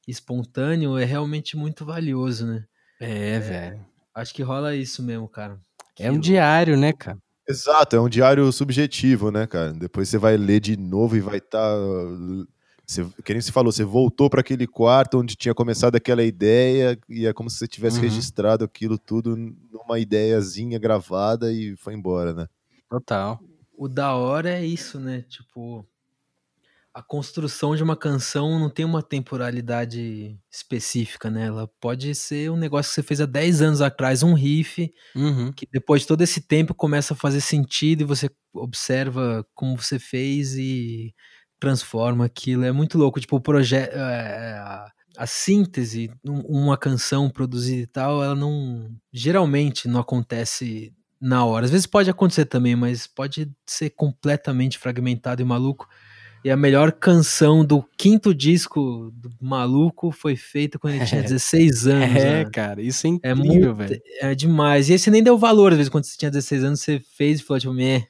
espontâneo, 0.06 0.96
é 0.96 1.04
realmente 1.04 1.56
muito 1.56 1.84
valioso, 1.84 2.46
né? 2.46 2.64
É, 3.00 3.30
é 3.30 3.38
velho. 3.40 3.86
Acho 4.14 4.34
que 4.34 4.42
rola 4.42 4.74
isso 4.74 5.02
mesmo, 5.02 5.28
cara. 5.28 5.58
É 5.98 6.10
um 6.10 6.18
diário, 6.18 6.76
né, 6.76 6.92
cara? 6.92 7.18
Exato, 7.48 7.96
é 7.96 8.00
um 8.00 8.08
diário 8.08 8.50
subjetivo, 8.50 9.30
né, 9.30 9.46
cara? 9.46 9.72
Depois 9.72 10.08
você 10.08 10.18
vai 10.18 10.36
ler 10.36 10.60
de 10.60 10.76
novo 10.76 11.16
e 11.16 11.20
vai 11.20 11.38
estar. 11.38 11.58
Tá, 11.58 12.46
você, 12.84 13.04
que 13.24 13.32
nem 13.32 13.40
você 13.40 13.52
falou, 13.52 13.72
você 13.72 13.84
voltou 13.84 14.30
para 14.30 14.40
aquele 14.40 14.66
quarto 14.66 15.18
onde 15.18 15.36
tinha 15.36 15.54
começado 15.54 15.96
aquela 15.96 16.22
ideia 16.22 16.98
e 17.08 17.26
é 17.26 17.32
como 17.32 17.50
se 17.50 17.58
você 17.58 17.66
tivesse 17.66 17.96
uhum. 17.96 18.02
registrado 18.02 18.64
aquilo 18.64 18.98
tudo 18.98 19.36
numa 19.36 19.98
ideiazinha 19.98 20.78
gravada 20.78 21.52
e 21.52 21.76
foi 21.76 21.94
embora, 21.94 22.32
né? 22.32 22.46
Total. 22.88 23.40
O 23.76 23.88
da 23.88 24.14
hora 24.14 24.50
é 24.50 24.64
isso, 24.64 24.98
né? 24.98 25.22
Tipo, 25.28 25.86
a 26.96 27.02
construção 27.02 27.76
de 27.76 27.82
uma 27.82 27.94
canção 27.94 28.58
não 28.58 28.70
tem 28.70 28.82
uma 28.82 29.02
temporalidade 29.02 30.40
específica, 30.50 31.28
né? 31.30 31.44
Ela 31.44 31.68
pode 31.78 32.14
ser 32.14 32.50
um 32.50 32.56
negócio 32.56 32.88
que 32.88 32.94
você 32.94 33.02
fez 33.02 33.20
há 33.20 33.26
10 33.26 33.60
anos 33.60 33.80
atrás, 33.82 34.22
um 34.22 34.32
riff, 34.32 34.90
uhum. 35.14 35.52
que 35.52 35.68
depois 35.70 36.00
de 36.00 36.08
todo 36.08 36.22
esse 36.22 36.40
tempo 36.40 36.74
começa 36.74 37.12
a 37.12 37.16
fazer 37.16 37.42
sentido 37.42 38.00
e 38.00 38.04
você 38.04 38.30
observa 38.54 39.46
como 39.54 39.76
você 39.76 39.98
fez 39.98 40.56
e 40.56 41.14
transforma 41.60 42.24
aquilo. 42.24 42.64
É 42.64 42.72
muito 42.72 42.96
louco. 42.96 43.20
Tipo, 43.20 43.36
o 43.36 43.42
projeto. 43.42 43.94
É, 43.94 43.98
é, 43.98 44.58
a, 44.58 44.90
a 45.18 45.26
síntese, 45.26 46.10
uma 46.24 46.78
canção 46.78 47.28
produzida 47.28 47.82
e 47.82 47.86
tal, 47.86 48.24
ela 48.24 48.34
não. 48.34 48.90
Geralmente 49.12 49.86
não 49.86 50.00
acontece 50.00 50.94
na 51.20 51.44
hora. 51.44 51.66
Às 51.66 51.70
vezes 51.70 51.86
pode 51.86 52.08
acontecer 52.08 52.46
também, 52.46 52.74
mas 52.74 53.06
pode 53.06 53.52
ser 53.66 53.90
completamente 53.90 54.78
fragmentado 54.78 55.42
e 55.42 55.44
maluco. 55.44 55.86
E 56.46 56.50
a 56.50 56.56
melhor 56.56 56.92
canção 56.92 57.64
do 57.64 57.82
quinto 57.98 58.32
disco 58.32 59.10
do 59.16 59.32
Maluco 59.40 60.12
foi 60.12 60.36
feita 60.36 60.78
quando 60.78 60.94
ele 60.94 61.04
tinha 61.04 61.18
16 61.26 61.88
anos. 61.88 62.16
É, 62.16 62.44
né? 62.44 62.50
cara, 62.52 62.80
isso 62.80 63.04
é, 63.04 63.10
é 63.10 63.32
incrível, 63.32 63.70
é 63.72 63.74
velho. 63.74 64.02
É 64.20 64.32
demais. 64.32 64.88
E 64.88 64.92
aí 64.92 64.98
você 65.00 65.10
nem 65.10 65.24
deu 65.24 65.36
valor, 65.36 65.72
às 65.72 65.78
vezes, 65.78 65.90
quando 65.90 66.04
você 66.04 66.16
tinha 66.16 66.30
16 66.30 66.62
anos, 66.62 66.80
você 66.80 67.02
fez 67.16 67.40
e 67.40 67.42
falou, 67.42 67.58
tipo, 67.58 67.74
meh. 67.74 68.06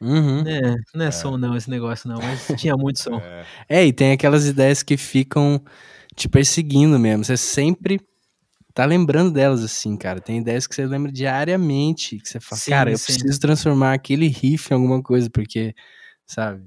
Uhum. 0.00 0.40
É, 0.48 0.74
não 0.94 1.04
é, 1.04 1.08
é, 1.08 1.10
som 1.10 1.36
não, 1.36 1.54
esse 1.54 1.68
negócio 1.68 2.08
não, 2.08 2.16
mas 2.16 2.46
tinha 2.58 2.74
muito 2.78 2.98
som. 2.98 3.18
É. 3.18 3.44
é, 3.68 3.86
e 3.86 3.92
tem 3.92 4.12
aquelas 4.12 4.46
ideias 4.46 4.82
que 4.82 4.96
ficam 4.96 5.62
te 6.14 6.30
perseguindo 6.30 6.98
mesmo. 6.98 7.26
Você 7.26 7.36
sempre 7.36 8.00
tá 8.72 8.86
lembrando 8.86 9.30
delas, 9.32 9.62
assim, 9.62 9.98
cara. 9.98 10.18
Tem 10.18 10.38
ideias 10.38 10.66
que 10.66 10.74
você 10.74 10.86
lembra 10.86 11.12
diariamente, 11.12 12.16
que 12.20 12.26
você 12.26 12.40
fala, 12.40 12.58
sim, 12.58 12.70
cara, 12.70 12.90
eu 12.90 12.96
sim. 12.96 13.12
preciso 13.12 13.38
transformar 13.38 13.92
aquele 13.92 14.28
riff 14.28 14.72
em 14.72 14.76
alguma 14.76 15.02
coisa, 15.02 15.28
porque, 15.28 15.74
sabe, 16.24 16.64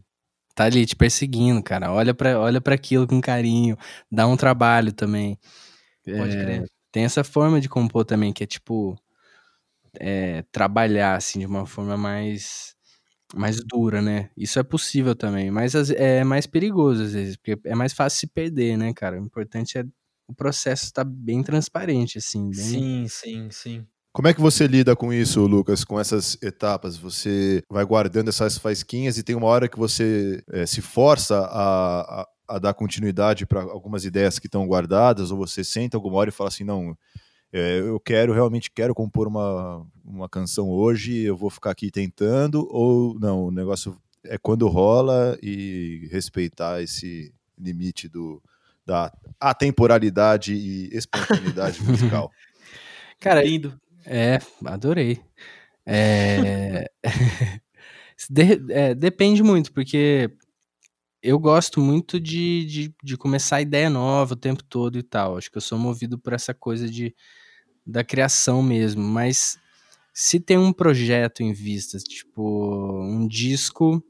tá 0.60 0.66
ali 0.66 0.86
te 0.86 0.94
perseguindo, 0.94 1.64
cara. 1.64 1.90
Olha 1.90 2.14
para 2.14 2.38
olha 2.38 2.60
para 2.60 2.76
aquilo 2.76 3.08
com 3.08 3.22
carinho, 3.22 3.78
dá 4.12 4.28
um 4.28 4.36
trabalho 4.36 4.92
também. 4.92 5.40
Pode 6.04 6.36
é, 6.36 6.44
crer. 6.44 6.66
Tem 6.92 7.06
essa 7.06 7.24
forma 7.24 7.62
de 7.62 7.70
compor 7.70 8.04
também, 8.04 8.34
que 8.34 8.44
é 8.44 8.48
tipo, 8.48 9.00
é, 9.98 10.44
trabalhar, 10.52 11.16
assim, 11.16 11.40
de 11.40 11.46
uma 11.46 11.66
forma 11.66 11.96
mais 11.96 12.76
mais 13.34 13.64
dura, 13.66 14.02
né? 14.02 14.32
Isso 14.36 14.60
é 14.60 14.64
possível 14.64 15.16
também, 15.16 15.50
mas 15.50 15.76
é 15.92 16.26
mais 16.26 16.46
perigoso 16.46 17.04
às 17.04 17.14
vezes, 17.14 17.38
porque 17.38 17.58
é 17.64 17.76
mais 17.76 17.94
fácil 17.94 18.20
se 18.20 18.28
perder, 18.28 18.78
né, 18.78 18.92
cara? 18.94 19.18
O 19.22 19.26
importante 19.26 19.78
é 19.78 19.86
o 20.28 20.34
processo 20.36 20.86
está 20.86 21.06
bem 21.06 21.42
transparente, 21.42 22.18
assim. 22.18 22.50
Bem... 22.50 22.54
Sim, 22.54 23.08
sim, 23.08 23.50
sim. 23.50 23.88
Como 24.12 24.28
é 24.28 24.34
que 24.34 24.42
você 24.42 24.66
lida 24.66 24.96
com 24.96 25.14
isso, 25.14 25.46
Lucas, 25.46 25.84
com 25.84 26.00
essas 26.00 26.38
etapas? 26.42 26.98
Você 26.98 27.64
vai 27.70 27.86
guardando 27.86 28.30
essas 28.30 28.58
faisquinhas 28.58 29.18
e 29.18 29.24
tem 29.24 29.36
uma 29.36 29.48
hora 29.48 29.68
que 29.68 29.78
você 29.78 30.44
é, 30.52 30.66
se 30.66 30.82
força 30.82 31.40
a, 31.40 32.22
a, 32.22 32.28
a 32.48 32.60
dar 32.60 32.74
continuidade 32.74 33.46
para 33.46 33.62
algumas 33.62 34.06
ideias 34.06 34.40
que 34.40 34.48
estão 34.48 34.66
guardadas, 34.66 35.30
ou 35.30 35.38
você 35.38 35.64
senta 35.64 35.96
alguma 35.96 36.18
hora 36.18 36.30
e 36.30 36.34
fala 36.34 36.48
assim, 36.48 36.64
não, 36.64 36.98
é, 37.54 37.80
eu 37.80 38.00
quero, 38.00 38.34
realmente 38.34 38.72
quero 38.72 38.96
compor 38.96 39.28
uma, 39.28 39.86
uma 40.04 40.28
canção 40.28 40.70
hoje, 40.70 41.20
eu 41.20 41.38
vou 41.38 41.52
ficar 41.52 41.72
aqui 41.72 41.92
tentando, 41.92 42.68
ou 42.72 43.18
não, 43.20 43.46
o 43.46 43.52
negócio 43.52 43.96
é 44.24 44.38
quando 44.38 44.68
rola 44.68 45.38
e 45.42 46.08
respeitar 46.12 46.82
esse 46.82 47.32
limite 47.58 48.08
do, 48.10 48.42
da 48.86 49.14
atemporalidade 49.40 50.54
e 50.54 50.90
espontaneidade 50.92 51.82
musical. 51.86 52.32
Cara, 53.20 53.44
lindo. 53.44 53.80
É, 54.12 54.40
adorei. 54.66 55.22
É... 55.86 56.90
de, 58.28 58.74
é, 58.74 58.96
depende 58.96 59.44
muito, 59.44 59.72
porque 59.72 60.32
eu 61.22 61.38
gosto 61.38 61.80
muito 61.80 62.20
de, 62.20 62.66
de, 62.66 62.96
de, 63.04 63.16
começar 63.16 63.62
ideia 63.62 63.88
nova 63.88 64.34
o 64.34 64.38
tempo 64.38 64.64
todo 64.64 64.98
e 64.98 65.04
tal. 65.04 65.38
Acho 65.38 65.52
que 65.52 65.58
eu 65.58 65.62
sou 65.62 65.78
movido 65.78 66.18
por 66.18 66.34
essa 66.34 66.56
coisa 66.56 66.90
de, 66.90 67.16
da 67.86 68.04
criação 68.04 68.64
mesmo. 68.64 69.04
Mas 69.04 69.60
se 70.12 70.40
tem 70.40 70.58
um 70.58 70.74
projeto 70.74 71.44
em 71.44 71.54
vista, 71.54 72.00
tipo 72.00 73.04
um 73.04 73.28
disco 73.28 74.04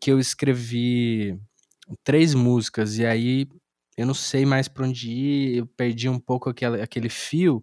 que 0.00 0.10
eu 0.10 0.18
escrevi 0.18 1.38
três 2.02 2.32
músicas 2.32 2.96
e 2.96 3.04
aí 3.04 3.46
eu 3.98 4.06
não 4.06 4.14
sei 4.14 4.46
mais 4.46 4.66
para 4.66 4.86
onde 4.86 5.10
ir, 5.10 5.56
eu 5.58 5.66
perdi 5.66 6.08
um 6.08 6.18
pouco 6.18 6.48
aquele, 6.48 6.80
aquele 6.80 7.10
fio, 7.10 7.62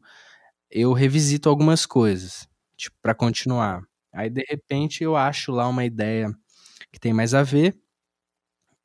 eu 0.71 0.93
revisito 0.93 1.49
algumas 1.49 1.85
coisas, 1.85 2.47
tipo, 2.77 2.95
para 3.01 3.15
continuar. 3.15 3.83
Aí, 4.13 4.29
de 4.29 4.43
repente, 4.49 5.03
eu 5.03 5.15
acho 5.15 5.51
lá 5.51 5.67
uma 5.67 5.85
ideia 5.85 6.31
que 6.93 6.99
tem 6.99 7.13
mais 7.13 7.33
a 7.33 7.43
ver. 7.43 7.75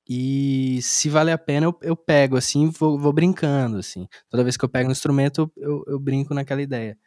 E 0.09 0.81
se 0.83 1.09
vale 1.09 1.31
a 1.31 1.39
pena, 1.39 1.67
eu, 1.67 1.79
eu 1.83 1.97
pego, 1.97 2.37
assim, 2.37 2.69
vou, 2.71 2.99
vou 2.99 3.13
brincando, 3.13 3.79
assim. 3.79 4.07
Toda 4.29 4.43
vez 4.43 4.57
que 4.57 4.65
eu 4.65 4.69
pego 4.69 4.89
um 4.89 4.93
instrumento, 4.93 5.51
eu, 5.57 5.83
eu 5.87 5.99
brinco 5.99 6.35
naquela 6.35 6.61
ideia. 6.63 6.99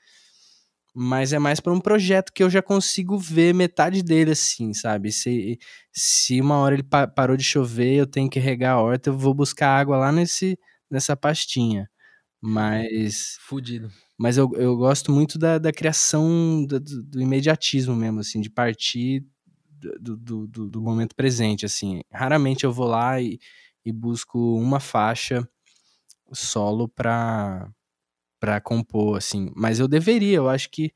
Mas 0.98 1.34
é 1.34 1.40
mais 1.40 1.60
para 1.60 1.74
um 1.74 1.80
projeto 1.82 2.32
que 2.34 2.42
eu 2.42 2.50
já 2.50 2.62
consigo 2.62 3.18
ver 3.18 3.54
metade 3.54 4.02
dele, 4.02 4.32
assim, 4.32 4.74
sabe? 4.74 5.12
Se, 5.12 5.60
se 5.92 6.40
uma 6.40 6.58
hora 6.58 6.76
ele 6.76 6.84
pa 6.84 7.06
parou 7.08 7.36
de 7.36 7.44
chover, 7.44 7.96
eu 7.96 8.08
tenho 8.08 8.30
que 8.30 8.40
regar 8.40 8.76
a 8.78 8.82
horta, 8.82 9.10
eu 9.10 9.18
vou 9.18 9.34
buscar 9.34 9.70
água 9.78 9.98
lá 9.98 10.12
nesse, 10.12 10.58
nessa 10.90 11.16
pastinha. 11.18 11.90
Mas. 12.42 13.38
Fudido. 13.42 13.90
Mas 14.18 14.38
eu, 14.38 14.52
eu 14.56 14.78
gosto 14.78 15.12
muito 15.12 15.38
da, 15.38 15.58
da 15.58 15.74
criação 15.74 16.66
do, 16.66 16.80
do 16.80 17.22
imediatismo 17.22 17.96
mesmo, 17.96 18.20
assim, 18.22 18.40
de 18.40 18.50
partir 18.50 19.26
do, 20.00 20.18
do, 20.18 20.48
do, 20.48 20.82
momento 20.82 21.16
presente, 21.16 21.66
assim. 21.66 22.02
Raramente 22.12 22.64
eu 22.64 22.72
vou 22.72 22.88
lá 22.88 23.22
e, 23.22 23.40
e 23.84 23.92
busco 23.92 24.56
uma 24.58 24.80
faixa 24.80 25.48
solo 26.32 26.88
pra, 26.88 27.70
pra 28.40 28.62
compor, 28.62 29.18
assim. 29.18 29.52
Mas 29.56 29.80
eu 29.80 29.88
deveria, 29.88 30.38
eu 30.38 30.50
acho 30.50 30.70
que 30.70 30.94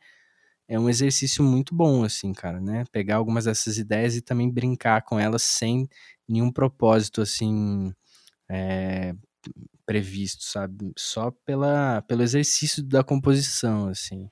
é 0.68 0.80
um 0.80 0.90
exercício 0.90 1.44
muito 1.44 1.76
bom, 1.76 2.04
assim, 2.04 2.32
cara, 2.34 2.62
né? 2.62 2.84
Pegar 2.92 3.18
algumas 3.18 3.46
dessas 3.46 3.78
ideias 3.78 4.16
e 4.16 4.22
também 4.22 4.50
brincar 4.50 5.02
com 5.04 5.20
elas 5.20 5.42
sem 5.44 5.90
nenhum 6.28 6.52
propósito, 6.52 7.22
assim, 7.22 7.92
é, 8.48 9.16
previsto, 9.90 10.44
sabe? 10.44 10.94
Só 10.96 11.32
pela, 11.32 12.04
pelo 12.04 12.22
exercício 12.22 12.84
da 12.84 13.04
composição, 13.04 13.88
assim. 13.88 14.30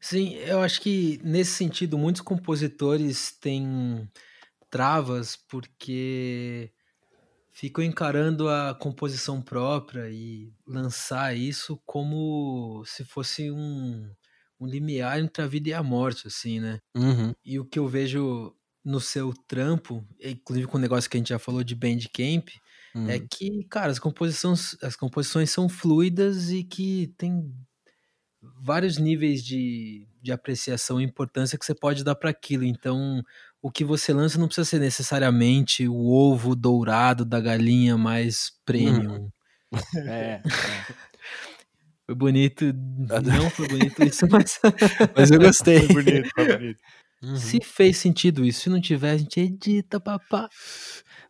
Sim, 0.00 0.36
eu 0.36 0.60
acho 0.60 0.80
que 0.80 1.20
nesse 1.24 1.50
sentido 1.50 1.98
muitos 1.98 2.22
compositores 2.22 3.32
têm 3.32 4.08
travas 4.70 5.36
porque 5.48 6.70
ficam 7.52 7.82
encarando 7.82 8.48
a 8.48 8.72
composição 8.72 9.42
própria 9.42 10.08
e 10.08 10.52
lançar 10.64 11.36
isso 11.36 11.76
como 11.84 12.84
se 12.86 13.04
fosse 13.04 13.50
um, 13.50 14.08
um 14.60 14.66
limiar 14.66 15.18
entre 15.18 15.42
a 15.42 15.46
vida 15.48 15.70
e 15.70 15.74
a 15.74 15.82
morte, 15.82 16.28
assim, 16.28 16.60
né? 16.60 16.78
Uhum. 16.94 17.34
E 17.44 17.58
o 17.58 17.64
que 17.64 17.80
eu 17.80 17.88
vejo 17.88 18.54
no 18.84 19.00
seu 19.00 19.34
trampo, 19.48 20.06
inclusive 20.22 20.68
com 20.68 20.78
o 20.78 20.80
negócio 20.80 21.10
que 21.10 21.16
a 21.16 21.18
gente 21.18 21.30
já 21.30 21.38
falou 21.40 21.64
de 21.64 21.74
Bandcamp, 21.74 22.48
Uhum. 22.94 23.08
É 23.08 23.18
que, 23.18 23.64
cara, 23.64 23.90
as 23.90 23.98
composições, 23.98 24.76
as 24.82 24.96
composições 24.96 25.50
são 25.50 25.68
fluidas 25.68 26.50
e 26.50 26.64
que 26.64 27.12
tem 27.16 27.52
vários 28.62 28.98
níveis 28.98 29.44
de, 29.44 30.06
de 30.20 30.32
apreciação 30.32 31.00
e 31.00 31.04
importância 31.04 31.58
que 31.58 31.64
você 31.64 31.74
pode 31.74 32.02
dar 32.02 32.14
para 32.14 32.30
aquilo. 32.30 32.64
Então, 32.64 33.22
o 33.62 33.70
que 33.70 33.84
você 33.84 34.12
lança 34.12 34.38
não 34.38 34.46
precisa 34.46 34.64
ser 34.64 34.80
necessariamente 34.80 35.86
o 35.86 36.08
ovo 36.08 36.56
dourado 36.56 37.24
da 37.24 37.40
galinha 37.40 37.96
mais 37.96 38.52
premium. 38.64 39.14
Uhum. 39.14 39.30
É, 40.04 40.42
é. 40.42 40.42
Foi 42.10 42.14
bonito. 42.16 42.64
Não 43.22 43.48
foi 43.50 43.68
bonito 43.68 44.02
isso, 44.02 44.26
mas. 44.28 44.58
mas 45.14 45.30
eu 45.30 45.38
gostei. 45.38 45.86
Foi 45.86 46.02
bonito, 46.02 46.28
foi 46.34 46.58
bonito. 46.58 46.80
Uhum. 47.22 47.36
Se 47.36 47.60
fez 47.62 47.98
sentido 47.98 48.44
isso, 48.44 48.62
se 48.62 48.68
não 48.68 48.80
tiver, 48.80 49.10
a 49.10 49.16
gente 49.16 49.38
edita, 49.38 50.00
papá. 50.00 50.48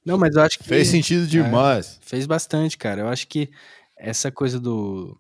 Não, 0.05 0.17
mas 0.19 0.35
eu 0.35 0.43
acho 0.43 0.59
que. 0.59 0.65
Fez 0.65 0.89
sentido 0.89 1.27
demais. 1.27 1.99
É, 2.03 2.07
fez 2.07 2.27
bastante, 2.27 2.79
cara. 2.79 3.03
Eu 3.03 3.09
acho 3.09 3.27
que 3.27 3.51
essa 3.97 4.31
coisa 4.31 4.59
do. 4.59 5.19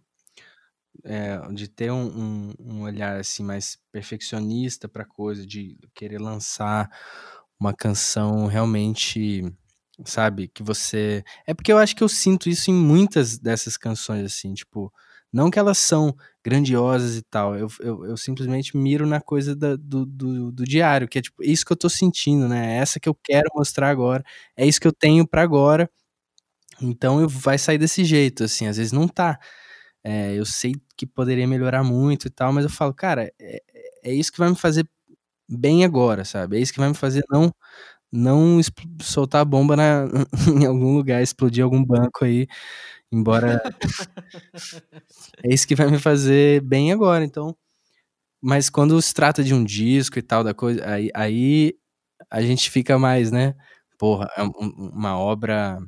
É, 1.05 1.39
de 1.53 1.67
ter 1.67 1.91
um, 1.91 2.07
um, 2.07 2.55
um, 2.59 2.83
olhar 2.83 3.19
assim 3.19 3.43
mais 3.43 3.79
perfeccionista 3.91 4.87
para 4.87 5.05
coisa, 5.05 5.47
de 5.47 5.79
querer 5.95 6.21
lançar 6.21 6.91
uma 7.59 7.73
canção 7.73 8.47
realmente, 8.47 9.43
sabe, 10.05 10.49
que 10.49 10.63
você. 10.63 11.25
É 11.47 11.55
porque 11.55 11.73
eu 11.73 11.79
acho 11.79 11.97
que 11.97 12.03
eu 12.03 12.09
sinto 12.09 12.49
isso 12.49 12.71
em 12.71 12.75
muitas 12.75 13.39
dessas 13.39 13.77
canções, 13.77 14.25
assim, 14.25 14.53
tipo, 14.55 14.93
não 15.33 15.51
que 15.51 15.59
elas 15.59 15.79
são 15.79 16.15
grandiosas 16.45 17.17
e 17.17 17.23
tal. 17.23 17.57
Eu, 17.57 17.69
eu, 17.81 18.05
eu 18.07 18.17
simplesmente 18.17 18.77
miro 18.77 19.07
na 19.07 19.21
coisa 19.21 19.55
da, 19.57 19.77
do, 19.77 20.05
do, 20.07 20.53
do, 20.53 20.65
diário, 20.65 21.09
que 21.09 21.19
é 21.19 21.23
tipo, 21.23 21.43
isso 21.45 21.65
que 21.65 21.73
eu 21.73 21.77
tô 21.77 21.89
sentindo, 21.89 22.49
né? 22.49 22.77
É 22.77 22.79
essa 22.79 23.01
que 23.01 23.09
eu 23.09 23.15
quero 23.25 23.49
mostrar 23.55 23.91
agora, 23.91 24.25
é 24.57 24.67
isso 24.67 24.81
que 24.81 24.87
eu 24.89 24.93
tenho 24.93 25.27
para 25.27 25.43
agora. 25.43 25.91
Então 26.83 27.21
eu, 27.21 27.29
vai 27.29 27.59
sair 27.59 27.79
desse 27.79 28.05
jeito, 28.05 28.45
assim, 28.45 28.67
às 28.67 28.77
vezes 28.77 28.93
não 28.93 29.07
tá. 29.09 29.39
É, 30.05 30.35
eu 30.35 30.47
sei 30.47 30.75
que 30.97 31.07
poderia 31.07 31.47
melhorar 31.49 31.85
muito 31.85 32.27
e 32.29 32.31
tal, 32.31 32.53
mas 32.53 32.65
eu 32.65 32.71
falo, 32.71 32.95
cara, 32.95 33.33
é, 33.41 33.63
é 34.05 34.13
isso 34.15 34.33
que 34.33 34.39
vai 34.39 34.51
me 34.51 34.57
fazer 34.57 34.89
bem 35.49 35.85
agora, 35.85 36.25
sabe? 36.25 36.59
É 36.59 36.61
isso 36.61 36.73
que 36.73 36.81
vai 36.81 36.89
me 36.91 36.95
fazer 36.97 37.23
não 37.31 37.53
não 38.13 38.61
soltar 39.03 39.45
bomba 39.45 39.77
na, 39.77 40.07
em 40.63 40.67
algum 40.67 40.97
lugar, 40.97 41.23
explodir 41.23 41.65
algum 41.65 41.85
banco 41.85 42.25
aí 42.25 42.47
Embora. 43.13 43.61
é 45.45 45.53
isso 45.53 45.67
que 45.67 45.75
vai 45.75 45.89
me 45.91 45.99
fazer 45.99 46.61
bem 46.63 46.93
agora, 46.93 47.25
então. 47.25 47.57
Mas 48.43 48.71
quando 48.71 49.01
se 49.03 49.15
trata 49.15 49.45
de 49.45 49.55
um 49.55 49.65
disco 49.65 50.19
e 50.19 50.23
tal, 50.23 50.45
da 50.45 50.55
coisa, 50.55 50.87
aí, 50.89 51.11
aí 51.15 51.75
a 52.31 52.43
gente 52.43 52.71
fica 52.71 52.99
mais, 52.99 53.31
né? 53.33 53.55
Porra, 53.99 54.29
é 54.37 54.43
uma 54.43 55.19
obra. 55.19 55.79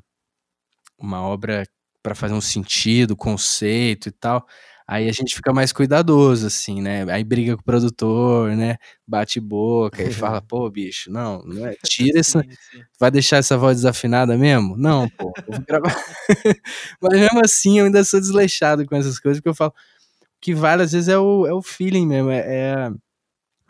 Uma 0.98 1.22
obra 1.22 1.64
para 2.02 2.14
fazer 2.14 2.34
um 2.34 2.40
sentido, 2.40 3.16
conceito 3.16 4.08
e 4.08 4.12
tal. 4.12 4.46
Aí 4.92 5.08
a 5.08 5.12
gente 5.12 5.34
fica 5.34 5.54
mais 5.54 5.72
cuidadoso, 5.72 6.46
assim, 6.46 6.82
né? 6.82 7.10
Aí 7.10 7.24
briga 7.24 7.56
com 7.56 7.62
o 7.62 7.64
produtor, 7.64 8.54
né? 8.54 8.76
Bate 9.08 9.40
boca 9.40 10.02
e 10.02 10.12
fala, 10.12 10.42
pô, 10.46 10.68
bicho, 10.68 11.10
não, 11.10 11.42
não 11.44 11.66
é, 11.66 11.74
tira 11.88 12.20
essa. 12.20 12.44
Vai 13.00 13.10
deixar 13.10 13.38
essa 13.38 13.56
voz 13.56 13.78
desafinada 13.78 14.36
mesmo? 14.36 14.76
Não, 14.76 15.08
pô, 15.08 15.32
vou 15.48 15.60
gravar. 15.66 15.96
Mas 17.00 17.18
mesmo 17.18 17.40
assim 17.42 17.78
eu 17.78 17.86
ainda 17.86 18.04
sou 18.04 18.20
desleixado 18.20 18.84
com 18.84 18.94
essas 18.94 19.18
coisas, 19.18 19.40
porque 19.40 19.48
eu 19.48 19.54
falo. 19.54 19.72
O 20.20 20.44
que 20.44 20.54
vale 20.54 20.82
às 20.82 20.92
vezes 20.92 21.08
é 21.08 21.16
o, 21.16 21.46
é 21.46 21.54
o 21.54 21.62
feeling 21.62 22.06
mesmo, 22.06 22.30
é, 22.30 22.40
é 22.40 22.92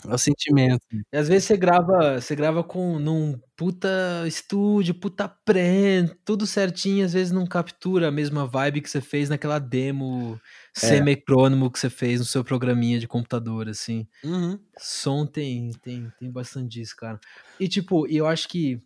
é 0.08 0.14
o 0.14 0.18
sentimento. 0.18 0.84
E 1.12 1.16
às 1.16 1.28
vezes 1.28 1.44
você 1.44 1.56
grava, 1.56 2.20
você 2.20 2.34
grava 2.34 2.64
com 2.64 2.98
num 2.98 3.38
puta 3.56 3.88
estúdio, 4.26 4.94
puta 4.94 5.28
pré, 5.28 6.08
tudo 6.24 6.46
certinho, 6.46 7.04
às 7.04 7.12
vezes 7.12 7.32
não 7.32 7.46
captura 7.46 8.08
a 8.08 8.10
mesma 8.10 8.46
vibe 8.46 8.80
que 8.80 8.90
você 8.90 9.00
fez 9.00 9.28
naquela 9.28 9.58
demo. 9.58 10.40
Semicrônomo 10.72 11.70
que 11.70 11.78
você 11.78 11.90
fez 11.90 12.20
no 12.20 12.26
seu 12.26 12.42
programinha 12.42 12.98
de 12.98 13.06
computador, 13.06 13.68
assim. 13.68 14.06
Uhum. 14.24 14.58
Som 14.78 15.26
tem, 15.26 15.70
tem, 15.82 16.10
tem 16.18 16.30
bastante 16.30 16.68
disso, 16.68 16.96
cara. 16.96 17.20
E 17.60 17.68
tipo, 17.68 18.06
eu 18.08 18.26
acho 18.26 18.48
que 18.48 18.82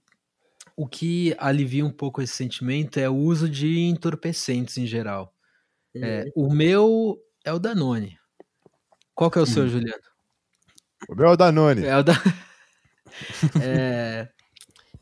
o 0.76 0.86
que 0.86 1.34
alivia 1.38 1.84
um 1.84 1.90
pouco 1.90 2.20
esse 2.20 2.34
sentimento 2.34 2.98
é 2.98 3.08
o 3.08 3.14
uso 3.14 3.48
de 3.48 3.78
entorpecentes 3.80 4.76
em 4.76 4.86
geral. 4.86 5.34
Uhum. 5.94 6.04
É, 6.04 6.24
o 6.34 6.52
meu 6.52 7.18
é 7.44 7.52
o 7.52 7.58
Danone. 7.58 8.18
Qual 9.14 9.30
que 9.30 9.38
é 9.38 9.40
o 9.40 9.44
uhum. 9.44 9.50
seu, 9.50 9.68
Juliano? 9.68 10.02
O 11.08 11.14
meu 11.14 11.26
é 11.26 11.32
o 11.32 11.36
Danone. 11.36 11.84
É 11.84 11.96
o 11.96 12.02
da... 12.02 12.12
é... 13.62 14.28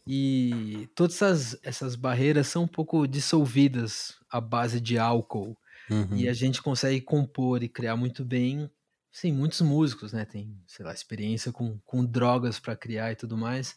E 0.06 0.86
todas 0.94 1.14
essas, 1.14 1.58
essas 1.62 1.96
barreiras 1.96 2.46
são 2.46 2.64
um 2.64 2.68
pouco 2.68 3.06
dissolvidas 3.08 4.14
à 4.30 4.38
base 4.40 4.80
de 4.80 4.98
álcool. 4.98 5.56
Uhum. 5.90 6.16
E 6.16 6.28
a 6.28 6.32
gente 6.32 6.62
consegue 6.62 7.00
compor 7.00 7.62
e 7.62 7.68
criar 7.68 7.96
muito 7.96 8.24
bem. 8.24 8.70
Sim, 9.10 9.32
muitos 9.32 9.60
músicos, 9.60 10.12
né? 10.12 10.24
Tem, 10.24 10.56
sei 10.66 10.84
lá, 10.84 10.92
experiência 10.92 11.52
com, 11.52 11.78
com 11.84 12.04
drogas 12.04 12.58
para 12.58 12.76
criar 12.76 13.12
e 13.12 13.16
tudo 13.16 13.36
mais. 13.36 13.76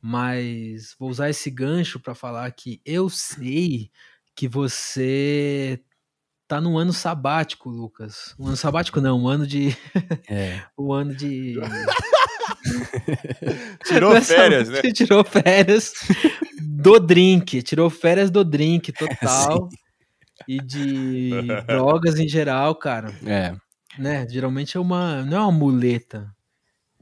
Mas 0.00 0.94
vou 0.98 1.10
usar 1.10 1.30
esse 1.30 1.50
gancho 1.50 1.98
para 1.98 2.14
falar 2.14 2.50
que 2.52 2.80
eu 2.84 3.08
sei 3.08 3.90
que 4.34 4.46
você 4.46 5.82
tá 6.46 6.60
num 6.60 6.78
ano 6.78 6.92
sabático, 6.92 7.68
Lucas. 7.68 8.34
Um 8.38 8.46
ano 8.46 8.56
sabático 8.56 9.00
não, 9.00 9.20
um 9.20 9.28
ano 9.28 9.46
de. 9.46 9.76
É. 10.28 10.62
um 10.78 10.92
ano 10.92 11.14
de. 11.14 11.56
tirou 13.84 14.20
férias, 14.20 14.68
né? 14.68 14.82
Tirou 14.92 15.24
férias 15.24 15.92
do 16.60 16.98
drink. 16.98 17.62
Tirou 17.62 17.90
férias 17.90 18.30
do 18.30 18.44
drink 18.44 18.92
total. 18.98 19.68
E 20.46 20.60
de 20.60 21.30
drogas 21.66 22.18
em 22.18 22.28
geral, 22.28 22.74
cara. 22.74 23.14
É. 23.24 23.54
Né? 23.98 24.28
Geralmente 24.28 24.76
é 24.76 24.80
uma. 24.80 25.22
Não 25.24 25.36
é 25.36 25.40
uma 25.40 25.52
muleta. 25.52 26.34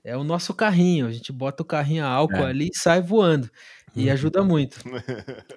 É 0.02 0.16
o 0.16 0.24
nosso 0.24 0.52
carrinho. 0.52 1.06
A 1.06 1.12
gente 1.12 1.32
bota 1.32 1.62
o 1.62 1.66
carrinho 1.66 2.04
a 2.04 2.08
álcool 2.08 2.36
é. 2.36 2.50
ali 2.50 2.68
e 2.72 2.78
sai 2.78 3.00
voando. 3.00 3.50
E 3.96 4.06
uhum. 4.06 4.12
ajuda 4.12 4.42
muito. 4.42 4.78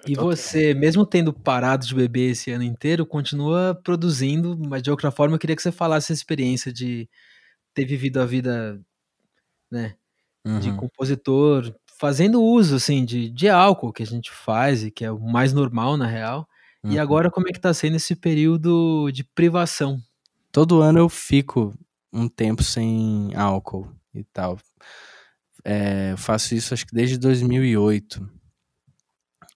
E 0.06 0.14
você, 0.14 0.72
mesmo 0.72 1.04
tendo 1.04 1.32
parado 1.32 1.86
de 1.86 1.94
beber 1.94 2.30
esse 2.30 2.50
ano 2.50 2.62
inteiro, 2.62 3.04
continua 3.04 3.78
produzindo, 3.82 4.56
mas 4.56 4.82
de 4.82 4.90
outra 4.90 5.10
forma 5.10 5.34
eu 5.34 5.38
queria 5.38 5.56
que 5.56 5.62
você 5.62 5.72
falasse 5.72 6.12
a 6.12 6.14
experiência 6.14 6.72
de 6.72 7.08
ter 7.74 7.84
vivido 7.84 8.20
a 8.20 8.24
vida, 8.24 8.80
né, 9.70 9.96
uhum. 10.46 10.60
de 10.60 10.72
compositor, 10.72 11.74
fazendo 11.98 12.42
uso, 12.42 12.76
assim, 12.76 13.04
de, 13.04 13.28
de 13.28 13.48
álcool 13.48 13.92
que 13.92 14.02
a 14.02 14.06
gente 14.06 14.30
faz 14.30 14.84
e 14.84 14.90
que 14.90 15.04
é 15.04 15.10
o 15.10 15.18
mais 15.18 15.52
normal, 15.52 15.96
na 15.96 16.06
real. 16.06 16.47
Uhum. 16.84 16.92
E 16.92 16.98
agora 16.98 17.30
como 17.30 17.48
é 17.48 17.52
que 17.52 17.60
tá 17.60 17.72
sendo 17.74 17.96
esse 17.96 18.14
período 18.14 19.10
de 19.10 19.24
privação? 19.24 20.00
Todo 20.52 20.80
ano 20.80 20.98
eu 20.98 21.08
fico 21.08 21.74
um 22.12 22.28
tempo 22.28 22.62
sem 22.62 23.34
álcool 23.34 23.88
e 24.14 24.24
tal 24.24 24.58
É, 25.64 26.12
eu 26.12 26.18
faço 26.18 26.54
isso 26.54 26.74
acho 26.74 26.86
que 26.86 26.94
desde 26.94 27.18
2008. 27.18 28.28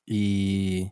E, 0.06 0.90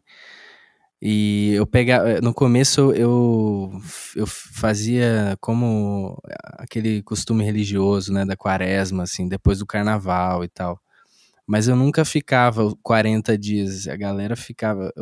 e 1.02 1.52
eu 1.54 1.66
pegava. 1.66 2.20
No 2.20 2.34
começo 2.34 2.92
eu, 2.92 3.70
eu 4.14 4.26
fazia 4.26 5.36
como 5.40 6.20
aquele 6.58 7.02
costume 7.02 7.44
religioso, 7.44 8.12
né? 8.12 8.24
Da 8.24 8.36
quaresma, 8.36 9.04
assim, 9.04 9.28
depois 9.28 9.58
do 9.58 9.66
carnaval 9.66 10.44
e 10.44 10.48
tal. 10.48 10.78
Mas 11.46 11.68
eu 11.68 11.76
nunca 11.76 12.04
ficava 12.04 12.74
40 12.82 13.38
dias. 13.38 13.88
A 13.88 13.96
galera 13.96 14.36
ficava. 14.36 14.92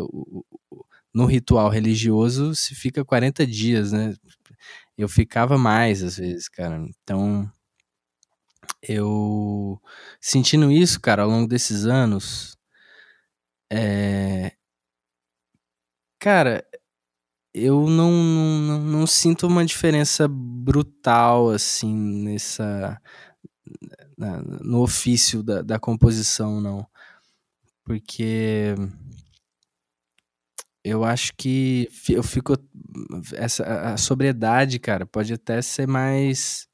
No 1.14 1.26
ritual 1.26 1.68
religioso 1.70 2.54
se 2.54 2.74
fica 2.74 3.04
40 3.04 3.46
dias, 3.46 3.92
né? 3.92 4.14
Eu 4.96 5.08
ficava 5.08 5.56
mais 5.58 6.02
às 6.02 6.16
vezes, 6.16 6.48
cara. 6.48 6.84
Então 7.02 7.50
eu 8.82 9.80
sentindo 10.20 10.70
isso, 10.70 11.00
cara, 11.00 11.22
ao 11.22 11.28
longo 11.28 11.48
desses 11.48 11.86
anos, 11.86 12.56
é... 13.70 14.52
cara, 16.18 16.64
eu 17.54 17.88
não, 17.88 18.12
não, 18.12 18.80
não, 18.80 19.06
sinto 19.06 19.46
uma 19.46 19.64
diferença 19.64 20.28
brutal 20.28 21.50
assim 21.50 21.94
nessa 21.94 23.00
no 24.62 24.82
ofício 24.82 25.42
da, 25.42 25.62
da 25.62 25.78
composição, 25.78 26.60
não, 26.60 26.86
porque 27.84 28.74
eu 30.88 31.04
acho 31.04 31.32
que 31.36 31.88
eu 32.08 32.22
fico 32.22 32.54
essa 33.34 33.64
a 33.92 33.96
sobriedade, 33.96 34.78
cara, 34.78 35.06
pode 35.06 35.32
até 35.32 35.60
ser 35.62 35.86
mais 35.86 36.66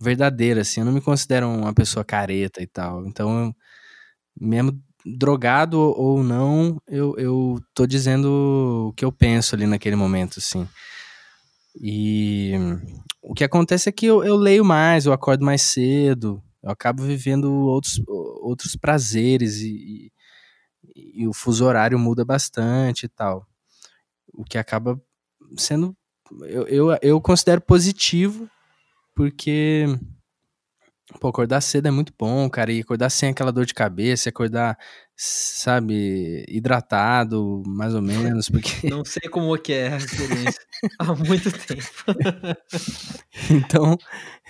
verdadeira, 0.00 0.62
assim. 0.62 0.80
Eu 0.80 0.86
não 0.86 0.92
me 0.92 1.00
considero 1.00 1.48
uma 1.48 1.72
pessoa 1.74 2.04
careta 2.04 2.62
e 2.62 2.66
tal. 2.66 3.06
Então, 3.06 3.54
mesmo 4.38 4.80
drogado 5.04 5.78
ou 5.78 6.22
não, 6.22 6.80
eu, 6.88 7.16
eu 7.18 7.60
tô 7.74 7.86
dizendo 7.86 8.88
o 8.90 8.92
que 8.94 9.04
eu 9.04 9.12
penso 9.12 9.54
ali 9.54 9.66
naquele 9.66 9.96
momento, 9.96 10.38
assim. 10.38 10.66
E 11.80 12.52
o 13.22 13.34
que 13.34 13.44
acontece 13.44 13.88
é 13.88 13.92
que 13.92 14.06
eu, 14.06 14.22
eu 14.24 14.36
leio 14.36 14.64
mais, 14.64 15.06
eu 15.06 15.12
acordo 15.12 15.44
mais 15.44 15.62
cedo, 15.62 16.42
eu 16.62 16.70
acabo 16.70 17.02
vivendo 17.02 17.50
outros, 17.52 18.00
outros 18.06 18.76
prazeres 18.76 19.60
e, 19.60 20.11
e, 21.12 21.26
o 21.26 21.32
fuso 21.32 21.64
horário 21.64 21.98
muda 21.98 22.24
bastante 22.24 23.04
e 23.04 23.08
tal. 23.08 23.46
O 24.32 24.44
que 24.44 24.58
acaba 24.58 25.00
sendo. 25.56 25.96
Eu, 26.42 26.66
eu, 26.66 26.98
eu 27.02 27.20
considero 27.20 27.60
positivo 27.60 28.48
porque 29.14 29.86
pô, 31.20 31.28
acordar 31.28 31.60
cedo 31.60 31.88
é 31.88 31.90
muito 31.90 32.12
bom, 32.18 32.48
cara, 32.48 32.72
e 32.72 32.80
acordar 32.80 33.10
sem 33.10 33.30
aquela 33.30 33.52
dor 33.52 33.66
de 33.66 33.74
cabeça, 33.74 34.28
acordar, 34.28 34.78
sabe, 35.16 36.44
hidratado, 36.48 37.62
mais 37.66 37.94
ou 37.94 38.02
menos, 38.02 38.48
porque... 38.48 38.88
Não 38.90 39.04
sei 39.04 39.28
como 39.28 39.54
é 39.54 39.58
que 39.58 39.72
é 39.72 39.92
a 39.92 39.96
experiência, 39.96 40.60
há 40.98 41.14
muito 41.14 41.50
tempo. 41.52 42.04
então, 43.50 43.96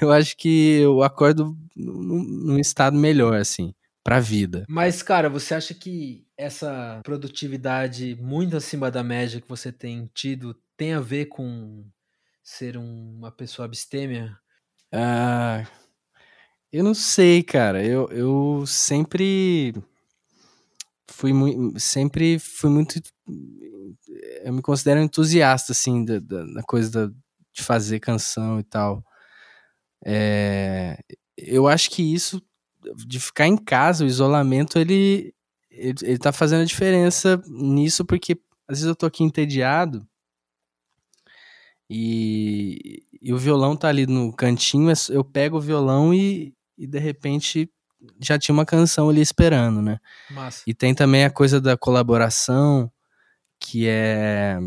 eu 0.00 0.12
acho 0.12 0.36
que 0.36 0.80
eu 0.80 1.02
acordo 1.02 1.56
num 1.76 2.58
estado 2.58 2.96
melhor, 2.96 3.34
assim, 3.34 3.74
pra 4.02 4.20
vida. 4.20 4.64
Mas, 4.68 5.02
cara, 5.02 5.28
você 5.28 5.54
acha 5.54 5.74
que 5.74 6.26
essa 6.36 7.00
produtividade 7.04 8.16
muito 8.16 8.56
acima 8.56 8.90
da 8.90 9.02
média 9.02 9.40
que 9.40 9.48
você 9.48 9.70
tem 9.70 10.10
tido 10.12 10.56
tem 10.76 10.94
a 10.94 11.00
ver 11.00 11.26
com 11.26 11.84
ser 12.42 12.76
uma 12.76 13.30
pessoa 13.30 13.66
abstêmia? 13.66 14.36
Ah, 14.92 15.64
eu 16.72 16.82
não 16.82 16.94
sei, 16.94 17.42
cara. 17.42 17.84
Eu, 17.84 18.08
eu 18.10 18.64
sempre 18.66 19.72
fui 21.08 21.32
muito, 21.32 21.78
sempre 21.78 22.38
fui 22.38 22.70
muito, 22.70 23.00
eu 24.42 24.52
me 24.52 24.62
considero 24.62 25.00
entusiasta 25.00 25.72
assim 25.72 26.04
da, 26.04 26.18
da, 26.18 26.44
da 26.44 26.62
coisa 26.62 26.90
da, 26.90 27.14
de 27.52 27.62
fazer 27.62 28.00
canção 28.00 28.58
e 28.58 28.64
tal. 28.64 29.04
É, 30.04 30.98
eu 31.36 31.68
acho 31.68 31.90
que 31.90 32.02
isso 32.02 32.42
de 33.06 33.20
ficar 33.20 33.46
em 33.46 33.56
casa, 33.56 34.04
o 34.04 34.06
isolamento, 34.06 34.78
ele, 34.78 35.34
ele, 35.70 35.94
ele 36.02 36.18
tá 36.18 36.32
fazendo 36.32 36.62
a 36.62 36.66
diferença 36.66 37.42
nisso, 37.46 38.04
porque 38.04 38.38
às 38.68 38.78
vezes 38.78 38.86
eu 38.86 38.96
tô 38.96 39.06
aqui 39.06 39.22
entediado 39.22 40.06
e, 41.94 43.02
e 43.20 43.32
o 43.32 43.38
violão 43.38 43.76
tá 43.76 43.88
ali 43.88 44.06
no 44.06 44.32
cantinho, 44.32 44.90
é 44.90 44.94
eu 45.10 45.22
pego 45.22 45.58
o 45.58 45.60
violão 45.60 46.14
e, 46.14 46.54
e 46.78 46.86
de 46.86 46.98
repente 46.98 47.70
já 48.18 48.38
tinha 48.38 48.54
uma 48.54 48.64
canção 48.64 49.10
ali 49.10 49.20
esperando, 49.20 49.82
né? 49.82 49.98
Massa. 50.30 50.62
E 50.66 50.72
tem 50.72 50.94
também 50.94 51.24
a 51.24 51.30
coisa 51.30 51.60
da 51.60 51.76
colaboração, 51.76 52.90
que 53.60 53.86
é. 53.86 54.58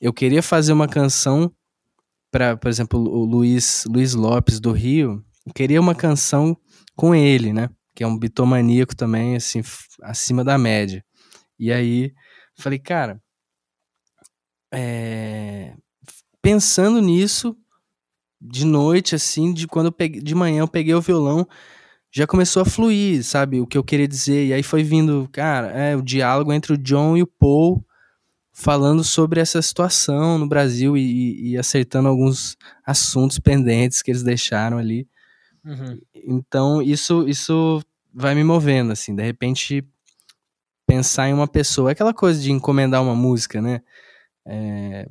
Eu 0.00 0.12
queria 0.12 0.42
fazer 0.42 0.72
uma 0.72 0.88
canção 0.88 1.52
para, 2.30 2.56
por 2.56 2.68
exemplo, 2.68 3.00
o 3.00 3.24
Luiz, 3.24 3.84
Luiz 3.86 4.14
Lopes 4.14 4.60
do 4.60 4.70
Rio, 4.70 5.24
eu 5.44 5.52
queria 5.52 5.80
uma 5.80 5.94
canção 5.94 6.56
com 7.00 7.14
ele, 7.14 7.50
né? 7.50 7.70
Que 7.94 8.04
é 8.04 8.06
um 8.06 8.18
bitomaníaco 8.18 8.94
também, 8.94 9.34
assim, 9.34 9.62
acima 10.02 10.44
da 10.44 10.58
média. 10.58 11.02
E 11.58 11.72
aí, 11.72 12.12
falei, 12.58 12.78
cara, 12.78 13.18
é, 14.70 15.72
pensando 16.42 17.00
nisso, 17.00 17.56
de 18.38 18.66
noite, 18.66 19.14
assim, 19.14 19.50
de 19.54 19.66
quando 19.66 19.86
eu 19.86 19.92
peguei, 19.92 20.20
de 20.20 20.34
manhã 20.34 20.60
eu 20.60 20.68
peguei 20.68 20.92
o 20.92 21.00
violão, 21.00 21.48
já 22.12 22.26
começou 22.26 22.60
a 22.60 22.66
fluir, 22.66 23.24
sabe, 23.24 23.62
o 23.62 23.66
que 23.66 23.78
eu 23.78 23.84
queria 23.84 24.06
dizer. 24.06 24.48
E 24.48 24.52
aí 24.52 24.62
foi 24.62 24.82
vindo, 24.82 25.26
cara, 25.32 25.68
é, 25.68 25.96
o 25.96 26.02
diálogo 26.02 26.52
entre 26.52 26.74
o 26.74 26.78
John 26.78 27.16
e 27.16 27.22
o 27.22 27.26
Paul 27.26 27.82
falando 28.52 29.02
sobre 29.02 29.40
essa 29.40 29.62
situação 29.62 30.36
no 30.36 30.46
Brasil 30.46 30.98
e, 30.98 31.52
e 31.52 31.56
acertando 31.56 32.10
alguns 32.10 32.58
assuntos 32.84 33.38
pendentes 33.38 34.02
que 34.02 34.10
eles 34.10 34.22
deixaram 34.22 34.76
ali. 34.76 35.08
Uhum. 35.64 36.00
Então, 36.14 36.82
isso, 36.82 37.28
isso 37.28 37.82
vai 38.12 38.34
me 38.34 38.42
movendo, 38.44 38.92
assim, 38.92 39.14
de 39.14 39.22
repente 39.22 39.86
pensar 40.86 41.28
em 41.28 41.32
uma 41.32 41.46
pessoa, 41.46 41.90
é 41.90 41.92
aquela 41.92 42.12
coisa 42.12 42.40
de 42.40 42.50
encomendar 42.50 43.02
uma 43.02 43.14
música, 43.14 43.62
né? 43.62 43.80
É, 44.44 45.06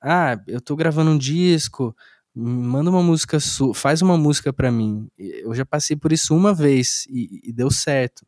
ah, 0.00 0.40
eu 0.46 0.60
tô 0.60 0.74
gravando 0.76 1.10
um 1.10 1.18
disco, 1.18 1.94
manda 2.34 2.88
uma 2.90 3.02
música 3.02 3.40
sua, 3.40 3.74
faz 3.74 4.00
uma 4.00 4.16
música 4.16 4.52
para 4.52 4.70
mim. 4.70 5.08
Eu 5.18 5.54
já 5.54 5.66
passei 5.66 5.96
por 5.96 6.12
isso 6.12 6.34
uma 6.34 6.54
vez 6.54 7.06
e, 7.10 7.40
e, 7.44 7.52
deu 7.52 7.70
certo. 7.70 8.26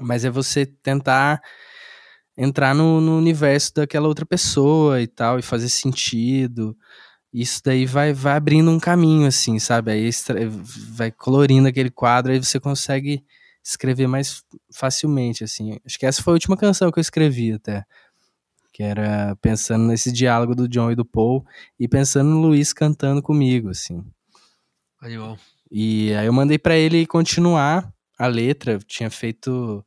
Mas 0.00 0.24
é 0.24 0.30
você 0.30 0.66
tentar 0.66 1.40
entrar 2.36 2.74
no, 2.74 3.00
no, 3.00 3.16
universo 3.16 3.72
daquela 3.74 4.08
outra 4.08 4.26
pessoa 4.26 5.00
e 5.00 5.06
tal, 5.06 5.38
e 5.38 5.42
fazer 5.42 5.68
sentido. 5.68 6.76
Isso 7.32 7.60
daí 7.64 7.84
vai, 7.84 8.12
vai 8.12 8.36
abrindo 8.36 8.70
um 8.70 8.80
caminho, 8.80 9.26
assim, 9.26 9.58
sabe? 9.58 9.90
Aí 9.90 10.10
vai 10.94 11.10
colorindo 11.10 11.68
aquele 11.68 11.90
quadro, 11.90 12.32
aí 12.32 12.42
você 12.42 12.58
consegue 12.58 13.24
escrever 13.62 14.06
mais 14.06 14.42
facilmente, 14.72 15.44
assim. 15.44 15.78
Acho 15.84 15.98
que 15.98 16.06
essa 16.06 16.22
foi 16.22 16.32
a 16.32 16.36
última 16.36 16.56
canção 16.56 16.90
que 16.90 16.98
eu 16.98 17.02
escrevi 17.02 17.52
até 17.52 17.84
que 18.76 18.82
era 18.82 19.34
pensando 19.36 19.86
nesse 19.86 20.12
diálogo 20.12 20.54
do 20.54 20.68
John 20.68 20.90
e 20.90 20.94
do 20.94 21.02
Paul 21.02 21.42
e 21.80 21.88
pensando 21.88 22.28
no 22.28 22.42
Luiz 22.42 22.74
cantando 22.74 23.22
comigo, 23.22 23.70
assim. 23.70 24.04
Animal. 25.00 25.38
E 25.70 26.12
aí 26.12 26.26
eu 26.26 26.32
mandei 26.34 26.58
para 26.58 26.76
ele 26.76 27.06
continuar 27.06 27.90
a 28.18 28.26
letra, 28.26 28.72
eu 28.72 28.82
tinha 28.82 29.08
feito 29.08 29.82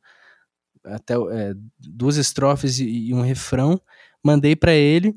até 0.84 1.14
é, 1.14 1.54
duas 1.78 2.16
estrofes 2.16 2.80
e, 2.80 3.14
um 3.14 3.20
refrão, 3.20 3.80
mandei 4.24 4.56
para 4.56 4.72
ele, 4.72 5.14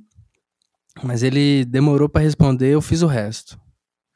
mas 1.01 1.23
ele 1.23 1.65
demorou 1.65 2.09
para 2.09 2.21
responder, 2.21 2.69
eu 2.69 2.81
fiz 2.81 3.01
o 3.01 3.07
resto. 3.07 3.59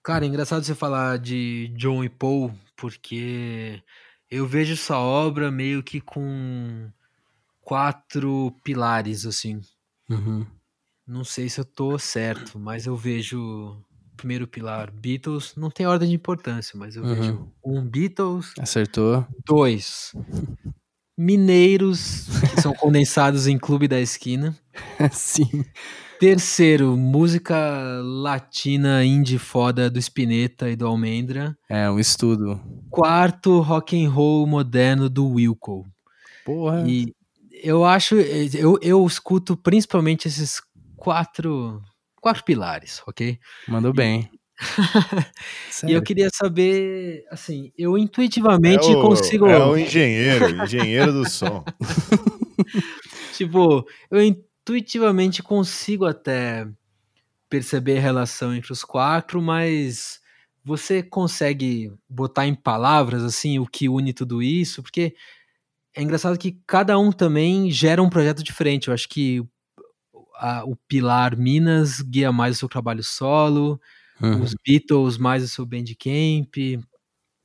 Cara, 0.04 0.26
é 0.26 0.28
engraçado 0.28 0.64
você 0.64 0.76
falar 0.76 1.18
de 1.18 1.74
John 1.76 2.04
e 2.04 2.10
Paul, 2.10 2.54
porque 2.76 3.82
eu 4.30 4.46
vejo 4.46 4.74
essa 4.74 4.98
obra 4.98 5.52
meio 5.52 5.82
que 5.84 6.00
com 6.00 6.90
quatro 7.62 8.56
pilares, 8.64 9.26
assim. 9.26 9.62
Uhum. 10.10 10.46
Não 11.06 11.24
sei 11.24 11.50
se 11.50 11.60
eu 11.60 11.66
tô 11.66 11.98
certo, 11.98 12.58
mas 12.60 12.86
eu 12.86 12.96
vejo 12.96 13.78
primeiro 14.16 14.48
pilar 14.48 14.92
Beatles, 14.92 15.54
não 15.56 15.70
tem 15.70 15.86
ordem 15.86 16.10
de 16.10 16.16
importância, 16.16 16.78
mas 16.78 16.96
eu 16.96 17.04
uhum. 17.04 17.16
vejo 17.16 17.52
um 17.64 17.88
Beatles. 17.88 18.54
Acertou. 18.60 19.26
Dois. 19.46 20.14
Mineiros, 21.18 22.28
que 22.54 22.62
são 22.62 22.74
condensados 22.74 23.48
em 23.48 23.58
Clube 23.58 23.88
da 23.88 24.00
Esquina. 24.00 24.58
Sim. 25.12 25.66
Terceiro, 26.20 26.98
música 26.98 28.02
latina 28.04 29.06
indie 29.06 29.38
foda 29.38 29.88
do 29.88 30.00
Spinetta 30.00 30.68
e 30.68 30.76
do 30.76 30.88
Almendra. 30.88 31.56
É, 31.70 31.88
um 31.92 32.00
estudo. 32.00 32.60
Quarto, 32.90 33.60
rock 33.60 34.04
and 34.04 34.10
roll 34.10 34.48
moderno 34.48 35.10
do 35.12 35.28
Wilco. 35.28 35.86
Porra. 36.44 36.84
E 36.88 37.14
eu 37.64 37.86
acho, 37.86 38.16
eu, 38.16 38.80
eu 38.82 39.06
escuto 39.06 39.56
principalmente 39.56 40.28
esses 40.28 40.60
quatro, 40.96 41.84
quatro 42.20 42.44
pilares, 42.44 43.04
ok? 43.06 43.38
Mandou 43.68 43.94
bem. 43.94 44.28
e 45.88 45.94
eu 45.94 46.02
queria 46.02 46.30
saber, 46.34 47.26
assim, 47.30 47.72
eu 47.78 47.96
intuitivamente 47.96 48.92
é 48.92 48.96
o, 48.96 49.02
consigo. 49.02 49.46
É 49.46 49.64
o 49.64 49.78
engenheiro, 49.78 50.64
engenheiro 50.64 51.14
do 51.14 51.30
som. 51.30 51.64
tipo, 53.38 53.88
eu 54.10 54.20
intuitivamente 54.68 55.42
consigo 55.42 56.06
até 56.06 56.68
perceber 57.50 58.00
a 58.00 58.02
relação 58.02 58.54
entre 58.54 58.74
os 58.74 58.84
quatro, 58.84 59.42
mas 59.42 60.20
você 60.62 61.02
consegue 61.02 61.94
botar 62.10 62.46
em 62.46 62.54
palavras 62.54 63.24
assim 63.24 63.58
o 63.60 63.66
que 63.66 63.88
une 63.88 64.12
tudo 64.12 64.44
isso? 64.44 64.84
Porque 64.84 65.16
é 65.96 66.02
engraçado 66.02 66.38
que 66.38 66.60
cada 66.68 67.00
um 67.00 67.14
também 67.14 67.72
gera 67.72 68.04
um 68.04 68.10
projeto 68.10 68.44
diferente. 68.44 68.90
Eu 68.90 68.94
acho 68.94 69.08
que 69.08 69.42
a, 70.36 70.66
o 70.66 70.76
pilar 70.76 71.38
Minas 71.38 72.02
guia 72.02 72.34
mais 72.34 72.58
o 72.58 72.60
seu 72.60 72.68
trabalho 72.68 73.04
solo, 73.04 73.80
uhum. 74.22 74.42
os 74.42 74.54
Beatles 74.66 75.18
mais 75.18 75.44
o 75.44 75.48
seu 75.48 75.66
Bandcamp, 75.66 76.54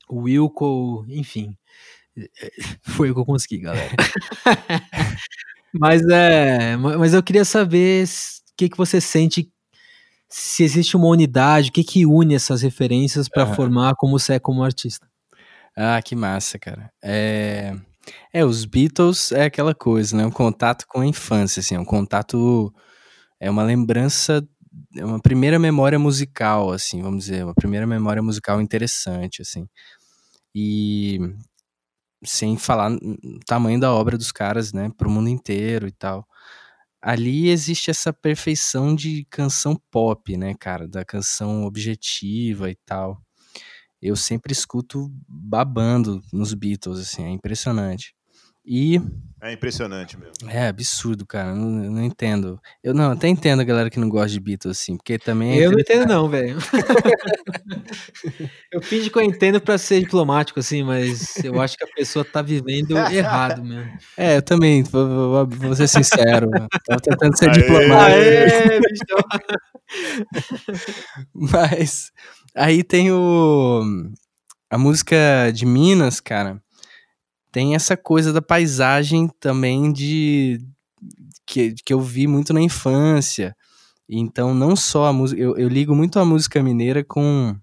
o 0.08 0.22
Wilco, 0.22 1.06
enfim. 1.08 1.56
Foi 2.82 3.12
o 3.12 3.14
que 3.14 3.20
eu 3.20 3.24
consegui, 3.24 3.58
galera. 3.58 3.94
mas 5.74 6.02
é, 6.08 6.76
mas 6.76 7.14
eu 7.14 7.22
queria 7.22 7.44
saber 7.44 8.04
o 8.06 8.08
que, 8.56 8.68
que 8.68 8.76
você 8.76 9.00
sente 9.00 9.50
se 10.28 10.62
existe 10.62 10.96
uma 10.96 11.08
unidade, 11.08 11.68
o 11.68 11.72
que 11.72 11.84
que 11.84 12.06
une 12.06 12.34
essas 12.34 12.62
referências 12.62 13.28
para 13.28 13.46
uhum. 13.46 13.54
formar 13.54 13.94
como 13.96 14.18
você 14.18 14.34
é 14.34 14.38
como 14.38 14.64
artista. 14.64 15.06
Ah, 15.76 16.00
que 16.02 16.16
massa, 16.16 16.58
cara. 16.58 16.90
É... 17.02 17.74
é, 18.32 18.44
os 18.44 18.64
Beatles 18.64 19.32
é 19.32 19.44
aquela 19.44 19.74
coisa, 19.74 20.16
né? 20.16 20.24
Um 20.24 20.30
contato 20.30 20.86
com 20.88 21.00
a 21.00 21.06
infância, 21.06 21.60
assim, 21.60 21.74
é 21.74 21.80
um 21.80 21.84
contato, 21.84 22.72
é 23.38 23.50
uma 23.50 23.62
lembrança, 23.62 24.46
é 24.96 25.04
uma 25.04 25.20
primeira 25.20 25.58
memória 25.58 25.98
musical, 25.98 26.72
assim, 26.72 27.02
vamos 27.02 27.24
dizer, 27.26 27.44
uma 27.44 27.54
primeira 27.54 27.86
memória 27.86 28.22
musical 28.22 28.60
interessante, 28.60 29.42
assim. 29.42 29.66
E 30.54 31.18
sem 32.24 32.56
falar 32.56 32.90
no 32.90 33.40
tamanho 33.46 33.80
da 33.80 33.92
obra 33.92 34.16
dos 34.18 34.32
caras, 34.32 34.72
né, 34.72 34.90
pro 34.96 35.10
mundo 35.10 35.28
inteiro 35.28 35.86
e 35.86 35.92
tal 35.92 36.26
ali 37.02 37.48
existe 37.48 37.90
essa 37.90 38.12
perfeição 38.12 38.94
de 38.94 39.24
canção 39.28 39.74
pop, 39.90 40.36
né, 40.36 40.54
cara, 40.54 40.86
da 40.86 41.04
canção 41.04 41.64
objetiva 41.64 42.70
e 42.70 42.76
tal. 42.86 43.20
Eu 44.00 44.14
sempre 44.16 44.52
escuto 44.52 45.10
babando 45.28 46.22
nos 46.32 46.54
Beatles, 46.54 47.00
assim, 47.00 47.24
é 47.24 47.30
impressionante. 47.30 48.14
E. 48.64 49.00
É 49.44 49.52
impressionante 49.52 50.16
mesmo. 50.16 50.48
É 50.48 50.68
absurdo, 50.68 51.26
cara. 51.26 51.52
Não, 51.52 51.68
não 51.68 52.04
entendo. 52.04 52.60
Eu 52.82 52.94
não, 52.94 53.10
até 53.10 53.26
entendo 53.26 53.58
a 53.58 53.64
galera 53.64 53.90
que 53.90 53.98
não 53.98 54.08
gosta 54.08 54.28
de 54.28 54.38
Beatles, 54.38 54.78
assim, 54.78 54.96
porque 54.96 55.18
também. 55.18 55.58
É 55.58 55.66
eu 55.66 55.72
não 55.72 55.80
entendo, 55.80 56.06
não, 56.06 56.28
velho. 56.28 56.58
eu 58.70 58.80
finge 58.80 59.10
que 59.10 59.18
eu 59.18 59.22
entendo 59.22 59.60
pra 59.60 59.76
ser 59.78 59.98
diplomático, 60.00 60.60
assim, 60.60 60.84
mas 60.84 61.34
eu 61.44 61.60
acho 61.60 61.76
que 61.76 61.82
a 61.82 61.88
pessoa 61.88 62.24
tá 62.24 62.40
vivendo 62.40 62.96
errado 62.96 63.64
mesmo. 63.64 63.90
É, 64.16 64.36
eu 64.36 64.42
também, 64.42 64.84
vou, 64.84 65.44
vou 65.48 65.74
ser 65.74 65.88
sincero. 65.88 66.48
Tava 66.86 67.00
tentando 67.00 67.36
ser 67.36 67.50
Aê, 67.50 67.58
diplomático. 67.58 68.14
Aê, 68.14 68.80
mas. 71.34 72.12
Aí 72.54 72.84
tem 72.84 73.10
o. 73.10 73.82
A 74.70 74.78
música 74.78 75.50
de 75.52 75.66
Minas, 75.66 76.20
cara 76.20 76.62
tem 77.52 77.74
essa 77.74 77.96
coisa 77.96 78.32
da 78.32 78.40
paisagem 78.40 79.28
também 79.38 79.92
de 79.92 80.58
que, 81.46 81.74
que 81.84 81.92
eu 81.92 82.00
vi 82.00 82.26
muito 82.26 82.52
na 82.54 82.62
infância. 82.62 83.54
Então, 84.08 84.54
não 84.54 84.74
só 84.74 85.06
a 85.06 85.12
música. 85.12 85.40
Eu, 85.40 85.56
eu 85.56 85.68
ligo 85.68 85.94
muito 85.94 86.18
a 86.18 86.24
música 86.24 86.62
mineira 86.62 87.04
com 87.04 87.54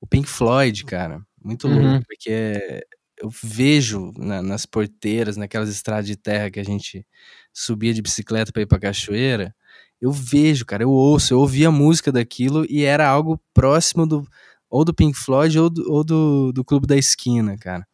o 0.00 0.06
Pink 0.06 0.28
Floyd, 0.28 0.84
cara. 0.84 1.20
Muito 1.42 1.66
uhum. 1.66 1.90
louco, 1.90 2.06
porque 2.06 2.30
é, 2.30 2.86
eu 3.20 3.28
vejo 3.42 4.12
na, 4.16 4.40
nas 4.40 4.64
porteiras, 4.64 5.36
naquelas 5.36 5.68
estradas 5.68 6.06
de 6.06 6.16
terra 6.16 6.50
que 6.50 6.60
a 6.60 6.64
gente 6.64 7.04
subia 7.52 7.92
de 7.92 8.00
bicicleta 8.02 8.52
para 8.52 8.62
ir 8.62 8.66
pra 8.66 8.78
cachoeira. 8.78 9.54
Eu 10.00 10.12
vejo, 10.12 10.64
cara, 10.64 10.84
eu 10.84 10.90
ouço, 10.90 11.34
eu 11.34 11.40
ouvi 11.40 11.66
a 11.66 11.70
música 11.70 12.12
daquilo 12.12 12.64
e 12.70 12.84
era 12.84 13.08
algo 13.08 13.40
próximo 13.52 14.06
do 14.06 14.26
ou 14.70 14.84
do 14.84 14.94
Pink 14.94 15.16
Floyd 15.16 15.58
ou 15.58 15.70
do, 15.70 15.92
ou 15.92 16.04
do, 16.04 16.52
do 16.52 16.64
Clube 16.64 16.86
da 16.86 16.96
Esquina, 16.96 17.56
cara 17.56 17.86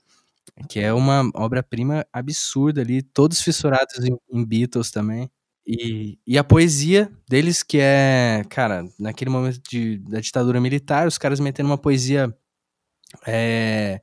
que 0.69 0.81
é 0.81 0.93
uma 0.93 1.31
obra-prima 1.35 2.07
absurda 2.13 2.81
ali, 2.81 3.03
todos 3.03 3.41
fissurados 3.41 4.05
em, 4.05 4.17
em 4.33 4.45
Beatles 4.45 4.91
também. 4.91 5.31
E, 5.67 6.19
e, 6.27 6.39
a 6.39 6.45
poesia 6.45 7.11
deles, 7.29 7.63
que 7.63 7.79
é, 7.81 8.43
cara, 8.49 8.85
naquele 8.99 9.31
momento 9.31 9.61
de, 9.69 9.99
da 9.99 10.21
ditadura 10.21 10.61
militar, 10.61 11.07
os 11.07 11.19
caras 11.19 11.39
metendo 11.39 11.69
uma 11.69 11.79
poesia 11.79 12.35
é, 13.27 14.01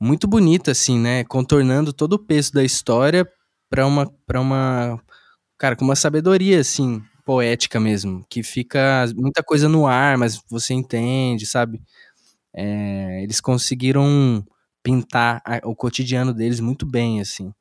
muito 0.00 0.26
bonita, 0.26 0.70
assim, 0.72 0.98
né? 0.98 1.24
Contornando 1.24 1.92
todo 1.92 2.14
o 2.14 2.18
peso 2.18 2.52
da 2.52 2.64
história 2.64 3.28
para 3.70 3.86
uma, 3.86 4.06
pra 4.26 4.40
uma, 4.40 5.00
cara, 5.58 5.76
com 5.76 5.84
uma 5.84 5.96
sabedoria, 5.96 6.60
assim, 6.60 7.02
poética 7.24 7.80
mesmo, 7.80 8.24
que 8.28 8.42
fica 8.42 9.06
muita 9.16 9.42
coisa 9.42 9.68
no 9.68 9.86
ar, 9.86 10.18
mas 10.18 10.40
você 10.48 10.74
entende, 10.74 11.46
sabe? 11.46 11.82
É, 12.54 13.22
eles 13.22 13.40
conseguiram 13.40 14.44
pintar 14.84 15.42
a, 15.44 15.66
o 15.66 15.74
cotidiano 15.74 16.32
deles 16.32 16.60
muito 16.60 16.86
bem, 16.86 17.20
assim. 17.20 17.52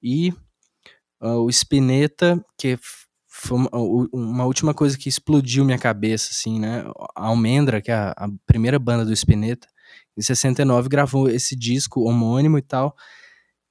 E 0.00 0.30
uh, 1.20 1.40
o 1.40 1.50
Spinetta, 1.50 2.40
que 2.56 2.78
foi 3.26 3.58
uma, 3.58 3.70
uma, 4.12 4.44
última 4.44 4.72
coisa 4.72 4.96
que 4.96 5.08
explodiu 5.08 5.64
minha 5.64 5.78
cabeça, 5.78 6.28
assim, 6.30 6.60
né? 6.60 6.84
A 7.16 7.26
Almendra, 7.26 7.80
que 7.80 7.90
é 7.90 7.94
a, 7.94 8.10
a 8.10 8.28
primeira 8.46 8.78
banda 8.78 9.04
do 9.04 9.12
Spinetta, 9.12 9.66
em 10.16 10.22
69 10.22 10.88
gravou 10.88 11.28
esse 11.28 11.56
disco 11.56 12.02
homônimo 12.02 12.58
e 12.58 12.62
tal. 12.62 12.94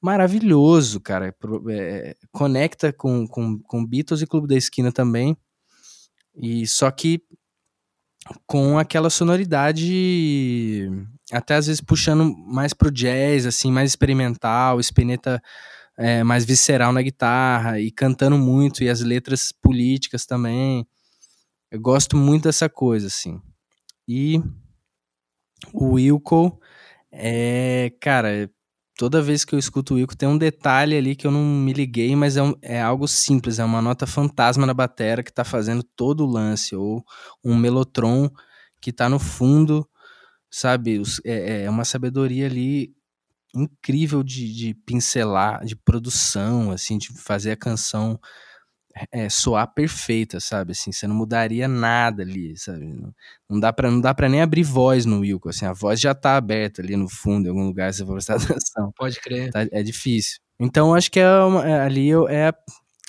Maravilhoso, 0.01 0.99
cara. 0.99 1.33
É, 1.69 2.15
conecta 2.31 2.91
com, 2.91 3.27
com, 3.27 3.59
com 3.59 3.85
Beatles 3.85 4.21
e 4.21 4.27
Clube 4.27 4.47
da 4.47 4.55
Esquina 4.55 4.91
também. 4.91 5.37
E 6.35 6.67
só 6.67 6.91
que 6.91 7.23
com 8.45 8.77
aquela 8.77 9.09
sonoridade 9.09 10.89
até 11.31 11.55
às 11.55 11.67
vezes 11.67 11.81
puxando 11.81 12.35
mais 12.37 12.73
pro 12.73 12.91
jazz, 12.91 13.45
assim, 13.45 13.71
mais 13.71 13.91
experimental, 13.91 14.79
Spinetta 14.79 15.41
é, 15.97 16.23
mais 16.23 16.45
visceral 16.45 16.91
na 16.91 17.01
guitarra 17.01 17.79
e 17.79 17.91
cantando 17.91 18.37
muito 18.37 18.83
e 18.83 18.89
as 18.89 19.01
letras 19.01 19.51
políticas 19.51 20.25
também. 20.25 20.87
Eu 21.71 21.79
gosto 21.79 22.17
muito 22.17 22.43
dessa 22.43 22.69
coisa, 22.69 23.07
assim. 23.07 23.41
E 24.07 24.41
o 25.73 25.93
Wilco 25.93 26.59
é, 27.11 27.93
cara, 28.01 28.49
toda 28.97 29.21
vez 29.21 29.45
que 29.45 29.55
eu 29.55 29.59
escuto 29.59 29.93
o 29.93 29.97
Wilco 29.97 30.17
tem 30.17 30.27
um 30.27 30.37
detalhe 30.37 30.97
ali 30.97 31.15
que 31.15 31.25
eu 31.25 31.31
não 31.31 31.43
me 31.43 31.71
liguei, 31.73 32.15
mas 32.15 32.35
é, 32.37 32.43
um, 32.43 32.53
é 32.61 32.81
algo 32.81 33.07
simples, 33.07 33.57
é 33.57 33.63
uma 33.63 33.81
nota 33.81 34.05
fantasma 34.05 34.65
na 34.65 34.73
batera 34.73 35.23
que 35.23 35.31
tá 35.31 35.45
fazendo 35.45 35.81
todo 35.81 36.25
o 36.25 36.29
lance, 36.29 36.75
ou 36.75 37.03
um 37.43 37.55
melotron 37.55 38.29
que 38.81 38.91
tá 38.91 39.07
no 39.07 39.17
fundo 39.17 39.87
sabe? 40.55 40.99
Os, 40.99 41.19
é, 41.25 41.63
é, 41.63 41.69
uma 41.69 41.83
sabedoria 41.83 42.45
ali 42.45 42.95
incrível 43.53 44.23
de, 44.23 44.53
de, 44.53 44.73
pincelar, 44.73 45.65
de 45.65 45.75
produção, 45.75 46.71
assim, 46.71 46.97
de 46.97 47.09
fazer 47.09 47.51
a 47.51 47.57
canção 47.57 48.17
é, 49.11 49.27
soar 49.27 49.73
perfeita, 49.73 50.39
sabe? 50.39 50.71
Assim, 50.71 50.93
você 50.93 51.07
não 51.07 51.15
mudaria 51.15 51.67
nada 51.67 52.23
ali, 52.23 52.57
sabe? 52.57 52.85
Não, 53.49 53.59
dá 53.59 53.73
para 53.73 53.91
não 53.91 53.99
dá 53.99 54.13
para 54.13 54.29
nem 54.29 54.41
abrir 54.41 54.63
voz 54.63 55.05
no 55.05 55.19
Wilco, 55.19 55.49
assim, 55.49 55.65
a 55.65 55.73
voz 55.73 55.99
já 55.99 56.15
tá 56.15 56.37
aberta 56.37 56.81
ali 56.81 56.95
no 56.95 57.09
fundo, 57.09 57.47
em 57.47 57.49
algum 57.49 57.65
lugar, 57.65 57.93
você 57.93 58.05
for 58.05 58.13
prestar 58.13 58.35
atenção. 58.55 58.93
Pode 58.95 59.19
crer. 59.19 59.51
Tá, 59.51 59.67
é 59.69 59.83
difícil. 59.83 60.39
Então, 60.57 60.95
acho 60.95 61.11
que 61.11 61.19
é, 61.19 61.37
uma, 61.39 61.67
é 61.67 61.81
ali 61.81 62.11
é 62.29 62.53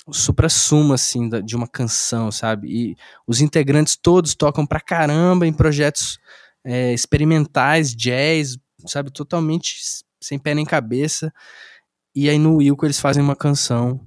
o 0.05 0.13
supra-sumo, 0.13 0.93
assim, 0.93 1.29
de 1.45 1.55
uma 1.55 1.67
canção, 1.67 2.29
sabe? 2.29 2.67
E 2.67 2.95
os 3.25 3.39
integrantes 3.39 3.95
todos 3.95 4.35
tocam 4.35 4.65
pra 4.65 4.81
caramba 4.81 5.47
em 5.47 5.53
projetos 5.53 6.19
é, 6.67 6.93
experimentais, 6.93 7.95
jazz, 7.95 8.57
sabe, 8.85 9.09
totalmente 9.09 9.77
sem 10.21 10.37
pé 10.37 10.53
nem 10.53 10.65
cabeça. 10.65 11.33
E 12.13 12.29
aí 12.29 12.37
no 12.37 12.57
Wilco 12.57 12.85
eles 12.85 12.99
fazem 12.99 13.23
uma 13.23 13.37
canção 13.37 14.01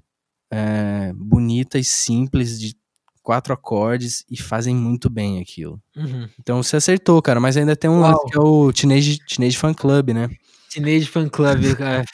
é, 0.52 1.10
bonita 1.14 1.78
e 1.78 1.84
simples 1.84 2.60
de 2.60 2.76
quatro 3.22 3.54
acordes 3.54 4.26
e 4.30 4.36
fazem 4.36 4.76
muito 4.76 5.08
bem 5.08 5.40
aquilo. 5.40 5.80
Uhum. 5.96 6.28
Então 6.38 6.62
você 6.62 6.76
acertou, 6.76 7.22
cara, 7.22 7.40
mas 7.40 7.56
ainda 7.56 7.74
tem 7.74 7.88
um 7.88 8.00
lado 8.00 8.18
que 8.26 8.36
é 8.36 8.40
o 8.40 8.70
Teenage, 8.72 9.20
Teenage 9.26 9.56
Fan 9.56 9.72
Club, 9.72 10.10
né? 10.10 10.28
Teenage 10.70 11.06
Fan 11.06 11.30
Club, 11.30 11.64
cara. 11.78 12.04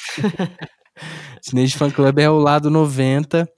Teenage 1.42 1.76
Fan 1.76 1.90
Club 1.90 2.18
é 2.20 2.30
o 2.30 2.38
lado 2.38 2.70
90, 2.70 3.48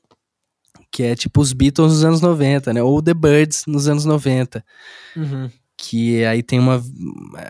que 0.91 1.03
é 1.03 1.15
tipo 1.15 1.43
os 1.43 1.53
Beatles 1.53 1.93
nos 1.93 2.05
anos 2.05 2.21
90, 2.23 2.73
né? 2.73 2.83
Ou 2.83 3.03
The 3.03 3.13
Birds 3.13 3.65
nos 3.67 3.89
anos 3.89 4.07
90. 4.07 4.65
Uhum 5.15 5.51
que 5.79 6.25
aí 6.25 6.43
tem 6.43 6.59
uma 6.59 6.83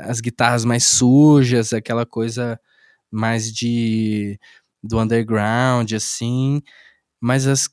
as 0.06 0.20
guitarras 0.20 0.64
mais 0.64 0.84
sujas, 0.84 1.72
aquela 1.72 2.04
coisa 2.04 2.60
mais 3.10 3.52
de 3.52 4.38
do 4.84 5.00
underground 5.00 5.90
assim, 5.92 6.62
mas 7.20 7.46
as 7.46 7.68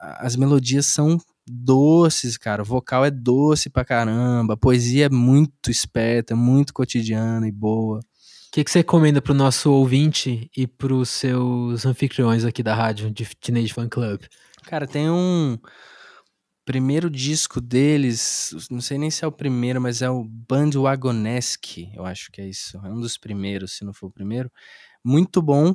as 0.00 0.36
melodias 0.36 0.86
são 0.86 1.18
doces, 1.46 2.38
cara. 2.38 2.62
O 2.62 2.64
vocal 2.64 3.04
é 3.04 3.10
doce 3.10 3.68
pra 3.68 3.84
caramba. 3.84 4.54
A 4.54 4.56
poesia 4.56 5.06
é 5.06 5.08
muito 5.10 5.70
esperta, 5.70 6.34
muito 6.34 6.72
cotidiana 6.72 7.46
e 7.46 7.52
boa. 7.52 7.98
O 7.98 8.52
que, 8.52 8.62
que 8.62 8.70
você 8.70 8.78
recomenda 8.78 9.20
pro 9.20 9.34
nosso 9.34 9.70
ouvinte 9.72 10.50
e 10.56 10.66
pros 10.66 11.10
seus 11.10 11.84
anfitriões 11.84 12.44
aqui 12.44 12.62
da 12.62 12.74
rádio 12.74 13.10
de 13.10 13.26
Teenage 13.40 13.72
Fan 13.72 13.88
Club? 13.88 14.22
Cara, 14.64 14.86
tem 14.86 15.10
um 15.10 15.58
primeiro 16.64 17.10
disco 17.10 17.60
deles, 17.60 18.54
não 18.70 18.80
sei 18.80 18.98
nem 18.98 19.10
se 19.10 19.24
é 19.24 19.28
o 19.28 19.32
primeiro, 19.32 19.80
mas 19.80 20.02
é 20.02 20.08
o 20.10 20.24
Bandwagonesque, 20.24 21.90
eu 21.94 22.04
acho 22.04 22.30
que 22.32 22.40
é 22.40 22.48
isso. 22.48 22.78
É 22.78 22.88
um 22.90 23.00
dos 23.00 23.18
primeiros, 23.18 23.72
se 23.76 23.84
não 23.84 23.92
for 23.92 24.06
o 24.06 24.12
primeiro. 24.12 24.50
Muito 25.04 25.42
bom. 25.42 25.74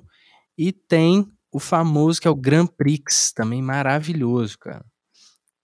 E 0.57 0.72
tem 0.72 1.32
o 1.52 1.60
famoso 1.60 2.20
que 2.20 2.28
é 2.28 2.32
o 2.32 2.36
Grand 2.36 2.68
Prix, 2.68 3.32
também 3.34 3.61
maravilhoso, 3.61 4.57
cara. 4.57 4.86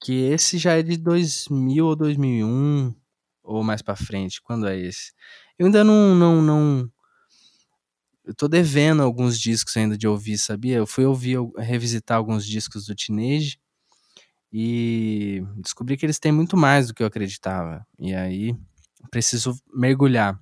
Que 0.02 0.14
esse 0.32 0.58
já 0.58 0.74
é 0.74 0.84
de 0.84 0.98
2000 0.98 1.86
ou 1.86 1.96
2001 1.96 2.94
ou 3.44 3.64
mais 3.64 3.82
para 3.82 3.96
frente. 3.96 4.42
Quando 4.42 4.68
é 4.68 4.78
esse? 4.78 5.14
Eu 5.58 5.68
ainda 5.68 5.84
não 5.84 6.16
não 6.16 6.42
não 6.42 6.92
eu 8.24 8.34
tô 8.34 8.48
devendo 8.48 9.04
alguns 9.04 9.40
discos 9.40 9.78
ainda 9.78 9.98
de 9.98 10.08
ouvir, 10.08 10.38
sabia? 10.38 10.78
Eu 10.78 10.88
fui 10.88 11.06
ouvir, 11.06 11.38
revisitar 11.58 12.18
alguns 12.18 12.46
discos 12.46 12.86
do 12.88 12.96
Teenage 12.96 13.60
e 14.52 15.44
descobri 15.58 15.98
que 15.98 16.06
eles 16.06 16.20
têm 16.20 16.32
muito 16.32 16.56
mais 16.58 16.88
do 16.88 16.94
que 16.94 17.04
eu 17.04 17.08
acreditava. 17.08 17.86
E 18.00 18.14
aí 18.14 18.56
preciso 19.12 19.56
mergulhar. 19.74 20.40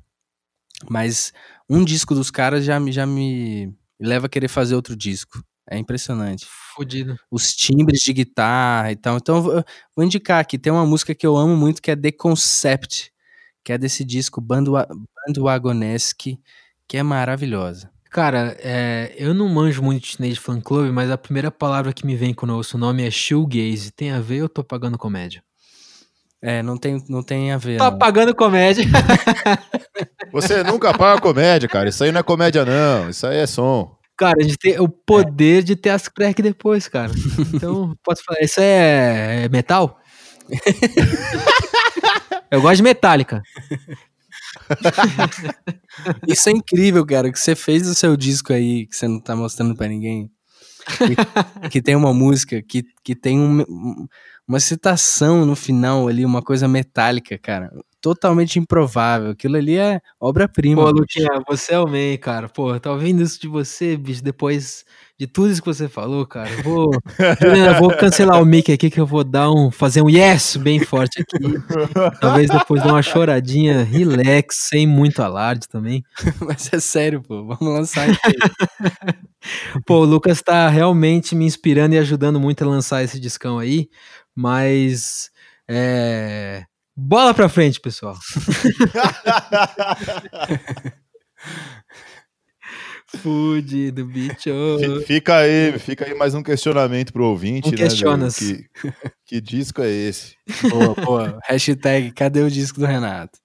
Mas 0.89 1.31
um 1.69 1.83
disco 1.83 2.15
dos 2.15 2.31
caras 2.31 2.65
já, 2.65 2.79
já 2.91 3.05
me 3.05 3.73
leva 3.99 4.25
a 4.27 4.29
querer 4.29 4.47
fazer 4.47 4.75
outro 4.75 4.95
disco. 4.95 5.43
É 5.69 5.77
impressionante. 5.77 6.45
Fodido. 6.75 7.15
Os 7.31 7.53
timbres 7.55 8.01
de 8.01 8.11
guitarra 8.13 8.91
e 8.91 8.95
tal. 8.95 9.17
Então, 9.17 9.41
vou, 9.41 9.63
vou 9.95 10.05
indicar 10.05 10.39
aqui. 10.39 10.57
Tem 10.57 10.73
uma 10.73 10.85
música 10.85 11.15
que 11.15 11.25
eu 11.25 11.37
amo 11.37 11.55
muito 11.55 11.81
que 11.81 11.91
é 11.91 11.95
The 11.95 12.11
Concept, 12.11 13.11
que 13.63 13.71
é 13.71 13.77
desse 13.77 14.03
disco 14.03 14.41
Bandwagonesque, 14.41 16.39
que 16.87 16.97
é 16.97 17.03
maravilhosa. 17.03 17.92
Cara, 18.13 18.55
é, 18.59 19.11
eu 19.17 19.33
não 19.33 19.49
manjo 19.49 19.81
muito 19.81 20.03
de 20.03 20.15
Teenage 20.15 20.39
Fan 20.39 20.61
Club, 20.61 20.91
mas 20.91 21.09
a 21.09 21.17
primeira 21.17 21.49
palavra 21.49 21.91
que 21.91 22.05
me 22.05 22.15
vem 22.15 22.31
quando 22.31 22.51
eu 22.51 22.57
ouço 22.57 22.77
o 22.77 22.79
nome 22.79 23.03
é 23.03 23.09
shoegaze. 23.09 23.89
Tem 23.89 24.11
a 24.11 24.19
ver 24.19 24.35
ou 24.35 24.41
eu 24.41 24.49
tô 24.49 24.63
pagando 24.63 24.99
comédia? 24.99 25.43
É, 26.39 26.61
não 26.61 26.77
tem, 26.77 27.03
não 27.09 27.23
tem 27.23 27.51
a 27.51 27.57
ver. 27.57 27.79
Tô 27.79 27.89
não. 27.89 27.97
pagando 27.97 28.35
comédia. 28.35 28.85
Você 30.31 30.61
nunca 30.61 30.95
paga 30.95 31.19
comédia, 31.19 31.67
cara. 31.67 31.89
Isso 31.89 32.03
aí 32.03 32.11
não 32.11 32.19
é 32.19 32.23
comédia, 32.23 32.63
não. 32.63 33.09
Isso 33.09 33.25
aí 33.25 33.37
é 33.37 33.47
som. 33.47 33.97
Cara, 34.15 34.35
a 34.39 34.43
gente 34.43 34.59
tem 34.59 34.79
o 34.79 34.87
poder 34.87 35.63
de 35.63 35.75
ter 35.75 35.89
as 35.89 36.07
crack 36.07 36.39
depois, 36.39 36.87
cara. 36.87 37.11
Então, 37.51 37.95
posso 38.03 38.23
falar, 38.23 38.41
isso 38.41 38.59
é, 38.59 39.45
é 39.45 39.49
metal? 39.49 39.99
eu 42.51 42.61
gosto 42.61 42.75
de 42.75 42.83
metálica. 42.83 43.41
Isso 46.27 46.49
é 46.49 46.51
incrível, 46.51 47.05
cara, 47.05 47.31
que 47.31 47.39
você 47.39 47.55
fez 47.55 47.87
o 47.87 47.95
seu 47.95 48.15
disco 48.17 48.53
aí, 48.53 48.87
que 48.87 48.95
você 48.95 49.07
não 49.07 49.19
tá 49.19 49.35
mostrando 49.35 49.75
pra 49.75 49.87
ninguém. 49.87 50.29
Que, 50.97 51.69
que 51.69 51.81
tem 51.81 51.95
uma 51.95 52.13
música 52.13 52.61
que, 52.61 52.83
que 53.03 53.15
tem 53.15 53.39
um, 53.39 53.63
uma 54.47 54.59
citação 54.59 55.45
no 55.45 55.55
final 55.55 56.07
ali, 56.07 56.25
uma 56.25 56.41
coisa 56.41 56.67
metálica, 56.67 57.37
cara. 57.37 57.71
Totalmente 58.01 58.59
improvável. 58.59 59.31
Aquilo 59.31 59.55
ali 59.55 59.77
é 59.77 60.01
obra-prima. 60.19 60.83
Pô. 60.83 60.91
Luquinha, 60.91 61.29
você 61.47 61.73
é 61.73 61.79
o 61.79 61.87
man, 61.87 62.17
cara. 62.19 62.49
Pô, 62.49 62.77
tá 62.79 62.91
ouvindo 62.91 63.23
isso 63.23 63.39
de 63.39 63.47
você, 63.47 63.95
bicho, 63.95 64.21
depois 64.21 64.83
de 65.23 65.27
tudo 65.27 65.49
isso 65.49 65.61
que 65.61 65.67
você 65.67 65.87
falou, 65.87 66.25
cara. 66.25 66.49
Eu 66.49 66.63
Vou, 66.63 66.91
Juliana, 67.41 67.77
eu 67.77 67.79
vou 67.79 67.95
cancelar 67.95 68.41
o 68.41 68.45
mic 68.45 68.71
aqui 68.71 68.89
que 68.89 68.99
eu 68.99 69.05
vou 69.05 69.23
dar 69.23 69.49
um, 69.49 69.71
fazer 69.71 70.01
um 70.01 70.09
yes 70.09 70.57
bem 70.57 70.83
forte 70.83 71.21
aqui. 71.21 71.37
Talvez 72.19 72.49
depois 72.49 72.83
dar 72.83 72.91
uma 72.91 73.01
choradinha, 73.01 73.83
relax, 73.83 74.67
sem 74.69 74.85
muito 74.85 75.21
alarde 75.21 75.69
também. 75.69 76.03
Mas 76.41 76.71
é 76.73 76.79
sério, 76.79 77.21
pô. 77.21 77.45
Vamos 77.45 77.73
lançar 77.73 78.09
isso 78.09 78.19
aí. 78.25 78.33
Pô, 79.85 79.99
o 79.99 80.05
Lucas 80.05 80.41
tá 80.41 80.69
realmente 80.69 81.35
me 81.35 81.45
inspirando 81.45 81.95
e 81.95 81.97
ajudando 81.97 82.39
muito 82.39 82.63
a 82.63 82.67
lançar 82.67 83.03
esse 83.03 83.19
discão 83.19 83.59
aí, 83.59 83.89
mas 84.33 85.29
é... 85.69 86.63
bola 86.95 87.33
pra 87.33 87.49
frente, 87.49 87.81
pessoal. 87.81 88.17
Fudido, 93.17 94.05
bicho. 94.05 94.35
Fi- 94.79 95.05
Fica 95.05 95.35
aí, 95.37 95.77
fica 95.79 96.05
aí 96.05 96.15
mais 96.15 96.33
um 96.33 96.41
questionamento 96.41 97.13
pro 97.13 97.25
ouvinte, 97.25 97.67
Um 97.67 97.71
né? 97.71 97.77
questionas. 97.77 98.35
Que, 98.35 98.65
que 99.25 99.39
disco 99.41 99.81
é 99.81 99.89
esse? 99.89 100.33
Boa, 100.69 100.93
boa. 100.95 101.39
Hashtag, 101.47 102.11
cadê 102.11 102.41
o 102.41 102.49
disco 102.49 102.79
do 102.79 102.85
Renato? 102.85 103.37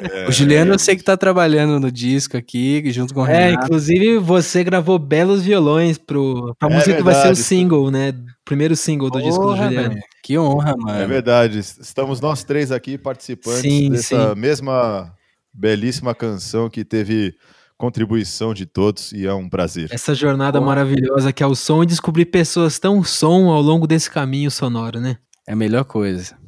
É, 0.00 0.26
O 0.28 0.32
Juliano 0.32 0.72
eu 0.74 0.78
sei 0.78 0.96
que 0.96 1.04
tá 1.04 1.16
trabalhando 1.16 1.78
no 1.78 1.92
disco 1.92 2.36
aqui, 2.36 2.82
junto 2.90 3.12
com 3.12 3.20
o 3.22 3.26
É, 3.26 3.46
Renato. 3.50 3.66
inclusive 3.66 4.18
você 4.18 4.64
gravou 4.64 4.98
belos 4.98 5.42
violões 5.42 5.98
pro, 5.98 6.54
pra 6.58 6.68
É 6.70 6.74
música 6.74 6.96
que 6.96 7.02
vai 7.02 7.14
ser 7.14 7.20
o 7.20 7.22
verdade. 7.24 7.42
single, 7.42 7.90
né? 7.90 8.14
Primeiro 8.44 8.74
single 8.74 9.10
do 9.10 9.20
disco 9.22 9.44
do 9.46 9.56
Juliano. 9.56 9.90
velho. 9.90 10.02
Que 10.22 10.38
honra, 10.38 10.70
É 10.70 10.76
mano. 10.76 11.08
verdade. 11.08 11.58
Estamos 11.58 12.20
nós 12.20 12.42
três 12.42 12.72
aqui 12.72 12.96
participantes 12.96 13.60
Sim, 13.60 13.90
dessa 13.90 14.34
sim. 14.34 14.40
mesma 14.40 15.12
belíssima 15.52 16.14
canção 16.14 16.70
que 16.70 16.82
teve 16.84 17.34
contribuição 17.82 18.54
de 18.54 18.64
todos 18.64 19.10
e 19.10 19.26
é 19.26 19.34
um 19.34 19.48
prazer. 19.48 19.88
Essa 19.90 20.14
jornada 20.14 20.60
maravilhosa 20.60 21.32
que 21.32 21.42
é 21.42 21.46
o 21.48 21.56
som 21.56 21.82
e 21.82 21.86
descobrir 21.86 22.26
pessoas 22.26 22.78
tão 22.78 23.02
som 23.02 23.50
ao 23.50 23.60
longo 23.60 23.88
desse 23.88 24.08
caminho 24.08 24.52
sonoro, 24.52 25.00
né? 25.00 25.18
É 25.48 25.52
a 25.52 25.56
melhor 25.56 25.82
coisa. 25.82 26.38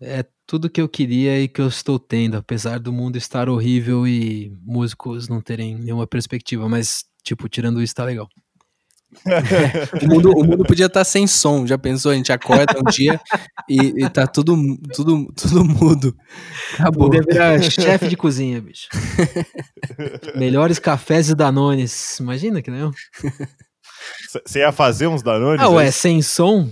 É 0.00 0.24
tudo 0.46 0.70
que 0.70 0.80
eu 0.80 0.88
queria 0.88 1.40
e 1.40 1.48
que 1.48 1.60
eu 1.60 1.66
estou 1.66 1.98
tendo, 1.98 2.36
apesar 2.36 2.78
do 2.78 2.92
mundo 2.92 3.16
estar 3.16 3.48
horrível 3.48 4.06
e 4.06 4.56
músicos 4.64 5.28
não 5.28 5.40
terem 5.40 5.76
nenhuma 5.76 6.06
perspectiva, 6.06 6.68
mas, 6.68 7.04
tipo, 7.24 7.48
tirando 7.48 7.82
isso, 7.82 7.96
tá 7.96 8.04
legal. 8.04 8.28
O 10.02 10.06
mundo, 10.06 10.30
o 10.30 10.44
mundo 10.44 10.64
podia 10.64 10.86
estar 10.86 11.04
sem 11.04 11.26
som. 11.26 11.66
Já 11.66 11.78
pensou? 11.78 12.12
A 12.12 12.14
gente 12.14 12.32
acorda 12.32 12.78
um 12.78 12.90
dia 12.90 13.20
e, 13.68 14.04
e 14.04 14.08
tá 14.10 14.26
tudo, 14.26 14.56
tudo, 14.94 15.32
tudo 15.34 15.64
mudo. 15.64 16.14
Acabou. 16.74 17.08
Poder 17.08 17.24
virar 17.24 17.60
chefe 17.62 18.08
de 18.08 18.16
cozinha, 18.16 18.60
bicho. 18.60 18.88
Melhores 20.36 20.78
cafés 20.78 21.30
e 21.30 21.34
danones. 21.34 22.18
Imagina 22.20 22.60
que 22.62 22.70
não. 22.70 22.92
Você 24.44 24.60
ia 24.60 24.72
fazer 24.72 25.06
uns 25.06 25.22
Danones? 25.22 25.60
Ah, 25.60 25.68
ué, 25.68 25.86
aí? 25.86 25.92
sem 25.92 26.22
som? 26.22 26.70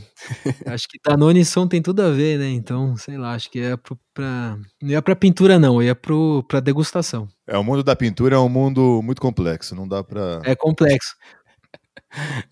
Acho 0.67 0.89
que 0.89 0.99
Danone 1.05 1.41
e 1.41 1.45
som 1.45 1.67
tem 1.67 1.83
tudo 1.83 2.03
a 2.03 2.11
ver, 2.11 2.39
né? 2.39 2.49
Então, 2.51 2.97
sei 2.97 3.17
lá, 3.17 3.35
acho 3.35 3.51
que 3.51 3.61
é 3.61 3.77
pra. 4.15 4.59
Não 4.83 4.91
ia 4.91 5.03
pra 5.03 5.17
pintura, 5.17 5.59
não, 5.59 5.83
ia 5.83 5.95
pro, 5.95 6.45
pra 6.49 6.61
degustação. 6.61 7.29
É, 7.47 7.57
o 7.57 7.65
mundo 7.65 7.83
da 7.83 7.95
pintura 7.95 8.37
é 8.37 8.39
um 8.39 8.49
mundo 8.49 9.01
muito 9.03 9.21
complexo, 9.21 9.75
não 9.75 9.87
dá 9.87 10.03
pra... 10.03 10.41
É 10.45 10.55
complexo. 10.55 11.15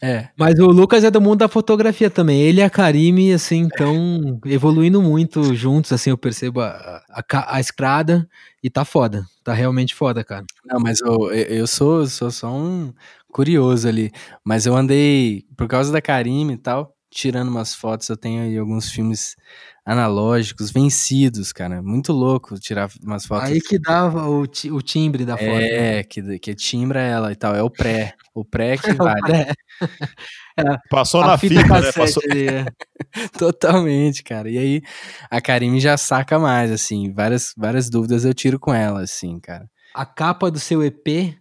É. 0.02 0.28
Mas 0.38 0.58
o 0.58 0.66
Lucas 0.66 1.04
é 1.04 1.10
do 1.10 1.20
mundo 1.20 1.38
da 1.40 1.48
fotografia 1.48 2.10
também. 2.10 2.40
Ele 2.42 2.60
e 2.60 2.62
a 2.62 2.70
Karime, 2.70 3.32
assim, 3.32 3.66
estão 3.66 4.40
evoluindo 4.46 5.00
muito 5.02 5.54
juntos, 5.54 5.92
assim, 5.92 6.10
eu 6.10 6.18
percebo 6.18 6.60
a, 6.60 7.02
a, 7.10 7.56
a 7.56 7.60
estrada 7.60 8.28
e 8.62 8.70
tá 8.70 8.84
foda. 8.84 9.24
Tá 9.42 9.52
realmente 9.52 9.94
foda, 9.94 10.24
cara. 10.24 10.44
Não, 10.64 10.80
mas 10.80 11.00
eu, 11.00 11.30
eu 11.32 11.64
eu 11.64 11.66
sou, 11.66 12.06
sou 12.06 12.30
só 12.30 12.50
um 12.52 12.92
curioso 13.32 13.88
ali. 13.88 14.10
Mas 14.44 14.66
eu 14.66 14.76
andei, 14.76 15.44
por 15.56 15.66
causa 15.68 15.92
da 15.92 16.00
Karime 16.02 16.54
e 16.54 16.58
tal, 16.58 16.94
tirando 17.10 17.48
umas 17.48 17.74
fotos. 17.74 18.08
Eu 18.08 18.16
tenho 18.16 18.42
aí 18.42 18.56
alguns 18.58 18.90
filmes 18.90 19.36
analógicos 19.84 20.70
vencidos, 20.70 21.52
cara. 21.52 21.82
Muito 21.82 22.12
louco 22.12 22.58
tirar 22.58 22.90
umas 23.02 23.26
fotos. 23.26 23.50
Aí 23.50 23.60
que 23.60 23.78
dava 23.78 24.26
o, 24.28 24.46
ti- 24.46 24.70
o 24.70 24.80
timbre 24.80 25.24
da 25.24 25.36
foto. 25.36 25.46
né? 25.48 25.98
É, 25.98 26.02
que, 26.04 26.38
que 26.38 26.54
timbra 26.54 27.00
ela 27.00 27.30
e 27.32 27.36
tal. 27.36 27.54
É 27.54 27.62
o 27.62 27.68
pré. 27.70 28.14
O 28.34 28.44
pré 28.44 28.76
que 28.78 28.90
O 28.92 28.96
vale. 28.96 29.20
pré. 29.20 29.52
Passou 30.88 31.20
A 31.22 31.26
na 31.28 31.38
fita 31.38 31.60
fita, 31.60 31.80
né? 31.80 31.92
Passou... 31.92 32.22
ali, 32.30 32.48
é. 32.48 32.64
Totalmente, 33.38 34.22
cara. 34.22 34.48
E 34.50 34.56
aí 34.56 34.82
a 35.30 35.40
Karime 35.40 35.80
já 35.80 35.96
saca 35.96 36.38
mais, 36.38 36.70
assim. 36.70 37.12
Várias, 37.12 37.52
várias 37.56 37.90
dúvidas 37.90 38.24
eu 38.24 38.32
tiro 38.32 38.58
com 38.58 38.72
ela, 38.72 39.02
assim, 39.02 39.38
cara. 39.38 39.68
A 39.94 40.06
capa 40.06 40.50
do 40.50 40.58
seu 40.58 40.82
EP 40.82 41.36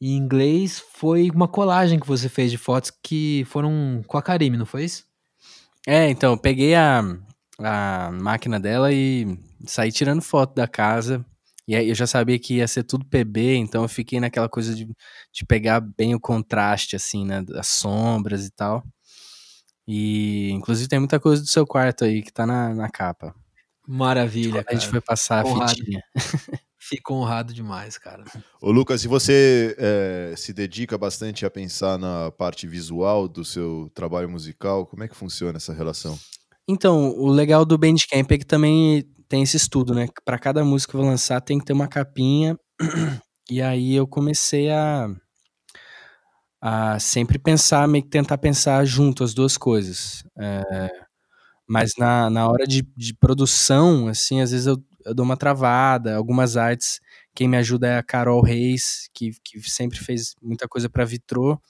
em 0.00 0.16
inglês 0.16 0.82
foi 0.94 1.30
uma 1.30 1.48
colagem 1.48 1.98
que 1.98 2.06
você 2.06 2.28
fez 2.28 2.50
de 2.50 2.58
fotos 2.58 2.92
que 3.02 3.44
foram 3.48 4.02
com 4.06 4.16
a 4.18 4.22
Karime, 4.22 4.56
não 4.56 4.66
foi 4.66 4.84
isso? 4.84 5.04
É, 5.86 6.08
então, 6.10 6.32
eu 6.32 6.38
peguei 6.38 6.74
a, 6.74 7.02
a 7.58 8.10
máquina 8.12 8.60
dela 8.60 8.92
e 8.92 9.38
saí 9.66 9.90
tirando 9.90 10.22
foto 10.22 10.54
da 10.54 10.66
casa. 10.66 11.24
E 11.66 11.76
aí 11.76 11.88
eu 11.88 11.94
já 11.94 12.06
sabia 12.06 12.38
que 12.38 12.54
ia 12.54 12.68
ser 12.68 12.82
tudo 12.84 13.04
PB, 13.04 13.56
então 13.56 13.82
eu 13.82 13.88
fiquei 13.88 14.18
naquela 14.18 14.48
coisa 14.48 14.74
de, 14.74 14.86
de 14.86 15.44
pegar 15.46 15.80
bem 15.80 16.14
o 16.14 16.20
contraste, 16.20 16.96
assim, 16.96 17.26
né? 17.26 17.42
Das 17.42 17.66
sombras 17.66 18.46
e 18.46 18.50
tal. 18.50 18.82
E, 19.86 20.50
inclusive, 20.50 20.88
tem 20.88 20.98
muita 20.98 21.20
coisa 21.20 21.42
do 21.42 21.48
seu 21.48 21.66
quarto 21.66 22.04
aí 22.04 22.22
que 22.22 22.32
tá 22.32 22.46
na, 22.46 22.74
na 22.74 22.88
capa. 22.88 23.34
Maravilha, 23.86 24.64
a 24.68 24.72
gente 24.74 24.82
cara. 24.82 24.90
foi 24.90 25.00
passar 25.00 25.44
a 25.44 25.48
Honrado. 25.48 25.74
fitinha. 25.74 26.02
Fico 26.80 27.12
honrado 27.12 27.52
demais, 27.52 27.98
cara. 27.98 28.24
Ô 28.62 28.70
Lucas, 28.70 29.04
e 29.04 29.08
você 29.08 29.74
é, 29.78 30.34
se 30.36 30.54
dedica 30.54 30.96
bastante 30.96 31.44
a 31.44 31.50
pensar 31.50 31.98
na 31.98 32.30
parte 32.30 32.66
visual 32.66 33.26
do 33.28 33.44
seu 33.44 33.90
trabalho 33.94 34.28
musical? 34.28 34.86
Como 34.86 35.02
é 35.02 35.08
que 35.08 35.16
funciona 35.16 35.56
essa 35.56 35.74
relação? 35.74 36.18
Então, 36.68 37.10
o 37.16 37.28
legal 37.28 37.64
do 37.64 37.78
Bandcamp 37.78 38.30
é 38.30 38.38
que 38.38 38.44
também 38.44 39.02
tem 39.28 39.42
esse 39.42 39.56
estudo, 39.56 39.94
né? 39.94 40.06
Para 40.24 40.38
cada 40.38 40.64
música 40.64 40.90
que 40.92 40.96
eu 40.96 41.00
vou 41.00 41.10
lançar 41.10 41.40
tem 41.40 41.58
que 41.58 41.64
ter 41.64 41.72
uma 41.72 41.88
capinha. 41.88 42.58
E 43.50 43.62
aí 43.62 43.94
eu 43.94 44.06
comecei 44.06 44.70
a, 44.70 45.08
a 46.60 46.98
sempre 46.98 47.38
pensar, 47.38 47.86
meio 47.88 48.04
que 48.04 48.10
tentar 48.10 48.38
pensar 48.38 48.84
junto 48.84 49.22
as 49.24 49.34
duas 49.34 49.56
coisas. 49.56 50.24
É, 50.38 50.62
mas 51.68 51.92
na, 51.98 52.30
na 52.30 52.48
hora 52.48 52.66
de, 52.66 52.82
de 52.96 53.14
produção, 53.14 54.08
assim, 54.08 54.40
às 54.40 54.50
vezes 54.52 54.66
eu, 54.66 54.76
eu 55.04 55.14
dou 55.14 55.24
uma 55.24 55.36
travada. 55.36 56.16
Algumas 56.16 56.56
artes, 56.56 57.00
quem 57.34 57.48
me 57.48 57.56
ajuda 57.58 57.88
é 57.88 57.98
a 57.98 58.02
Carol 58.02 58.42
Reis, 58.42 59.08
que, 59.14 59.32
que 59.44 59.60
sempre 59.70 59.98
fez 59.98 60.34
muita 60.42 60.68
coisa 60.68 60.88
para 60.90 61.04
Vitrô. 61.04 61.60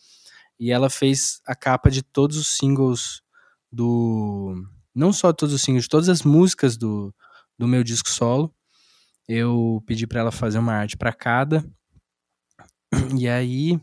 E 0.60 0.72
ela 0.72 0.90
fez 0.90 1.40
a 1.46 1.54
capa 1.56 1.90
de 1.90 2.02
todos 2.02 2.36
os 2.38 2.48
singles 2.56 3.22
do. 3.72 4.54
Não 4.98 5.12
só 5.12 5.32
todos 5.32 5.54
os 5.54 5.62
singles, 5.62 5.88
todas 5.88 6.08
as 6.08 6.22
músicas 6.22 6.76
do, 6.76 7.14
do 7.58 7.68
meu 7.68 7.84
disco 7.84 8.08
solo. 8.08 8.54
Eu 9.28 9.82
pedi 9.86 10.06
para 10.06 10.20
ela 10.20 10.32
fazer 10.32 10.58
uma 10.58 10.72
arte 10.72 10.96
para 10.96 11.12
cada. 11.12 11.64
E 13.18 13.28
aí 13.28 13.80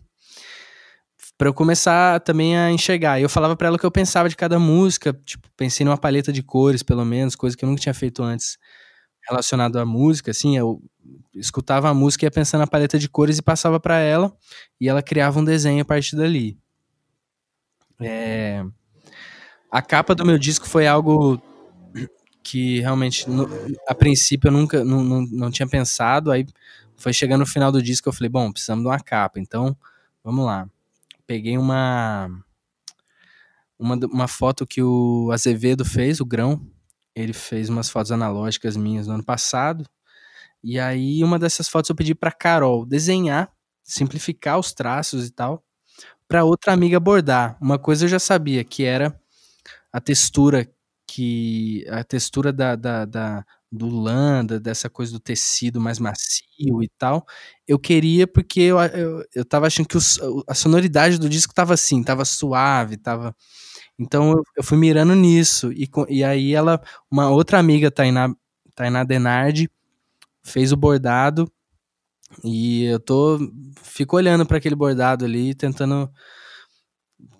para 1.37 1.49
eu 1.49 1.53
começar 1.53 2.19
também 2.21 2.57
a 2.57 2.71
enxergar. 2.71 3.19
Eu 3.19 3.29
falava 3.29 3.55
para 3.55 3.67
ela 3.67 3.75
o 3.75 3.79
que 3.79 3.85
eu 3.85 3.91
pensava 3.91 4.29
de 4.29 4.35
cada 4.35 4.57
música, 4.57 5.13
tipo, 5.25 5.49
pensei 5.57 5.85
numa 5.85 5.97
paleta 5.97 6.31
de 6.31 6.41
cores, 6.41 6.81
pelo 6.81 7.03
menos, 7.03 7.35
coisa 7.35 7.57
que 7.57 7.65
eu 7.65 7.69
nunca 7.69 7.81
tinha 7.81 7.93
feito 7.93 8.23
antes 8.23 8.57
relacionado 9.27 9.77
à 9.77 9.85
música, 9.85 10.31
assim, 10.31 10.55
eu 10.55 10.81
escutava 11.33 11.89
a 11.89 11.93
música 11.93 12.25
e 12.25 12.27
ia 12.27 12.31
pensando 12.31 12.61
na 12.61 12.67
paleta 12.67 12.97
de 12.97 13.09
cores 13.09 13.37
e 13.37 13.41
passava 13.41 13.79
para 13.79 13.97
ela 13.97 14.31
e 14.79 14.87
ela 14.87 15.01
criava 15.01 15.39
um 15.39 15.43
desenho 15.43 15.81
a 15.81 15.85
partir 15.85 16.15
dali. 16.15 16.57
É... 17.99 18.63
A 19.75 19.81
capa 19.81 20.15
do 20.15 20.25
meu 20.25 20.37
disco 20.37 20.65
foi 20.65 20.87
algo 20.87 21.37
que 22.41 22.79
realmente, 22.79 23.29
no, 23.29 23.45
a 23.89 23.93
princípio, 23.93 24.47
eu 24.47 24.51
nunca 24.53 24.85
não, 24.85 25.03
não, 25.03 25.21
não 25.29 25.51
tinha 25.51 25.67
pensado. 25.67 26.31
Aí 26.31 26.45
foi 26.95 27.11
chegando 27.11 27.41
no 27.41 27.45
final 27.45 27.73
do 27.73 27.83
disco, 27.83 28.07
eu 28.07 28.13
falei, 28.13 28.29
bom, 28.29 28.53
precisamos 28.53 28.85
de 28.85 28.87
uma 28.87 29.01
capa, 29.01 29.37
então 29.37 29.75
vamos 30.23 30.45
lá. 30.45 30.65
Peguei 31.27 31.57
uma, 31.57 32.29
uma, 33.77 33.95
uma 34.09 34.27
foto 34.29 34.65
que 34.65 34.81
o 34.81 35.29
Azevedo 35.33 35.83
fez, 35.83 36.21
o 36.21 36.25
Grão. 36.25 36.65
Ele 37.13 37.33
fez 37.33 37.67
umas 37.67 37.89
fotos 37.89 38.13
analógicas 38.13 38.77
minhas 38.77 39.07
no 39.07 39.15
ano 39.15 39.25
passado. 39.25 39.85
E 40.63 40.79
aí, 40.79 41.21
uma 41.21 41.37
dessas 41.37 41.67
fotos 41.67 41.89
eu 41.89 41.95
pedi 41.97 42.15
para 42.15 42.31
Carol 42.31 42.85
desenhar, 42.85 43.51
simplificar 43.83 44.57
os 44.57 44.71
traços 44.71 45.27
e 45.27 45.31
tal, 45.31 45.65
para 46.29 46.45
outra 46.45 46.71
amiga 46.71 46.97
bordar. 46.97 47.57
Uma 47.59 47.77
coisa 47.77 48.05
eu 48.05 48.09
já 48.09 48.19
sabia, 48.19 48.63
que 48.63 48.85
era 48.85 49.13
a 49.95 50.01
textura 50.01 50.69
que 51.07 51.85
a 51.89 52.03
textura 52.03 52.51
da, 52.51 52.75
da, 52.75 53.05
da 53.05 53.45
do 53.71 53.87
lã, 53.89 54.45
dessa 54.45 54.89
coisa 54.89 55.11
do 55.13 55.19
tecido 55.19 55.79
mais 55.81 55.99
macio 55.99 56.83
e 56.83 56.89
tal, 56.97 57.25
eu 57.67 57.79
queria 57.79 58.27
porque 58.27 58.59
eu, 58.61 58.77
eu, 58.79 59.23
eu 59.33 59.45
tava 59.45 59.67
achando 59.67 59.87
que 59.87 59.97
os, 59.97 60.19
a 60.47 60.53
sonoridade 60.53 61.17
do 61.19 61.29
disco 61.29 61.53
tava 61.53 61.73
assim, 61.73 62.03
tava 62.03 62.25
suave, 62.25 62.97
tava... 62.97 63.35
Então 63.99 64.31
eu, 64.31 64.43
eu 64.57 64.63
fui 64.63 64.77
mirando 64.77 65.15
nisso, 65.15 65.71
e, 65.73 65.89
e 66.09 66.23
aí 66.23 66.53
ela, 66.53 66.81
uma 67.11 67.29
outra 67.29 67.59
amiga, 67.59 67.91
Tainá, 67.91 68.29
Tainá 68.75 69.03
Denardi, 69.05 69.69
fez 70.43 70.71
o 70.73 70.77
bordado, 70.77 71.51
e 72.43 72.83
eu 72.85 72.99
tô, 72.99 73.39
fico 73.83 74.15
olhando 74.17 74.45
para 74.45 74.57
aquele 74.57 74.75
bordado 74.75 75.25
ali, 75.25 75.53
tentando 75.55 76.09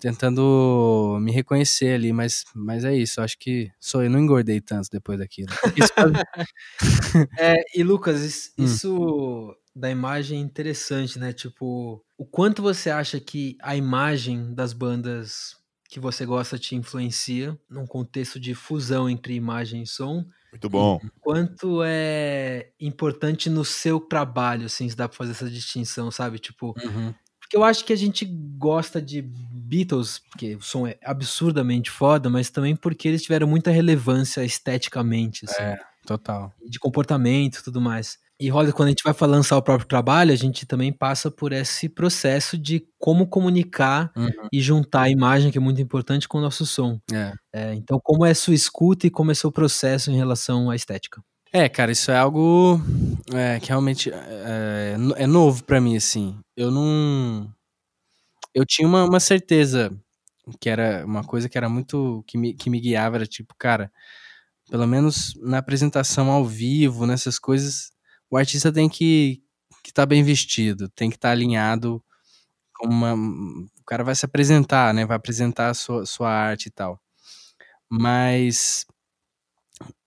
tentando 0.06 1.18
me 1.20 1.32
reconhecer 1.32 1.96
ali, 1.96 2.14
mas, 2.14 2.44
mas 2.54 2.86
é 2.86 2.96
isso, 2.96 3.20
acho 3.22 3.40
que 3.40 3.72
sou 3.80 4.04
eu, 4.04 4.10
não 4.10 4.20
engordei 4.20 4.62
tanto 4.62 4.88
depois 4.92 5.18
daquilo. 5.18 5.50
é, 7.40 7.56
e 7.74 7.84
Lucas, 7.84 8.54
hum. 8.56 8.66
isso, 8.66 8.96
hum. 8.96 9.56
da 9.76 9.90
imagem 9.90 10.38
é 10.38 10.42
interessante, 10.44 11.18
né? 11.18 11.34
Tipo, 11.34 12.06
o 12.16 12.24
quanto 12.24 12.62
você 12.62 12.92
acha 12.92 13.20
que 13.20 13.58
a 13.60 13.76
imagem 13.76 14.54
das 14.54 14.74
bandas 14.74 15.56
que 15.90 16.00
você 16.00 16.24
gosta 16.24 16.60
te 16.60 16.76
influencia 16.76 17.58
num 17.68 17.88
contexto 17.88 18.40
de 18.40 18.54
fusão 18.54 19.10
entre 19.10 19.34
imagem 19.34 19.82
e 19.82 19.88
som? 19.88 20.24
Muito 20.52 20.70
bom. 20.70 21.02
Quanto 21.20 21.82
é 21.84 22.70
importante 22.80 23.50
no 23.50 23.66
seu 23.66 24.00
trabalho, 24.00 24.68
assim, 24.68 24.88
se 24.88 24.96
dá 24.96 25.10
pra 25.10 25.18
fazer 25.18 25.32
essa 25.32 25.50
distinção, 25.50 26.12
sabe? 26.12 26.38
Tipo, 26.38 26.76
uhum. 26.78 27.12
Eu 27.56 27.64
acho 27.64 27.86
que 27.86 27.94
a 27.94 27.96
gente 27.96 28.26
gosta 28.26 29.02
de 29.02 29.22
Beatles, 29.22 30.20
porque 30.30 30.56
o 30.56 30.62
som 30.62 30.86
é 30.86 30.98
absurdamente 31.02 31.90
foda, 31.90 32.30
mas 32.30 32.50
também 32.50 32.76
porque 32.76 33.08
eles 33.08 33.24
tiveram 33.24 33.48
muita 33.48 33.72
relevância 33.72 34.44
esteticamente, 34.44 35.46
assim. 35.46 35.64
É, 35.64 35.80
total. 36.06 36.54
De 36.70 36.78
comportamento 36.78 37.60
e 37.60 37.64
tudo 37.64 37.80
mais. 37.80 38.18
E 38.38 38.50
rola, 38.50 38.74
quando 38.74 38.88
a 38.88 38.92
gente 38.92 39.06
vai 39.06 39.16
lançar 39.30 39.56
o 39.56 39.62
próprio 39.62 39.88
trabalho, 39.88 40.34
a 40.34 40.36
gente 40.36 40.66
também 40.66 40.92
passa 40.92 41.32
por 41.32 41.54
esse 41.54 41.88
processo 41.88 42.58
de 42.58 42.86
como 43.00 43.26
comunicar 43.26 44.12
uhum. 44.18 44.50
e 44.52 44.60
juntar 44.60 45.04
a 45.04 45.10
imagem, 45.10 45.50
que 45.50 45.58
é 45.58 45.62
muito 45.62 45.82
importante, 45.82 46.28
com 46.28 46.40
o 46.40 46.42
nosso 46.42 46.66
som. 46.66 47.00
É. 47.14 47.32
É, 47.54 47.74
então, 47.74 47.98
como 48.04 48.26
é 48.26 48.34
sua 48.34 48.54
escuta 48.54 49.08
e 49.08 49.10
como 49.10 49.32
é 49.32 49.34
seu 49.34 49.50
processo 49.50 50.12
em 50.12 50.18
relação 50.18 50.70
à 50.70 50.76
estética? 50.76 51.22
É, 51.58 51.70
cara, 51.70 51.90
isso 51.90 52.12
é 52.12 52.18
algo 52.18 52.82
é, 53.34 53.62
que 53.62 53.70
realmente 53.70 54.12
é, 54.12 54.98
é 55.16 55.26
novo 55.26 55.64
para 55.64 55.80
mim, 55.80 55.96
assim. 55.96 56.38
Eu 56.54 56.70
não. 56.70 57.50
Eu 58.54 58.66
tinha 58.66 58.86
uma, 58.86 59.06
uma, 59.06 59.22
certeza 59.22 59.90
que 60.60 60.70
era 60.70 61.06
uma 61.06 61.24
coisa 61.24 61.48
que 61.48 61.58
era 61.58 61.70
muito. 61.70 62.26
que 62.28 62.38
me, 62.38 62.54
que 62.54 62.70
me 62.70 62.78
guiava, 62.82 63.16
era 63.16 63.26
tipo, 63.26 63.56
cara, 63.58 63.90
pelo 64.70 64.86
menos 64.86 65.34
na 65.42 65.60
apresentação 65.60 66.30
ao 66.30 66.44
vivo, 66.44 67.06
nessas 67.08 67.40
coisas, 67.40 67.94
o 68.30 68.36
artista 68.36 68.70
tem 68.70 68.90
que 68.90 69.42
estar 69.88 70.04
tá 70.04 70.06
bem 70.06 70.24
vestido, 70.24 70.90
tem 70.90 71.10
que 71.10 71.16
estar 71.16 71.30
tá 71.30 71.34
alinhado 71.34 72.04
com 72.74 72.90
uma. 72.90 73.14
O 73.16 73.86
cara 73.86 74.04
vai 74.04 74.16
se 74.16 74.26
apresentar, 74.26 74.94
né? 74.94 75.06
Vai 75.06 75.16
apresentar 75.16 75.70
a 75.70 75.74
sua, 75.74 76.06
sua 76.06 76.30
arte 76.30 76.68
e 76.68 76.72
tal. 76.72 77.00
Mas 77.90 78.86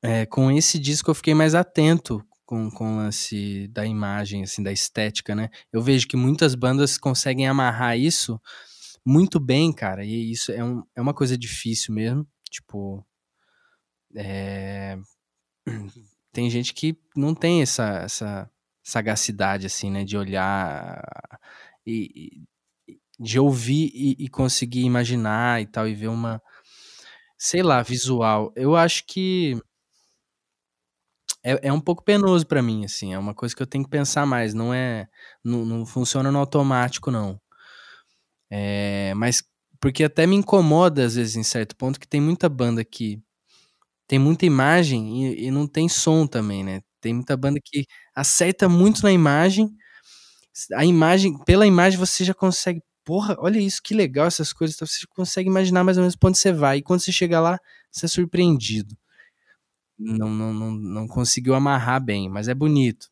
é, 0.02 0.26
com 0.26 0.50
esse 0.50 0.78
disco 0.78 1.10
eu 1.10 1.14
fiquei 1.14 1.34
mais 1.34 1.54
atento 1.54 2.24
com, 2.46 2.70
com 2.70 2.94
o 2.94 2.96
lance 2.96 3.68
da 3.68 3.84
imagem, 3.84 4.42
assim, 4.42 4.62
da 4.62 4.72
estética, 4.72 5.34
né? 5.34 5.50
Eu 5.72 5.82
vejo 5.82 6.08
que 6.08 6.16
muitas 6.16 6.54
bandas 6.54 6.96
conseguem 6.96 7.46
amarrar 7.46 7.98
isso 7.98 8.40
muito 9.04 9.38
bem, 9.38 9.72
cara, 9.72 10.04
e 10.04 10.30
isso 10.30 10.52
é, 10.52 10.64
um, 10.64 10.82
é 10.96 11.00
uma 11.00 11.14
coisa 11.14 11.36
difícil 11.36 11.94
mesmo. 11.94 12.26
Tipo, 12.50 13.04
é... 14.14 14.98
tem 16.32 16.48
gente 16.48 16.72
que 16.72 16.96
não 17.14 17.34
tem 17.34 17.62
essa, 17.62 17.98
essa 17.98 18.50
sagacidade, 18.82 19.66
assim, 19.66 19.90
né, 19.90 20.04
de 20.04 20.16
olhar 20.16 21.02
e, 21.86 22.42
de 23.18 23.38
ouvir 23.38 23.90
e, 23.92 24.24
e 24.24 24.28
conseguir 24.28 24.84
imaginar 24.84 25.60
e 25.60 25.66
tal, 25.66 25.88
e 25.88 25.94
ver 25.94 26.08
uma, 26.08 26.40
sei 27.38 27.62
lá, 27.62 27.82
visual. 27.82 28.52
Eu 28.56 28.76
acho 28.76 29.04
que 29.06 29.56
é, 31.44 31.68
é 31.68 31.72
um 31.72 31.80
pouco 31.80 32.02
penoso 32.04 32.46
para 32.46 32.62
mim, 32.62 32.84
assim. 32.84 33.14
É 33.14 33.18
uma 33.18 33.34
coisa 33.34 33.54
que 33.54 33.62
eu 33.62 33.66
tenho 33.66 33.84
que 33.84 33.90
pensar 33.90 34.26
mais. 34.26 34.54
Não 34.54 34.72
é, 34.74 35.08
não, 35.44 35.64
não 35.64 35.86
funciona 35.86 36.30
no 36.32 36.38
automático, 36.38 37.10
não. 37.10 37.40
É, 38.50 39.12
mas 39.14 39.42
porque 39.80 40.04
até 40.04 40.26
me 40.26 40.36
incomoda 40.36 41.04
às 41.04 41.14
vezes 41.14 41.36
em 41.36 41.42
certo 41.42 41.76
ponto 41.76 42.00
que 42.00 42.08
tem 42.08 42.20
muita 42.20 42.48
banda 42.48 42.84
que 42.84 43.22
tem 44.08 44.18
muita 44.18 44.46
imagem 44.46 45.26
e, 45.34 45.46
e 45.46 45.50
não 45.50 45.66
tem 45.68 45.88
som 45.88 46.26
também, 46.26 46.64
né? 46.64 46.82
Tem 47.00 47.14
muita 47.14 47.36
banda 47.36 47.60
que 47.64 47.86
acerta 48.14 48.68
muito 48.68 49.02
na 49.02 49.12
imagem. 49.12 49.70
A 50.74 50.84
imagem, 50.84 51.38
pela 51.44 51.66
imagem 51.66 51.98
você 51.98 52.24
já 52.24 52.34
consegue 52.34 52.82
porra, 53.08 53.34
olha 53.38 53.58
isso, 53.58 53.82
que 53.82 53.94
legal 53.94 54.26
essas 54.26 54.52
coisas. 54.52 54.76
Então 54.76 54.86
você 54.86 55.06
consegue 55.06 55.48
imaginar 55.48 55.82
mais 55.82 55.96
ou 55.96 56.02
menos 56.02 56.14
onde 56.22 56.36
você 56.36 56.52
vai. 56.52 56.76
E 56.76 56.82
quando 56.82 57.00
você 57.00 57.10
chega 57.10 57.40
lá, 57.40 57.58
você 57.90 58.04
é 58.04 58.08
surpreendido. 58.08 58.94
Não, 59.98 60.28
não, 60.28 60.52
não, 60.52 60.70
não 60.70 61.08
conseguiu 61.08 61.54
amarrar 61.54 62.04
bem, 62.04 62.28
mas 62.28 62.48
é 62.48 62.54
bonito. 62.54 63.08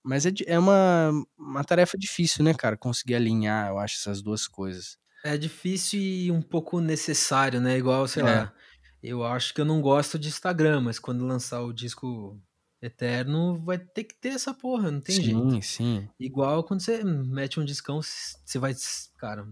Mas 0.00 0.26
é, 0.26 0.32
é 0.46 0.56
uma, 0.56 1.10
uma 1.36 1.64
tarefa 1.64 1.98
difícil, 1.98 2.44
né, 2.44 2.54
cara? 2.54 2.76
Conseguir 2.76 3.16
alinhar, 3.16 3.70
eu 3.70 3.80
acho, 3.80 3.96
essas 3.96 4.22
duas 4.22 4.46
coisas. 4.46 4.96
É 5.24 5.36
difícil 5.36 5.98
e 5.98 6.30
um 6.30 6.40
pouco 6.40 6.78
necessário, 6.78 7.60
né? 7.60 7.76
Igual, 7.76 8.06
sei 8.06 8.22
é. 8.22 8.26
lá. 8.26 8.52
Eu 9.02 9.24
acho 9.24 9.52
que 9.52 9.60
eu 9.60 9.64
não 9.64 9.80
gosto 9.80 10.20
de 10.20 10.28
Instagram, 10.28 10.82
mas 10.82 11.00
quando 11.00 11.26
lançar 11.26 11.62
o 11.62 11.72
disco 11.72 12.40
Eterno 12.82 13.58
vai 13.64 13.78
ter 13.78 14.02
que 14.04 14.14
ter 14.14 14.30
essa 14.30 14.52
porra, 14.52 14.90
não 14.90 15.00
tem 15.00 15.14
sim, 15.14 15.22
jeito. 15.22 15.50
Sim, 15.52 15.62
sim. 15.62 16.08
Igual 16.18 16.64
quando 16.64 16.80
você 16.80 17.04
mete 17.04 17.60
um 17.60 17.64
discão, 17.64 18.00
você 18.02 18.58
vai, 18.58 18.74
cara, 19.16 19.44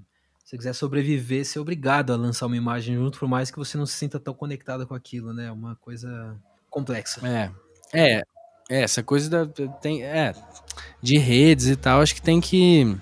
se 0.45 0.51
você 0.51 0.59
quiser 0.59 0.73
sobreviver, 0.73 1.45
você 1.45 1.59
é 1.59 1.61
obrigado 1.61 2.13
a 2.13 2.17
lançar 2.17 2.47
uma 2.47 2.57
imagem 2.57 2.97
junto, 2.97 3.21
por 3.21 3.29
mais 3.29 3.51
que 3.51 3.59
você 3.59 3.79
não 3.79 3.87
se 3.87 3.95
sinta 3.95 4.19
tão 4.19 4.35
conectado 4.35 4.85
com 4.87 4.95
aquilo, 4.95 5.33
né? 5.33 5.47
É 5.47 5.53
uma 5.53 5.77
coisa 5.77 6.37
complexa. 6.69 7.21
É. 7.27 7.53
É, 7.93 8.23
é 8.69 8.83
essa 8.83 9.03
coisa 9.03 9.29
da 9.29 9.47
tem 9.81 10.03
é 10.03 10.33
de 11.03 11.19
redes 11.19 11.67
e 11.67 11.77
tal, 11.77 12.01
acho 12.01 12.15
que 12.15 12.23
tem 12.23 12.41
que 12.41 12.97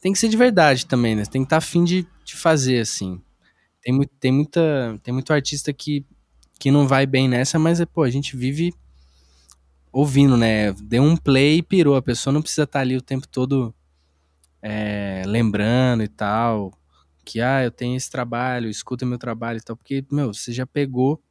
tem 0.00 0.12
que 0.12 0.18
ser 0.18 0.28
de 0.28 0.36
verdade 0.36 0.86
também, 0.86 1.14
né? 1.14 1.24
Tem 1.24 1.42
que 1.42 1.46
estar 1.46 1.60
tá 1.60 1.64
afim 1.64 1.84
de, 1.84 2.06
de 2.24 2.36
fazer 2.36 2.80
assim. 2.80 3.20
Tem, 3.82 3.98
tem, 4.18 4.32
muita, 4.32 4.98
tem 5.02 5.12
muito 5.12 5.32
artista 5.32 5.72
que, 5.72 6.04
que 6.58 6.70
não 6.70 6.86
vai 6.86 7.06
bem 7.06 7.28
nessa, 7.28 7.58
mas, 7.58 7.82
pô, 7.86 8.02
a 8.02 8.10
gente 8.10 8.36
vive 8.36 8.74
ouvindo, 9.92 10.36
né? 10.36 10.72
Deu 10.74 11.02
um 11.02 11.16
play 11.16 11.58
e 11.58 11.62
pirou. 11.62 11.96
A 11.96 12.02
pessoa 12.02 12.32
não 12.32 12.42
precisa 12.42 12.64
estar 12.64 12.80
ali 12.80 12.96
o 12.96 13.02
tempo 13.02 13.26
todo 13.28 13.74
é, 14.62 15.22
lembrando 15.26 16.02
e 16.02 16.08
tal. 16.08 16.72
Que, 17.24 17.40
ah, 17.40 17.64
eu 17.64 17.70
tenho 17.70 17.96
esse 17.96 18.10
trabalho, 18.10 18.68
escuta 18.68 19.06
meu 19.06 19.18
trabalho 19.18 19.58
e 19.58 19.62
tal. 19.62 19.76
Porque, 19.76 20.04
meu, 20.12 20.34
você 20.34 20.52
já 20.52 20.66
pegou. 20.66 21.22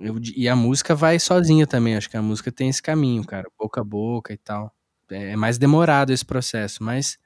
Eu 0.00 0.16
e 0.36 0.48
a 0.48 0.56
música 0.56 0.94
vai 0.94 1.18
sozinha 1.18 1.66
também. 1.66 1.96
Acho 1.96 2.08
que 2.10 2.16
a 2.16 2.22
música 2.22 2.50
tem 2.50 2.68
esse 2.68 2.82
caminho, 2.82 3.24
cara. 3.24 3.48
Boca 3.58 3.80
a 3.80 3.84
boca 3.84 4.32
e 4.32 4.38
tal. 4.38 4.72
É 5.10 5.32
é 5.32 5.36
mais 5.36 5.58
demorado 5.58 6.10
esse 6.12 6.24
processo, 6.24 6.82
mas 6.82 7.18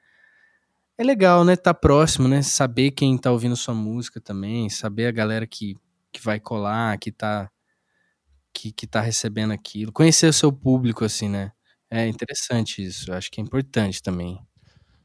é 0.98 1.04
legal, 1.04 1.44
né? 1.44 1.56
Tá 1.56 1.74
próximo, 1.74 2.26
né? 2.28 2.42
Saber 2.42 2.90
quem 2.92 3.16
tá 3.18 3.30
ouvindo 3.30 3.56
sua 3.56 3.74
música 3.74 4.20
também, 4.20 4.68
saber 4.70 5.06
a 5.06 5.12
galera 5.12 5.46
que, 5.46 5.76
que 6.12 6.20
vai 6.22 6.40
colar, 6.40 6.98
que 6.98 7.12
tá, 7.12 7.50
que, 8.56 8.72
que 8.72 8.86
tá 8.86 9.00
recebendo 9.00 9.52
aquilo. 9.52 9.92
Conhecer 9.92 10.26
o 10.28 10.32
seu 10.32 10.52
público, 10.52 11.04
assim, 11.04 11.28
né? 11.28 11.52
É 11.90 12.06
interessante 12.06 12.82
isso. 12.84 13.12
Acho 13.12 13.30
que 13.30 13.40
é 13.40 13.44
importante 13.44 14.02
também. 14.02 14.38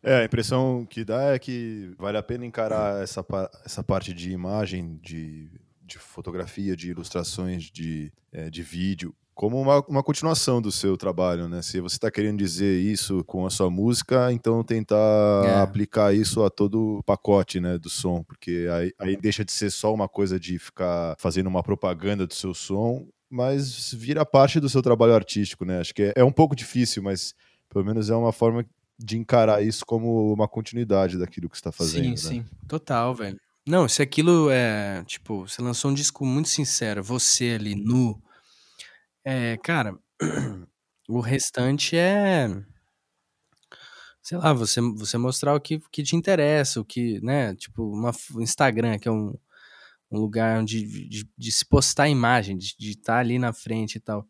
É, 0.04 0.22
a 0.22 0.26
impressão 0.26 0.86
que 0.90 1.06
dá 1.06 1.34
é 1.36 1.40
que 1.40 1.94
vale 1.98 2.18
a 2.18 2.24
pena 2.24 2.46
encarar 2.46 3.04
essa, 3.04 3.24
essa 3.64 3.84
parte 3.84 4.14
de 4.14 4.32
imagem, 4.32 4.98
de, 5.04 5.52
de 5.84 6.00
fotografia, 6.00 6.76
de 6.76 6.90
ilustrações, 6.90 7.66
de, 7.66 8.12
é, 8.32 8.50
de 8.50 8.64
vídeo, 8.64 9.14
como 9.36 9.60
uma, 9.62 9.80
uma 9.88 10.04
continuação 10.04 10.60
do 10.62 10.72
seu 10.72 10.98
trabalho, 10.98 11.48
né? 11.48 11.62
Se 11.62 11.80
você 11.80 11.96
está 11.98 12.10
querendo 12.12 12.40
dizer 12.40 12.82
isso 12.82 13.24
com 13.26 13.46
a 13.46 13.50
sua 13.52 13.70
música, 13.70 14.32
então 14.32 14.64
tentar 14.64 14.98
É. 15.44 15.62
aplicar 15.62 16.14
isso 16.16 16.44
a 16.44 16.50
todo 16.50 16.98
o 17.00 17.04
pacote, 17.04 17.60
né, 17.60 17.78
do 17.78 17.90
som, 17.90 18.24
porque 18.24 18.68
aí, 18.72 18.92
aí 19.00 19.18
deixa 19.18 19.44
de 19.46 19.52
ser 19.52 19.72
só 19.72 19.94
uma 19.94 20.08
coisa 20.10 20.40
de 20.40 20.60
ficar 20.60 21.16
fazendo 21.20 21.48
uma 21.48 21.64
propaganda 21.64 22.26
do 22.28 22.34
seu 22.34 22.54
som, 22.54 23.08
mas 23.32 23.94
vira 23.94 24.26
parte 24.26 24.60
do 24.60 24.70
seu 24.70 24.82
trabalho 24.82 25.16
artístico, 25.16 25.64
né? 25.64 25.80
Acho 25.80 25.96
que 25.96 26.04
é, 26.04 26.14
é 26.18 26.24
um 26.24 26.32
pouco 26.32 26.56
difícil, 26.56 27.02
mas 27.02 27.34
pelo 27.70 27.86
menos 27.86 28.10
é 28.10 28.16
uma 28.16 28.34
forma 28.34 28.66
de 29.00 29.18
encarar 29.18 29.64
isso 29.64 29.86
como 29.86 30.34
uma 30.34 30.48
continuidade 30.48 31.18
daquilo 31.18 31.50
que 31.50 31.56
você 31.56 31.62
está 31.62 31.72
fazendo. 31.72 32.18
sim, 32.18 32.30
né? 32.30 32.44
sim. 32.44 32.46
Total, 32.68 33.16
velho. 33.16 33.40
Não, 33.66 33.88
se 33.88 34.02
aquilo 34.02 34.50
é, 34.50 35.04
tipo, 35.06 35.48
você 35.48 35.62
lançou 35.62 35.92
um 35.92 35.94
disco 35.94 36.26
muito 36.26 36.50
sincero, 36.50 37.02
você 37.04 37.58
ali 37.60 37.74
nu, 37.76 38.22
é, 39.24 39.58
cara, 39.64 39.98
o 41.08 41.20
restante 41.20 41.96
é, 41.96 42.50
sei 44.22 44.38
lá, 44.38 44.52
você, 44.52 44.82
você 44.82 45.18
mostrar 45.18 45.56
o 45.56 45.60
que, 45.60 45.80
que 45.92 46.04
te 46.04 46.16
interessa, 46.16 46.82
o 46.82 46.86
que, 46.86 47.22
né, 47.22 47.56
tipo, 47.56 47.84
uma, 47.84 48.12
o 48.34 48.42
Instagram, 48.42 48.98
que 49.00 49.08
é 49.08 49.12
um, 49.12 49.36
um 50.12 50.20
lugar 50.20 50.60
onde, 50.60 50.84
de, 51.08 51.30
de 51.38 51.52
se 51.52 51.66
postar 51.66 52.10
imagem, 52.10 52.58
de 52.58 52.76
estar 52.92 53.20
ali 53.20 53.40
na 53.40 53.54
frente 53.54 53.96
e 53.96 54.00
tal. 54.00 54.28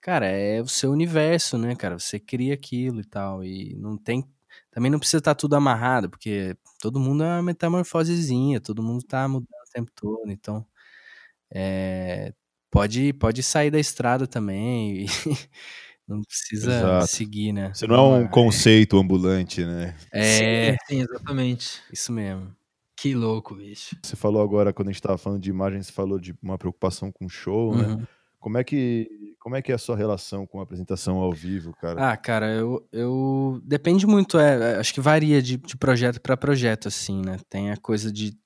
Cara, 0.00 0.26
é 0.26 0.60
o 0.62 0.68
seu 0.68 0.90
universo, 0.92 1.58
né, 1.58 1.74
cara? 1.74 1.98
Você 1.98 2.18
cria 2.20 2.54
aquilo 2.54 3.00
e 3.00 3.04
tal, 3.04 3.44
e 3.44 3.74
não 3.76 3.98
tem, 3.98 4.24
também 4.70 4.90
não 4.90 4.98
precisa 5.00 5.18
estar 5.18 5.34
tudo 5.34 5.56
amarrado, 5.56 6.08
porque 6.08 6.56
todo 6.80 7.00
mundo 7.00 7.24
é 7.24 7.26
uma 7.26 7.42
metamorfosezinha, 7.42 8.60
todo 8.60 8.82
mundo 8.82 9.02
tá 9.04 9.26
mudando 9.28 9.48
o 9.50 9.70
tempo 9.72 9.90
todo, 9.94 10.30
então 10.30 10.64
é, 11.52 12.32
pode, 12.70 13.12
pode 13.14 13.42
sair 13.42 13.70
da 13.70 13.80
estrada 13.80 14.26
também 14.26 15.04
e 15.04 15.06
não 16.06 16.22
precisa 16.22 16.70
Exato. 16.70 17.06
seguir, 17.08 17.52
né? 17.52 17.72
Você 17.74 17.86
não 17.86 17.96
é 18.14 18.18
um 18.24 18.28
conceito 18.28 18.96
ambulante, 18.96 19.64
né? 19.64 19.96
É, 20.12 20.72
Sim, 20.72 20.76
sim, 20.88 21.00
exatamente. 21.02 21.82
isso 21.92 22.12
mesmo. 22.12 22.54
Que 23.06 23.14
louco, 23.14 23.54
bicho. 23.54 23.96
Você 24.02 24.16
falou 24.16 24.42
agora, 24.42 24.72
quando 24.72 24.88
a 24.88 24.90
gente 24.90 24.98
estava 25.00 25.16
falando 25.16 25.40
de 25.40 25.48
imagem, 25.50 25.80
você 25.82 25.92
falou 25.92 26.18
de 26.18 26.34
uma 26.42 26.58
preocupação 26.58 27.12
com 27.12 27.28
show, 27.28 27.76
né? 27.76 27.86
Uhum. 27.86 28.04
Como 28.40 28.58
é, 28.58 28.64
que, 28.64 29.08
como 29.40 29.54
é 29.56 29.62
que 29.62 29.70
é 29.70 29.74
a 29.74 29.78
sua 29.78 29.96
relação 29.96 30.46
com 30.46 30.58
a 30.58 30.62
apresentação 30.62 31.18
ao 31.18 31.32
vivo, 31.32 31.72
cara? 31.80 32.10
Ah, 32.10 32.16
cara, 32.16 32.46
eu, 32.52 32.86
eu 32.92 33.60
depende 33.64 34.06
muito, 34.06 34.38
é, 34.38 34.72
é, 34.72 34.76
acho 34.76 34.92
que 34.92 35.00
varia 35.00 35.40
de, 35.40 35.56
de 35.56 35.76
projeto 35.76 36.20
para 36.20 36.36
projeto, 36.36 36.88
assim, 36.88 37.22
né? 37.24 37.38
Tem 37.48 37.70
a 37.70 37.76
coisa 37.76 38.12
de, 38.12 38.36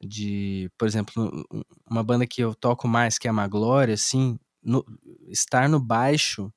de, 0.00 0.70
por 0.78 0.86
exemplo, 0.86 1.12
um- 1.52 1.62
uma 1.90 2.02
banda 2.02 2.26
que 2.26 2.40
eu 2.42 2.54
toco 2.54 2.86
mais, 2.88 3.18
que 3.18 3.26
é 3.26 3.30
a 3.30 3.34
Maglória, 3.34 3.94
assim, 3.94 4.38
no- 4.62 4.84
estar 5.28 5.68
no 5.68 5.80
baixo 5.80 6.52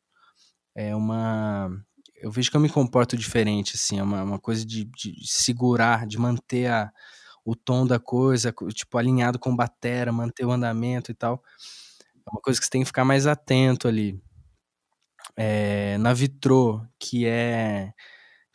é 0.76 0.96
uma, 0.96 1.72
eu 2.18 2.32
vejo 2.32 2.52
que 2.52 2.58
eu 2.58 2.62
me 2.62 2.70
comporto 2.70 3.18
diferente, 3.18 3.74
assim, 3.76 4.00
é 4.00 4.04
uma, 4.04 4.24
uma 4.24 4.40
coisa 4.40 4.66
de, 4.66 4.86
de 4.86 5.16
segurar, 5.28 6.08
de 6.08 6.18
manter 6.18 6.68
a, 6.72 6.92
o 7.46 7.56
tom 7.56 7.86
da 7.88 8.00
coisa, 8.00 8.52
co- 8.54 8.70
tipo, 8.70 8.98
alinhado 8.98 9.40
com 9.40 9.56
batera, 9.56 10.12
manter 10.12 10.46
o 10.46 10.52
andamento 10.52 11.12
e 11.12 11.16
tal. 11.16 11.44
É 12.28 12.32
uma 12.32 12.42
coisa 12.42 12.60
que 12.60 12.66
você 12.66 12.72
tem 12.72 12.82
que 12.82 12.88
ficar 12.88 13.06
mais 13.06 13.28
atento 13.28 13.88
ali 13.88 14.22
é, 15.36 15.98
na 15.98 16.14
Vitrô, 16.14 16.82
que 17.00 17.26
é 17.26 17.92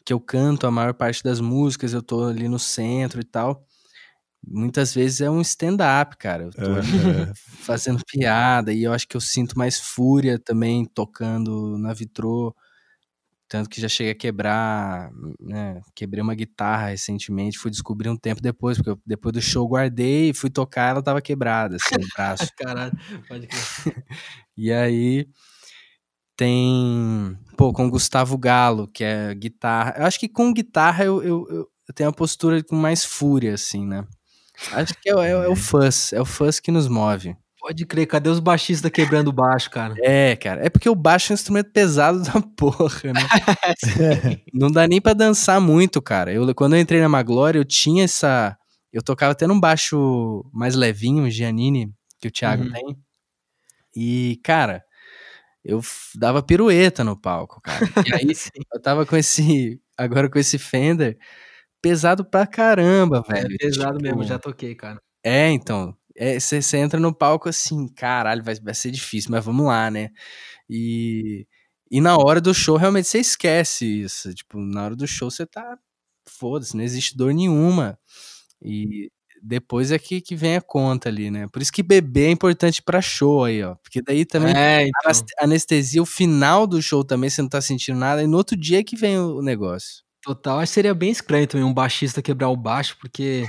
que 0.05 0.13
eu 0.13 0.21
canto 0.21 0.67
a 0.67 0.71
maior 0.71 0.95
parte 0.95 1.23
das 1.23 1.41
músicas, 1.41 1.93
eu 1.93 2.03
tô 2.03 2.25
ali 2.25 2.49
no 2.49 2.59
centro 2.59 3.21
e 3.21 3.25
tal. 3.25 3.67
Muitas 4.47 4.95
vezes 4.95 5.21
é 5.23 5.31
um 5.31 5.41
stand-up, 5.43 6.17
cara. 6.19 6.45
Eu 6.45 6.53
tô 6.53 6.63
É. 6.63 6.83
fazendo 7.67 8.03
piada 8.07 8.73
e 8.73 8.85
eu 8.85 8.93
acho 8.93 9.09
que 9.09 9.17
eu 9.17 9.21
sinto 9.23 9.59
mais 9.59 9.79
fúria 9.81 10.39
também 10.39 10.85
tocando 10.87 11.79
na 11.79 11.95
Vitrô. 11.95 12.55
Tanto 13.53 13.69
que 13.69 13.83
já 13.83 13.87
cheguei 13.89 14.13
a 14.13 14.15
quebrar, 14.15 15.11
né? 15.39 15.83
Quebrei 15.95 16.23
uma 16.23 16.35
guitarra 16.35 16.87
recentemente, 16.89 17.59
fui 17.59 17.71
descobrir 17.71 18.09
um 18.09 18.17
tempo 18.17 18.41
depois, 18.41 18.79
porque 18.79 18.89
eu, 18.89 18.99
depois 19.05 19.35
do 19.35 19.43
show 19.43 19.69
guardei 19.69 20.31
e 20.31 20.35
fui 20.35 20.49
tocar, 20.49 20.89
ela 20.89 21.03
tava 21.03 21.21
quebrada, 21.21 21.77
assim, 21.77 21.97
o 22.03 22.09
braço. 22.17 22.51
Caralho, 22.57 22.93
pode 23.29 23.47
crer. 23.47 23.61
E 24.57 24.73
aí 24.73 25.29
tem, 26.35 27.37
pô, 27.57 27.75
com 27.75 27.87
o 27.87 27.91
Gustavo 27.91 28.39
Galo, 28.39 28.89
que 28.89 29.05
é 29.05 29.35
guitarra. 29.35 29.95
Eu 29.99 30.07
acho 30.07 30.19
que 30.19 30.29
com 30.31 30.51
guitarra 30.53 31.05
eu, 31.05 31.23
eu, 31.23 31.47
eu- 31.51 31.69
eu 31.89 31.95
tenho 31.95 32.09
uma 32.09 32.17
postura 32.17 32.63
com 32.63 32.75
mais 32.77 33.05
fúria, 33.05 33.53
assim, 33.55 33.87
né? 33.87 34.07
Acho 34.73 34.95
que 35.01 35.11
é, 35.11 35.15
o- 35.15 35.21
é, 35.23 35.37
o- 35.37 35.43
é 35.45 35.49
o 35.49 35.57
fuzz, 35.57 36.13
é 36.15 36.21
o 36.21 36.25
fuzz 36.25 36.59
que 36.61 36.71
nos 36.71 36.89
move. 36.89 37.37
Pode 37.63 37.87
crer, 37.87 38.07
cadê 38.09 38.29
os 38.29 38.41
baixistas 38.41 38.91
quebrando 38.91 39.29
o 39.29 39.33
baixo, 39.33 39.71
cara? 39.71 39.95
É, 39.99 40.35
cara, 40.35 40.67
é 40.67 40.69
porque 40.69 40.89
o 40.89 40.97
baixo 40.97 41.31
é 41.31 41.35
um 41.35 41.37
instrumento 41.37 41.71
pesado 41.71 42.21
da 42.21 42.33
porra, 42.59 43.13
né? 43.13 43.21
Não 44.53 44.69
dá 44.69 44.89
nem 44.89 45.01
pra 45.01 45.13
dançar 45.13 45.61
muito, 45.61 46.03
cara. 46.03 46.33
Eu, 46.33 46.53
quando 46.57 46.75
eu 46.75 46.81
entrei 46.81 47.01
na 47.01 47.09
Maglória, 47.09 47.61
eu 47.61 47.65
tinha 47.65 48.03
essa. 48.03 48.59
Eu 48.93 49.01
tocava 49.01 49.31
até 49.31 49.47
num 49.47 49.61
baixo 49.61 50.45
mais 50.53 50.75
levinho, 50.75 51.31
Giannini, 51.31 51.93
que 52.21 52.27
o 52.27 52.33
Thiago 52.33 52.65
Uhum. 52.65 52.73
tem. 52.73 52.99
E, 53.95 54.41
cara, 54.43 54.83
eu 55.65 55.81
dava 56.17 56.43
pirueta 56.43 57.05
no 57.05 57.17
palco, 57.17 57.61
cara. 57.63 57.87
E 58.07 58.15
aí 58.15 58.27
eu 58.75 58.83
tava 58.83 59.07
com 59.07 59.17
esse. 59.17 59.81
Agora 59.97 60.29
com 60.29 60.39
esse 60.39 60.59
Fender 60.59 61.17
pesado 61.81 62.25
pra 62.25 62.47
caramba, 62.47 63.25
É 63.29 63.35
velho. 63.43 63.57
pesado 63.59 63.99
Tipo, 63.99 64.03
mesmo, 64.03 64.25
já 64.25 64.39
toquei, 64.39 64.75
cara. 64.75 65.01
É, 65.25 65.49
então. 65.51 65.97
Você 66.39 66.77
entra 66.79 67.01
no 67.01 67.15
palco 67.15 67.49
assim, 67.49 67.89
caralho, 67.89 68.43
vai, 68.43 68.55
vai 68.57 68.75
ser 68.75 68.91
difícil, 68.91 69.31
mas 69.31 69.45
vamos 69.45 69.67
lá, 69.67 69.91
né? 69.91 70.11
E, 70.69 71.47
e 71.91 72.01
na 72.01 72.17
hora 72.17 72.41
do 72.41 72.55
show, 72.55 72.77
realmente 72.77 73.09
você 73.09 73.19
esquece 73.19 73.85
isso. 73.87 74.35
Tipo, 74.35 74.59
na 74.61 74.85
hora 74.85 74.97
do 74.97 75.07
show 75.07 75.31
você 75.31 75.47
tá. 75.47 75.79
Foda-se, 76.29 76.77
não 76.77 76.85
existe 76.85 77.17
dor 77.17 77.35
nenhuma. 77.35 77.99
E 78.63 79.11
depois 79.43 79.91
é 79.91 79.99
que, 79.99 80.21
que 80.21 80.37
vem 80.37 80.57
a 80.57 80.61
conta 80.61 81.09
ali, 81.09 81.31
né? 81.31 81.49
Por 81.49 81.61
isso 81.61 81.73
que 81.73 81.83
beber 81.83 82.29
é 82.29 82.31
importante 82.31 82.81
pra 82.81 83.03
show 83.03 83.45
aí, 83.45 83.63
ó. 83.63 83.75
Porque 83.83 84.01
daí 84.01 84.25
também 84.25 84.55
É, 84.57 84.87
então. 84.87 85.13
anestesia 85.41 86.01
o 86.01 86.07
final 86.07 86.65
do 86.67 86.81
show 86.81 87.03
também, 87.03 87.29
você 87.29 87.43
não 87.43 87.49
tá 87.49 87.61
sentindo 87.61 87.99
nada, 87.99 88.23
e 88.23 88.27
no 88.29 88.37
outro 88.37 88.57
dia 88.57 88.79
é 88.79 88.85
que 88.85 88.95
vem 88.97 89.19
o 89.19 89.43
negócio. 89.43 90.05
Total, 90.23 90.61
acho 90.61 90.71
que 90.71 90.75
seria 90.75 90.95
bem 90.95 91.11
estranho 91.11 91.49
também 91.49 91.67
um 91.67 91.75
baixista 91.75 92.23
quebrar 92.23 92.49
o 92.51 92.57
baixo, 92.57 92.97
porque 93.01 93.45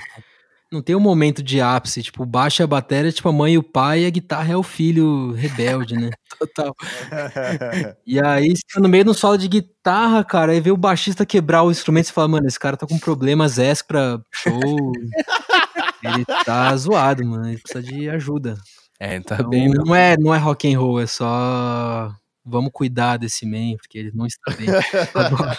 não 0.74 0.82
tem 0.82 0.96
um 0.96 1.00
momento 1.00 1.44
de 1.44 1.62
ápice. 1.62 2.02
Tipo, 2.02 2.24
é 2.24 2.64
a 2.64 2.68
bateria, 2.68 3.12
tipo, 3.12 3.30
a 3.30 3.32
mãe 3.32 3.54
e 3.54 3.58
o 3.58 3.64
pai, 3.64 4.02
e 4.02 4.06
a 4.06 4.10
guitarra 4.10 4.52
é 4.54 4.58
o 4.58 4.64
filho 4.64 5.32
rebelde, 5.32 5.96
né? 5.96 6.10
Total. 6.40 6.74
E 8.06 8.20
aí, 8.20 8.50
você 8.50 8.62
tá 8.74 8.82
no 8.82 8.90
meio 8.90 9.04
de 9.04 9.10
um 9.12 9.14
solo 9.14 9.38
de 9.38 9.48
guitarra, 9.48 10.24
cara, 10.24 10.52
aí 10.52 10.60
vê 10.60 10.72
o 10.72 10.78
baixista 10.78 11.26
quebrar 11.26 11.64
o 11.64 11.72
instrumento 11.72 12.06
e 12.06 12.08
você 12.08 12.14
fala, 12.14 12.28
mano, 12.28 12.48
esse 12.48 12.60
cara 12.60 12.76
tá 12.76 12.86
com 12.88 12.98
problemas 13.00 13.58
ESC 13.58 13.88
pra 13.88 14.20
show. 14.32 14.92
ele 16.04 16.26
tá 16.46 16.76
zoado, 16.76 17.26
mano. 17.26 17.48
Ele 17.48 17.58
precisa 17.60 17.82
de 17.84 18.10
ajuda. 18.10 18.56
É, 19.00 19.20
tá 19.20 19.36
Então, 19.36 19.50
bem. 19.50 19.70
não, 19.70 19.96
é, 19.96 20.18
não 20.18 20.34
é 20.34 20.38
rock 20.38 20.74
and 20.74 20.80
roll, 20.80 21.00
é 21.00 21.06
só. 21.08 22.14
Vamos 22.46 22.72
cuidar 22.74 23.18
desse 23.18 23.46
man, 23.46 23.78
porque 23.78 23.98
ele 23.98 24.12
não 24.14 24.26
está 24.26 24.52
bem. 24.54 24.68
Agora- 25.16 25.58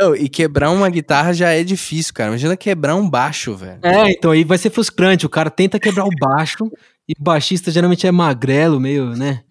Não, 0.00 0.16
e 0.16 0.28
quebrar 0.28 0.70
uma 0.70 0.88
guitarra 0.88 1.32
já 1.34 1.50
é 1.50 1.62
difícil, 1.62 2.14
cara. 2.14 2.30
Imagina 2.30 2.56
quebrar 2.56 2.94
um 2.96 3.08
baixo, 3.08 3.54
velho. 3.54 3.80
É, 3.82 4.10
então 4.10 4.30
aí 4.30 4.44
vai 4.44 4.56
ser 4.58 4.70
frustrante. 4.70 5.26
O 5.26 5.30
cara 5.30 5.50
tenta 5.50 5.78
quebrar 5.78 6.06
o 6.06 6.10
baixo 6.18 6.70
e 7.08 7.12
o 7.18 7.22
baixista 7.22 7.70
geralmente 7.70 8.06
é 8.06 8.10
magrelo, 8.10 8.80
meio, 8.80 9.14
né? 9.14 9.42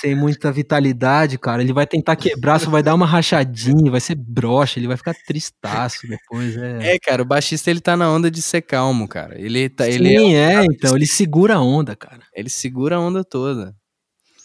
sem 0.00 0.14
muita 0.16 0.50
vitalidade, 0.50 1.38
cara. 1.38 1.62
Ele 1.62 1.72
vai 1.72 1.86
tentar 1.86 2.16
quebrar, 2.16 2.58
só 2.58 2.68
vai 2.68 2.82
dar 2.82 2.94
uma 2.94 3.06
rachadinha, 3.06 3.90
vai 3.90 4.00
ser 4.00 4.14
broxa, 4.16 4.78
ele 4.80 4.88
vai 4.88 4.96
ficar 4.96 5.14
tristaço 5.26 6.08
depois. 6.08 6.56
É, 6.56 6.94
É, 6.94 6.98
cara, 6.98 7.22
o 7.22 7.26
baixista 7.26 7.70
ele 7.70 7.80
tá 7.80 7.96
na 7.96 8.10
onda 8.10 8.30
de 8.30 8.42
ser 8.42 8.62
calmo, 8.62 9.06
cara. 9.06 9.38
Ele 9.40 9.68
tá, 9.68 9.84
Sim, 9.84 9.90
ele, 9.92 10.34
é, 10.34 10.54
é, 10.54 10.64
então, 10.64 10.96
ele 10.96 11.06
segura 11.06 11.54
a 11.54 11.60
onda, 11.60 11.94
cara. 11.94 12.20
ele 12.34 12.50
segura 12.50 12.96
a 12.96 13.00
onda 13.00 13.22
toda. 13.22 13.74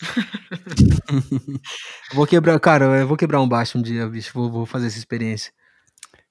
Vou 2.13 2.25
quebrar, 2.25 2.59
cara, 2.59 2.85
eu 2.99 3.07
vou 3.07 3.17
quebrar 3.17 3.41
um 3.41 3.47
baixo 3.47 3.77
um 3.77 3.81
dia, 3.81 4.07
bicho. 4.07 4.31
Vou, 4.33 4.49
vou 4.51 4.65
fazer 4.65 4.87
essa 4.87 4.97
experiência. 4.97 5.51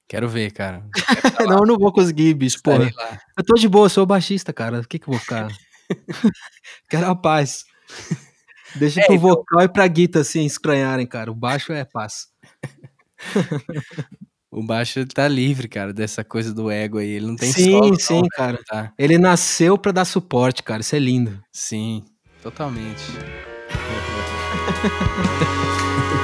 Quero 0.07 0.27
ver, 0.27 0.51
cara. 0.51 0.83
não, 1.47 1.59
eu 1.59 1.65
não 1.65 1.77
vou 1.77 1.91
conseguir, 1.91 2.33
bicho, 2.33 2.57
porra. 2.61 2.87
Estarei 2.87 3.11
lá. 3.11 3.19
Eu 3.37 3.43
tô 3.43 3.55
de 3.55 3.67
boa, 3.67 3.89
sou 3.89 4.05
baixista, 4.05 4.51
cara. 4.51 4.81
O 4.81 4.87
que 4.87 4.99
que 4.99 5.07
eu 5.07 5.13
vou 5.13 5.19
ficar? 5.19 5.47
Quero 6.89 7.07
a 7.07 7.15
paz. 7.15 7.63
Deixa 8.75 9.01
É, 9.01 9.05
pro 9.05 9.15
então- 9.15 9.29
vocal 9.29 9.61
e 9.61 9.69
pra 9.69 9.87
guita, 9.87 10.19
assim, 10.19 10.45
estranharem, 10.45 11.07
cara. 11.07 11.31
O 11.31 11.35
baixo 11.35 11.71
é 11.71 11.85
paz. 11.85 12.27
O 14.49 14.61
baixo 14.61 15.05
tá 15.05 15.27
livre, 15.29 15.69
cara, 15.69 15.93
dessa 15.93 16.25
coisa 16.25 16.53
do 16.53 16.69
ego 16.69 16.97
aí. 16.97 17.09
Ele 17.09 17.27
não 17.27 17.35
tem 17.37 17.51
sim, 17.51 17.71
solo, 17.71 17.89
não, 17.91 17.99
sim, 17.99 18.15
velho, 18.15 18.29
cara. 18.31 18.59
Tá. 18.67 18.93
Ele 18.97 19.17
nasceu 19.17 19.77
pra 19.77 19.93
dar 19.93 20.05
suporte, 20.05 20.61
cara. 20.61 20.81
Isso 20.81 20.95
é 20.95 20.99
lindo. 20.99 21.41
Sim, 21.53 22.03
totalmente. 22.41 23.01
ha 23.71 26.11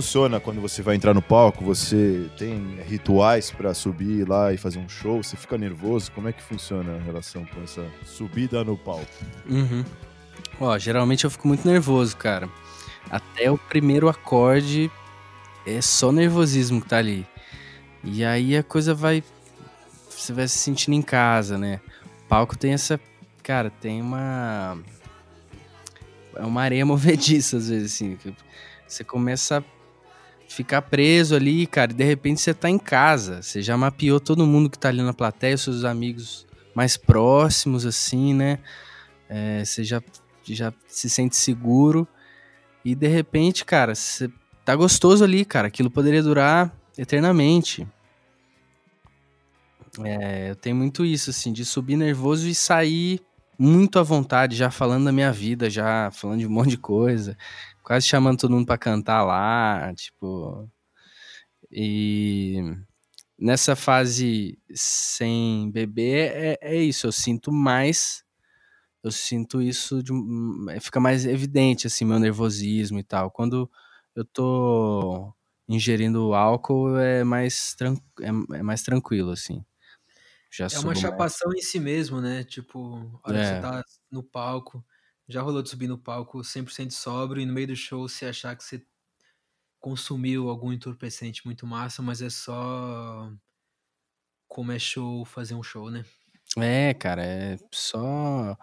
funciona 0.00 0.40
quando 0.40 0.62
você 0.62 0.80
vai 0.80 0.96
entrar 0.96 1.12
no 1.12 1.20
palco? 1.20 1.62
Você 1.62 2.26
tem 2.38 2.78
rituais 2.88 3.50
pra 3.50 3.74
subir 3.74 4.26
lá 4.26 4.50
e 4.50 4.56
fazer 4.56 4.78
um 4.78 4.88
show? 4.88 5.22
Você 5.22 5.36
fica 5.36 5.58
nervoso? 5.58 6.10
Como 6.12 6.26
é 6.26 6.32
que 6.32 6.42
funciona 6.42 6.96
a 6.96 6.98
relação 6.98 7.44
com 7.44 7.62
essa 7.62 7.86
subida 8.02 8.64
no 8.64 8.78
palco? 8.78 9.06
Uhum. 9.46 9.84
Ó, 10.58 10.78
geralmente 10.78 11.24
eu 11.24 11.30
fico 11.30 11.46
muito 11.46 11.68
nervoso, 11.68 12.16
cara. 12.16 12.48
Até 13.10 13.50
o 13.50 13.58
primeiro 13.58 14.08
acorde 14.08 14.90
é 15.66 15.82
só 15.82 16.10
nervosismo 16.10 16.80
que 16.80 16.88
tá 16.88 16.96
ali. 16.96 17.26
E 18.02 18.24
aí 18.24 18.56
a 18.56 18.62
coisa 18.62 18.94
vai. 18.94 19.22
Você 20.08 20.32
vai 20.32 20.48
se 20.48 20.56
sentindo 20.56 20.94
em 20.94 21.02
casa, 21.02 21.58
né? 21.58 21.78
O 22.24 22.28
palco 22.28 22.56
tem 22.56 22.72
essa. 22.72 22.98
Cara, 23.42 23.68
tem 23.68 24.00
uma. 24.00 24.78
É 26.36 26.42
uma 26.42 26.62
areia 26.62 26.86
movediça, 26.86 27.58
às 27.58 27.68
vezes, 27.68 27.92
assim. 27.92 28.16
Você 28.88 29.04
começa 29.04 29.58
a 29.58 29.79
ficar 30.50 30.82
preso 30.82 31.36
ali, 31.36 31.64
cara, 31.64 31.92
e 31.92 31.94
de 31.94 32.04
repente 32.04 32.40
você 32.40 32.52
tá 32.52 32.68
em 32.68 32.78
casa. 32.78 33.40
Você 33.40 33.62
já 33.62 33.76
mapeou 33.76 34.18
todo 34.18 34.46
mundo 34.46 34.68
que 34.68 34.78
tá 34.78 34.88
ali 34.88 35.00
na 35.00 35.14
plateia, 35.14 35.56
seus 35.56 35.84
amigos 35.84 36.44
mais 36.74 36.96
próximos, 36.96 37.86
assim, 37.86 38.34
né? 38.34 38.58
É, 39.28 39.64
você 39.64 39.84
já, 39.84 40.02
já 40.44 40.72
se 40.88 41.08
sente 41.08 41.36
seguro. 41.36 42.06
E 42.84 42.96
de 42.96 43.06
repente, 43.06 43.64
cara, 43.64 43.94
você 43.94 44.28
tá 44.64 44.74
gostoso 44.74 45.22
ali, 45.22 45.44
cara. 45.44 45.68
Aquilo 45.68 45.90
poderia 45.90 46.22
durar 46.22 46.74
eternamente. 46.98 47.86
É, 50.02 50.50
eu 50.50 50.56
tenho 50.56 50.74
muito 50.74 51.04
isso, 51.04 51.30
assim, 51.30 51.52
de 51.52 51.64
subir 51.64 51.96
nervoso 51.96 52.48
e 52.48 52.54
sair 52.54 53.20
muito 53.56 53.98
à 53.98 54.02
vontade, 54.02 54.56
já 54.56 54.70
falando 54.70 55.04
da 55.04 55.12
minha 55.12 55.30
vida, 55.30 55.70
já 55.70 56.10
falando 56.10 56.40
de 56.40 56.46
um 56.46 56.50
monte 56.50 56.70
de 56.70 56.78
coisa. 56.78 57.36
Quase 57.90 58.06
chamando 58.06 58.38
todo 58.38 58.52
mundo 58.52 58.66
pra 58.66 58.78
cantar 58.78 59.24
lá, 59.24 59.92
tipo. 59.96 60.70
E 61.70 62.56
nessa 63.38 63.76
fase 63.76 64.58
sem 64.74 65.70
beber, 65.72 66.32
é, 66.34 66.58
é 66.62 66.76
isso. 66.82 67.06
Eu 67.08 67.12
sinto 67.12 67.52
mais 67.52 68.24
eu 69.04 69.10
sinto 69.12 69.62
isso 69.62 70.02
de, 70.02 70.12
fica 70.80 71.00
mais 71.00 71.26
evidente 71.26 71.86
assim 71.88 72.04
meu 72.06 72.18
nervosismo 72.20 72.98
e 73.00 73.04
tal. 73.04 73.30
Quando 73.30 73.70
eu 74.16 74.24
tô 74.24 75.32
ingerindo 75.68 76.34
álcool 76.34 76.98
é 76.98 77.24
mais 77.24 77.74
tran 77.76 77.96
é, 78.22 78.28
é 78.58 78.62
mais 78.64 78.82
tranquilo 78.82 79.32
assim. 79.32 79.64
Já 80.52 80.68
É 80.72 80.78
uma 80.78 80.94
mais. 80.94 81.30
chapação 81.30 81.50
em 81.52 81.60
si 81.60 81.80
mesmo, 81.80 82.20
né? 82.20 82.44
Tipo, 82.44 83.18
a 83.24 83.28
hora 83.28 83.40
que 83.40 83.46
É. 83.46 83.46
você 83.46 83.56
tá 83.56 83.82
no 84.10 84.22
palco, 84.22 84.84
já 85.30 85.42
rolou 85.42 85.62
de 85.62 85.70
subir 85.70 85.88
no 85.88 85.98
palco 85.98 86.42
100% 86.42 86.90
sóbrio 86.90 87.42
e 87.42 87.46
no 87.46 87.52
meio 87.52 87.68
do 87.68 87.76
show 87.76 88.08
você 88.08 88.26
achar 88.26 88.56
que 88.56 88.64
você 88.64 88.84
consumiu 89.78 90.48
algum 90.48 90.72
entorpecente 90.72 91.44
muito 91.46 91.66
massa, 91.66 92.02
mas 92.02 92.20
é 92.20 92.28
só 92.28 93.32
como 94.48 94.72
é 94.72 94.78
show 94.78 95.24
fazer 95.24 95.54
um 95.54 95.62
show, 95.62 95.90
né? 95.90 96.04
É, 96.58 96.92
cara, 96.94 97.24
é 97.24 97.56
só 97.72 98.58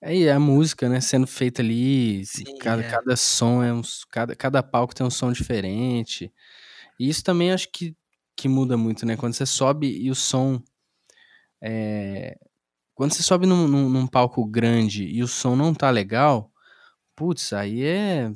é 0.00 0.32
a 0.32 0.40
música, 0.40 0.88
né, 0.88 1.00
sendo 1.00 1.26
feita 1.26 1.60
ali, 1.60 2.24
Sim, 2.24 2.56
cada, 2.58 2.82
é. 2.82 2.90
cada 2.90 3.16
som 3.16 3.62
é 3.62 3.72
um, 3.72 3.82
cada, 4.10 4.34
cada 4.34 4.62
palco 4.62 4.94
tem 4.94 5.06
um 5.06 5.10
som 5.10 5.30
diferente. 5.30 6.32
E 6.98 7.08
isso 7.08 7.22
também 7.22 7.52
acho 7.52 7.70
que, 7.70 7.94
que 8.36 8.48
muda 8.48 8.76
muito, 8.76 9.04
né? 9.04 9.16
Quando 9.16 9.34
você 9.34 9.44
sobe 9.44 9.88
e 9.88 10.10
o 10.10 10.14
som 10.14 10.62
é, 11.62 12.38
quando 13.00 13.14
você 13.14 13.22
sobe 13.22 13.46
num, 13.46 13.66
num, 13.66 13.88
num 13.88 14.06
palco 14.06 14.44
grande 14.44 15.06
e 15.06 15.22
o 15.22 15.26
som 15.26 15.56
não 15.56 15.72
tá 15.72 15.88
legal, 15.88 16.52
putz, 17.16 17.54
aí 17.54 17.82
é 17.82 18.30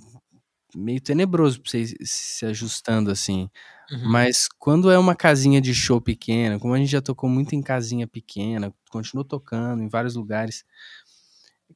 meio 0.74 1.02
tenebroso 1.02 1.60
pra 1.60 1.70
você 1.70 1.80
ir 1.80 1.96
se 2.06 2.46
ajustando 2.46 3.10
assim. 3.10 3.50
Uhum. 3.92 4.10
Mas 4.10 4.48
quando 4.58 4.90
é 4.90 4.98
uma 4.98 5.14
casinha 5.14 5.60
de 5.60 5.74
show 5.74 6.00
pequena, 6.00 6.58
como 6.58 6.72
a 6.72 6.78
gente 6.78 6.90
já 6.90 7.02
tocou 7.02 7.28
muito 7.28 7.54
em 7.54 7.60
casinha 7.60 8.06
pequena, 8.06 8.72
continuou 8.90 9.22
tocando 9.22 9.82
em 9.82 9.88
vários 9.90 10.14
lugares, 10.14 10.64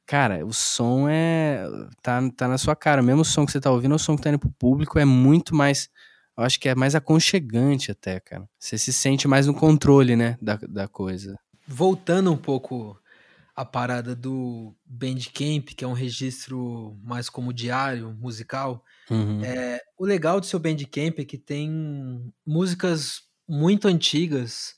cara, 0.03 0.43
o 0.43 0.51
som 0.51 1.07
é. 1.07 1.63
tá, 2.01 2.19
tá 2.35 2.47
na 2.47 2.57
sua 2.57 2.75
cara. 2.75 3.03
Mesmo 3.03 3.21
o 3.21 3.25
som 3.25 3.45
que 3.45 3.51
você 3.51 3.61
tá 3.61 3.69
ouvindo, 3.69 3.93
o 3.93 3.99
som 3.99 4.15
que 4.15 4.23
tá 4.23 4.29
indo 4.29 4.39
pro 4.39 4.49
público 4.49 4.97
é 4.97 5.05
muito 5.05 5.53
mais. 5.53 5.91
Eu 6.35 6.43
acho 6.43 6.59
que 6.59 6.67
é 6.67 6.73
mais 6.73 6.95
aconchegante 6.95 7.91
até, 7.91 8.19
cara. 8.19 8.49
Você 8.57 8.79
se 8.79 8.91
sente 8.91 9.27
mais 9.27 9.45
no 9.45 9.53
controle, 9.53 10.15
né, 10.15 10.39
da, 10.41 10.55
da 10.55 10.87
coisa. 10.87 11.37
Voltando 11.69 12.31
um 12.31 12.37
pouco 12.37 12.99
à 13.55 13.65
parada 13.65 14.15
do 14.15 14.75
Bandcamp, 14.85 15.69
que 15.75 15.85
é 15.85 15.87
um 15.87 15.93
registro 15.93 16.97
mais 17.03 17.29
como 17.29 17.53
diário 17.53 18.13
musical, 18.13 18.83
Uhum. 19.09 19.55
É, 19.55 19.81
o 19.99 20.05
legal 20.05 20.39
do 20.39 20.45
seu 20.47 20.59
Bandcamp 20.59 21.19
é 21.19 21.25
que 21.25 21.37
tem 21.37 22.33
músicas 22.45 23.21
muito 23.47 23.87
antigas 23.87 24.75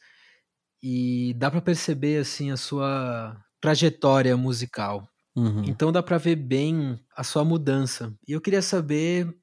e 0.83 1.33
dá 1.37 1.51
pra 1.51 1.61
perceber 1.61 2.19
assim 2.21 2.51
a 2.51 2.57
sua 2.57 3.37
trajetória 3.61 4.35
musical. 4.37 5.07
Uhum. 5.35 5.65
Então 5.65 5.91
dá 5.91 6.03
pra 6.03 6.17
ver 6.17 6.35
bem 6.37 6.99
a 7.15 7.23
sua 7.23 7.45
mudança. 7.45 8.15
E 8.27 8.33
eu 8.33 8.41
queria 8.41 8.61
saber 8.61 9.35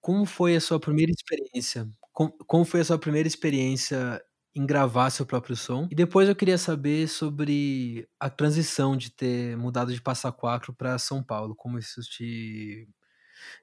como 0.00 0.26
foi 0.26 0.56
a 0.56 0.60
sua 0.60 0.80
primeira 0.80 1.12
experiência, 1.12 1.88
com- 2.12 2.30
como 2.46 2.64
foi 2.64 2.80
a 2.80 2.84
sua 2.84 2.98
primeira 2.98 3.28
experiência 3.28 4.22
em 4.54 4.66
gravar 4.66 5.10
seu 5.10 5.24
próprio 5.24 5.56
som. 5.56 5.88
E 5.90 5.94
depois 5.94 6.28
eu 6.28 6.36
queria 6.36 6.58
saber 6.58 7.08
sobre 7.08 8.06
a 8.20 8.28
transição 8.28 8.96
de 8.96 9.10
ter 9.10 9.56
mudado 9.56 9.92
de 9.92 10.00
Passa 10.00 10.30
Quatro 10.30 10.72
para 10.74 10.98
São 10.98 11.22
Paulo, 11.22 11.54
como 11.54 11.78
isso 11.78 12.00
te 12.02 12.88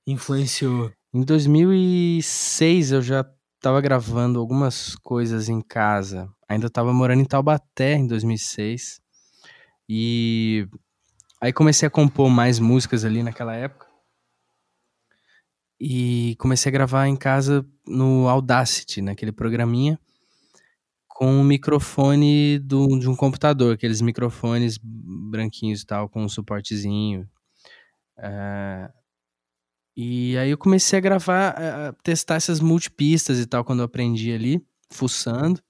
influenciou. 0.05 0.91
Em 1.13 1.23
2006 1.23 2.91
eu 2.91 3.01
já 3.01 3.25
tava 3.59 3.81
gravando 3.81 4.39
algumas 4.39 4.95
coisas 4.95 5.49
em 5.49 5.61
casa. 5.61 6.29
Ainda 6.47 6.69
tava 6.69 6.93
morando 6.93 7.21
em 7.21 7.25
Taubaté 7.25 7.93
em 7.93 8.07
2006. 8.07 9.01
E 9.87 10.67
aí 11.41 11.53
comecei 11.53 11.87
a 11.87 11.91
compor 11.91 12.29
mais 12.29 12.59
músicas 12.59 13.05
ali 13.05 13.21
naquela 13.21 13.55
época. 13.55 13.87
E 15.79 16.35
comecei 16.39 16.69
a 16.69 16.73
gravar 16.73 17.07
em 17.07 17.15
casa 17.15 17.65
no 17.87 18.27
Audacity, 18.27 19.01
naquele 19.01 19.31
programinha, 19.31 19.97
com 21.19 21.29
um 21.29 21.43
microfone 21.43 22.57
do, 22.59 22.97
de 22.97 23.09
um 23.09 23.13
computador, 23.13 23.73
aqueles 23.73 23.99
microfones 23.99 24.79
branquinhos 24.81 25.81
e 25.81 25.85
tal, 25.85 26.07
com 26.07 26.23
um 26.23 26.29
suportezinho. 26.29 27.29
É, 28.17 28.89
e 29.97 30.37
aí 30.37 30.49
eu 30.49 30.57
comecei 30.57 30.97
a 30.97 31.01
gravar, 31.01 31.49
a 31.49 31.93
testar 32.03 32.35
essas 32.35 32.61
multipistas 32.61 33.37
e 33.37 33.45
tal, 33.45 33.65
quando 33.65 33.79
eu 33.79 33.85
aprendi 33.85 34.31
ali, 34.31 34.65
fuçando. 34.89 35.61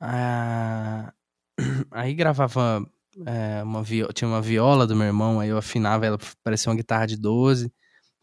Ah, 0.00 1.12
aí 1.92 2.12
gravava 2.12 2.84
é, 3.24 3.62
uma 3.62 3.84
viola, 3.84 4.12
tinha 4.12 4.26
uma 4.26 4.42
viola 4.42 4.88
do 4.88 4.96
meu 4.96 5.06
irmão, 5.06 5.38
aí 5.38 5.50
eu 5.50 5.56
afinava 5.56 6.04
ela, 6.04 6.18
parecia 6.42 6.68
uma 6.68 6.76
guitarra 6.76 7.06
de 7.06 7.16
12, 7.16 7.72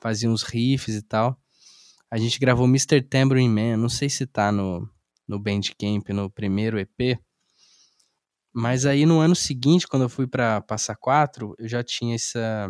fazia 0.01 0.30
uns 0.30 0.43
riffs 0.43 0.95
e 0.95 1.01
tal. 1.01 1.39
A 2.11 2.17
gente 2.17 2.38
gravou 2.39 2.67
Mr. 2.67 3.01
Tambourine 3.01 3.47
Man, 3.47 3.77
não 3.77 3.88
sei 3.88 4.09
se 4.09 4.25
tá 4.25 4.51
no, 4.51 4.85
no 5.27 5.39
Bandcamp, 5.39 6.09
no 6.09 6.29
primeiro 6.29 6.79
EP. 6.79 7.19
Mas 8.53 8.85
aí 8.85 9.05
no 9.05 9.19
ano 9.19 9.35
seguinte, 9.35 9.87
quando 9.87 10.03
eu 10.03 10.09
fui 10.09 10.27
para 10.27 10.61
Passa 10.61 10.95
4, 10.95 11.55
eu 11.57 11.67
já 11.67 11.83
tinha 11.83 12.15
essa 12.15 12.69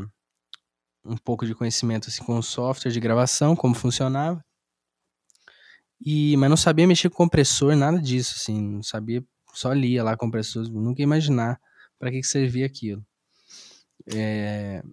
um 1.06 1.18
pouco 1.18 1.46
de 1.46 1.54
conhecimento 1.54 2.08
assim, 2.08 2.24
com 2.24 2.38
o 2.38 2.44
software 2.44 2.92
de 2.92 3.00
gravação, 3.00 3.56
como 3.56 3.76
funcionava. 3.76 4.44
E, 6.06 6.36
mas 6.38 6.50
não 6.50 6.58
sabia 6.58 6.88
mexer 6.88 7.10
com 7.10 7.16
compressor, 7.16 7.76
nada 7.76 8.02
disso, 8.02 8.36
assim, 8.38 8.62
não 8.62 8.84
sabia, 8.84 9.24
só 9.54 9.72
lia 9.72 10.04
lá 10.04 10.18
compressor, 10.18 10.64
nunca 10.70 11.02
ia 11.02 11.04
imaginar 11.04 11.60
para 11.98 12.12
que, 12.12 12.20
que 12.20 12.28
servia 12.28 12.66
aquilo. 12.66 13.06
É... 14.14 14.84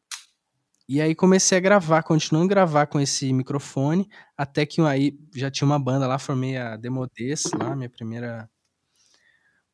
E 0.92 1.00
aí 1.00 1.14
comecei 1.14 1.56
a 1.56 1.60
gravar, 1.60 2.02
continuando 2.02 2.46
a 2.46 2.48
gravar 2.48 2.86
com 2.88 2.98
esse 2.98 3.32
microfone, 3.32 4.08
até 4.36 4.66
que 4.66 4.80
aí 4.80 5.16
já 5.32 5.48
tinha 5.48 5.64
uma 5.64 5.78
banda 5.78 6.04
lá, 6.04 6.18
formei 6.18 6.56
a 6.56 6.76
Demodes 6.76 7.44
lá, 7.56 7.76
minha 7.76 7.88
primeira... 7.88 8.50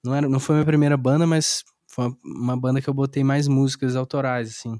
Não, 0.04 0.14
era, 0.14 0.28
não 0.28 0.38
foi 0.38 0.56
minha 0.56 0.66
primeira 0.66 0.94
banda, 0.94 1.26
mas 1.26 1.64
foi 1.88 2.08
uma, 2.08 2.18
uma 2.22 2.60
banda 2.60 2.82
que 2.82 2.90
eu 2.90 2.92
botei 2.92 3.24
mais 3.24 3.48
músicas 3.48 3.96
autorais, 3.96 4.50
assim. 4.50 4.78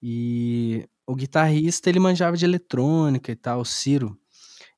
E 0.00 0.88
o 1.04 1.16
guitarrista, 1.16 1.88
ele 1.90 1.98
manjava 1.98 2.36
de 2.36 2.44
eletrônica 2.44 3.32
e 3.32 3.36
tal, 3.36 3.58
o 3.62 3.64
Ciro. 3.64 4.16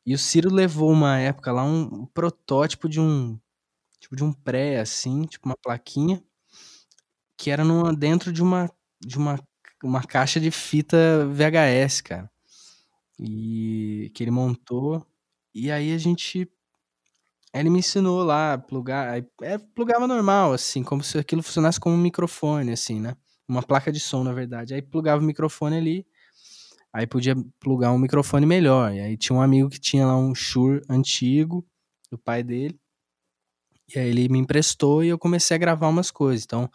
E 0.06 0.14
o 0.14 0.18
Ciro 0.18 0.50
levou 0.50 0.90
uma 0.90 1.18
época 1.18 1.52
lá 1.52 1.64
um, 1.64 1.82
um 2.02 2.06
protótipo 2.06 2.88
de 2.88 2.98
um 3.00 3.38
tipo 4.00 4.16
de 4.16 4.24
um 4.24 4.32
pré 4.32 4.80
assim, 4.80 5.24
tipo 5.26 5.48
uma 5.48 5.56
plaquinha 5.62 6.22
que 7.36 7.50
era 7.50 7.64
numa, 7.64 7.94
dentro 7.94 8.32
de 8.32 8.42
uma 8.42 8.70
de 9.00 9.16
uma 9.18 9.38
uma 9.82 10.02
caixa 10.02 10.40
de 10.40 10.50
fita 10.50 11.26
VHS, 11.26 12.02
cara. 12.02 12.30
E 13.18 14.10
que 14.14 14.24
ele 14.24 14.30
montou 14.30 15.06
e 15.54 15.70
aí 15.70 15.92
a 15.94 15.98
gente 15.98 16.48
ele 17.52 17.70
me 17.70 17.80
ensinou 17.80 18.22
lá 18.22 18.54
a 18.54 18.58
plugar, 18.58 19.18
é, 19.42 19.58
plugava 19.58 20.06
normal 20.06 20.52
assim, 20.52 20.82
como 20.84 21.02
se 21.02 21.18
aquilo 21.18 21.42
funcionasse 21.42 21.80
como 21.80 21.96
um 21.96 21.98
microfone 21.98 22.72
assim, 22.72 23.00
né? 23.00 23.16
uma 23.50 23.62
placa 23.62 23.90
de 23.90 24.00
som, 24.00 24.22
na 24.22 24.32
verdade. 24.32 24.74
Aí 24.74 24.80
plugava 24.82 25.20
o 25.20 25.24
microfone 25.24 25.76
ali, 25.76 26.06
aí 26.92 27.06
podia 27.06 27.34
plugar 27.60 27.92
um 27.92 27.98
microfone 27.98 28.46
melhor. 28.46 28.94
E 28.94 29.00
aí 29.00 29.16
tinha 29.16 29.36
um 29.36 29.42
amigo 29.42 29.68
que 29.70 29.80
tinha 29.80 30.06
lá 30.06 30.16
um 30.16 30.34
Shure 30.34 30.82
antigo, 30.88 31.66
do 32.10 32.18
pai 32.18 32.42
dele. 32.42 32.78
E 33.94 33.98
aí 33.98 34.08
ele 34.08 34.28
me 34.28 34.38
emprestou 34.38 35.02
e 35.02 35.08
eu 35.08 35.18
comecei 35.18 35.54
a 35.54 35.58
gravar 35.58 35.88
umas 35.88 36.10
coisas. 36.10 36.44
Então, 36.44 36.70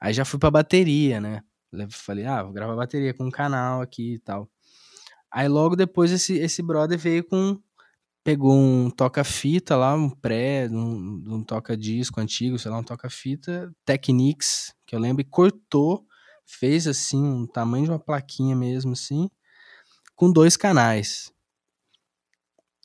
aí 0.00 0.14
já 0.14 0.24
fui 0.24 0.38
pra 0.38 0.50
bateria, 0.50 1.20
né? 1.20 1.42
Falei, 1.90 2.24
ah, 2.24 2.42
vou 2.42 2.52
gravar 2.52 2.76
bateria 2.76 3.12
com 3.12 3.24
um 3.24 3.30
canal 3.30 3.80
aqui 3.80 4.14
e 4.14 4.18
tal. 4.18 4.48
Aí 5.30 5.48
logo 5.48 5.76
depois 5.76 6.10
esse, 6.10 6.38
esse 6.38 6.62
brother 6.62 6.98
veio 6.98 7.24
com. 7.24 7.60
Pegou 8.24 8.56
um 8.56 8.90
toca-fita 8.90 9.76
lá, 9.76 9.94
um 9.94 10.10
pré, 10.10 10.68
um, 10.68 11.22
um 11.28 11.44
toca-disco 11.44 12.20
antigo, 12.20 12.58
sei 12.58 12.72
lá, 12.72 12.78
um 12.78 12.82
toca-fita, 12.82 13.72
Technics, 13.84 14.74
que 14.84 14.96
eu 14.96 14.98
lembro, 14.98 15.20
e 15.20 15.24
cortou, 15.24 16.04
fez 16.44 16.88
assim, 16.88 17.22
um 17.22 17.46
tamanho 17.46 17.84
de 17.84 17.90
uma 17.92 18.00
plaquinha 18.00 18.56
mesmo, 18.56 18.94
assim, 18.94 19.30
com 20.16 20.32
dois 20.32 20.56
canais. 20.56 21.32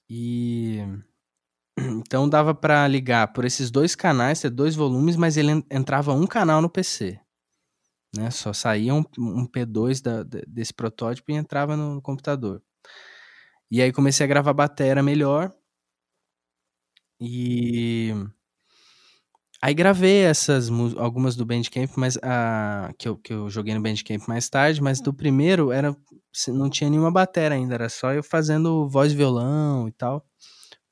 E 0.08 0.80
então 1.80 2.30
dava 2.30 2.54
para 2.54 2.88
ligar 2.88 3.34
por 3.34 3.46
esses 3.46 3.72
dois 3.72 3.96
canais, 3.96 4.42
ter 4.42 4.52
dois 4.52 4.76
volumes, 4.76 5.16
mas 5.16 5.38
ele 5.38 5.66
entrava 5.72 6.14
um 6.14 6.28
canal 6.28 6.62
no 6.62 6.70
PC. 6.70 7.20
Né? 8.16 8.30
Só 8.32 8.54
saía 8.54 8.94
um, 8.94 9.04
um 9.18 9.48
P2 9.48 10.02
da, 10.02 10.24
desse 10.24 10.74
protótipo 10.74 11.32
e 11.32 11.36
entrava 11.36 11.78
no 11.78 12.02
computador. 12.02 12.62
E 13.70 13.82
aí 13.82 13.92
comecei 13.92 14.26
a 14.26 14.28
gravar 14.28 14.54
bateria 14.54 15.02
melhor. 15.02 15.52
E 17.20 18.14
Aí 19.64 19.76
gravei 19.76 20.24
essas 20.24 20.70
algumas 20.98 21.36
do 21.36 21.46
Bandcamp, 21.46 21.92
mas 21.96 22.18
a 22.24 22.92
que 22.98 23.08
eu, 23.08 23.16
que 23.16 23.32
eu 23.32 23.48
joguei 23.48 23.76
no 23.76 23.82
Bandcamp 23.82 24.28
mais 24.28 24.50
tarde, 24.50 24.82
mas 24.82 25.00
do 25.00 25.14
primeiro 25.14 25.72
era 25.72 25.96
não 26.48 26.68
tinha 26.68 26.90
nenhuma 26.90 27.12
bateria 27.12 27.56
ainda, 27.58 27.76
era 27.76 27.88
só 27.88 28.12
eu 28.12 28.24
fazendo 28.24 28.90
voz 28.90 29.14
violão 29.14 29.88
e 29.88 29.92
tal. 29.92 30.18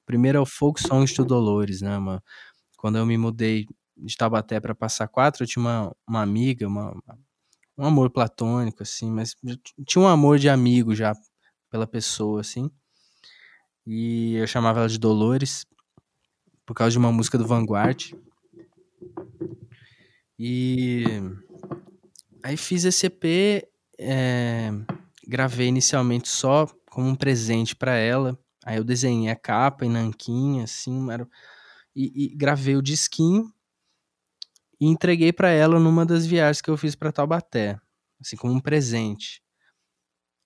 O 0.04 0.06
primeiro 0.06 0.38
é 0.38 0.42
o 0.42 0.46
Folk 0.46 0.82
Songs 0.82 1.14
to 1.14 1.26
Dolores, 1.26 1.82
né, 1.82 1.98
mano? 1.98 2.22
Quando 2.78 2.98
eu 3.00 3.06
me 3.08 3.18
mudei 3.18 3.66
de 4.02 4.18
Taubaté 4.18 4.60
para 4.60 4.76
Passar 4.76 5.08
Quatro, 5.08 5.44
eu 5.44 5.48
tinha 5.48 5.62
uma, 5.62 5.96
uma 6.08 6.22
amiga, 6.22 6.68
uma, 6.68 6.94
um 7.78 7.86
amor 7.86 8.10
platônico, 8.10 8.84
assim, 8.84 9.12
mas 9.12 9.36
tinha 9.86 10.04
um 10.04 10.08
amor 10.08 10.38
de 10.38 10.50
amigo 10.50 10.94
já 10.94 11.16
pela 11.70 11.88
pessoa, 11.88 12.42
assim. 12.42 12.70
E 13.86 14.36
eu 14.36 14.48
chamava 14.48 14.80
ela 14.80 14.90
de 14.90 15.00
Dolores 15.00 15.66
por 16.66 16.74
causa 16.74 16.92
de 16.92 16.98
uma 16.98 17.12
música 17.12 17.38
do 17.38 17.48
Vanguard. 17.48 18.14
E 20.38 21.04
aí 22.44 22.56
fiz 22.56 22.86
esse 22.86 23.08
EP, 23.08 23.68
é, 23.98 24.72
gravei 25.28 25.68
inicialmente 25.68 26.30
só 26.30 26.68
como 26.90 27.08
um 27.08 27.16
presente 27.16 27.76
para 27.76 27.96
ela. 27.96 28.38
Aí 28.66 28.78
eu 28.78 28.84
desenhei 28.84 29.32
a 29.32 29.36
capa 29.36 29.86
em 29.86 29.90
nanquim, 29.90 30.62
assim, 30.62 31.10
era, 31.12 31.28
e, 31.96 32.26
e 32.26 32.36
gravei 32.36 32.76
o 32.76 32.82
disquinho 32.82 33.52
e 34.80 34.88
entreguei 34.88 35.34
para 35.34 35.50
ela 35.50 35.80
numa 35.80 36.06
das 36.06 36.26
viagens 36.26 36.62
que 36.62 36.70
eu 36.70 36.78
fiz 36.78 36.96
para 36.96 37.12
Taubaté, 37.12 37.80
assim 38.22 38.36
como 38.38 38.54
um 38.54 38.60
presente. 38.60 39.42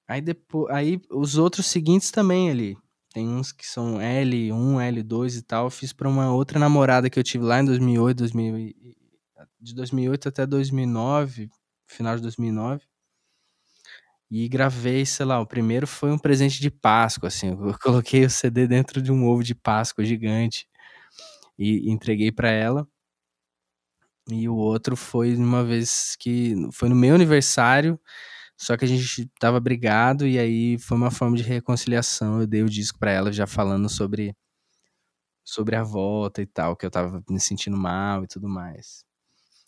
Aí 0.08 0.22
depois, 0.22 0.74
aí 0.76 1.00
os 1.10 1.38
outros 1.38 1.66
seguintes 1.68 2.12
também 2.12 2.50
ali. 2.50 2.78
Tem 3.14 3.28
uns 3.28 3.52
que 3.52 3.66
são 3.66 4.00
L1, 4.00 4.78
L2 4.82 5.38
e 5.38 5.42
tal. 5.44 5.66
Eu 5.66 5.70
fiz 5.70 5.94
para 5.94 6.10
uma 6.10 6.34
outra 6.34 6.60
namorada 6.60 7.10
que 7.10 7.20
eu 7.20 7.24
tive 7.24 7.46
lá 7.46 7.60
em 7.62 7.66
2008, 7.66 8.18
2000, 8.18 8.74
de 9.62 9.76
2008 9.76 10.30
até 10.30 10.46
2009, 10.46 11.50
final 11.88 12.16
de 12.16 12.22
2009. 12.24 12.84
E 14.32 14.48
gravei, 14.50 15.06
sei 15.06 15.26
lá, 15.26 15.40
o 15.40 15.46
primeiro 15.46 15.86
foi 15.86 16.12
um 16.12 16.18
presente 16.18 16.60
de 16.60 16.72
Páscoa, 16.72 17.28
assim. 17.28 17.50
Eu 17.50 17.78
coloquei 17.80 18.26
o 18.26 18.30
CD 18.30 18.68
dentro 18.68 19.02
de 19.02 19.12
um 19.12 19.26
ovo 19.28 19.44
de 19.44 19.54
Páscoa 19.56 20.04
gigante 20.04 20.68
e 21.58 21.92
entreguei 21.92 22.32
para 22.32 22.50
ela. 22.52 22.88
E 24.30 24.48
o 24.48 24.56
outro 24.56 24.96
foi 24.96 25.36
uma 25.36 25.64
vez 25.64 26.16
que 26.18 26.56
foi 26.72 26.88
no 26.90 26.96
meu 26.96 27.16
aniversário, 27.16 28.00
só 28.58 28.78
que 28.78 28.86
a 28.86 28.88
gente 28.88 29.30
tava 29.40 29.60
brigado 29.60 30.26
e 30.28 30.40
aí 30.40 30.78
foi 30.80 30.98
uma 30.98 31.12
forma 31.12 31.36
de 31.36 31.44
reconciliação. 31.44 32.42
Eu 32.42 32.48
dei 32.48 32.64
o 32.64 32.70
disco 32.70 33.00
para 33.00 33.12
ela 33.12 33.32
já 33.32 33.46
falando 33.48 33.90
sobre 33.90 34.36
sobre 35.44 35.76
a 35.76 35.84
volta 35.84 36.42
e 36.42 36.46
tal, 36.46 36.76
que 36.76 36.86
eu 36.86 36.92
tava 36.92 37.22
me 37.30 37.40
sentindo 37.40 37.78
mal 37.78 38.24
e 38.24 38.28
tudo 38.28 38.48
mais. 38.48 39.04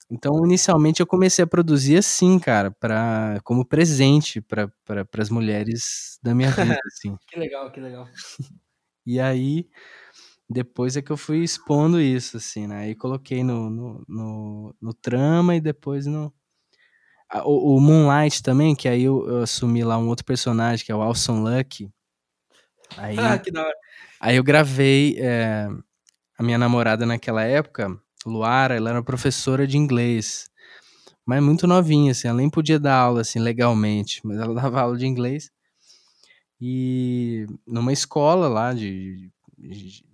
Então, 0.10 0.46
inicialmente 0.46 1.02
eu 1.02 1.08
comecei 1.08 1.44
a 1.44 1.48
produzir 1.48 1.98
assim, 1.98 2.38
cara, 2.40 2.72
para 2.72 3.40
como 3.44 3.66
presente 3.66 4.40
para 4.40 4.68
pra, 4.86 5.06
as 5.18 5.30
mulheres 5.30 6.20
da 6.22 6.36
minha 6.36 6.52
vida, 6.52 6.78
assim. 6.86 7.18
que 7.28 7.40
legal, 7.40 7.72
que 7.72 7.82
legal. 7.82 8.08
e 9.06 9.20
aí, 9.20 9.68
depois 10.50 10.96
é 10.96 11.02
que 11.02 11.12
eu 11.12 11.18
fui 11.18 11.44
expondo 11.44 12.00
isso, 12.00 12.38
assim, 12.38 12.68
né? 12.68 12.80
Aí 12.80 12.96
coloquei 12.96 13.44
no, 13.44 13.70
no, 13.70 14.06
no, 14.08 14.76
no 14.82 14.94
trama 14.94 15.56
e 15.56 15.62
depois 15.62 16.06
no. 16.06 16.34
O, 17.44 17.76
o, 17.76 17.82
Moonlight 17.82 18.44
também, 18.44 18.76
que 18.76 18.88
aí 18.88 19.04
eu, 19.04 19.28
eu, 19.28 19.42
assumi 19.42 19.84
lá 19.84 19.98
um 19.98 20.08
outro 20.08 20.24
personagem, 20.24 20.86
que 20.86 20.92
é 20.92 20.96
o 20.96 21.02
Alson 21.02 21.42
Lucky. 21.42 21.92
Aí, 22.98 23.18
ah, 23.20 23.38
que 23.40 23.52
da 23.52 23.62
hora. 23.64 23.76
Aí 24.22 24.36
eu 24.38 24.44
gravei 24.44 25.18
é, 25.20 25.68
a 26.38 26.44
minha 26.44 26.58
namorada 26.58 27.06
naquela 27.06 27.44
época 27.44 28.00
Luara, 28.26 28.76
ela 28.76 28.90
era 28.90 29.04
professora 29.04 29.68
de 29.68 29.78
inglês, 29.78 30.50
mas 31.26 31.44
muito 31.44 31.68
novinha, 31.68 32.12
assim, 32.12 32.28
ela 32.28 32.38
nem 32.38 32.50
podia 32.50 32.80
dar 32.80 32.96
aula, 32.98 33.22
assim, 33.22 33.40
legalmente, 33.40 34.22
mas 34.24 34.40
ela 34.40 34.54
dava 34.62 34.82
aula 34.82 34.98
de 34.98 35.06
inglês. 35.06 35.52
e 36.60 37.46
numa 37.68 37.94
escola 37.94 38.48
lá 38.48 38.74
de, 38.74 39.18
de- 39.18 39.35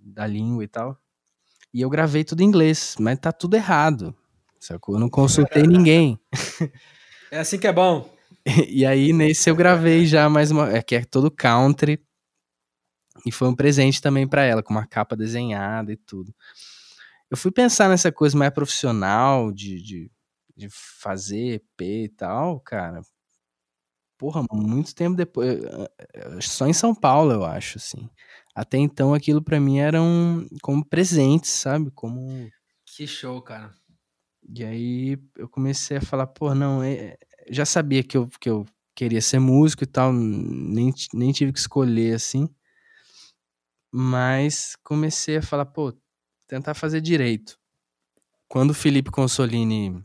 da 0.00 0.26
língua 0.26 0.64
e 0.64 0.68
tal. 0.68 0.98
E 1.72 1.80
eu 1.80 1.88
gravei 1.90 2.24
tudo 2.24 2.42
em 2.42 2.46
inglês, 2.46 2.96
mas 2.98 3.18
tá 3.18 3.32
tudo 3.32 3.54
errado. 3.56 4.14
Sacou? 4.60 4.94
Eu 4.94 5.00
não 5.00 5.08
consultei 5.08 5.62
ninguém. 5.64 6.18
É 7.30 7.38
assim 7.38 7.58
que 7.58 7.66
é 7.66 7.72
bom. 7.72 8.10
E 8.68 8.84
aí, 8.84 9.12
nesse 9.12 9.48
eu 9.48 9.54
gravei 9.54 10.04
já 10.04 10.28
mais 10.28 10.50
uma. 10.50 10.68
É 10.72 10.82
que 10.82 10.96
é 10.96 11.04
todo 11.04 11.30
country. 11.30 12.04
E 13.24 13.30
foi 13.30 13.46
um 13.48 13.54
presente 13.54 14.00
também 14.02 14.26
pra 14.26 14.42
ela, 14.42 14.62
com 14.64 14.72
uma 14.74 14.86
capa 14.86 15.14
desenhada 15.14 15.92
e 15.92 15.96
tudo. 15.96 16.34
Eu 17.30 17.36
fui 17.36 17.52
pensar 17.52 17.88
nessa 17.88 18.10
coisa 18.10 18.36
mais 18.36 18.52
profissional, 18.52 19.52
de, 19.52 19.80
de, 19.80 20.10
de 20.56 20.68
fazer 20.70 21.54
EP 21.54 21.82
e 22.04 22.08
tal, 22.08 22.58
cara. 22.60 23.02
Porra, 24.18 24.44
muito 24.52 24.94
tempo 24.94 25.16
depois. 25.16 25.62
eh, 25.64 25.90
eh, 26.14 26.40
Só 26.40 26.66
em 26.66 26.72
São 26.72 26.94
Paulo, 26.94 27.32
eu 27.32 27.44
acho, 27.44 27.78
assim. 27.78 28.08
Até 28.54 28.76
então 28.78 29.14
aquilo 29.14 29.42
pra 29.42 29.58
mim 29.60 29.78
era 29.78 30.02
um. 30.02 30.46
como 30.62 30.84
presente, 30.84 31.48
sabe? 31.48 31.90
Como. 31.90 32.50
Que 32.84 33.06
show, 33.06 33.40
cara. 33.40 33.72
E 34.54 34.64
aí 34.64 35.18
eu 35.36 35.48
comecei 35.48 35.96
a 35.96 36.00
falar, 36.02 36.26
pô, 36.26 36.54
não, 36.54 36.82
é- 36.82 37.16
já 37.48 37.64
sabia 37.64 38.02
que 38.02 38.16
eu, 38.16 38.28
que 38.40 38.50
eu 38.50 38.66
queria 38.94 39.20
ser 39.22 39.38
músico 39.38 39.84
e 39.84 39.86
tal, 39.86 40.12
nem, 40.12 40.92
nem 41.14 41.32
tive 41.32 41.52
que 41.52 41.58
escolher 41.58 42.14
assim. 42.14 42.48
Mas 43.90 44.76
comecei 44.82 45.36
a 45.36 45.42
falar, 45.42 45.66
pô, 45.66 45.92
tentar 46.46 46.74
fazer 46.74 47.00
direito. 47.00 47.58
Quando 48.48 48.70
o 48.70 48.74
Felipe 48.74 49.10
Consolini 49.10 50.04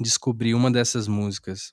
descobriu 0.00 0.56
uma 0.56 0.70
dessas 0.70 1.08
músicas 1.08 1.72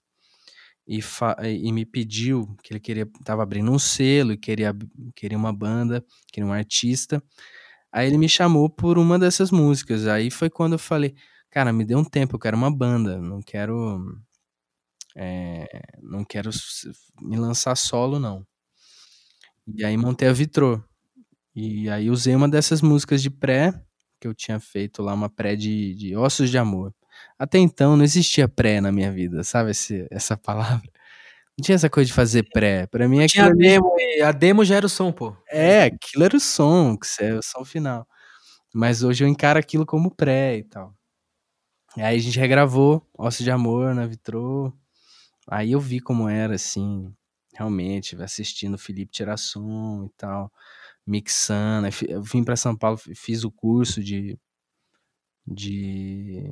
e, 0.87 1.01
e 1.43 1.71
me 1.71 1.85
pediu 1.85 2.55
que 2.63 2.73
ele 2.73 2.79
queria, 2.79 3.07
tava 3.23 3.43
abrindo 3.43 3.71
um 3.71 3.79
selo 3.79 4.31
e 4.33 4.37
queria, 4.37 4.73
queria 5.15 5.37
uma 5.37 5.53
banda, 5.53 6.03
queria 6.31 6.47
um 6.47 6.53
artista. 6.53 7.21
Aí 7.91 8.07
ele 8.07 8.17
me 8.17 8.29
chamou 8.29 8.69
por 8.69 8.97
uma 8.97 9.19
dessas 9.19 9.51
músicas. 9.51 10.07
Aí 10.07 10.31
foi 10.31 10.49
quando 10.49 10.73
eu 10.73 10.79
falei, 10.79 11.15
cara, 11.51 11.73
me 11.73 11.85
dê 11.85 11.95
um 11.95 12.03
tempo, 12.05 12.35
eu 12.35 12.39
quero 12.39 12.57
uma 12.57 12.71
banda, 12.71 13.19
não 13.21 13.41
quero. 13.41 13.99
é, 15.15 15.67
não 16.01 16.23
quero 16.23 16.49
me 17.21 17.37
lançar 17.37 17.75
solo, 17.75 18.19
não. 18.19 18.45
E 19.67 19.83
aí 19.83 19.97
montei 19.97 20.27
a 20.27 20.33
Vitrô. 20.33 20.81
E 21.55 21.89
aí 21.89 22.09
usei 22.11 22.35
uma 22.35 22.49
dessas 22.49 22.81
músicas 22.81 23.21
de 23.21 23.29
pré, 23.29 23.73
que 24.19 24.27
eu 24.27 24.33
tinha 24.35 24.59
feito 24.59 25.01
lá, 25.03 25.13
uma 25.13 25.29
pré 25.29 25.55
de, 25.55 25.95
de 25.95 26.15
Ossos 26.15 26.49
de 26.49 26.57
Amor. 26.57 26.93
Até 27.39 27.57
então 27.59 27.95
não 27.97 28.03
existia 28.03 28.47
pré 28.47 28.81
na 28.81 28.91
minha 28.91 29.11
vida, 29.11 29.43
sabe 29.43 29.71
esse- 29.71 30.07
essa 30.11 30.35
palavra? 30.37 30.89
Não 31.57 31.63
tinha 31.63 31.75
essa 31.75 31.89
coisa 31.89 32.07
de 32.07 32.13
fazer 32.13 32.43
pré. 32.51 32.85
Pra 32.87 33.07
mim 33.07 33.25
Tinha 33.27 33.45
aquilo 33.45 33.49
a 33.49 33.67
demo 33.67 33.95
e 33.97 34.21
a 34.21 34.31
demo 34.31 34.63
já 34.65 34.75
era 34.75 34.85
o 34.85 34.89
som, 34.89 35.11
pô. 35.11 35.35
é, 35.49 35.83
aquilo 35.85 36.23
era 36.23 36.37
o 36.37 36.39
som, 36.39 36.95
que 36.97 37.07
é 37.23 37.33
o 37.33 37.41
som 37.41 37.65
final. 37.65 38.07
Mas 38.73 39.01
hoje 39.03 39.23
eu 39.23 39.27
encaro 39.27 39.57
aquilo 39.59 39.85
como 39.85 40.13
pré 40.13 40.57
e 40.57 40.63
tal. 40.63 40.93
E 41.95 42.01
aí 42.01 42.15
a 42.15 42.19
gente 42.21 42.37
regravou 42.39 43.01
Ossos 43.17 43.43
de 43.43 43.49
Amor 43.49 43.95
na 43.95 44.05
Vitrô. 44.05 44.71
Aí 45.49 45.71
eu 45.71 45.79
vi 45.79 45.99
como 45.99 46.29
era, 46.29 46.55
assim, 46.55 47.11
realmente, 47.55 48.15
assistindo 48.21 48.75
o 48.75 48.77
Felipe 48.77 49.11
tirar 49.11 49.37
som 49.37 50.05
e 50.05 50.09
tal, 50.17 50.51
mixando. 51.07 51.87
Eu 52.07 52.21
vim 52.21 52.43
pra 52.43 52.55
São 52.55 52.75
Paulo, 52.75 52.97
fi- 52.97 53.15
fiz 53.15 53.43
o 53.43 53.49
curso 53.51 54.03
de, 54.03 54.37
de, 55.45 56.43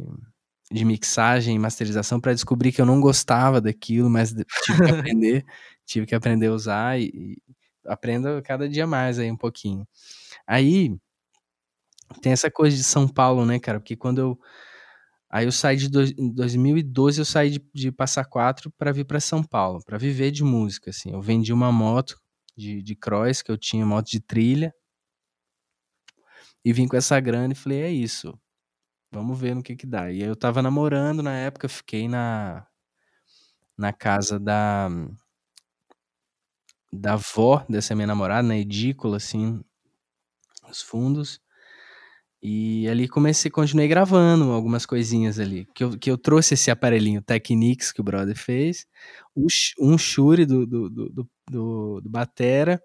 de 0.71 0.83
mixagem 0.83 1.55
e 1.55 1.59
masterização 1.59 2.19
para 2.19 2.33
descobrir 2.33 2.71
que 2.71 2.81
eu 2.81 2.85
não 2.85 2.99
gostava 2.99 3.61
daquilo, 3.61 4.09
mas 4.09 4.33
tive 4.63 4.85
que 4.85 4.91
aprender, 4.91 5.45
tive 5.85 6.05
que 6.05 6.15
aprender 6.15 6.47
a 6.47 6.53
usar 6.53 6.99
e, 6.99 7.05
e 7.13 7.37
aprendo 7.85 8.41
cada 8.43 8.67
dia 8.67 8.87
mais 8.87 9.19
aí 9.19 9.31
um 9.31 9.37
pouquinho. 9.37 9.87
Aí 10.47 10.95
tem 12.21 12.31
essa 12.31 12.49
coisa 12.49 12.75
de 12.75 12.83
São 12.83 13.07
Paulo, 13.07 13.45
né, 13.45 13.59
cara? 13.59 13.79
Porque 13.79 13.95
quando 13.95 14.19
eu 14.19 14.39
aí 15.29 15.45
eu 15.45 15.51
saí 15.51 15.77
de 15.77 15.89
dois, 15.89 16.11
em 16.17 16.31
2012 16.33 17.19
eu 17.19 17.25
saí 17.25 17.51
de, 17.51 17.65
de 17.73 17.91
Passa 17.91 18.23
Quatro 18.23 18.71
para 18.77 18.91
vir 18.91 19.05
para 19.05 19.19
São 19.19 19.43
Paulo, 19.43 19.83
para 19.85 19.97
viver 19.97 20.31
de 20.31 20.43
música, 20.43 20.89
assim. 20.91 21.11
Eu 21.11 21.21
vendi 21.21 21.53
uma 21.53 21.71
moto 21.71 22.17
de, 22.57 22.81
de 22.81 22.95
cross 22.95 23.41
que 23.41 23.51
eu 23.51 23.57
tinha, 23.57 23.85
moto 23.85 24.09
de 24.09 24.19
trilha, 24.19 24.73
e 26.63 26.73
vim 26.73 26.87
com 26.87 26.97
essa 26.97 27.19
grana 27.19 27.53
e 27.53 27.55
falei, 27.55 27.81
é 27.81 27.91
isso. 27.91 28.33
Vamos 29.15 29.39
ver 29.39 29.55
no 29.55 29.63
que 29.63 29.75
que 29.75 29.87
dá. 29.87 30.11
E 30.11 30.21
eu 30.21 30.35
tava 30.35 30.61
namorando 30.61 31.23
na 31.23 31.33
época, 31.35 31.67
fiquei 31.69 32.07
na 32.07 32.67
na 33.77 33.91
casa 33.93 34.39
da 34.39 34.89
da 36.91 37.13
avó 37.13 37.63
dessa 37.69 37.93
minha 37.93 38.07
namorada, 38.07 38.47
na 38.47 38.57
edícula, 38.57 39.17
assim, 39.17 39.63
os 40.69 40.81
fundos. 40.81 41.41
E 42.41 42.87
ali 42.89 43.07
comecei, 43.07 43.49
continuei 43.49 43.87
gravando 43.87 44.51
algumas 44.51 44.85
coisinhas 44.85 45.39
ali. 45.39 45.65
Que 45.73 45.83
eu, 45.83 45.97
que 45.97 46.11
eu 46.11 46.17
trouxe 46.17 46.53
esse 46.53 46.69
aparelhinho 46.69 47.21
Technics 47.21 47.91
que 47.91 48.01
o 48.01 48.03
brother 48.03 48.35
fez, 48.37 48.85
um 49.79 49.97
Shure 49.97 50.45
do, 50.45 50.65
do, 50.65 50.89
do, 50.89 51.09
do, 51.09 51.29
do- 51.49 52.01
do 52.01 52.09
Batera, 52.09 52.81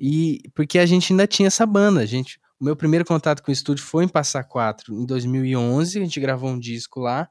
e 0.00 0.40
porque 0.54 0.78
a 0.78 0.86
gente 0.86 1.12
ainda 1.12 1.26
tinha 1.26 1.48
essa 1.48 1.66
banda. 1.66 2.00
A 2.00 2.06
gente, 2.06 2.40
o 2.62 2.64
meu 2.64 2.76
primeiro 2.76 3.04
contato 3.04 3.42
com 3.42 3.50
o 3.50 3.52
estúdio 3.52 3.84
foi 3.84 4.04
em 4.04 4.08
Passa 4.08 4.44
Quatro, 4.44 4.94
em 4.94 5.04
2011, 5.04 5.98
a 5.98 6.00
gente 6.00 6.20
gravou 6.20 6.48
um 6.48 6.60
disco 6.60 7.00
lá. 7.00 7.28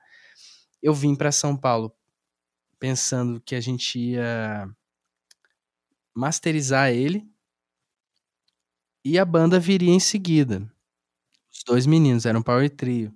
Eu 0.83 0.93
vim 0.93 1.15
para 1.15 1.31
São 1.31 1.55
Paulo 1.55 1.95
pensando 2.77 3.39
que 3.39 3.55
a 3.55 3.61
gente 3.61 3.97
ia 3.97 4.69
masterizar 6.13 6.91
ele 6.91 7.25
e 9.05 9.17
a 9.17 9.23
banda 9.23 9.57
viria 9.57 9.93
em 9.93 10.01
seguida. 10.01 10.69
Os 11.49 11.63
dois 11.65 11.85
meninos 11.85 12.25
eram 12.25 12.43
power 12.43 12.69
trio. 12.69 13.13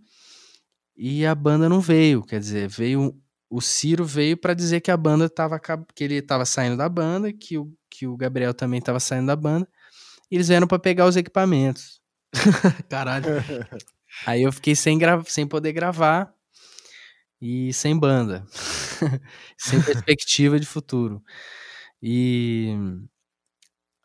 E 0.95 1.25
a 1.25 1.35
banda 1.35 1.67
não 1.67 1.81
veio, 1.81 2.23
quer 2.23 2.39
dizer, 2.39 2.69
veio 2.69 3.21
o 3.49 3.59
Ciro 3.59 4.05
veio 4.05 4.37
pra 4.37 4.53
dizer 4.53 4.79
que 4.79 4.89
a 4.89 4.95
banda 4.95 5.29
tava 5.29 5.59
que 5.59 6.03
ele 6.05 6.21
tava 6.21 6.45
saindo 6.45 6.77
da 6.77 6.87
banda, 6.87 7.33
que 7.33 7.57
o, 7.57 7.77
que 7.89 8.07
o 8.07 8.15
Gabriel 8.15 8.53
também 8.53 8.79
tava 8.79 9.01
saindo 9.01 9.27
da 9.27 9.35
banda. 9.35 9.67
E 10.31 10.35
eles 10.35 10.47
vieram 10.47 10.65
pra 10.65 10.79
pegar 10.79 11.07
os 11.07 11.17
equipamentos. 11.17 12.04
Caralho. 12.89 13.25
Aí 14.25 14.43
eu 14.43 14.51
fiquei 14.51 14.75
sem, 14.75 14.97
gra- 14.97 15.23
sem 15.25 15.45
poder 15.47 15.73
gravar 15.73 16.33
e 17.41 17.73
sem 17.73 17.97
banda. 17.97 18.45
sem 19.57 19.81
perspectiva 19.81 20.59
de 20.59 20.65
futuro. 20.65 21.21
E 22.01 22.75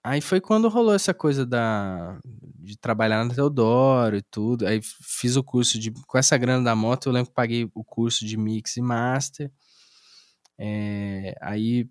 aí 0.02 0.20
foi 0.20 0.40
quando 0.40 0.68
rolou 0.68 0.94
essa 0.94 1.12
coisa 1.12 1.44
da 1.46 2.18
de 2.24 2.76
trabalhar 2.78 3.24
na 3.24 3.34
Teodoro 3.34 4.16
e 4.16 4.22
tudo. 4.22 4.66
Aí 4.66 4.80
fiz 4.82 5.36
o 5.36 5.44
curso 5.44 5.78
de 5.78 5.90
com 6.06 6.18
essa 6.18 6.36
grana 6.36 6.64
da 6.64 6.74
moto, 6.74 7.06
eu 7.06 7.12
lembro 7.12 7.28
que 7.30 7.34
paguei 7.34 7.70
o 7.74 7.84
curso 7.84 8.24
de 8.26 8.36
mix 8.36 8.76
e 8.76 8.82
master. 8.82 9.50
É, 10.58 11.34
aí 11.40 11.88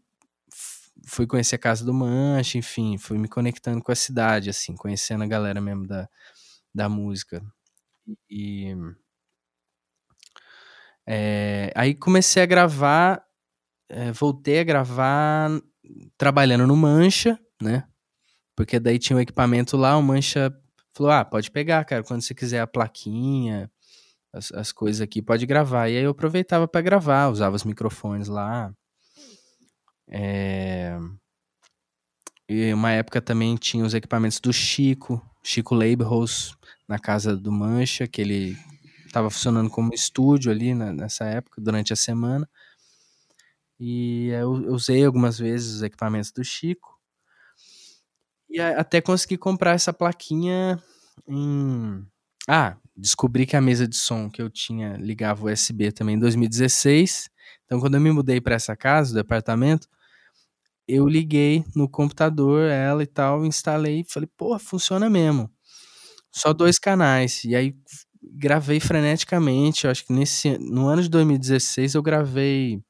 fui 1.06 1.28
conhecer 1.28 1.56
a 1.56 1.60
casa 1.60 1.86
do 1.86 1.94
Mancha, 1.94 2.58
enfim, 2.58 2.98
fui 2.98 3.18
me 3.18 3.28
conectando 3.28 3.82
com 3.82 3.92
a 3.92 3.96
cidade, 3.96 4.50
assim, 4.50 4.76
conhecendo 4.76 5.24
a 5.24 5.28
galera 5.28 5.62
mesmo 5.62 5.88
da, 5.88 6.08
da 6.74 6.90
música. 6.90 7.44
E 8.30 8.76
é, 11.08 11.72
aí 11.76 11.96
comecei 11.96 12.44
a 12.44 12.46
gravar, 12.46 13.24
é, 13.90 14.12
voltei 14.12 14.60
a 14.60 14.64
gravar 14.64 15.50
trabalhando 16.18 16.68
no 16.68 16.76
Mancha, 16.76 17.40
né? 17.62 17.88
Porque 18.56 18.80
daí 18.80 19.00
tinha 19.00 19.18
um 19.18 19.22
equipamento 19.22 19.78
lá, 19.78 19.98
o 19.98 20.04
Mancha 20.04 20.54
falou: 20.94 21.12
ah, 21.12 21.26
pode 21.26 21.50
pegar, 21.50 21.84
cara, 21.86 22.04
quando 22.04 22.22
você 22.22 22.36
quiser 22.36 22.60
a 22.62 22.68
plaquinha, 22.68 23.72
as, 24.34 24.52
as 24.52 24.72
coisas 24.72 25.02
aqui, 25.02 25.22
pode 25.22 25.46
gravar. 25.46 25.90
E 25.90 25.98
aí 25.98 26.04
eu 26.04 26.12
aproveitava 26.12 26.68
para 26.68 26.82
gravar, 26.82 27.30
usava 27.30 27.56
os 27.56 27.64
microfones 27.64 28.28
lá. 28.28 28.74
É... 30.10 30.98
E 32.50 32.74
uma 32.74 32.92
época 32.92 33.22
também 33.22 33.56
tinha 33.56 33.86
os 33.86 33.94
equipamentos 33.94 34.40
do 34.42 34.52
Chico, 34.52 35.22
Chico 35.44 35.74
Labels, 35.76 36.54
na 36.88 36.98
casa 37.00 37.36
do 37.38 37.52
Mancha, 37.52 38.08
que 38.08 38.22
ele 38.22 38.58
estava 39.06 39.30
funcionando 39.30 39.70
como 39.70 39.94
estúdio 39.94 40.52
ali 40.52 40.74
na- 40.74 40.92
nessa 40.94 41.26
época, 41.26 41.62
durante 41.62 41.94
a 41.94 41.96
semana. 41.96 42.48
E 43.80 44.28
eu 44.30 44.64
eu 44.64 44.74
usei 44.74 45.04
algumas 45.04 45.40
vezes 45.40 45.76
os 45.78 45.82
equipamentos 45.84 46.32
do 46.32 46.44
Chico. 46.44 47.00
E 48.50 48.60
a- 48.60 48.80
até 48.80 49.02
consegui 49.02 49.38
comprar 49.38 49.74
essa 49.74 49.94
plaquinha 49.94 50.82
em. 51.28 52.06
Ah, 52.48 52.78
descobri 52.96 53.46
que 53.46 53.56
a 53.56 53.62
mesa 53.62 53.88
de 53.88 53.96
som 53.96 54.30
que 54.30 54.42
eu 54.42 54.50
tinha 54.50 54.98
ligava 54.98 55.46
USB 55.46 55.92
também 55.92 56.16
em 56.16 56.20
2016. 56.20 57.30
Então, 57.66 57.80
quando 57.80 57.96
eu 57.96 58.02
me 58.02 58.12
mudei 58.12 58.42
para 58.42 58.56
essa 58.56 58.76
casa, 58.76 59.14
do 59.14 59.20
apartamento, 59.20 59.88
eu 60.90 61.08
liguei 61.08 61.64
no 61.76 61.88
computador 61.90 62.70
ela 62.70 63.04
e 63.04 63.08
tal, 63.08 63.46
instalei 63.46 64.02
e 64.02 64.04
falei, 64.04 64.30
pô, 64.38 64.58
funciona 64.60 65.10
mesmo. 65.10 65.50
Só 66.32 66.54
dois 66.54 66.80
canais. 66.80 67.44
E 67.46 67.56
aí 67.56 67.76
gravei 68.24 68.80
freneticamente. 68.80 69.86
Eu 69.86 69.92
acho 69.92 70.06
que 70.06 70.14
nesse 70.14 70.58
no 70.60 70.88
ano 70.88 71.02
de 71.02 71.10
2016 71.10 71.96
eu 71.96 72.04
gravei 72.04 72.82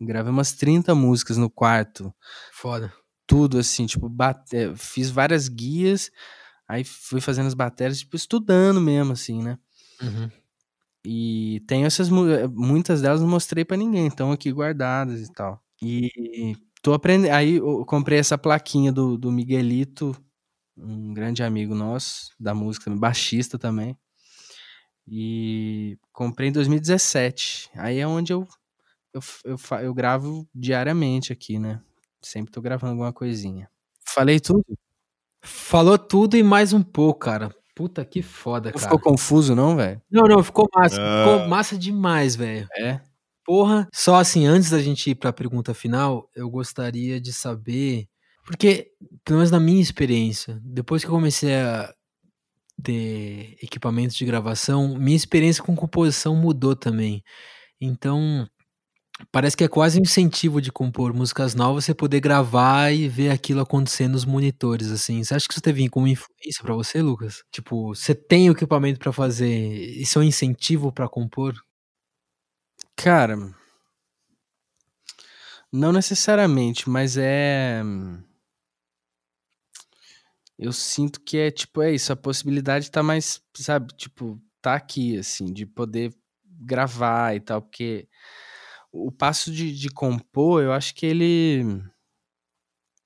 Gravei 0.00 0.30
umas 0.32 0.52
30 0.52 0.94
músicas 0.94 1.36
no 1.36 1.50
quarto. 1.50 2.12
Foda. 2.52 2.92
Tudo 3.26 3.58
assim, 3.58 3.86
tipo, 3.86 4.08
bate... 4.08 4.74
fiz 4.76 5.10
várias 5.10 5.48
guias, 5.48 6.10
aí 6.68 6.84
fui 6.84 7.20
fazendo 7.20 7.46
as 7.46 7.54
baterias, 7.54 7.98
tipo, 8.00 8.16
estudando 8.16 8.80
mesmo, 8.80 9.12
assim, 9.12 9.42
né? 9.42 9.58
Uhum. 10.00 10.30
E 11.04 11.62
tenho 11.66 11.86
essas. 11.86 12.08
eh, 12.08 12.46
Muitas 12.48 13.02
delas 13.02 13.20
não 13.20 13.28
mostrei 13.28 13.64
pra 13.64 13.76
ninguém, 13.76 14.06
estão 14.06 14.32
aqui 14.32 14.52
guardadas 14.52 15.20
e 15.20 15.32
tal. 15.32 15.62
E 15.82 16.56
tô 16.82 16.92
aprendendo. 16.94 17.32
Aí 17.32 17.56
eu 17.56 17.84
comprei 17.86 18.18
essa 18.18 18.36
plaquinha 18.38 18.92
do, 18.92 19.16
do 19.16 19.30
Miguelito, 19.32 20.16
um 20.76 21.14
grande 21.14 21.42
amigo 21.42 21.74
nosso, 21.74 22.30
da 22.40 22.54
música, 22.54 22.86
também, 22.86 23.00
baixista 23.00 23.58
também. 23.58 23.96
E 25.06 25.98
comprei 26.12 26.48
em 26.48 26.52
2017. 26.52 27.70
Aí 27.74 27.98
é 27.98 28.06
onde 28.06 28.32
eu, 28.32 28.46
eu, 29.12 29.20
eu, 29.44 29.58
fa- 29.58 29.82
eu 29.82 29.92
gravo 29.94 30.48
diariamente 30.54 31.32
aqui, 31.32 31.58
né? 31.58 31.80
Sempre 32.22 32.52
tô 32.52 32.60
gravando 32.60 32.92
alguma 32.92 33.12
coisinha. 33.12 33.68
Falei 34.06 34.38
tudo? 34.38 34.64
Falou 35.42 35.98
tudo 35.98 36.36
e 36.36 36.42
mais 36.42 36.72
um 36.72 36.82
pouco, 36.82 37.20
cara. 37.20 37.54
Puta 37.74 38.04
que 38.04 38.22
foda, 38.22 38.68
Não 38.70 38.74
cara. 38.78 38.84
ficou 38.84 39.00
confuso, 39.00 39.54
não, 39.56 39.74
velho? 39.76 40.00
Não, 40.10 40.24
não, 40.24 40.42
ficou 40.42 40.68
massa. 40.74 40.96
Ah. 41.00 41.24
Ficou 41.24 41.48
massa 41.48 41.76
demais, 41.78 42.36
velho. 42.36 42.68
É. 42.76 43.00
Porra, 43.46 43.88
só 43.92 44.16
assim, 44.16 44.46
antes 44.46 44.70
da 44.70 44.80
gente 44.80 45.10
ir 45.10 45.14
pra 45.16 45.32
pergunta 45.32 45.74
final, 45.74 46.28
eu 46.34 46.48
gostaria 46.48 47.20
de 47.20 47.32
saber. 47.32 48.06
Porque, 48.46 48.90
pelo 49.24 49.38
menos 49.38 49.50
na 49.50 49.58
minha 49.60 49.80
experiência, 49.82 50.60
depois 50.64 51.02
que 51.02 51.08
eu 51.08 51.14
comecei 51.14 51.54
a 51.56 51.92
ter 52.82 53.56
equipamentos 53.62 54.16
de 54.16 54.24
gravação, 54.26 54.96
minha 54.98 55.16
experiência 55.16 55.62
com 55.64 55.76
composição 55.76 56.36
mudou 56.36 56.76
também. 56.76 57.22
Então, 57.80 58.48
parece 59.32 59.56
que 59.56 59.64
é 59.64 59.68
quase 59.68 59.98
um 60.00 60.02
incentivo 60.02 60.60
de 60.62 60.72
compor 60.72 61.14
músicas 61.14 61.54
novas 61.54 61.84
você 61.86 61.94
poder 61.94 62.20
gravar 62.20 62.92
e 62.92 63.08
ver 63.08 63.30
aquilo 63.30 63.60
acontecer 63.62 64.08
nos 64.08 64.24
monitores, 64.26 64.90
assim. 64.90 65.24
Você 65.24 65.34
acha 65.34 65.48
que 65.48 65.54
isso 65.54 65.62
teve 65.62 65.88
como 65.90 66.08
influência 66.08 66.62
pra 66.64 66.74
você, 66.74 67.02
Lucas? 67.02 67.42
Tipo, 67.52 67.94
você 67.94 68.14
tem 68.14 68.50
o 68.50 68.52
equipamento 68.54 68.98
pra 69.00 69.12
fazer, 69.12 69.48
isso 70.00 70.18
é 70.18 70.22
um 70.22 70.24
incentivo 70.26 70.92
pra 70.92 71.08
compor? 71.08 71.54
Cara, 73.02 73.36
não 75.72 75.90
necessariamente, 75.90 76.88
mas 76.88 77.16
é. 77.16 77.82
Eu 80.56 80.72
sinto 80.72 81.20
que 81.20 81.36
é 81.36 81.50
tipo, 81.50 81.82
é 81.82 81.92
isso, 81.92 82.12
a 82.12 82.16
possibilidade 82.16 82.88
tá 82.92 83.02
mais, 83.02 83.42
sabe, 83.56 83.92
tipo, 83.96 84.40
tá 84.60 84.76
aqui, 84.76 85.18
assim, 85.18 85.52
de 85.52 85.66
poder 85.66 86.14
gravar 86.44 87.34
e 87.34 87.40
tal, 87.40 87.60
porque 87.62 88.06
o 88.92 89.10
passo 89.10 89.50
de, 89.50 89.76
de 89.76 89.88
compor, 89.88 90.62
eu 90.62 90.72
acho 90.72 90.94
que 90.94 91.04
ele 91.04 91.82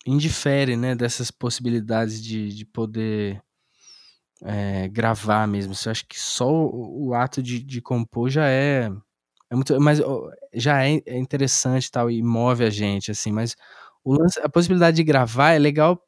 indifere, 0.06 0.76
né, 0.76 0.94
dessas 0.94 1.30
possibilidades 1.30 2.22
de, 2.22 2.50
de 2.50 2.66
poder 2.66 3.42
é, 4.42 4.88
gravar 4.88 5.48
mesmo. 5.48 5.72
Eu 5.72 5.90
acho 5.90 6.06
que 6.06 6.20
só 6.20 6.50
o, 6.50 7.08
o 7.08 7.14
ato 7.14 7.42
de, 7.42 7.62
de 7.62 7.80
compor 7.80 8.28
já 8.28 8.46
é 8.46 8.90
é 9.50 9.54
muito, 9.54 9.80
mas 9.80 10.00
já 10.54 10.84
é, 10.86 11.00
é 11.06 11.18
interessante 11.18 11.90
tal 11.90 12.10
e 12.10 12.22
move 12.22 12.64
a 12.64 12.70
gente 12.70 13.10
assim, 13.10 13.32
mas 13.32 13.56
o 14.04 14.14
lance, 14.14 14.40
a 14.40 14.48
possibilidade 14.48 14.96
de 14.96 15.04
gravar 15.04 15.52
é 15.52 15.58
legal 15.58 16.00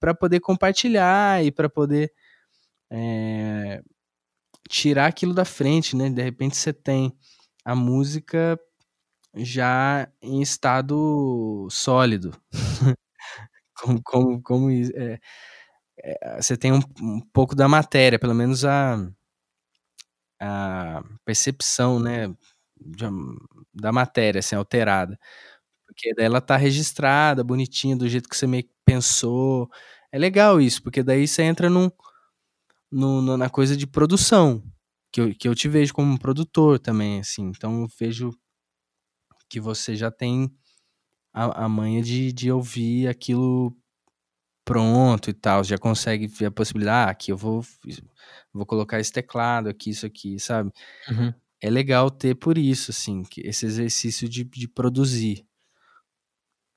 para 0.00 0.14
poder 0.14 0.40
compartilhar 0.40 1.44
e 1.44 1.52
para 1.52 1.68
poder 1.68 2.12
é, 2.92 3.82
tirar 4.68 5.06
aquilo 5.06 5.34
da 5.34 5.44
frente, 5.44 5.96
né? 5.96 6.10
De 6.10 6.22
repente 6.22 6.56
você 6.56 6.72
tem 6.72 7.12
a 7.64 7.74
música 7.76 8.58
já 9.36 10.08
em 10.22 10.42
estado 10.42 11.68
sólido, 11.70 12.32
como, 13.76 14.02
como, 14.04 14.42
como 14.42 14.70
é, 14.70 15.18
é, 16.02 16.42
você 16.42 16.56
tem 16.56 16.72
um, 16.72 16.80
um 17.02 17.20
pouco 17.32 17.54
da 17.54 17.68
matéria, 17.68 18.18
pelo 18.18 18.34
menos 18.34 18.64
a, 18.64 18.98
a 20.40 21.02
percepção, 21.24 21.98
né, 22.00 22.28
de- 22.84 23.06
da 23.74 23.92
matéria, 23.92 24.40
assim, 24.40 24.56
alterada. 24.56 25.18
Porque 25.86 26.14
daí 26.14 26.26
ela 26.26 26.40
tá 26.40 26.56
registrada, 26.56 27.44
bonitinha, 27.44 27.96
do 27.96 28.08
jeito 28.08 28.28
que 28.28 28.36
você 28.36 28.46
meio 28.46 28.64
que 28.64 28.70
pensou. 28.84 29.70
É 30.12 30.18
legal 30.18 30.60
isso, 30.60 30.82
porque 30.82 31.02
daí 31.02 31.28
você 31.28 31.42
entra 31.42 31.70
num, 31.70 31.90
no- 32.90 33.36
na 33.36 33.48
coisa 33.50 33.76
de 33.76 33.86
produção, 33.86 34.62
que 35.12 35.20
eu, 35.20 35.34
que 35.34 35.48
eu 35.48 35.54
te 35.54 35.68
vejo 35.68 35.92
como 35.94 36.18
produtor 36.18 36.78
também, 36.78 37.20
assim. 37.20 37.48
Então 37.48 37.82
eu 37.82 37.88
vejo 37.98 38.30
que 39.48 39.60
você 39.60 39.96
já 39.96 40.10
tem 40.10 40.50
a, 41.34 41.64
a 41.66 41.70
manha 41.70 42.02
de, 42.02 42.32
de 42.32 42.50
ouvir 42.52 43.08
aquilo 43.08 43.76
pronto 44.64 45.30
e 45.30 45.34
tal, 45.34 45.64
já 45.64 45.78
consegue 45.78 46.26
ver 46.28 46.46
a 46.46 46.50
possibilidade, 46.50 47.08
ah, 47.08 47.12
aqui 47.12 47.32
eu 47.32 47.36
vou, 47.36 47.64
vou 48.52 48.66
colocar 48.66 49.00
esse 49.00 49.12
teclado, 49.12 49.68
aqui, 49.68 49.90
isso 49.90 50.06
aqui, 50.06 50.38
sabe? 50.40 50.72
Uhum. 51.10 51.34
É 51.62 51.70
legal 51.70 52.10
ter 52.10 52.34
por 52.36 52.58
isso, 52.58 52.90
assim, 52.90 53.22
esse 53.38 53.66
exercício 53.66 54.28
de, 54.28 54.44
de 54.44 54.68
produzir. 54.68 55.46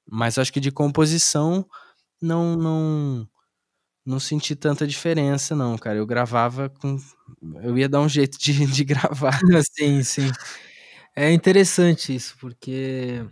Mas 0.10 0.38
acho 0.38 0.52
que 0.53 0.60
de 0.60 0.72
composição 0.72 1.66
não 2.22 2.56
não 2.58 3.30
não 4.06 4.20
senti 4.20 4.56
tanta 4.56 4.88
diferença, 4.88 5.56
não, 5.56 5.78
cara. 5.78 5.98
Eu 5.99 6.08
gravava 6.08 6.70
com. 6.70 6.98
Eu 7.64 7.78
ia 7.78 7.90
dar 7.90 8.02
um 8.02 8.10
jeito 8.10 8.38
de, 8.40 8.53
de 8.68 8.84
gravar. 8.86 9.40
Sim, 9.78 10.03
sim. 10.03 10.32
É 11.16 11.32
interessante 11.34 12.16
isso, 12.16 12.38
porque 12.40 13.26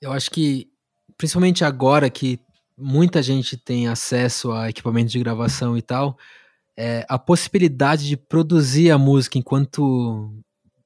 eu 0.00 0.12
acho 0.12 0.30
que, 0.30 0.68
principalmente 1.16 1.64
agora 1.64 2.08
que 2.10 2.38
muita 2.76 3.22
gente 3.22 3.56
tem 3.56 3.88
acesso 3.88 4.52
a 4.52 4.70
equipamento 4.70 5.10
de 5.10 5.18
gravação 5.18 5.76
e 5.76 5.82
tal, 5.82 6.16
é, 6.80 7.04
a 7.10 7.18
possibilidade 7.18 8.08
de 8.08 8.16
produzir 8.16 8.90
a 8.90 8.96
música 8.96 9.36
enquanto 9.38 10.32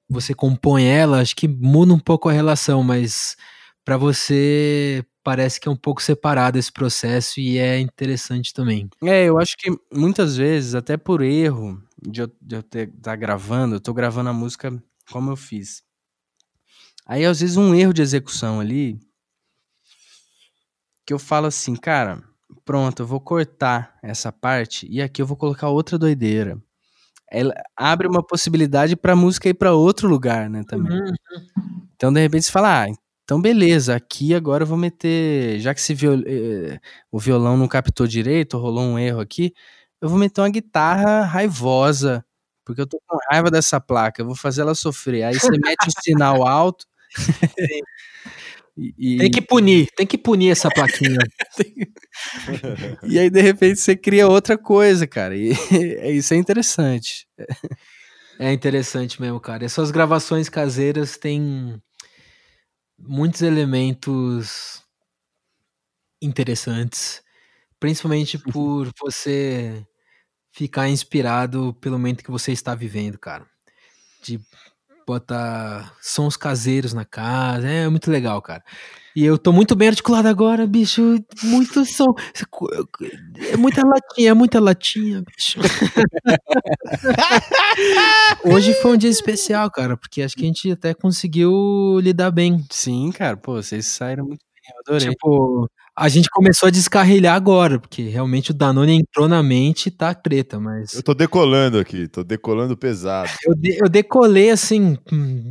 você 0.08 0.34
compõe 0.34 0.84
ela, 0.84 1.20
acho 1.20 1.36
que 1.36 1.46
muda 1.46 1.94
um 1.94 1.98
pouco 2.00 2.28
a 2.28 2.32
relação, 2.32 2.82
mas 2.82 3.36
para 3.84 3.96
você 3.96 5.04
parece 5.22 5.60
que 5.60 5.68
é 5.68 5.70
um 5.70 5.76
pouco 5.76 6.02
separado 6.02 6.58
esse 6.58 6.72
processo 6.72 7.38
e 7.38 7.58
é 7.58 7.78
interessante 7.78 8.52
também. 8.52 8.88
É, 9.04 9.24
eu 9.24 9.38
acho 9.38 9.56
que 9.56 9.70
muitas 9.92 10.36
vezes, 10.36 10.74
até 10.74 10.96
por 10.96 11.22
erro 11.22 11.80
de 12.02 12.22
eu, 12.22 12.62
ter, 12.62 12.90
tá 13.00 13.14
gravando, 13.14 13.76
eu 13.76 13.80
tô 13.80 13.94
gravando 13.94 14.30
a 14.30 14.34
música 14.34 14.76
como 15.12 15.30
eu 15.30 15.36
fiz. 15.36 15.84
Aí, 17.06 17.24
às 17.24 17.40
vezes, 17.40 17.56
um 17.56 17.72
erro 17.72 17.92
de 17.92 18.02
execução 18.02 18.58
ali, 18.58 18.98
que 21.06 21.14
eu 21.14 21.18
falo 21.20 21.46
assim, 21.46 21.76
cara, 21.76 22.22
pronto, 22.64 23.02
eu 23.02 23.06
vou 23.06 23.20
cortar 23.20 23.96
essa 24.02 24.32
parte 24.32 24.86
e 24.90 25.02
aqui 25.02 25.22
eu 25.22 25.26
vou 25.26 25.36
colocar 25.36 25.68
outra 25.68 25.98
doideira. 25.98 26.58
Ela 27.30 27.54
abre 27.76 28.08
uma 28.08 28.22
possibilidade 28.26 28.96
pra 28.96 29.16
música 29.16 29.48
ir 29.48 29.54
pra 29.54 29.74
outro 29.74 30.08
lugar, 30.08 30.50
né, 30.50 30.64
também. 30.68 30.98
Então, 31.96 32.12
de 32.12 32.20
repente, 32.20 32.46
você 32.46 32.52
fala, 32.52 32.84
ah, 32.84 32.88
então 33.24 33.40
beleza, 33.40 33.96
aqui 33.96 34.34
agora 34.34 34.64
eu 34.64 34.68
vou 34.68 34.78
meter, 34.78 35.60
já 35.60 35.74
que 35.74 35.80
esse 35.80 35.94
viol, 35.94 36.20
eh, 36.26 36.78
o 37.12 37.18
violão 37.18 37.56
não 37.56 37.68
captou 37.68 38.06
direito, 38.06 38.58
rolou 38.58 38.84
um 38.84 38.98
erro 38.98 39.20
aqui, 39.20 39.54
eu 40.00 40.08
vou 40.08 40.18
meter 40.18 40.40
uma 40.42 40.50
guitarra 40.50 41.22
raivosa, 41.24 42.24
porque 42.64 42.80
eu 42.82 42.86
tô 42.86 43.00
com 43.06 43.16
raiva 43.30 43.50
dessa 43.50 43.80
placa, 43.80 44.22
eu 44.22 44.26
vou 44.26 44.36
fazer 44.36 44.62
ela 44.62 44.74
sofrer. 44.74 45.24
Aí 45.24 45.34
você 45.38 45.50
mete 45.52 45.88
o 45.88 46.02
sinal 46.02 46.46
alto. 46.46 46.86
e, 48.76 49.18
Tem 49.18 49.30
que 49.30 49.40
punir, 49.40 49.88
tem 49.96 50.06
que 50.06 50.18
punir 50.18 50.50
essa 50.50 50.68
plaquinha. 50.68 51.18
e 53.04 53.18
aí, 53.18 53.30
de 53.30 53.40
repente, 53.40 53.78
você 53.78 53.96
cria 53.96 54.26
outra 54.28 54.58
coisa, 54.58 55.06
cara. 55.06 55.36
E 55.36 55.50
isso 56.16 56.34
é 56.34 56.36
interessante. 56.36 57.26
É 58.38 58.52
interessante 58.52 59.20
mesmo, 59.20 59.40
cara. 59.40 59.64
Essas 59.64 59.90
gravações 59.90 60.48
caseiras 60.48 61.16
têm 61.16 61.80
muitos 62.98 63.42
elementos 63.42 64.82
interessantes, 66.20 67.22
principalmente 67.78 68.38
por 68.38 68.90
você 69.00 69.86
ficar 70.52 70.88
inspirado 70.88 71.74
pelo 71.80 71.98
momento 71.98 72.24
que 72.24 72.30
você 72.30 72.52
está 72.52 72.74
vivendo, 72.74 73.18
cara. 73.18 73.46
De 74.22 74.40
botar 75.06 75.92
sons 76.00 76.36
caseiros 76.36 76.92
na 76.92 77.04
casa, 77.04 77.68
é 77.68 77.88
muito 77.88 78.10
legal, 78.10 78.42
cara. 78.42 78.62
E 79.16 79.24
eu 79.24 79.38
tô 79.38 79.52
muito 79.52 79.76
bem 79.76 79.88
articulado 79.88 80.26
agora, 80.26 80.66
bicho. 80.66 81.16
Muito 81.44 81.84
som. 81.84 82.12
É 83.52 83.56
muita 83.56 83.86
latinha, 83.86 84.30
é 84.30 84.34
muita 84.34 84.58
latinha, 84.58 85.22
bicho. 85.22 85.60
Hoje 88.44 88.74
foi 88.74 88.94
um 88.94 88.96
dia 88.96 89.10
especial, 89.10 89.70
cara, 89.70 89.96
porque 89.96 90.20
acho 90.20 90.34
que 90.34 90.42
a 90.42 90.46
gente 90.46 90.72
até 90.72 90.92
conseguiu 90.92 92.00
lidar 92.00 92.32
bem. 92.32 92.64
Sim, 92.70 93.12
cara, 93.12 93.36
pô, 93.36 93.62
vocês 93.62 93.86
saíram 93.86 94.24
muito 94.24 94.44
bem, 94.52 94.74
eu 94.74 94.80
adorei. 94.80 95.10
Tipo, 95.10 95.70
A 95.96 96.08
gente 96.08 96.28
começou 96.28 96.66
a 96.66 96.70
descarrilhar 96.70 97.36
agora, 97.36 97.78
porque 97.78 98.02
realmente 98.02 98.50
o 98.50 98.54
Danone 98.54 98.94
entrou 98.96 99.28
na 99.28 99.44
mente 99.44 99.86
e 99.86 99.90
tá 99.92 100.12
treta, 100.12 100.58
mas. 100.58 100.92
Eu 100.92 101.04
tô 101.04 101.14
decolando 101.14 101.78
aqui, 101.78 102.08
tô 102.08 102.24
decolando 102.24 102.76
pesado. 102.76 103.30
Eu, 103.46 103.54
de- 103.54 103.78
eu 103.80 103.88
decolei 103.88 104.50
assim, 104.50 104.98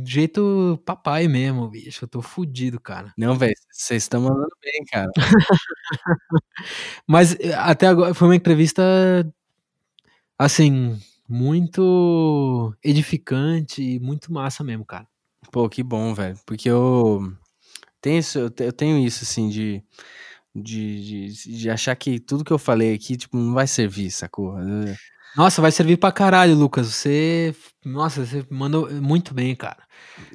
jeito 0.04 0.78
papai 0.84 1.26
mesmo, 1.28 1.66
bicho. 1.70 2.04
Eu 2.04 2.08
tô 2.08 2.20
fudido, 2.20 2.78
cara. 2.78 3.10
Não, 3.16 3.34
velho, 3.36 3.54
vocês 3.72 4.02
estão 4.02 4.20
mandando 4.20 4.54
bem, 4.62 4.84
cara. 4.92 5.10
Mas 7.06 7.34
eh, 7.40 7.54
até 7.54 7.86
agora 7.86 8.14
foi 8.14 8.28
uma 8.28 8.36
entrevista, 8.36 8.82
assim, 10.38 10.98
muito 11.28 12.74
edificante 12.82 13.82
e 13.82 14.00
muito 14.00 14.32
massa 14.32 14.62
mesmo, 14.64 14.84
cara. 14.84 15.06
Pô, 15.50 15.68
que 15.68 15.82
bom, 15.82 16.14
velho. 16.14 16.36
Porque 16.46 16.68
eu 16.68 17.32
tenho 18.00 18.18
isso, 18.18 18.38
eu 18.38 18.72
tenho 18.72 18.98
isso, 18.98 19.24
assim, 19.24 19.48
de, 19.48 19.82
de, 20.54 21.28
de, 21.32 21.58
de 21.58 21.70
achar 21.70 21.94
que 21.96 22.18
tudo 22.20 22.44
que 22.44 22.52
eu 22.52 22.58
falei 22.58 22.94
aqui, 22.94 23.16
tipo, 23.16 23.36
não 23.36 23.54
vai 23.54 23.66
servir, 23.66 24.10
sacou? 24.10 24.58
Eu- 24.58 24.94
Nossa, 25.36 25.60
vai 25.60 25.72
servir 25.72 25.96
pra 25.96 26.12
caralho, 26.12 26.54
Lucas. 26.54 26.86
Você. 26.88 27.54
Nossa, 27.84 28.24
você 28.24 28.44
mandou 28.50 28.90
muito 28.92 29.34
bem, 29.34 29.54
cara. 29.56 29.82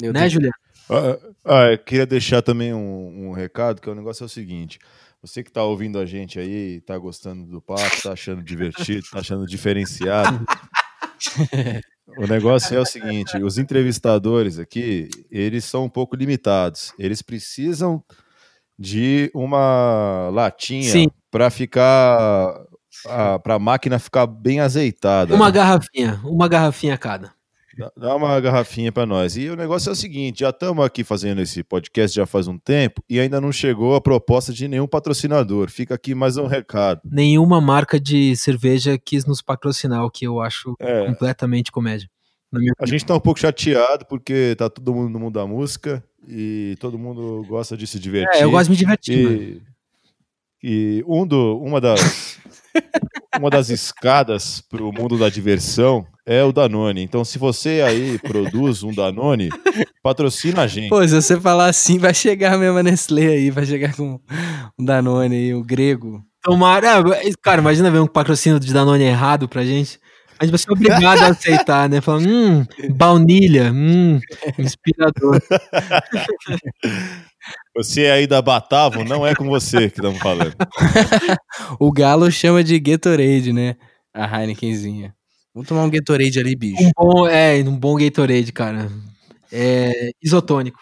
eu 0.02 0.12
né, 0.12 0.20
tenho- 0.22 0.32
Juliano? 0.32 0.54
Ah, 0.90 1.20
ah, 1.46 1.72
eu 1.72 1.78
queria 1.78 2.06
deixar 2.06 2.42
também 2.42 2.74
um, 2.74 3.30
um 3.30 3.32
recado, 3.32 3.80
que 3.80 3.90
o 3.90 3.96
negócio 3.96 4.24
é 4.24 4.26
o 4.26 4.30
seguinte. 4.30 4.80
Você 5.22 5.44
que 5.44 5.52
tá 5.52 5.64
ouvindo 5.64 6.00
a 6.00 6.06
gente 6.06 6.40
aí, 6.40 6.82
tá 6.82 6.98
gostando 6.98 7.46
do 7.46 7.62
papo, 7.62 8.02
tá 8.02 8.14
achando 8.14 8.42
divertido, 8.42 9.06
tá 9.12 9.20
achando 9.20 9.46
diferenciado. 9.46 10.46
O 12.18 12.26
negócio 12.26 12.76
é 12.76 12.80
o 12.80 12.86
seguinte, 12.86 13.38
os 13.38 13.60
entrevistadores 13.60 14.58
aqui, 14.58 15.10
eles 15.30 15.64
são 15.64 15.86
um 15.86 15.90
pouco 15.90 16.16
limitados. 16.16 16.92
Eles 16.98 17.22
precisam 17.22 18.04
de 18.80 19.30
uma 19.36 20.30
latinha 20.32 21.12
para 21.30 21.50
ficar 21.50 22.66
para 23.44 23.56
a 23.56 23.60
máquina 23.60 24.00
ficar 24.00 24.26
bem 24.26 24.62
azeitada. 24.62 25.36
Uma 25.36 25.48
né? 25.48 25.52
garrafinha, 25.52 26.22
uma 26.24 26.48
garrafinha 26.48 26.98
cada. 26.98 27.32
Dá- 27.78 27.92
Dá 27.96 28.16
uma 28.16 28.38
garrafinha 28.42 28.92
para 28.92 29.06
nós. 29.06 29.38
E 29.38 29.48
o 29.50 29.56
negócio 29.56 29.90
é 29.90 29.94
o 29.94 29.96
seguinte: 29.96 30.40
já 30.42 30.50
estamos 30.50 30.84
aqui 30.84 31.04
fazendo 31.04 31.40
esse 31.42 31.64
podcast 31.64 32.14
já 32.16 32.26
faz 32.26 32.48
um 32.48 32.58
tempo 32.58 33.02
e 33.10 33.20
ainda 33.20 33.40
não 33.40 33.52
chegou 33.54 33.96
a 33.96 34.02
proposta 34.02 34.52
de 34.52 34.68
nenhum 34.68 34.88
patrocinador. 34.88 35.70
Fica 35.70 35.96
aqui 35.96 36.14
mais 36.16 36.36
um 36.36 36.46
recado. 36.46 37.02
Nenhuma 37.06 37.62
marca 37.62 38.00
de 38.00 38.36
cerveja 38.36 38.98
quis 38.98 39.26
nos 39.26 39.42
patrocinar, 39.42 40.04
o 40.04 40.12
que 40.12 40.26
eu 40.26 40.42
acho 40.42 40.76
É, 40.80 41.06
completamente 41.06 41.72
comédia. 41.72 42.10
A 42.80 42.86
gente 42.86 43.06
tá 43.06 43.16
um 43.16 43.20
pouco 43.20 43.40
chateado 43.40 44.06
porque 44.08 44.56
tá 44.58 44.70
todo 44.70 44.94
mundo 44.94 45.10
no 45.10 45.20
mundo 45.20 45.36
da 45.36 45.46
música 45.46 46.04
e 46.28 46.76
todo 46.80 47.00
mundo 47.00 47.46
gosta 47.48 47.76
de 47.76 47.88
se 47.88 48.00
divertir. 48.00 48.42
É, 48.42 48.44
eu 48.44 48.52
gosto 48.52 48.66
de 48.66 48.72
me 48.72 48.78
divertir, 48.78 49.24
mano. 49.24 49.42
E, 49.42 49.62
e 50.64 51.04
um 51.08 51.26
do, 51.26 51.58
uma 51.60 51.80
das 51.80 52.40
uma 53.38 53.50
das 53.50 53.70
escadas 53.70 54.62
para 54.62 54.84
o 54.84 54.92
mundo 54.92 55.18
da 55.18 55.30
diversão 55.30 56.06
é 56.26 56.44
o 56.44 56.52
Danone. 56.52 57.02
Então, 57.02 57.24
se 57.24 57.40
você 57.40 57.82
aí 57.86 58.20
produz 58.20 58.84
um 58.84 58.94
Danone, 58.94 59.50
patrocina 60.04 60.64
a 60.64 60.68
gente. 60.68 60.90
Pô, 60.90 61.06
se 61.08 61.16
você 61.16 61.40
falar 61.40 61.68
assim, 61.68 61.98
vai 61.98 62.14
chegar 62.14 62.58
mesmo 62.58 62.78
a 62.78 62.84
Nestlé 62.84 63.28
aí, 63.28 63.50
vai 63.50 63.66
chegar 63.66 63.96
com 63.96 64.20
um 64.78 64.86
Danone 64.86 65.36
aí, 65.36 65.54
o 65.54 65.64
grego. 65.64 66.24
Tomara. 66.42 67.00
ah, 67.00 67.04
Cara, 67.42 67.62
imagina 67.62 67.92
ver 67.92 68.00
um 68.00 68.08
patrocínio 68.08 68.60
de 68.60 68.74
Danone 68.74 69.04
errado 69.04 69.48
pra 69.48 69.66
gente. 69.66 70.00
A 70.40 70.46
gente 70.46 70.52
vai 70.52 70.60
ser 70.60 70.72
obrigado 70.72 71.22
a 71.22 71.28
aceitar, 71.28 71.90
né? 71.90 72.00
Falar, 72.00 72.20
hum, 72.20 72.66
baunilha, 72.96 73.72
hum, 73.74 74.20
inspirador. 74.58 75.42
Você 77.76 78.08
aí 78.08 78.26
da 78.28 78.42
Batavo, 78.42 79.04
não 79.04 79.26
é 79.26 79.34
com 79.34 79.48
você 79.48 79.90
que 79.90 80.00
estamos 80.00 80.20
falando. 80.20 80.54
O 81.80 81.92
Galo 81.92 82.30
chama 82.32 82.64
de 82.64 82.80
Gatorade, 82.80 83.54
né? 83.54 83.76
A 84.14 84.42
Heinekenzinha. 84.42 85.16
Vamos 85.54 85.68
tomar 85.68 85.84
um 85.84 85.90
Gatorade 85.90 86.40
ali, 86.40 86.56
bicho. 86.56 86.84
Um 86.84 86.92
bom, 86.96 87.28
é, 87.28 87.56
um 87.64 87.78
bom 87.78 87.96
Gatorade, 87.96 88.52
cara. 88.52 88.90
É, 89.52 90.12
isotônico. 90.22 90.80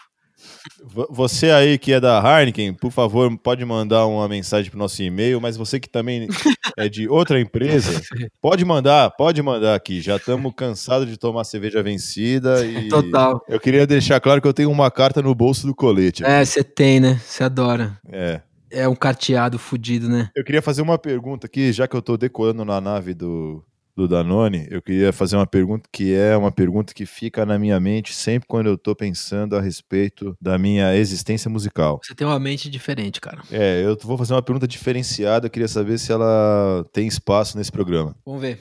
Você 1.10 1.50
aí 1.50 1.78
que 1.78 1.92
é 1.92 2.00
da 2.00 2.20
Heineken, 2.20 2.74
por 2.74 2.90
favor, 2.90 3.36
pode 3.38 3.64
mandar 3.64 4.06
uma 4.06 4.28
mensagem 4.28 4.70
pro 4.70 4.78
nosso 4.78 5.02
e-mail, 5.02 5.40
mas 5.40 5.56
você 5.56 5.78
que 5.78 5.88
também 5.88 6.28
é 6.76 6.88
de 6.88 7.08
outra 7.08 7.40
empresa, 7.40 7.90
pode 8.40 8.64
mandar, 8.64 9.10
pode 9.10 9.42
mandar 9.42 9.74
aqui. 9.74 10.00
Já 10.00 10.16
estamos 10.16 10.52
cansados 10.56 11.08
de 11.08 11.16
tomar 11.16 11.44
cerveja 11.44 11.82
vencida 11.82 12.64
e 12.66 12.88
Total. 12.88 13.44
eu 13.48 13.60
queria 13.60 13.86
deixar 13.86 14.20
claro 14.20 14.40
que 14.40 14.48
eu 14.48 14.54
tenho 14.54 14.70
uma 14.70 14.90
carta 14.90 15.22
no 15.22 15.34
bolso 15.34 15.66
do 15.66 15.74
colete. 15.74 16.24
É, 16.24 16.44
você 16.44 16.62
tem, 16.62 17.00
né? 17.00 17.20
Você 17.24 17.44
adora. 17.44 17.98
É. 18.10 18.40
É 18.70 18.86
um 18.86 18.94
carteado 18.94 19.58
fudido, 19.58 20.08
né? 20.08 20.28
Eu 20.36 20.44
queria 20.44 20.60
fazer 20.60 20.82
uma 20.82 20.98
pergunta 20.98 21.46
aqui, 21.46 21.72
já 21.72 21.88
que 21.88 21.96
eu 21.96 22.02
tô 22.02 22.18
decolando 22.18 22.66
na 22.66 22.80
nave 22.80 23.14
do, 23.14 23.64
do 23.98 24.06
Danone, 24.06 24.68
eu 24.70 24.80
queria 24.80 25.12
fazer 25.12 25.34
uma 25.34 25.46
pergunta 25.46 25.88
que 25.92 26.14
é 26.14 26.36
uma 26.36 26.52
pergunta 26.52 26.94
que 26.94 27.04
fica 27.04 27.44
na 27.44 27.58
minha 27.58 27.80
mente 27.80 28.14
sempre 28.14 28.46
quando 28.46 28.68
eu 28.68 28.78
tô 28.78 28.94
pensando 28.94 29.56
a 29.56 29.60
respeito 29.60 30.36
da 30.40 30.56
minha 30.56 30.94
existência 30.94 31.50
musical. 31.50 31.98
Você 32.04 32.14
tem 32.14 32.24
uma 32.24 32.38
mente 32.38 32.70
diferente, 32.70 33.20
cara. 33.20 33.42
É, 33.50 33.82
eu 33.84 33.98
vou 34.00 34.16
fazer 34.16 34.34
uma 34.34 34.42
pergunta 34.42 34.68
diferenciada, 34.68 35.46
eu 35.46 35.50
queria 35.50 35.66
saber 35.66 35.98
se 35.98 36.12
ela 36.12 36.86
tem 36.92 37.08
espaço 37.08 37.58
nesse 37.58 37.72
programa. 37.72 38.14
Vamos 38.24 38.40
ver. 38.40 38.60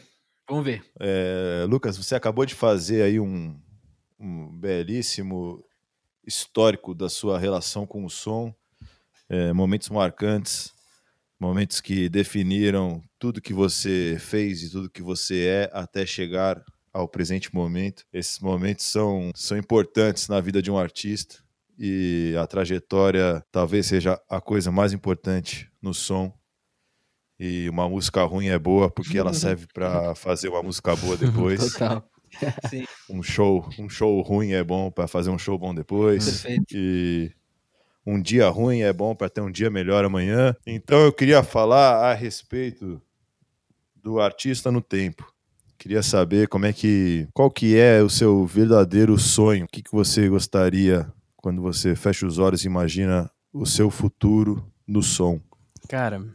Vamos 0.49 0.65
ver. 0.65 0.83
É, 0.99 1.67
Lucas, 1.69 1.95
você 1.95 2.15
acabou 2.15 2.43
de 2.43 2.55
fazer 2.55 3.03
aí 3.03 3.19
um, 3.19 3.55
um 4.19 4.47
belíssimo 4.57 5.63
histórico 6.25 6.95
da 6.95 7.09
sua 7.09 7.37
relação 7.37 7.85
com 7.85 8.03
o 8.03 8.09
som, 8.09 8.51
é, 9.29 9.53
momentos 9.53 9.87
marcantes, 9.89 10.73
momentos 11.39 11.81
que 11.81 12.09
definiram 12.09 13.01
tudo 13.19 13.41
que 13.41 13.53
você 13.53 14.17
fez 14.19 14.63
e 14.63 14.69
tudo 14.69 14.89
que 14.89 15.01
você 15.01 15.45
é 15.45 15.69
até 15.73 16.05
chegar 16.05 16.63
ao 16.93 17.07
presente 17.07 17.53
momento. 17.53 18.03
Esses 18.11 18.39
momentos 18.39 18.85
são, 18.85 19.31
são 19.35 19.57
importantes 19.57 20.27
na 20.27 20.41
vida 20.41 20.61
de 20.61 20.71
um 20.71 20.77
artista 20.77 21.37
e 21.77 22.35
a 22.39 22.47
trajetória 22.47 23.43
talvez 23.51 23.85
seja 23.85 24.19
a 24.29 24.41
coisa 24.41 24.71
mais 24.71 24.93
importante 24.93 25.69
no 25.81 25.93
som. 25.93 26.33
E 27.39 27.69
uma 27.69 27.87
música 27.87 28.23
ruim 28.23 28.47
é 28.47 28.57
boa 28.57 28.89
porque 28.89 29.17
ela 29.17 29.31
serve 29.35 29.67
para 29.71 30.15
fazer 30.15 30.49
uma 30.49 30.63
música 30.63 30.95
boa 30.95 31.15
depois. 31.15 31.73
Total. 31.73 32.03
um 33.09 33.21
show, 33.21 33.69
um 33.79 33.87
show 33.87 34.19
ruim 34.21 34.51
é 34.51 34.63
bom 34.63 34.91
para 34.91 35.07
fazer 35.07 35.29
um 35.29 35.37
show 35.37 35.57
bom 35.57 35.73
depois. 35.73 36.25
Perfeito. 36.25 36.75
E 36.75 37.31
um 38.07 38.21
dia 38.21 38.47
ruim 38.47 38.79
é 38.79 38.93
bom 38.93 39.13
para 39.13 39.29
ter 39.29 39.41
um 39.41 39.51
dia 39.51 39.69
melhor 39.69 40.05
amanhã. 40.05 40.55
Então 40.65 41.01
eu 41.01 41.11
queria 41.11 41.43
falar 41.43 42.09
a 42.09 42.13
respeito 42.13 43.01
do 44.01 44.21
artista 44.21 44.71
no 44.71 44.81
tempo. 44.81 45.29
Queria 45.77 46.01
saber 46.01 46.47
como 46.47 46.65
é 46.65 46.71
que, 46.71 47.27
qual 47.33 47.51
que 47.51 47.77
é 47.77 48.01
o 48.01 48.09
seu 48.09 48.45
verdadeiro 48.45 49.17
sonho? 49.19 49.65
O 49.65 49.67
que, 49.67 49.83
que 49.83 49.91
você 49.91 50.29
gostaria 50.29 51.11
quando 51.35 51.61
você 51.61 51.97
fecha 51.97 52.25
os 52.25 52.39
olhos 52.39 52.63
e 52.63 52.67
imagina 52.67 53.29
o 53.51 53.65
seu 53.65 53.91
futuro 53.91 54.65
no 54.87 55.03
som? 55.03 55.41
Cara, 55.89 56.25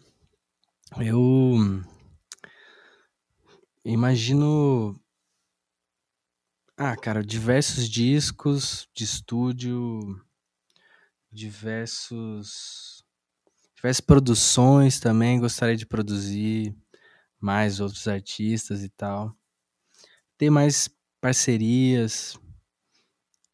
eu 1.00 1.56
imagino. 3.82 5.00
Ah, 6.76 6.96
cara, 6.96 7.24
diversos 7.24 7.88
discos 7.88 8.86
de 8.94 9.04
estúdio, 9.04 10.20
diversos. 11.32 13.04
diversas 13.76 14.00
produções 14.00 15.00
também. 15.00 15.40
Gostaria 15.40 15.76
de 15.76 15.86
produzir 15.86 16.76
mais 17.40 17.80
outros 17.80 18.06
artistas 18.08 18.82
e 18.84 18.88
tal. 18.90 19.36
Ter 20.38 20.50
mais 20.50 20.88
parcerias. 21.20 22.38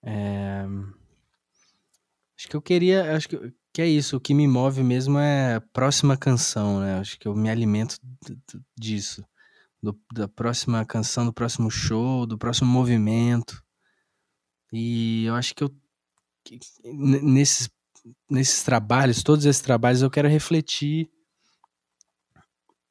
É, 0.02 0.64
Acho 2.38 2.48
que 2.48 2.56
eu 2.56 2.62
queria. 2.62 3.16
Acho 3.16 3.28
que, 3.28 3.52
que 3.72 3.82
é 3.82 3.86
isso. 3.86 4.16
O 4.16 4.20
que 4.20 4.32
me 4.32 4.46
move 4.46 4.82
mesmo 4.82 5.18
é 5.18 5.56
a 5.56 5.60
próxima 5.60 6.16
canção, 6.16 6.80
né? 6.80 6.98
Acho 6.98 7.18
que 7.18 7.26
eu 7.26 7.34
me 7.34 7.50
alimento 7.50 7.98
disso. 8.78 9.24
Do- 9.82 9.98
da 10.12 10.28
próxima 10.28 10.84
canção, 10.84 11.26
do 11.26 11.32
próximo 11.32 11.70
show, 11.70 12.26
do 12.26 12.38
próximo 12.38 12.70
movimento. 12.70 13.62
E 14.72 15.24
eu 15.24 15.34
acho 15.34 15.55
que 15.55 15.64
eu. 15.64 15.70
Nesses, 16.84 17.68
nesses 18.30 18.62
trabalhos, 18.62 19.22
todos 19.22 19.44
esses 19.44 19.62
trabalhos, 19.62 20.02
eu 20.02 20.10
quero 20.10 20.28
refletir 20.28 21.10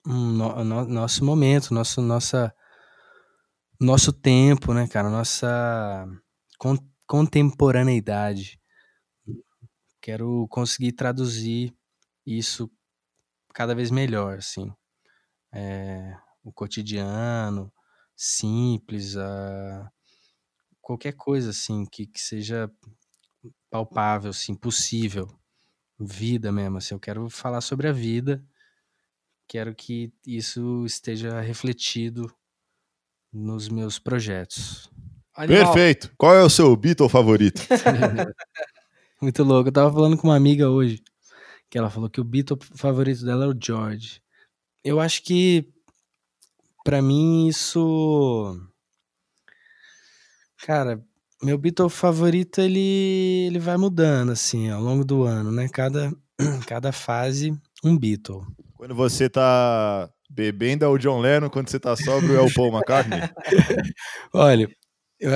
no- 0.06 0.64
no- 0.64 0.86
nosso 0.86 1.24
momento, 1.26 1.74
nosso, 1.74 2.02
nossa, 2.02 2.54
nosso 3.80 4.12
tempo, 4.12 4.74
né, 4.74 4.88
cara? 4.88 5.10
Nossa 5.10 6.06
con- 6.60 6.78
contemporaneidade 7.06 8.60
quero 10.02 10.48
conseguir 10.50 10.94
traduzir 10.94 11.74
isso 12.26 12.70
cada 13.54 13.76
vez 13.76 13.92
melhor, 13.92 14.38
assim. 14.38 14.72
É, 15.54 16.18
o 16.44 16.52
cotidiano, 16.52 17.72
simples, 18.16 19.18
a 19.18 19.92
qualquer 20.82 21.14
coisa, 21.14 21.52
assim, 21.52 21.86
que, 21.86 22.08
que 22.08 22.20
seja 22.22 22.72
palpável, 23.70 24.30
assim, 24.30 24.56
possível. 24.56 25.28
vida 26.00 26.52
mesmo, 26.52 26.78
assim, 26.78 26.94
eu 26.94 27.00
quero 27.00 27.30
falar 27.30 27.62
sobre 27.62 27.88
a 27.88 27.92
vida, 27.92 28.44
quero 29.48 29.74
que 29.74 30.14
isso 30.26 30.86
esteja 30.86 31.42
refletido 31.42 32.32
nos 33.34 33.68
meus 33.70 33.98
projetos. 33.98 34.90
Animal. 35.36 35.66
Perfeito. 35.66 36.12
Qual 36.18 36.36
é 36.36 36.44
o 36.44 36.50
seu 36.50 36.76
Beatle 36.76 37.10
favorito? 37.10 37.62
Muito 39.22 39.44
louco. 39.44 39.70
Eu 39.70 39.74
tava 39.74 39.94
falando 39.94 40.18
com 40.18 40.28
uma 40.28 40.36
amiga 40.36 40.70
hoje, 40.70 41.04
que 41.70 41.78
ela 41.78 41.90
falou 41.90 42.10
que 42.10 42.22
o 42.22 42.24
Beatle 42.24 42.58
favorito 42.76 43.24
dela 43.24 43.46
é 43.46 43.48
o 43.48 43.58
George. 43.60 44.22
Eu 44.84 45.00
acho 45.00 45.24
que, 45.24 45.68
pra 46.84 47.02
mim, 47.02 47.48
isso. 47.48 48.60
Cara, 50.58 51.04
meu 51.42 51.58
Beatle 51.58 51.90
favorito, 51.90 52.60
ele, 52.60 53.48
ele 53.48 53.60
vai 53.60 53.78
mudando, 53.78 54.32
assim, 54.32 54.70
ao 54.70 54.82
longo 54.82 55.06
do 55.06 55.24
ano, 55.24 55.52
né? 55.52 55.68
Cada, 55.70 56.12
cada 56.68 56.92
fase, 56.92 57.56
um 57.84 57.98
Beatle. 57.98 58.46
Quando 58.76 58.96
você 58.96 59.30
tá 59.30 60.10
bebendo 60.30 60.86
é 60.86 60.88
o 60.88 60.98
John 60.98 61.20
Lennon, 61.20 61.50
quando 61.50 61.70
você 61.70 61.80
tá 61.80 61.96
sóbrio 61.96 62.36
é 62.36 62.42
o 62.42 62.54
Paul 62.54 62.72
McCartney. 62.72 63.20
Olha, 64.34 64.70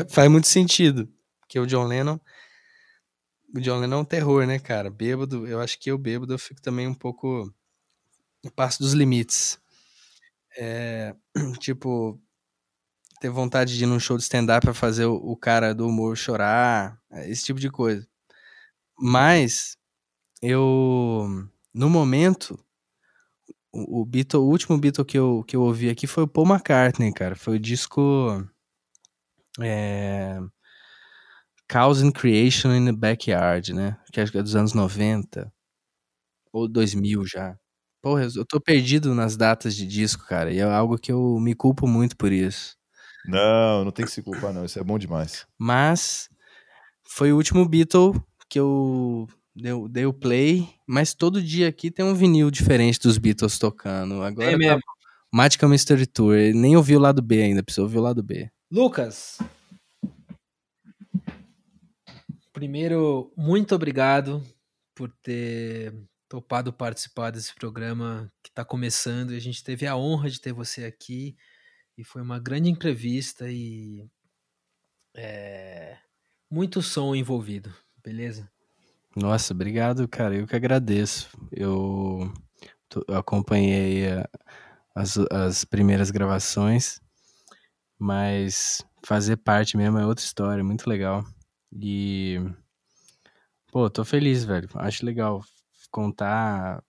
faz 0.09 0.29
muito 0.29 0.47
sentido, 0.47 1.09
porque 1.39 1.59
o 1.59 1.65
John 1.65 1.85
Lennon. 1.85 2.19
O 3.55 3.59
John 3.59 3.79
Lennon 3.79 3.97
é 3.97 4.01
um 4.01 4.05
terror, 4.05 4.45
né, 4.45 4.59
cara? 4.59 4.89
Bêbado, 4.89 5.45
eu 5.47 5.59
acho 5.59 5.79
que 5.79 5.91
eu 5.91 5.97
bêbado 5.97 6.33
eu 6.33 6.39
fico 6.39 6.61
também 6.61 6.87
um 6.87 6.93
pouco. 6.93 7.51
Eu 8.43 8.51
passo 8.51 8.79
dos 8.79 8.93
limites. 8.93 9.59
É, 10.57 11.15
tipo, 11.59 12.19
ter 13.21 13.29
vontade 13.29 13.77
de 13.77 13.83
ir 13.83 13.87
num 13.87 13.99
show 13.99 14.17
de 14.17 14.23
stand-up 14.23 14.65
pra 14.65 14.73
fazer 14.73 15.05
o, 15.05 15.15
o 15.15 15.37
cara 15.37 15.73
do 15.75 15.87
humor 15.87 16.17
chorar, 16.17 16.99
é, 17.11 17.29
esse 17.29 17.45
tipo 17.45 17.59
de 17.59 17.69
coisa. 17.69 18.05
Mas, 18.99 19.77
eu. 20.41 21.27
No 21.73 21.89
momento, 21.89 22.59
o, 23.73 24.05
Beatle, 24.05 24.39
o 24.41 24.45
último 24.49 24.77
Beatle 24.77 25.05
que 25.05 25.17
eu, 25.17 25.43
que 25.47 25.55
eu 25.55 25.61
ouvi 25.61 25.89
aqui 25.89 26.07
foi 26.07 26.23
o 26.23 26.27
Paul 26.27 26.47
McCartney, 26.47 27.13
cara. 27.13 27.35
Foi 27.35 27.55
o 27.57 27.59
disco. 27.59 28.01
É, 29.59 30.39
and 31.73 32.11
Creation 32.13 32.73
in 32.75 32.85
the 32.85 32.91
Backyard, 32.91 33.73
né? 33.73 33.97
Que 34.11 34.19
acho 34.21 34.31
que 34.31 34.37
é 34.37 34.43
dos 34.43 34.55
anos 34.55 34.73
90. 34.73 35.51
Ou 36.53 36.67
2000 36.67 37.25
já. 37.25 37.57
Porra, 38.01 38.27
eu 38.35 38.45
tô 38.45 38.59
perdido 38.59 39.13
nas 39.15 39.37
datas 39.37 39.75
de 39.75 39.85
disco, 39.87 40.25
cara. 40.27 40.51
E 40.53 40.59
é 40.59 40.63
algo 40.63 40.97
que 40.97 41.11
eu 41.11 41.39
me 41.39 41.53
culpo 41.55 41.87
muito 41.87 42.17
por 42.17 42.31
isso. 42.31 42.75
Não, 43.25 43.85
não 43.85 43.91
tem 43.91 44.05
que 44.05 44.11
se 44.11 44.21
culpar, 44.21 44.51
não. 44.53 44.65
Isso 44.65 44.79
é 44.79 44.83
bom 44.83 44.97
demais. 44.97 45.45
Mas 45.57 46.29
foi 47.03 47.31
o 47.31 47.37
último 47.37 47.67
Beatle 47.67 48.21
que 48.49 48.59
eu 48.59 49.27
dei, 49.55 49.71
o- 49.73 49.87
dei 49.87 50.05
o 50.05 50.13
play. 50.13 50.67
Mas 50.87 51.13
todo 51.13 51.41
dia 51.41 51.67
aqui 51.67 51.91
tem 51.91 52.03
um 52.03 52.15
vinil 52.15 52.49
diferente 52.51 52.99
dos 52.99 53.17
Beatles 53.17 53.57
tocando. 53.59 54.21
Agora 54.23 54.47
É 54.49 54.51
tá 54.53 54.57
mesmo. 54.57 54.81
Magical 55.33 55.69
Mystery 55.69 56.05
Tour. 56.05 56.35
Nem 56.53 56.75
ouvi 56.75 56.95
o 56.95 56.99
lado 56.99 57.21
B 57.21 57.41
ainda, 57.41 57.63
precisa 57.63 57.83
ouvir 57.83 57.97
o 57.99 58.01
lado 58.01 58.21
B. 58.23 58.49
Lucas. 58.71 59.37
Primeiro, 62.53 63.31
muito 63.37 63.73
obrigado 63.73 64.43
por 64.95 65.09
ter 65.23 65.93
topado 66.27 66.71
participar 66.73 67.31
desse 67.31 67.53
programa 67.55 68.31
que 68.43 68.49
está 68.49 68.63
começando. 68.65 69.33
E 69.33 69.37
a 69.37 69.39
gente 69.41 69.63
teve 69.63 69.87
a 69.87 69.95
honra 69.95 70.29
de 70.29 70.39
ter 70.39 70.53
você 70.53 70.83
aqui. 70.83 71.35
E 72.01 72.03
foi 72.03 72.19
uma 72.23 72.39
grande 72.39 72.67
entrevista 72.67 73.45
e 73.47 74.09
é, 75.15 75.99
muito 76.49 76.81
som 76.81 77.13
envolvido, 77.13 77.71
beleza? 78.03 78.51
Nossa, 79.15 79.53
obrigado, 79.53 80.07
cara. 80.07 80.35
Eu 80.35 80.47
que 80.47 80.55
agradeço. 80.55 81.29
Eu, 81.51 82.33
tô- 82.89 83.05
eu 83.07 83.17
acompanhei 83.17 84.09
a- 84.13 84.27
as, 84.95 85.15
as 85.31 85.63
primeiras 85.63 86.09
gravações, 86.09 86.99
mas 87.99 88.83
fazer 89.05 89.37
parte 89.37 89.77
mesmo 89.77 89.99
é 89.99 90.05
outra 90.07 90.25
história, 90.25 90.63
muito 90.63 90.89
legal. 90.89 91.23
E, 91.79 92.39
pô, 93.71 93.89
tô 93.91 94.03
feliz, 94.03 94.43
velho. 94.43 94.67
Acho 94.75 95.05
legal 95.05 95.43
contar 95.91 96.83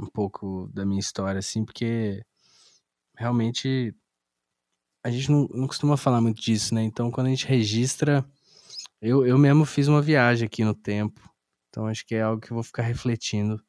um 0.00 0.06
pouco 0.06 0.68
da 0.72 0.84
minha 0.84 1.00
história, 1.00 1.38
assim, 1.40 1.64
porque 1.64 2.22
realmente 3.16 3.94
a 5.04 5.10
gente 5.10 5.30
não, 5.30 5.48
não 5.52 5.66
costuma 5.66 5.96
falar 5.96 6.20
muito 6.20 6.40
disso, 6.40 6.74
né? 6.74 6.82
Então, 6.82 7.10
quando 7.10 7.26
a 7.26 7.30
gente 7.30 7.46
registra, 7.46 8.24
eu, 9.00 9.26
eu 9.26 9.36
mesmo 9.36 9.64
fiz 9.64 9.88
uma 9.88 10.00
viagem 10.02 10.46
aqui 10.46 10.64
no 10.64 10.74
tempo. 10.74 11.20
Então 11.68 11.86
acho 11.86 12.06
que 12.06 12.14
é 12.14 12.22
algo 12.22 12.40
que 12.40 12.52
eu 12.52 12.54
vou 12.54 12.62
ficar 12.62 12.82
refletindo. 12.82 13.60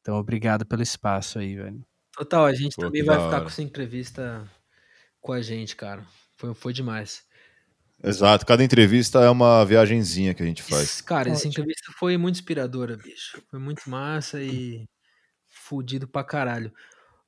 Então 0.00 0.16
obrigado 0.16 0.66
pelo 0.66 0.82
espaço 0.82 1.38
aí, 1.38 1.54
velho. 1.54 1.84
Total, 2.16 2.44
a 2.46 2.54
gente 2.54 2.74
Pô, 2.76 2.82
também 2.82 3.02
vai 3.04 3.18
ficar 3.22 3.40
com 3.42 3.46
essa 3.46 3.62
entrevista 3.62 4.50
com 5.20 5.32
a 5.32 5.40
gente, 5.42 5.76
cara. 5.76 6.04
Foi, 6.36 6.54
foi 6.54 6.72
demais. 6.72 7.22
Exato. 8.02 8.44
Cada 8.44 8.64
entrevista 8.64 9.20
é 9.20 9.30
uma 9.30 9.64
viagenzinha 9.64 10.34
que 10.34 10.42
a 10.42 10.46
gente 10.46 10.62
faz. 10.62 10.82
Esse- 10.82 11.02
Cara, 11.04 11.28
essa 11.28 11.38
Ótimo. 11.46 11.50
entrevista 11.52 11.92
foi 11.98 12.16
muito 12.16 12.36
inspiradora, 12.36 12.96
bicho. 12.96 13.40
Foi 13.48 13.60
muito 13.60 13.88
massa 13.88 14.42
e 14.42 14.84
fudido 15.48 16.08
pra 16.08 16.24
caralho. 16.24 16.72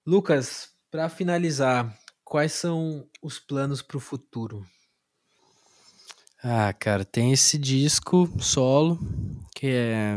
Lucas, 0.05 0.71
pra 0.91 1.09
finalizar, 1.09 1.97
quais 2.25 2.53
são 2.53 3.07
os 3.23 3.39
planos 3.39 3.83
pro 3.83 4.01
futuro? 4.01 4.67
Ah, 6.43 6.73
cara, 6.73 7.05
tem 7.05 7.33
esse 7.33 7.57
disco 7.57 8.29
solo 8.41 8.99
que 9.55 9.67
é 9.67 10.15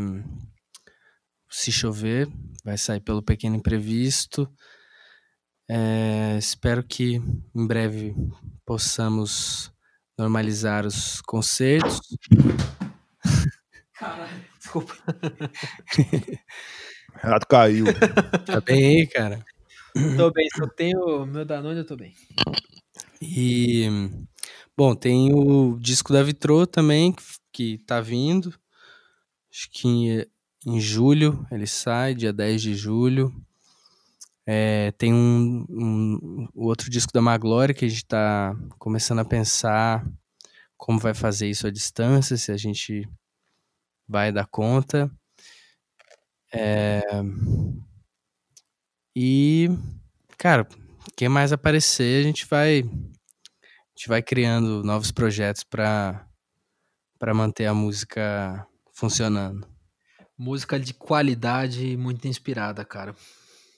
Se 1.50 1.72
Chover, 1.72 2.28
vai 2.64 2.78
sair 2.78 3.00
pelo 3.00 3.22
Pequeno 3.22 3.56
Imprevisto. 3.56 4.52
É, 5.70 6.38
espero 6.38 6.84
que 6.84 7.22
em 7.56 7.68
breve 7.68 8.16
possamos 8.66 9.72
normalizar 10.18 10.86
os 10.86 11.22
concertos. 11.22 12.00
Caralho, 13.94 14.46
desculpa. 14.60 14.94
Renato 17.22 17.48
caiu. 17.48 17.86
Tá 18.46 18.62
bem 18.62 19.00
aí, 19.02 19.08
cara? 19.08 19.46
Tô 20.16 20.32
bem, 20.32 20.48
se 20.50 20.62
eu 20.64 20.70
tenho 20.70 21.26
meu 21.26 21.46
Danone, 21.46 21.80
eu 21.80 21.86
tô 21.86 21.96
bem. 21.96 22.14
E, 23.22 23.88
bom, 24.76 24.96
tem 24.96 25.34
o 25.34 25.78
disco 25.80 26.14
da 26.14 26.24
Vitrô 26.24 26.66
também, 26.68 27.14
que, 27.52 27.78
tá 27.80 28.02
vindo. 28.02 28.54
Acho 29.52 29.70
que 29.72 29.88
em, 29.88 30.26
em 30.66 30.80
julho 30.82 31.46
ele 31.52 31.68
sai, 31.68 32.16
dia 32.16 32.34
10 32.34 32.62
de 32.62 32.76
julho. 32.76 33.34
É, 34.46 34.92
tem 34.94 35.14
um, 35.14 35.66
um- 35.70 36.48
outro 36.56 36.90
disco 36.90 37.12
da 37.14 37.22
Maglória 37.22 37.76
que 37.76 37.86
a 37.86 37.88
gente 37.88 38.06
tá 38.06 38.56
começando 38.80 39.20
a 39.20 39.26
pensar 39.26 40.06
como 40.78 41.00
vai 41.00 41.14
fazer 41.14 41.50
isso 41.50 41.68
à 41.68 41.72
distância, 41.72 42.38
se 42.38 42.52
a 42.52 42.58
gente 42.58 43.08
vai 44.08 44.32
dar 44.32 44.48
conta. 44.48 45.12
É, 46.52 47.02
e, 49.20 49.68
cara, 50.38 50.68
quem 51.16 51.28
mais 51.28 51.52
aparecer, 51.52 52.22
a 52.22 52.24
gente 52.24 52.46
vai 52.46 52.82
a 52.82 53.98
gente 53.98 54.08
vai 54.08 54.22
criando 54.22 54.84
novos 54.84 55.12
projetos 55.12 55.64
para 55.64 56.24
para 57.18 57.34
manter 57.34 57.66
a 57.66 57.74
música 57.74 58.68
funcionando. 58.94 59.68
Música 60.38 60.80
de 60.80 60.94
qualidade 60.94 61.84
e 61.84 61.98
muito 61.98 62.28
inspirada, 62.28 62.86
cara. 62.86 63.16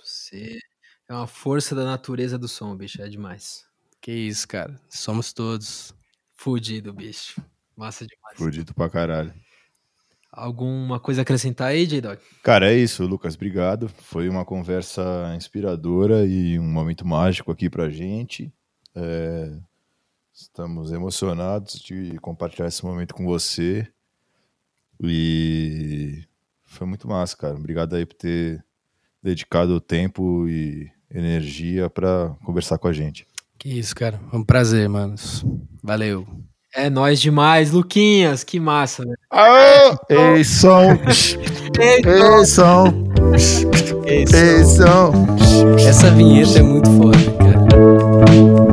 Você 0.04 0.60
é 1.08 1.14
uma 1.14 1.26
força 1.26 1.74
da 1.74 1.86
natureza 1.86 2.38
do 2.38 2.50
som, 2.50 2.76
bicho. 2.76 3.02
É 3.02 3.08
demais. 3.08 3.64
Que 4.02 4.12
isso, 4.12 4.46
cara. 4.46 4.78
Somos 4.90 5.32
todos. 5.32 5.96
Fudido, 6.36 6.92
bicho. 6.92 7.42
Massa 7.78 8.06
demais. 8.06 8.38
Fudido 8.38 8.74
pra 8.74 8.90
caralho. 8.90 9.34
Alguma 10.40 11.00
coisa 11.00 11.22
a 11.22 11.24
acrescentar 11.24 11.68
aí, 11.68 11.86
J-Dog? 11.86 12.20
Cara, 12.44 12.72
é 12.72 12.78
isso, 12.78 13.06
Lucas. 13.06 13.36
Obrigado. 13.36 13.90
Foi 13.90 14.30
uma 14.30 14.46
conversa 14.46 15.34
inspiradora 15.36 16.26
e 16.26 16.58
um 16.58 16.72
momento 16.72 17.06
mágico 17.06 17.52
aqui 17.52 17.70
pra 17.70 17.90
gente. 17.90 18.52
É, 18.96 19.52
Estamos 20.42 20.94
emocionados 20.94 21.74
de 21.82 22.18
compartilhar 22.20 22.70
esse 22.70 22.86
momento 22.86 23.14
com 23.14 23.26
você. 23.26 23.86
E 25.04 26.24
foi 26.64 26.88
muito 26.88 27.10
massa, 27.10 27.36
cara. 27.36 27.56
Obrigado 27.56 27.94
aí 27.94 28.06
por 28.06 28.16
ter 28.16 28.64
dedicado 29.22 29.82
tempo 29.82 30.48
e 30.48 30.90
energia 31.12 31.90
pra 31.90 32.38
conversar 32.46 32.78
com 32.78 32.88
a 32.88 32.94
gente. 32.94 33.28
Que 33.58 33.68
isso, 33.68 33.94
cara. 33.94 34.18
Foi 34.30 34.40
um 34.40 34.44
prazer, 34.46 34.88
manos. 34.88 35.44
Valeu. 35.84 36.26
É 36.76 36.90
nóis 36.90 37.20
demais, 37.20 37.72
Luquinhas. 37.72 38.44
Que 38.44 38.60
massa, 38.60 39.04
velho. 39.04 39.18
Ei, 40.10 40.44
som! 40.44 40.84
Ei, 41.80 42.46
som! 42.46 42.94
Ei, 44.06 44.64
som! 44.64 45.12
Essa 45.88 46.12
vinheta 46.12 46.60
é 46.60 46.62
muito 46.62 46.90
foda, 46.92 47.18
cara. 47.38 48.69